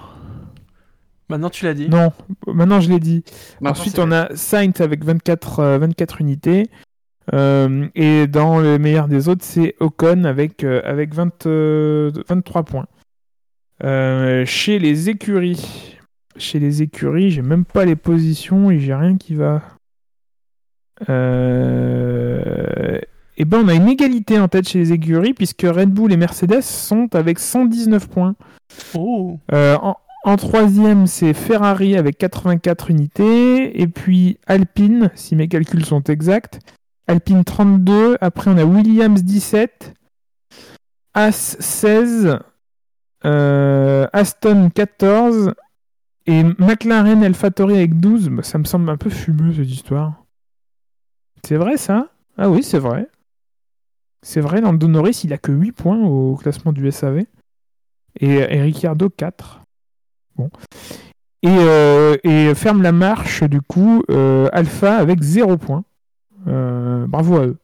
[1.29, 1.89] Maintenant, tu l'as dit.
[1.89, 2.13] Non,
[2.47, 3.25] maintenant je l'ai dit.
[3.61, 6.69] Maintenant, Ensuite, on a Sainz avec 24, euh, 24 unités.
[7.35, 12.63] Euh, et dans le meilleur des autres, c'est Ocon avec, euh, avec 20, euh, 23
[12.65, 12.87] points.
[13.81, 15.99] Chez les écuries,
[16.37, 19.63] chez les écuries, j'ai même pas les positions et j'ai rien qui va.
[23.39, 26.17] Et ben, on a une égalité en tête chez les écuries puisque Red Bull et
[26.17, 28.35] Mercedes sont avec 119 points.
[28.95, 33.79] Oh en, en troisième, c'est Ferrari avec 84 unités.
[33.81, 36.61] Et puis Alpine, si mes calculs sont exacts.
[37.07, 38.17] Alpine 32.
[38.21, 39.95] Après, on a Williams 17.
[41.15, 42.39] As 16.
[43.25, 45.55] euh, Aston 14.
[46.27, 48.29] Et McLaren AlphaTauri avec 12.
[48.31, 50.25] Bah, ça me semble un peu fumeux cette histoire.
[51.47, 52.09] C'est vrai ça?
[52.37, 53.09] Ah oui, c'est vrai.
[54.23, 57.25] C'est vrai, Lando Norris, il a que 8 points au classement du SAV.
[58.19, 59.61] Et, et Ricciardo 4.
[60.35, 60.51] Bon.
[61.43, 65.85] Et, euh, et ferme la marche, du coup, euh, Alpha avec 0 points.
[66.47, 67.59] Euh, bravo à eux.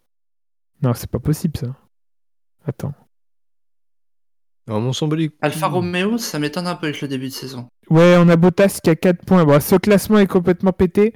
[0.83, 1.69] Non, c'est pas possible ça.
[2.67, 2.94] Attends.
[4.93, 7.67] Semble les- Alfa Romeo, ça m'étonne un peu avec le début de saison.
[7.91, 9.44] Ouais, on a Bottas qui a 4 points.
[9.44, 11.15] Bon, ce classement est complètement pété.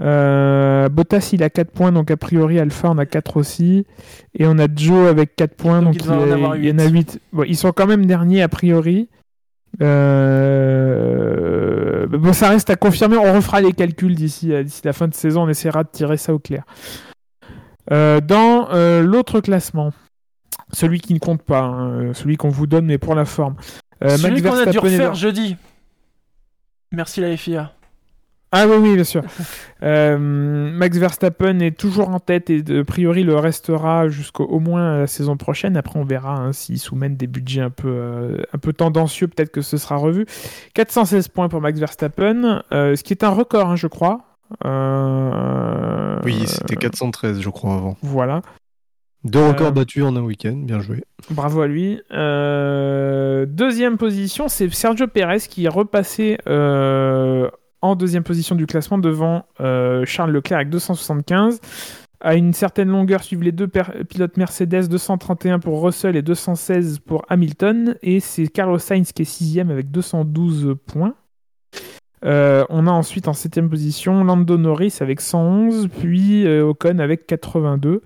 [0.00, 3.86] Euh, Bottas il a 4 points, donc a priori Alpha en a 4 aussi.
[4.34, 6.72] Et on a Joe avec 4 points, Donc donc, il en a- avoir il y
[6.72, 7.20] en a 8.
[7.32, 9.08] Bon, ils sont quand même derniers a priori.
[9.80, 11.22] Euh,
[12.10, 13.16] mais Bon, ça reste à confirmer.
[13.16, 15.42] On refera les calculs d'ici euh, d'ici la fin de saison.
[15.42, 16.64] On essaiera de tirer ça au clair.
[17.90, 19.90] Euh, dans euh, l'autre classement,
[20.72, 23.56] celui qui ne compte pas, hein, celui qu'on vous donne mais pour la forme.
[24.00, 25.56] Celui qu'on a dû refaire jeudi.
[26.90, 27.72] Merci la FIA.
[28.52, 29.22] Ah oui, oui, bien sûr.
[29.84, 34.60] Euh, Max Verstappen est toujours en tête et de a priori le restera jusqu'au au
[34.60, 35.76] moins la saison prochaine.
[35.76, 39.26] Après, on verra hein, s'ils soumettent des budgets un peu, euh, un peu tendancieux.
[39.26, 40.24] Peut-être que ce sera revu.
[40.74, 44.20] 416 points pour Max Verstappen, euh, ce qui est un record, hein, je crois.
[44.64, 47.96] Euh, Oui, c'était 413, je crois, avant.
[48.02, 48.42] Voilà.
[49.24, 51.02] Deux records Euh, battus en un week-end, bien joué.
[51.30, 52.00] Bravo à lui.
[52.12, 57.48] Euh, deuxième position, c'est Sergio Perez qui est repassé euh,
[57.82, 61.60] en deuxième position du classement devant euh, Charles Leclerc avec 275.
[62.20, 67.24] À une certaine longueur suivent les deux pilotes Mercedes, 231 pour Russell et 216 pour
[67.28, 67.96] Hamilton.
[68.02, 71.14] Et c'est Carlos Sainz qui est sixième avec 212 points.
[72.24, 77.26] Euh, on a ensuite en septième position Lando Norris avec 111, puis euh, Ocon avec
[77.26, 78.02] 82.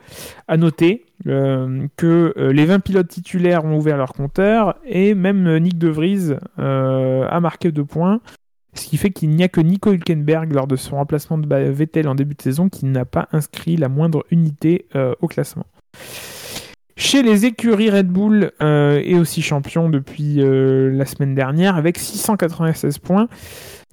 [0.48, 5.76] À noter euh, que les 20 pilotes titulaires ont ouvert leur compteur et même Nick
[5.78, 8.20] De Vries a marqué deux points.
[8.76, 11.70] Ce qui fait qu'il n'y a que Nico Hülkenberg lors de son remplacement de Ba-
[11.70, 15.66] Vettel en début de saison qui n'a pas inscrit la moindre unité euh, au classement.
[16.98, 21.98] Chez les écuries Red Bull euh, est aussi champion depuis euh, la semaine dernière avec
[21.98, 23.28] 696 points.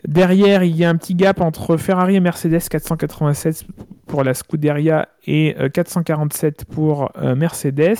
[0.08, 3.66] Derrière, il y a un petit gap entre Ferrari et Mercedes, 487
[4.08, 7.95] pour la Scuderia et euh, 447 pour euh, Mercedes.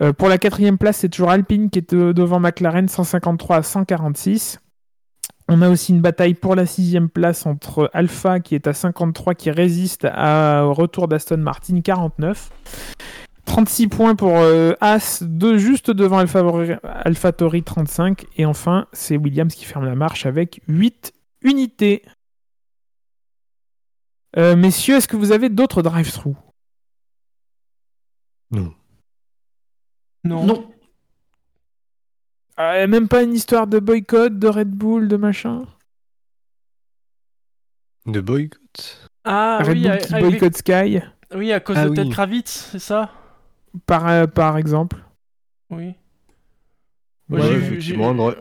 [0.00, 3.62] Euh, pour la quatrième place, c'est toujours Alpine qui est euh, devant McLaren, 153 à
[3.62, 4.58] 146.
[5.54, 9.34] On a aussi une bataille pour la sixième place entre Alpha qui est à 53
[9.34, 12.50] qui résiste à- au retour d'Aston Martin 49.
[13.44, 18.24] 36 points pour euh, As, deux juste devant Alpha- AlphaTauri 35.
[18.38, 22.02] Et enfin, c'est Williams qui ferme la marche avec 8 unités.
[24.38, 26.34] Euh, messieurs, est-ce que vous avez d'autres drive-through?
[30.24, 30.44] Non.
[30.46, 30.71] Non.
[32.60, 35.64] Euh, Même pas une histoire de boycott, de Red Bull, de machin
[38.06, 39.08] De boycott.
[39.24, 41.00] Ah Red oui, Bull avec- qui avec- boycotte Sky,
[41.34, 41.96] oui, à cause Ah de oui.
[41.96, 43.10] Ted Kravitz, c'est ça?
[43.86, 44.98] Par, euh, par exemple.
[45.70, 45.94] Oui.
[47.30, 48.32] Ouais, Ouais, j'ai vu- effectivement.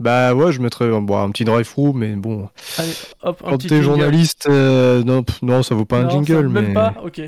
[0.00, 2.48] Bah ouais, je mettrais un, bon, un petit drive-through, mais bon.
[2.78, 6.10] Allez, hop, un Quand t'es journaliste, euh, non, pff, non, ça vaut pas un ça-
[6.10, 6.62] jingle, mais.
[6.62, 7.20] Même pas Ok.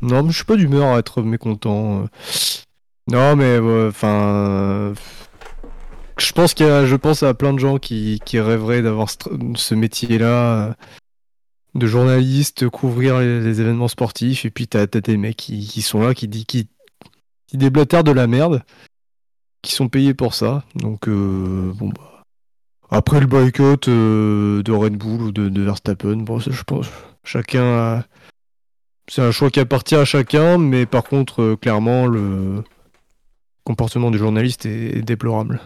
[0.00, 2.04] Non, mais je suis pas d'humeur à être mécontent.
[3.08, 3.12] Euh.
[3.12, 4.08] Non, mais ouais, enfin.
[4.08, 4.94] euh,
[6.18, 10.74] Je pense qu'il je pense à plein de gens qui, rêveraient d'avoir ce, métier-là euh,
[11.74, 16.14] de journaliste, couvrir les, événements sportifs, et puis t'as t'as des mecs qui, sont là,
[16.14, 16.68] qui, dit- qui,
[17.46, 18.62] qui déblatèrent de la merde,
[19.62, 20.64] qui sont payés pour ça.
[20.74, 22.04] Donc, euh, bon, bah.
[22.90, 26.86] Après le boycott euh, de Red Bull ou de, Verstappen, bon, je pense,
[27.22, 28.02] chacun
[29.08, 32.62] c'est un choix qui appartient à chacun, mais par contre, euh, clairement, le
[33.68, 35.60] comportement du journaliste est, déplorable.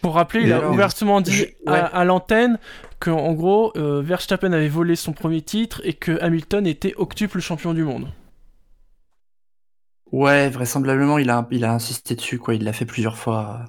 [0.00, 1.88] Pour rappeler, il a alors, ouvertement dit je- à, ouais.
[1.92, 2.56] à l'antenne
[3.00, 7.40] que en gros, euh, Verstappen avait volé son premier titre et que Hamilton était octuple
[7.40, 8.06] champion du monde.
[10.12, 12.54] Ouais, vraisemblablement, il a, il a insisté dessus, quoi.
[12.54, 13.64] Il l'a fait plusieurs fois.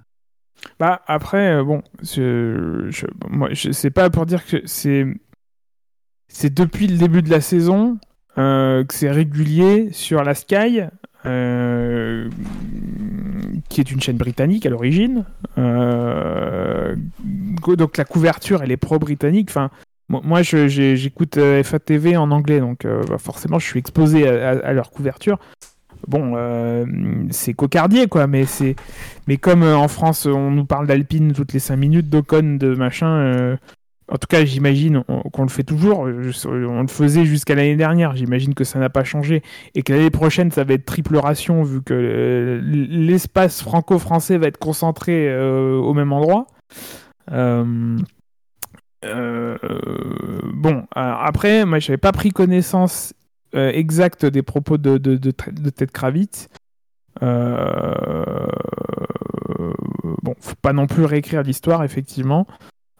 [0.80, 5.08] Bah après, euh, bon, je, je, moi, je sais pas pour dire que c'est
[6.28, 7.98] c'est depuis le début de la saison
[8.38, 10.84] euh, que c'est régulier sur la Sky,
[11.26, 12.30] euh,
[13.70, 15.26] qui est une chaîne britannique à l'origine.
[15.58, 19.50] Euh, donc la couverture, elle est pro-britannique.
[19.50, 19.70] Enfin,
[20.10, 25.40] moi, j'écoute euh, FATV en anglais, donc bah, forcément, je suis exposé à, leur couverture.
[26.08, 26.34] Bon,
[27.30, 28.76] c'est cocardier, quoi, mais c'est
[29.28, 33.58] mais comme en France, on nous parle d'Alpine toutes les 5 minutes, d'Ocon, de machin,
[34.12, 36.06] en tout cas, j'imagine on- qu'on le fait toujours.
[36.06, 38.16] euh, je- On le faisait jusqu'à l'année dernière.
[38.16, 39.42] J'imagine que ça n'a pas changé
[39.74, 44.48] et que l'année prochaine, ça va être triple ration vu que euh, l'espace franco-français va
[44.48, 46.48] être concentré euh, au même endroit.
[47.32, 47.98] Euh,
[49.06, 49.58] euh,
[50.54, 53.14] bon, euh, après, moi, j'avais pas pris connaissance
[53.56, 56.48] euh, exacte des propos de, de, Ted Kravitz.
[57.22, 58.48] Euh,
[60.24, 62.48] bon, faut pas non plus réécrire l'histoire, effectivement.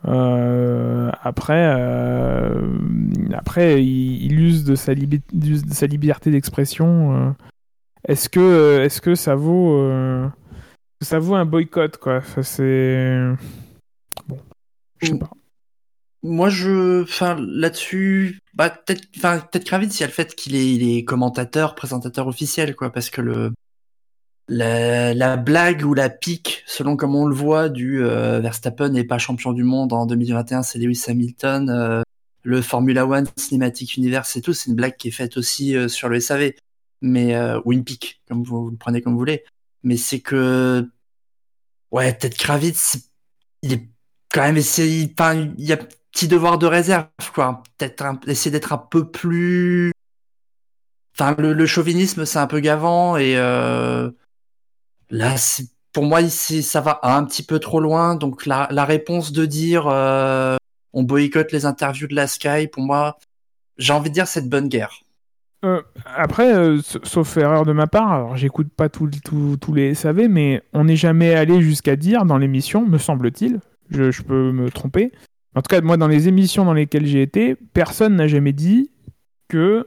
[0.06, 2.62] Euh, après, euh,
[3.34, 7.16] après, il, il use de sa, libi- use de sa liberté d'expression.
[7.16, 7.32] euh.
[8.08, 10.28] Est-ce que, est-ce que ça vaut, euh,
[11.02, 12.18] ça vaut un boycott, quoi?
[12.18, 13.16] Enfin, C'est
[14.28, 14.40] bon,
[15.00, 15.30] je sais pas.
[16.24, 20.56] Moi, je, enfin, là-dessus, bah, peut-être, enfin, peut-être Kravitz, il y a le fait qu'il
[20.56, 23.52] est, il est commentateur, présentateur officiel, quoi, parce que le,
[24.48, 29.04] la, la blague ou la pique, selon comme on le voit, du euh, Verstappen n'est
[29.04, 32.02] pas champion du monde en 2021, c'est Lewis Hamilton, euh,
[32.44, 35.88] le Formula One Cinematic Universe et tout, c'est une blague qui est faite aussi euh,
[35.88, 36.54] sur le SAV,
[37.02, 39.44] mais euh, ou une pique, comme vous, vous le prenez comme vous voulez.
[39.84, 40.90] Mais c'est que,
[41.92, 43.10] ouais, peut-être Kravitz,
[43.62, 43.90] il est
[44.32, 45.14] quand même essayé,
[45.58, 45.78] il y a
[46.12, 47.64] petit devoir de réserve, quoi.
[47.78, 49.92] Peut-être essayer d'être un peu plus.
[51.16, 54.10] Enfin, le, le chauvinisme, c'est un peu gavant et euh,
[55.12, 55.36] là,
[55.94, 58.16] pour moi, ça va un petit peu trop loin.
[58.16, 60.56] Donc, la, réponse de dire euh,
[60.94, 63.18] on boycotte les interviews de la Sky, pour moi,
[63.78, 65.02] j'ai envie de dire c'est bonne guerre.
[65.64, 65.82] Euh,
[66.16, 69.12] après, euh, sauf erreur de ma part, alors j'écoute pas tous
[69.76, 73.60] les SAV, mais on n'est jamais allé jusqu'à dire dans l'émission, me semble-t-il,
[73.92, 75.12] je, peux me tromper.
[75.54, 78.90] En tout cas, moi, dans les émissions dans lesquelles j'ai été, personne n'a jamais dit
[79.50, 79.86] que,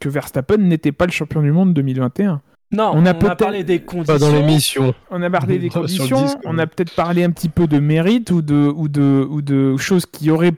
[0.00, 2.42] que Verstappen n'était pas le champion du monde 2021.
[2.70, 4.94] Non, on a, parlé des conditions.
[5.10, 6.26] On a parlé des conditions.
[6.44, 9.76] On a peut-être parlé un petit peu de mérite ou de, ou de, ou de
[9.78, 10.52] choses qui auraient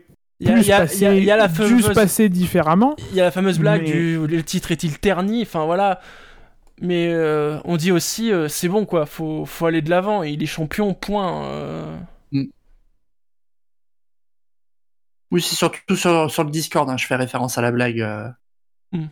[0.44, 2.96] plus y passer différemment.
[3.10, 6.00] Il y a la fameuse blague du le titre est-il terni Enfin voilà.
[6.82, 10.22] Mais euh, on dit aussi euh, c'est bon quoi, faut, faut aller de l'avant.
[10.22, 11.44] Il est champion, point.
[11.44, 11.98] Euh.
[12.32, 12.44] Mm.
[15.30, 16.88] Oui, c'est surtout sur, sur, le Discord.
[16.88, 18.04] Hein, je fais référence à la blague.
[18.92, 19.06] Mm.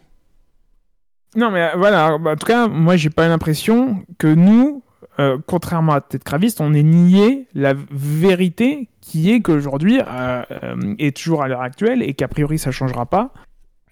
[1.36, 4.82] Non, mais euh, voilà, bah, en tout cas, moi, j'ai pas l'impression que nous,
[5.20, 10.94] euh, contrairement à Ted Kravitz, on ait nié la vérité qui est qu'aujourd'hui, euh, euh,
[10.98, 13.32] et toujours à l'heure actuelle, et qu'a priori ça changera pas,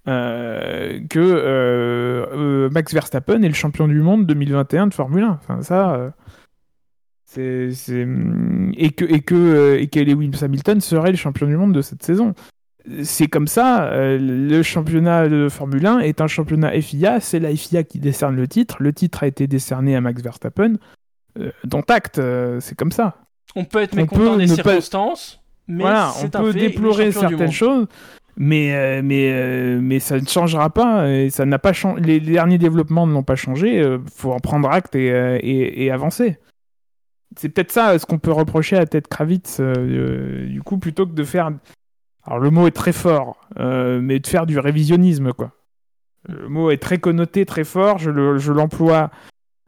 [0.09, 5.31] euh, que euh, euh, Max Verstappen est le champion du monde 2021 de Formule 1.
[5.43, 5.95] Enfin, ça.
[5.95, 6.11] euh,
[7.37, 12.35] Et, que, et, que, euh, et Hamilton serait le champion du monde de cette saison.
[13.03, 17.55] C'est comme ça, euh, le championnat de Formule 1 est un championnat FIA, c'est la
[17.55, 20.75] FIA qui décerne le titre, le titre a été décerné à Max Verstappen,
[21.39, 23.17] euh, dont acte, euh, c'est comme ça.
[23.57, 26.59] On peut être On mécontent peut des pas- circonstances, mais voilà, on un peut fait,
[26.59, 27.87] il déplorer certaines choses,
[28.37, 32.33] mais, euh, mais, mais ça ne changera pas, et ça n'a pas changé, les, les
[32.35, 36.39] derniers développements ne l'ont pas changé, euh, faut en prendre acte et, et, et avancer.
[37.37, 41.13] C'est peut-être ça ce qu'on peut reprocher à Ted Kravitz, euh, du coup, plutôt que
[41.13, 41.51] de faire.
[42.27, 45.53] Alors le mot est très fort, euh, mais de faire du révisionnisme, quoi.
[46.29, 49.11] Le mot est très connoté, très fort, je le- je l'emploie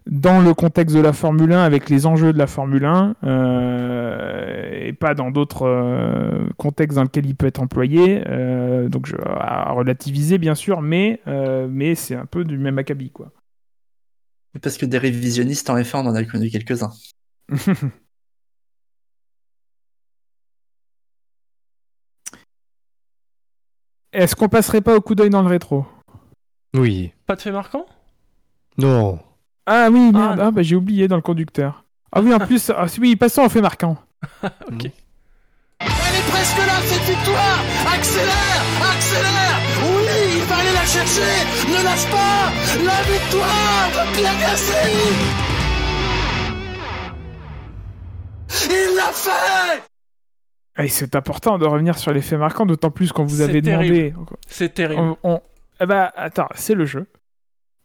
[0.07, 4.87] dans le contexte de la Formule 1 avec les enjeux de la Formule 1 euh,
[4.87, 8.21] et pas dans d'autres euh, contextes dans lesquels il peut être employé.
[8.89, 13.31] donc je, à relativiser bien sûr, mais, mais c'est un peu du même acabit quoi.
[14.63, 16.91] Parce que des révisionnistes, en effet, on en a connu quelques-uns.
[24.13, 25.87] Est-ce qu'on passerait pas au coup d'œil dans le rétro?
[26.75, 27.13] Oui.
[27.27, 27.87] Pas de fait marquant?
[28.79, 29.19] Non.
[29.67, 31.85] Ah oui, merde, Ah, ah, bah, j'ai oublié dans le conducteur.
[32.13, 33.97] Ah oui, en plus, ah, oui, passons au fait marquant.
[34.43, 34.91] Ok.
[35.81, 37.61] Elle est presque là, cette victoire!
[37.95, 38.63] Accélère!
[38.93, 39.61] Accélère!
[39.85, 41.45] Oui, il va aller la chercher!
[41.69, 42.51] Ne lâche pas!
[42.85, 44.97] La victoire de Pierre Gasly!
[48.71, 49.83] Il l'a fait
[50.79, 54.15] Et c'est important de revenir sur les faits marquants, d'autant plus qu'on vous avait demandé.
[54.47, 55.01] C'est terrible.
[55.01, 55.41] On, on-
[55.81, 57.07] Eh bah, attends, c'est le jeu.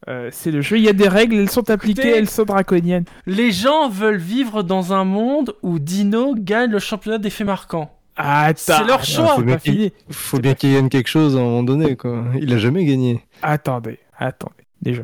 [0.09, 0.77] Euh, c'est le jeu.
[0.77, 3.05] Il y a des règles, elles sont appliquées, elles sont draconiennes.
[3.25, 7.97] Les gens veulent vivre dans un monde où Dino gagne le championnat des faits marquants.
[8.15, 9.35] Attends, C'est leur attends, choix.
[9.35, 9.91] Faut bien qu'il-.
[10.11, 12.25] Faut bien qu'il gagne quelque chose à un moment donné, quoi.
[12.39, 13.23] Il a jamais gagné.
[13.41, 15.03] Attendez, attendez, déjà.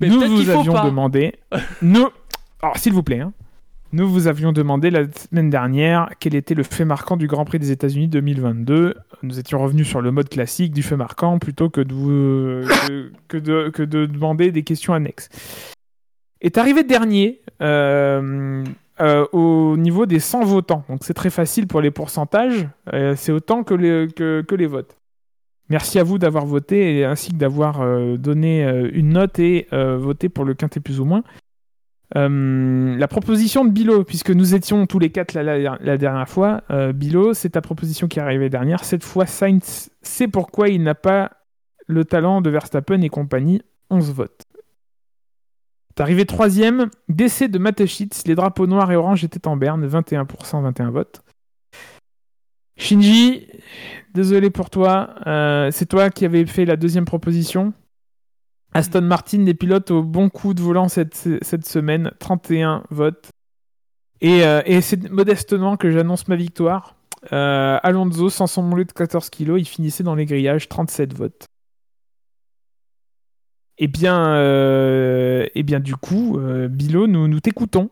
[0.00, 0.84] Mais nous vous avions pas.
[0.84, 1.34] demandé.
[1.82, 2.08] nous.
[2.60, 3.32] Alors, s'il vous plaît, hein.
[3.92, 7.58] Nous vous avions demandé la semaine dernière quel était le fait marquant du Grand Prix
[7.58, 8.94] des États-Unis 2022.
[9.22, 12.68] Nous étions revenus sur le mode classique du fait marquant plutôt que de, vous-
[13.28, 15.28] que, de, demander des questions annexes.
[16.40, 18.64] Est arrivé dernier euh,
[19.00, 20.84] euh, au niveau des 100 votants.
[20.88, 22.68] Donc c'est très facile pour les pourcentages.
[22.92, 24.98] Euh, c'est autant que les, que, les votes.
[25.70, 27.80] Merci à vous d'avoir voté ainsi que d'avoir
[28.18, 31.24] donné une note et voté pour le quintet plus ou moins.
[32.14, 36.92] Euh, la proposition de Bilo, puisque nous étions tous les quatre la, dernière fois, euh,
[36.92, 38.84] Bilo, c'est ta proposition qui est arrivée dernière.
[38.84, 41.32] Cette fois, Sainz sait pourquoi il n'a pas
[41.88, 43.62] le talent de Verstappen et compagnie.
[43.90, 44.42] 11 votes.
[45.94, 50.62] T'es arrivé troisième, décès de Mateschitz, les drapeaux noirs et orange étaient en berne, 21%,
[50.62, 51.22] 21 votes.
[52.76, 53.48] Shinji,
[54.12, 57.72] désolé pour toi, euh, c'est toi qui avais fait la deuxième proposition.
[58.76, 63.30] Aston Martin, des pilotes au bon coup de volant cette, semaine, 31 votes.
[64.20, 66.94] Et, euh, et c'est modestement que j'annonce ma victoire.
[67.32, 71.46] Euh, Alonso, sans son monté de 14 kilos, il finissait dans les grillages, 37 votes.
[73.78, 76.38] Eh bien, euh, eh bien du coup,
[76.68, 77.88] Bilo, nous t'écoutons.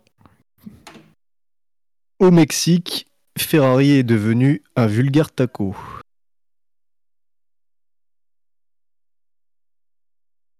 [2.18, 3.06] Au Mexique,
[3.38, 5.74] Ferrari est devenu un vulgaire taco.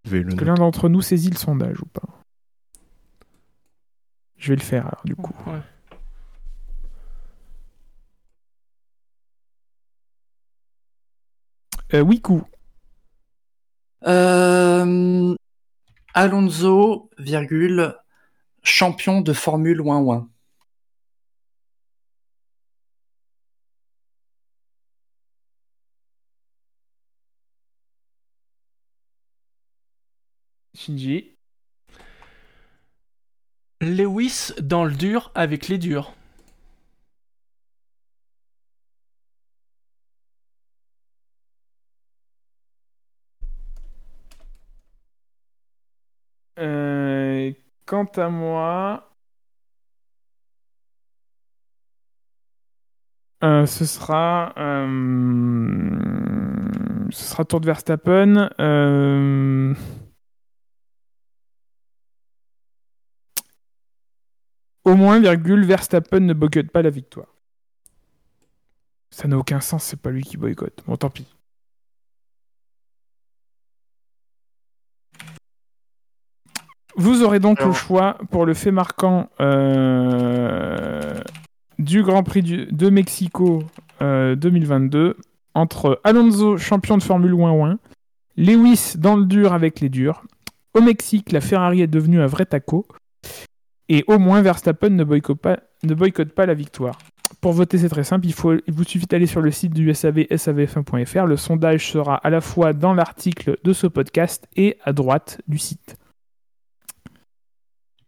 [0.07, 2.03] Est-ce que l'un d'entre nous saisit le sondage ou pas
[4.37, 5.35] Je vais le faire alors, du coup.
[5.47, 5.61] Ouais.
[11.95, 12.43] Euh, Wiku,
[14.07, 15.35] Euh,
[16.13, 17.95] Alonso, virgule,
[18.63, 20.29] champion de Formule 1
[33.81, 36.15] Lewis dans le dur avec les durs.
[46.59, 47.53] Euh,
[47.87, 49.11] quant à moi,
[53.43, 54.91] euh, ce sera euh,
[57.11, 58.49] ce sera tour de Verstappen.
[64.85, 67.29] Au moins, virgule, Verstappen ne boycotte pas la victoire.
[69.11, 70.83] Ça n'a aucun sens, c'est pas lui qui boycotte.
[70.87, 71.27] Bon, tant pis.
[76.97, 81.21] Vous aurez donc Alors- le choix pour le fait marquant euh,
[81.79, 83.65] du Grand Prix du- de Mexico
[84.01, 85.17] euh, 2022
[85.55, 87.79] entre Alonso, champion de Formule 1 1,
[88.37, 90.23] Lewis dans le dur avec les durs.
[90.75, 92.87] Au Mexique, la Ferrari est devenue un vrai taco.
[93.89, 96.99] Et au moins, Verstappen ne boycotte pas, ne boycotte pas la victoire.
[97.41, 98.27] Pour voter, c'est très simple.
[98.27, 101.27] Il, faut, il vous suffit d'aller sur le site du SAV, savf1.fr.
[101.27, 105.59] Le sondage sera à la fois dans l'article de ce podcast et à droite du
[105.59, 105.97] site.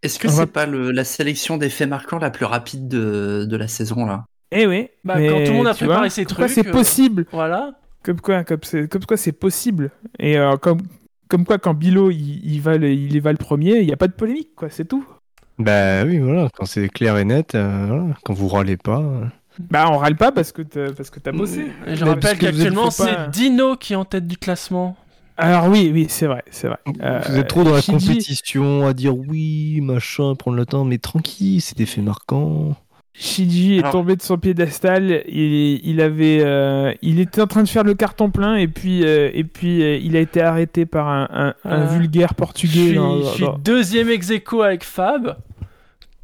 [0.02, 3.46] Est-ce que c'est va- pas le- la sélection des faits marquants la plus rapide de,
[3.48, 4.24] de la saison là?
[4.52, 4.88] Eh oui.
[5.04, 7.26] Bah, quand tout le monde a préparé vois, ses comme quoi trucs, c'est euh, possible.
[7.32, 7.72] Voilà.
[8.02, 9.90] Comme quoi, comme quoi c'est possible.
[10.20, 10.80] Et euh, comme,
[11.28, 13.92] comme quoi, quand Bilo il, il va le, il y va le premier, il n'y
[13.92, 14.70] a pas de polémique, quoi.
[14.70, 15.04] C'est tout.
[15.58, 18.98] Bah oui, voilà, quand c'est clair et net, euh, voilà, quand vous râlez pas.
[19.00, 19.24] euh.
[19.70, 21.66] Bah, on râle pas parce que t'as, parce que t'as bossé.
[21.86, 23.96] Et je Mais rappelle parce que vous êtes- qu'actuellement, faut pas- c'est Dino qui est
[23.96, 24.96] en tête du classement.
[25.38, 26.78] Alors oui, oui, c'est vrai, c'est vrai.
[27.02, 30.84] Euh, Vous êtes trop dans la Shinji- compétition à dire oui, machin, prendre le temps,
[30.84, 32.74] mais tranquille, c'est des faits marquants.
[33.14, 35.22] Shinji est Alors- tombé de son piédestal.
[35.26, 39.04] Il, il avait, euh, il était en train de faire le carton plein et puis,
[39.06, 42.34] euh, et puis euh, il a été arrêté par un, un- un Euh, vulgaire Je
[42.34, 42.86] portugais.
[42.88, 45.36] suis, dans- je suis dans- deuxième ex aequo avec Fab,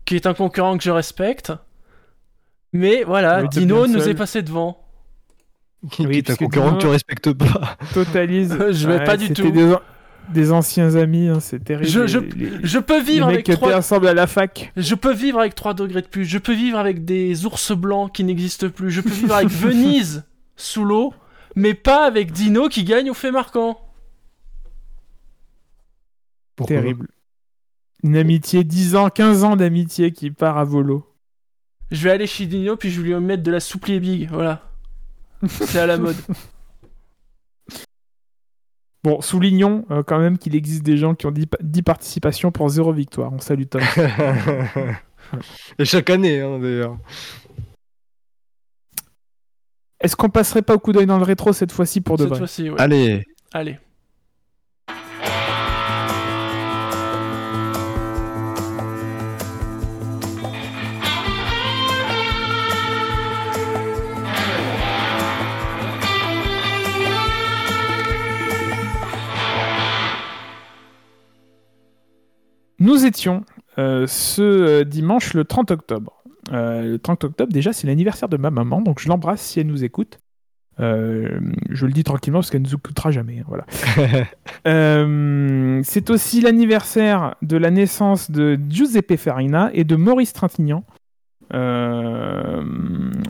[0.04, 1.52] qui est un concurrent que je respecte.
[2.72, 4.10] Mais voilà, Oui, Dino nous seul.
[4.10, 4.78] est passé devant.
[5.90, 7.76] Qui Oui, est un concurrent Dino- que tu respectes pas.
[7.92, 8.56] totalise.
[8.70, 9.50] Je vais pas du tout.
[9.50, 9.80] Des, an-
[10.30, 11.88] des anciens amis, hein, c'est terrible.
[11.88, 14.14] Je- je- Les- les- Je peux les vivre mecs avec qui étaient 3 ensemble à
[14.14, 14.72] la fac.
[14.76, 16.24] Je peux vivre avec 3 degrés de plus.
[16.24, 18.90] Je peux vivre avec des ours blancs qui n'existent plus.
[18.90, 20.24] Je peux vivre avec Venise
[20.56, 21.12] sous l'eau,
[21.56, 23.78] mais pas avec Dino qui gagne au fait marquant.
[26.56, 27.08] Pourquoi Terrible.
[28.02, 31.06] Une amitié, 10 ans, 15 ans d'amitié qui part à volo.
[31.90, 34.28] Je vais aller chez Dino puis je vais lui mettre de la souplier big.
[34.30, 34.62] Voilà.
[35.46, 36.16] C'est à la mode.
[39.04, 42.52] Bon, soulignons euh, quand même qu'il existe des gens qui ont 10, pa- 10 participations
[42.52, 43.32] pour 0 victoire.
[43.32, 43.80] On salue Tom.
[45.78, 46.96] Et chaque année, hein, d'ailleurs.
[50.00, 52.28] Est-ce qu'on passerait pas au coup d'œil dans le rétro cette fois-ci pour de Cette
[52.30, 52.38] vrai?
[52.38, 52.80] fois-ci, ouais.
[52.80, 53.78] Allez, Allez.
[72.82, 73.44] Nous étions
[73.78, 76.24] euh, ce euh, dimanche le 30 octobre.
[76.52, 79.68] Euh, le 30 octobre, déjà, c'est l'anniversaire de ma maman, donc je l'embrasse si elle
[79.68, 80.18] nous écoute.
[80.80, 81.38] Euh,
[81.70, 83.38] je le dis tranquillement parce qu'elle ne nous écoutera jamais.
[83.38, 83.66] hein, voilà.
[84.66, 90.84] Euh, c'est aussi l'anniversaire de la naissance de Giuseppe Farina et de Maurice Trintignant.
[91.52, 92.62] Euh,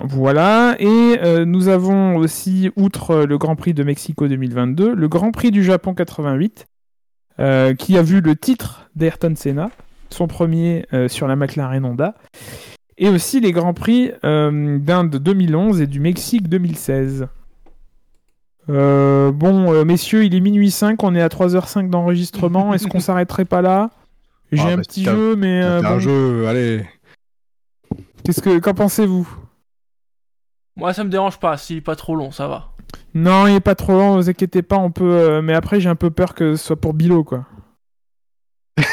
[0.02, 0.76] voilà.
[0.78, 5.62] Et nous avons aussi, outre le Grand Prix de Mexico 2022, le Grand Prix du
[5.64, 6.66] Japon 88,
[7.40, 9.70] euh, qui a vu le titre d'Ayrton Senna,
[10.10, 12.14] son premier euh, sur la McLaren Honda,
[12.98, 17.26] et aussi les Grands Prix euh, d'Inde 2011 et du Mexique 2016.
[18.68, 22.72] Euh, bon, euh, messieurs, il est minuit 5, on est à 3h05 d'enregistrement.
[22.74, 23.90] Est-ce qu'on s'arrêterait pas là?
[24.52, 26.84] J'ai Ah, un bah, petit jeu, mais euh, c'est un bon, jeu, allez.
[28.24, 29.26] qu'est-ce que qu'en pensez-vous?
[30.76, 31.56] Moi, ça me dérange pas.
[31.56, 32.71] S'il est pas trop long, ça va.
[33.14, 35.04] Non, il est pas trop long, vous inquiétez pas, on peut.
[35.12, 37.46] euh, mais après, j'ai un peu peur que ce soit pour Bilo, quoi.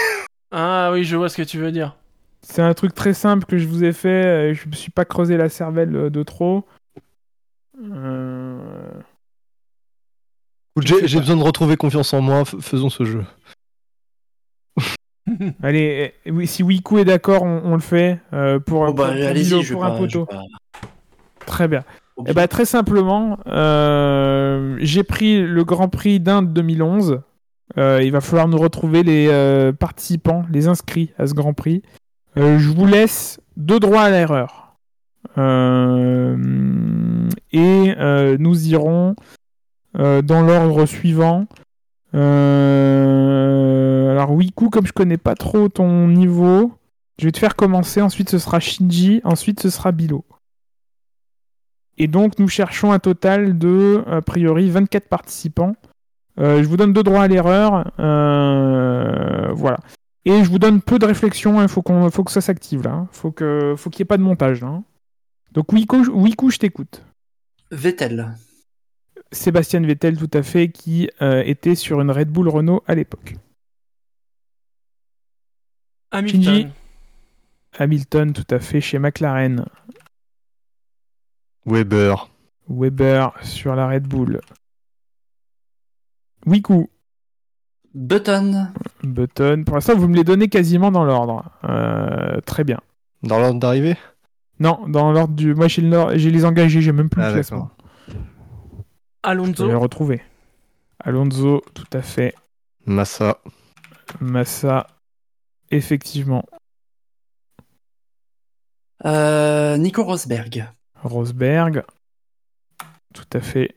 [0.52, 1.96] Ah oui, je vois ce que tu veux dire.
[2.42, 4.26] C'est un truc très simple que je vous ai fait.
[4.26, 6.66] euh, Je me suis pas creusé la cervelle euh, de trop.
[7.80, 8.90] Euh,
[10.76, 13.24] Écoute, J'ai besoin de retrouver confiance en moi, f- faisons ce jeu.
[15.62, 19.08] Allez, eh, oui, si Wiku est d'accord, on, on le fait euh, pour, Bon, bah,
[19.10, 20.26] pour- pour allez-y, Bilo, je vais pour un pas- je poteau.
[20.26, 20.42] pas-
[21.46, 21.84] Très bien.
[22.28, 27.22] Eh ben, très simplement, euh, j'ai pris le Grand Prix d'Inde 2011.
[27.78, 31.82] Euh, il va falloir nous retrouver les euh, participants, les inscrits à ce Grand Prix.
[32.36, 34.78] Je vous laisse deux droits à l'erreur.
[37.52, 37.94] Et
[38.40, 39.16] nous irons
[39.94, 41.48] dans l'ordre suivant.
[42.14, 46.72] Alors Wiku, comme je connais pas trop ton niveau,
[47.18, 48.02] je vais te faire commencer.
[48.02, 49.20] Ensuite, ce sera Shinji.
[49.26, 50.24] Ensuite, ce sera Bilo.
[52.00, 55.76] Et donc, nous cherchons un total de, a priori, 24 participants.
[56.40, 57.92] Euh, je vous donne deux droits à l'erreur.
[58.00, 59.80] euh, voilà.
[60.26, 61.62] Et je vous donne peu de réflexion.
[61.62, 63.08] Il faut, qu'on, faut que ça s'active là.
[63.12, 64.68] Il faut, que, faut qu'il n'y ait pas de montage là.
[64.68, 64.84] hein.
[65.52, 67.04] Donc, Wiku, Wiku, je t'écoute.
[67.72, 68.32] Vettel.
[69.32, 73.36] Sébastien Vettel, tout à fait, qui euh, était sur une Red Bull Renault à l'époque.
[76.12, 76.72] Hamilton.
[77.78, 79.66] Hamilton, tout à fait, chez McLaren.
[81.66, 82.30] Weber.
[82.68, 84.40] Weber sur la Red Bull.
[86.46, 86.88] Wiku.
[87.94, 88.72] Button.
[89.04, 89.64] Button.
[89.66, 91.52] Pour l'instant, vous me les donnez quasiment dans l'ordre.
[91.64, 92.80] Euh, très bien.
[93.24, 93.98] Dans l'ordre d'arrivée?
[94.60, 95.56] Non, dans l'ordre du.
[95.56, 97.72] Moi, j'ai le nord- j'ai les engagés, j'ai même plus Ah, le classement.
[98.08, 98.20] Je vais
[99.24, 99.68] Alonso.
[99.68, 100.22] les retrouver.
[101.00, 102.36] Alonso, tout à fait.
[102.86, 103.40] Massa.
[104.22, 104.88] Massa,
[105.72, 106.44] effectivement.
[109.06, 110.68] Euh, Nico Rosberg.
[111.04, 111.84] Rosberg,
[113.14, 113.76] tout à fait.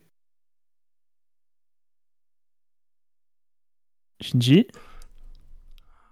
[4.21, 4.67] Shinji,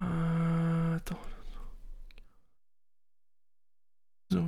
[0.04, 1.20] Euh, attends.
[4.34, 4.42] Zoé.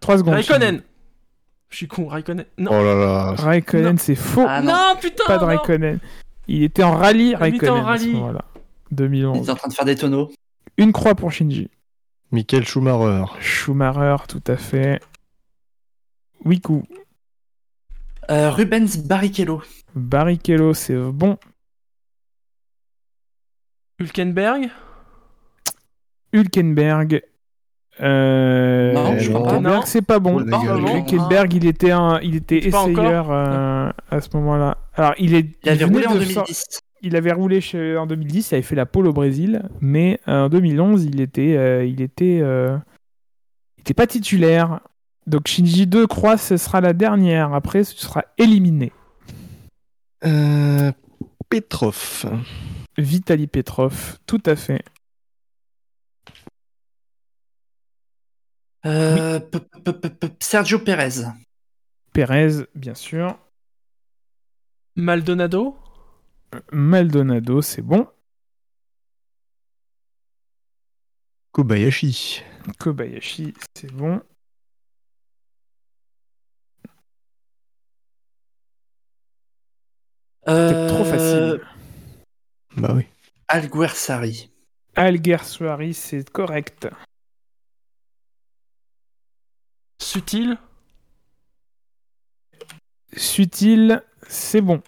[0.00, 0.34] 3 secondes.
[0.34, 0.82] Raikkonen.
[1.68, 2.44] Je suis con, Raikkonen.
[2.58, 2.72] Non.
[2.72, 3.34] Oh là là.
[3.36, 4.44] Raikkonen, c'est faux.
[4.48, 5.24] Ah non, non, putain.
[5.26, 5.46] Pas de non.
[5.46, 6.00] Raikkonen.
[6.48, 8.12] Il était en rallye, Il était Raikkonen, en rallye.
[8.14, 8.44] moment-là.
[8.90, 9.48] il 2011.
[9.48, 10.32] est en train de faire des tonneaux.
[10.76, 11.70] Une croix pour Shinji.
[12.32, 13.26] Michael Schumacher.
[13.40, 15.00] Schumacher, tout à fait.
[16.44, 16.82] Wiku.
[18.30, 19.62] Euh, Rubens Barrichello.
[19.94, 21.36] Barrichello, c'est bon.
[23.98, 24.70] Hülkenberg?
[26.32, 27.22] Hulkenberg.
[28.00, 28.92] Euh...
[28.92, 29.48] Non, je crois pas.
[29.56, 29.82] Hulkenberg, Non.
[29.84, 30.38] c'est pas bon.
[30.38, 30.84] La gueule.
[30.86, 34.78] Hulkenberg, il était, un, il était essayeur euh, à ce moment-là.
[34.94, 36.64] Alors, il, est, Il avait roulé en de sor- 2010.
[37.02, 40.44] il avait roulé chez- en 2010, il avait fait la pole au Brésil, mais euh,
[40.44, 42.78] en 2011, il était, euh, il était, euh,
[43.76, 44.80] il était pas titulaire.
[45.26, 47.54] Donc Shinji 2 croit ce sera la dernière.
[47.54, 48.92] Après, ce sera éliminé.
[50.24, 50.92] Euh,
[51.48, 52.26] Petrov.
[52.98, 54.84] Vitali Petrov, tout à fait.
[58.86, 59.40] Euh,
[60.40, 61.26] Sergio Perez.
[62.12, 63.38] Perez, bien sûr.
[64.96, 65.76] Maldonado?
[66.72, 68.06] Maldonado, c'est bon.
[71.52, 72.42] Kobayashi.
[72.78, 74.22] Kobayashi, c'est bon.
[80.50, 81.66] C'est trop Euh, facile.
[82.76, 83.06] Bah oui.
[83.48, 84.50] Alguersuari.
[84.96, 86.88] Alguersuari, c'est correct.
[90.00, 90.56] Sutil.
[93.16, 94.82] Sutil, c'est bon.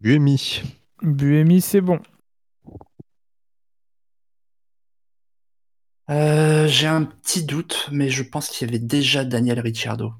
[0.00, 0.62] Buemi.
[1.02, 2.00] Buemi, c'est bon.
[6.10, 10.12] Euh, J'ai un petit doute, mais je pense qu'il y avait déjà Daniel Ricciardo.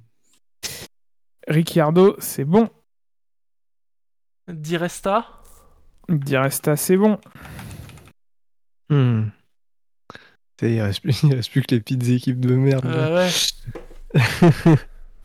[1.49, 2.71] Ricciardo, c'est bon.
[4.53, 5.27] Di Resta.
[6.09, 7.19] Di Resta, c'est bon.
[8.91, 9.31] Hmm.
[10.61, 12.85] Ça y est, Il reste, plus, il reste plus que les petites équipes de merde.
[12.87, 13.31] Euh, ouais.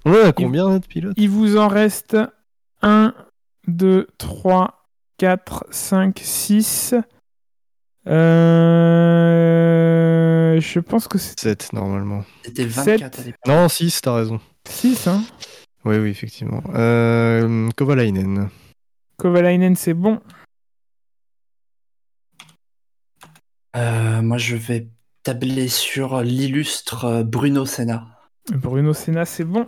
[0.05, 1.13] On a combien là, de pilotes?
[1.17, 2.17] Il vous en reste
[2.81, 3.13] 1,
[3.67, 6.95] 2, 3, 4, 5, 6.
[8.07, 9.37] Euh...
[10.59, 12.23] Je pense que c'est 7 normalement.
[12.45, 13.01] C'était Sept.
[13.01, 13.41] 24 à l'époque.
[13.45, 14.39] Non, 6, t'as raison.
[14.69, 15.07] 6.
[15.07, 15.21] Hein.
[15.83, 16.63] Oui, oui, effectivement.
[16.73, 18.49] Euh, Kovalainen.
[19.17, 20.21] Kovalainen, c'est bon.
[23.75, 24.89] Euh, moi, je vais
[25.23, 28.07] tabler sur l'illustre euh, Bruno Senna.
[28.51, 29.67] Bruno Senna, c'est bon.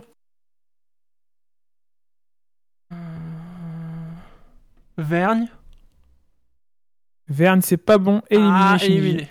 [4.96, 5.48] Vergne.
[7.28, 8.22] Verne, c'est pas bon.
[8.30, 9.28] Éliminé Ah, éliminé.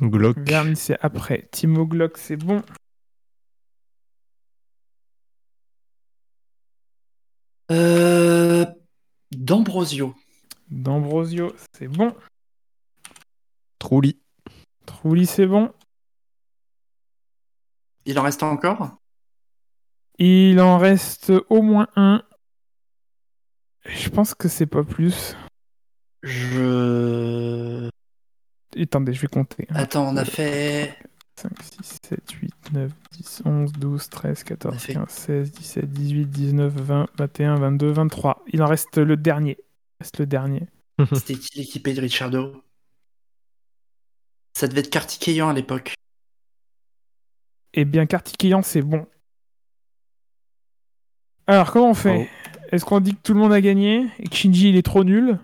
[0.00, 0.38] Glock.
[0.38, 1.48] Verne, c'est après.
[1.52, 2.62] Timo Glock, c'est bon.
[7.70, 8.66] Euh,
[9.30, 10.14] D'Ambrosio.
[10.70, 12.14] D'Ambrosio, c'est bon.
[13.78, 14.18] Trulli.
[14.86, 15.72] Trulli, c'est bon.
[18.04, 18.96] Il en reste encore?
[20.18, 22.22] Il en reste au moins un.
[23.84, 25.36] Je pense que c'est pas plus.
[26.22, 27.90] Je...
[28.78, 29.66] Attendez, je vais compter.
[29.70, 30.96] Attends, on a fait...
[31.42, 31.50] 5,
[31.82, 34.94] 6, 7, 8, 9, 10, 11, 12, 13, 14, Parfait.
[34.94, 38.44] 15, 16, 17, 18, 19, 20, 21, 22, 23.
[38.52, 39.58] Il en reste le dernier.
[39.58, 40.68] Il reste le dernier.
[41.12, 42.62] C'était qui l'équipé de Ricciardo
[44.56, 45.94] Ça devait être Kartikeyan à l'époque.
[47.74, 49.06] Eh bien, Kartikeyan, c'est bon.
[51.48, 52.30] Alors, comment on fait?
[52.70, 55.02] Est-ce qu'on dit que tout le monde a gagné et que Shinji il est trop
[55.02, 55.38] nul?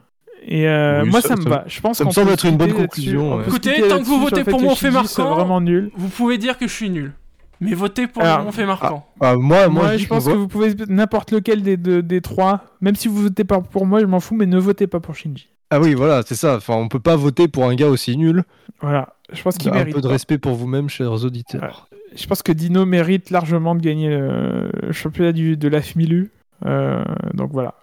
[0.51, 1.65] Et euh, Oui, moi, ça- ça, me ça- va.
[1.67, 3.45] Je pense ça me semble être une bonne conclusion, ouais.
[3.47, 5.91] Écoutez, tant que vous votez pour mon fait marquant, vraiment nul.
[5.95, 7.13] Vous pouvez dire que je suis nul.
[7.61, 9.05] Mais votez pour Alors, mon fait marquant.
[9.21, 10.39] Ah, moi, moi, Moi, je, je pense que vote.
[10.39, 12.63] vous pouvez n'importe lequel des, deux- des trois.
[12.81, 15.17] Même si vous votez pas pour moi, je m'en fous, mais ne votez pas pour
[15.17, 15.49] Shinji.
[15.71, 16.57] Ah oui, voilà, c'est ça.
[16.57, 18.45] Enfin, on peut pas voter pour un gars aussi nul.
[18.81, 19.17] Voilà.
[19.33, 19.95] Je pense qu'il Un mérite.
[19.95, 21.89] peu de respect pour vous-même, chers auditeurs.
[22.17, 26.31] Je pense que Dino mérite largement de gagner le championnat du, de la FMILU.
[26.65, 27.05] Euh,
[27.35, 27.75] donc voilà.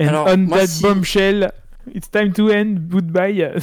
[0.00, 1.52] And Alors, on that si- bombshell,
[1.94, 2.88] it's time to end.
[2.90, 3.52] Goodbye.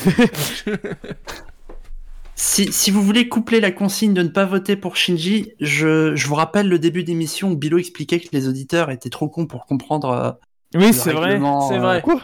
[2.35, 6.27] Si, si vous voulez coupler la consigne de ne pas voter pour Shinji, je, je
[6.27, 9.65] vous rappelle le début d'émission où Bilo expliquait que les auditeurs étaient trop cons pour
[9.65, 10.31] comprendre euh,
[10.75, 11.39] Oui, le c'est vrai.
[11.67, 12.01] c'est euh, vrai.
[12.03, 12.21] Quoi.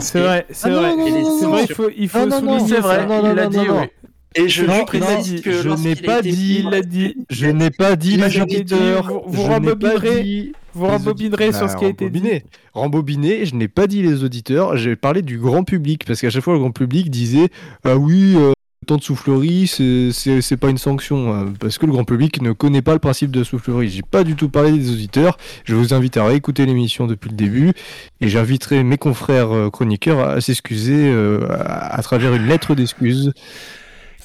[0.00, 0.96] C'est vrai, c'est Ah non, vrai.
[0.96, 1.66] non, non, non, C'est non, vrai, non.
[1.68, 3.86] il faut, il faut Non, souligner C'est vrai, il l'a non, dit, oui.
[4.34, 7.16] Et je, Non, je non, précise que je lorsqu'il n'ai pas dit- Il l'a dit.
[7.30, 9.12] Je n'ai pas dit les auditeurs.
[9.26, 12.18] vous- rembobinerez Vous rembobinerez sur ce qui a été dit.
[12.18, 12.44] rembobiné.
[12.72, 16.42] Rembobiné, je n'ai pas dit les auditeurs, j'ai parlé du grand public, parce qu'à chaque
[16.42, 17.48] fois le grand public disait
[17.84, 18.52] Ah oui, euh,
[18.86, 22.82] tant de soufflerie, c'est- pas une sanction, euh, parce que le grand public ne connaît
[22.82, 23.88] pas le principe de soufflerie.
[23.90, 27.36] J'ai pas du tout parlé des auditeurs, je vous invite à réécouter l'émission depuis le
[27.36, 27.72] début,
[28.20, 33.32] et j'inviterai mes confrères euh, chroniqueurs à s'excuser euh, à, à travers une lettre d'excuse.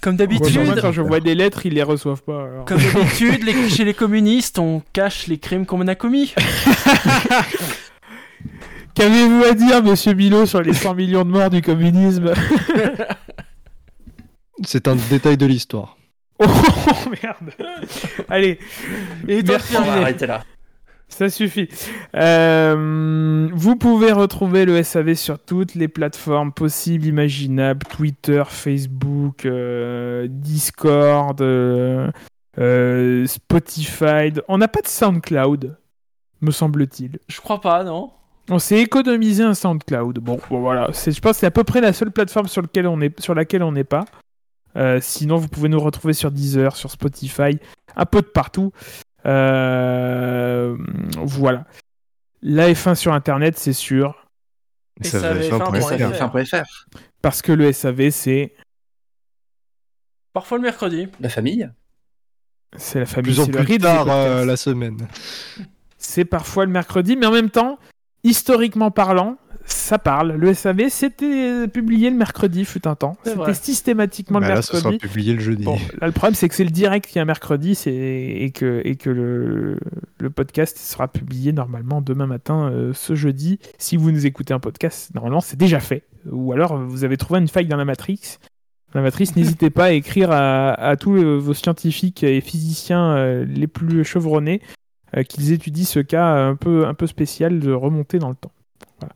[0.01, 2.43] Comme d'habitude, quand je vois des lettres, ils les reçoivent pas.
[2.43, 2.65] alors.
[2.65, 6.33] comme d'habitude, les- chez les communistes, on cache les crimes qu'on a commis.
[8.95, 12.33] Qu'avez-vous à dire, monsieur Bilot, sur les 100 millions de morts du communisme?
[14.65, 15.97] C'est un détail de l'histoire.
[16.39, 16.45] Oh
[17.23, 17.51] merde
[18.29, 18.59] Allez,
[19.27, 19.75] Et toi, Merci.
[19.77, 20.43] On va arrêter là.
[21.09, 21.69] Ça suffit.
[22.15, 30.27] Euh, vous pouvez retrouver le SAV sur toutes les plateformes possibles, imaginables Twitter, Facebook, euh,
[30.29, 32.11] Discord, euh,
[33.25, 34.33] Spotify.
[34.47, 35.77] On n'a pas de SoundCloud,
[36.41, 37.19] me semble-t-il.
[37.27, 38.11] je crois pas, non
[38.49, 40.19] On s'est économisé un SoundCloud.
[40.19, 42.61] Bon, bon, voilà, c'est, je pense que c'est à peu près la seule plateforme sur,
[42.61, 44.05] lequel on est, sur laquelle on n'est pas.
[45.01, 47.57] Sinon, vous pouvez nous retrouver sur Deezer, sur Spotify,
[47.95, 48.71] un peu de partout.
[49.27, 50.77] Euh,
[51.17, 51.65] voilà.
[52.41, 54.27] La F1 sur Internet, c'est sûr,
[55.01, 56.55] Et Ça ça va avait être un fait un point point fr.
[56.57, 56.61] fr.
[56.61, 56.85] F1.fr.
[57.21, 58.53] parce que le SAV, c'est,
[60.33, 61.07] Parfois le mercredi.
[61.19, 61.67] La famille.
[62.75, 65.07] c'est la famille, Plus en le tard euh, la semaine.
[65.97, 67.79] C'est parfois le mercredi, mais en même temps,
[68.23, 69.37] historiquement parlant,
[69.67, 70.33] ça parle.
[70.33, 73.17] Le SAV, c'était publié le mercredi, fut un temps.
[73.23, 74.97] C'est C'était systématiquement Bah le là, ce sera mercredi.
[74.97, 75.63] publié le jeudi.
[75.63, 77.93] Bon, là, le problème, c'est que c'est le direct qui est un mercredi c'est...
[77.93, 79.77] et que, et que le,
[80.19, 83.59] le podcast sera publié normalement demain matin, euh, ce jeudi.
[83.77, 86.03] Si vous nous écoutez un podcast, normalement, c'est déjà fait.
[86.31, 88.37] Ou alors, vous avez trouvé une faille dans la Matrix.
[88.93, 93.45] La Matrix, n'hésitez pas à écrire à, à tous euh, vos scientifiques et physiciens euh,
[93.45, 94.61] les plus chevronnés
[95.15, 98.51] euh, qu'ils étudient ce cas un peu, un peu spécial de remonter dans le temps.
[99.01, 99.13] Voilà.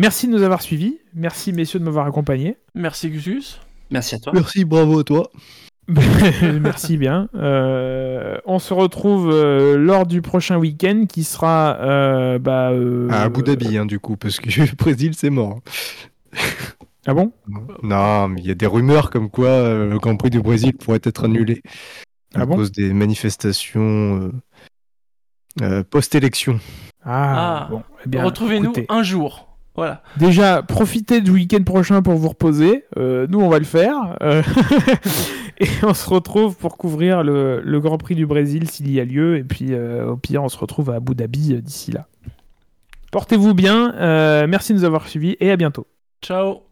[0.00, 0.98] Merci de nous avoir suivis.
[1.14, 2.56] Merci, messieurs, de m'avoir accompagné.
[2.74, 3.60] Merci, Gus.
[3.90, 4.32] Merci à toi.
[4.34, 5.30] Merci, bravo à toi.
[6.62, 7.28] Merci bien.
[7.34, 13.22] Euh, on se retrouve euh, lors du prochain week-end qui sera euh, bah, euh, À
[13.24, 15.60] Abu Dhabi, hein, du coup, parce que le Brésil, c'est mort.
[17.06, 17.32] Ah bon?
[17.82, 20.72] Non, mais il y a des rumeurs comme quoi euh, le Grand Prix du Brésil
[20.74, 21.60] pourrait être annulé
[22.34, 22.56] à Ah bon?
[22.56, 24.32] cause des manifestations euh,
[25.62, 26.58] euh, post-élection.
[27.04, 27.68] Ah, Ah.
[27.70, 27.82] bon.
[28.06, 29.48] Eh bien, Retrouvez-nous un jour.
[29.80, 30.02] Voilà.
[30.18, 32.84] Déjà, profitez du week-end prochain pour vous reposer.
[32.98, 34.14] Euh, nous, on va le faire.
[34.20, 34.42] Euh,
[35.58, 39.06] et on se retrouve pour couvrir le, le Grand Prix du Brésil s'il y a
[39.06, 39.38] lieu.
[39.38, 42.08] Et puis, euh, au pire, on se retrouve à Abu Dhabi euh, d'ici là.
[43.10, 43.94] Portez-vous bien.
[43.94, 45.86] euh, merci de nous avoir suivis et à bientôt.
[46.20, 46.64] Ciao.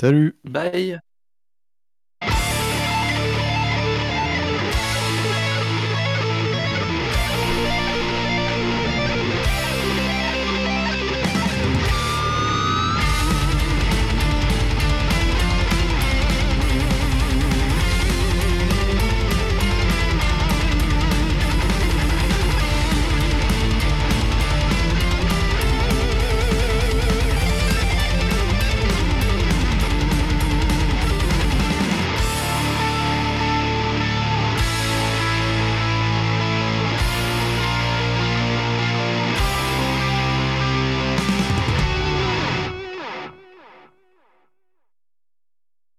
[0.00, 0.98] Salut Bye.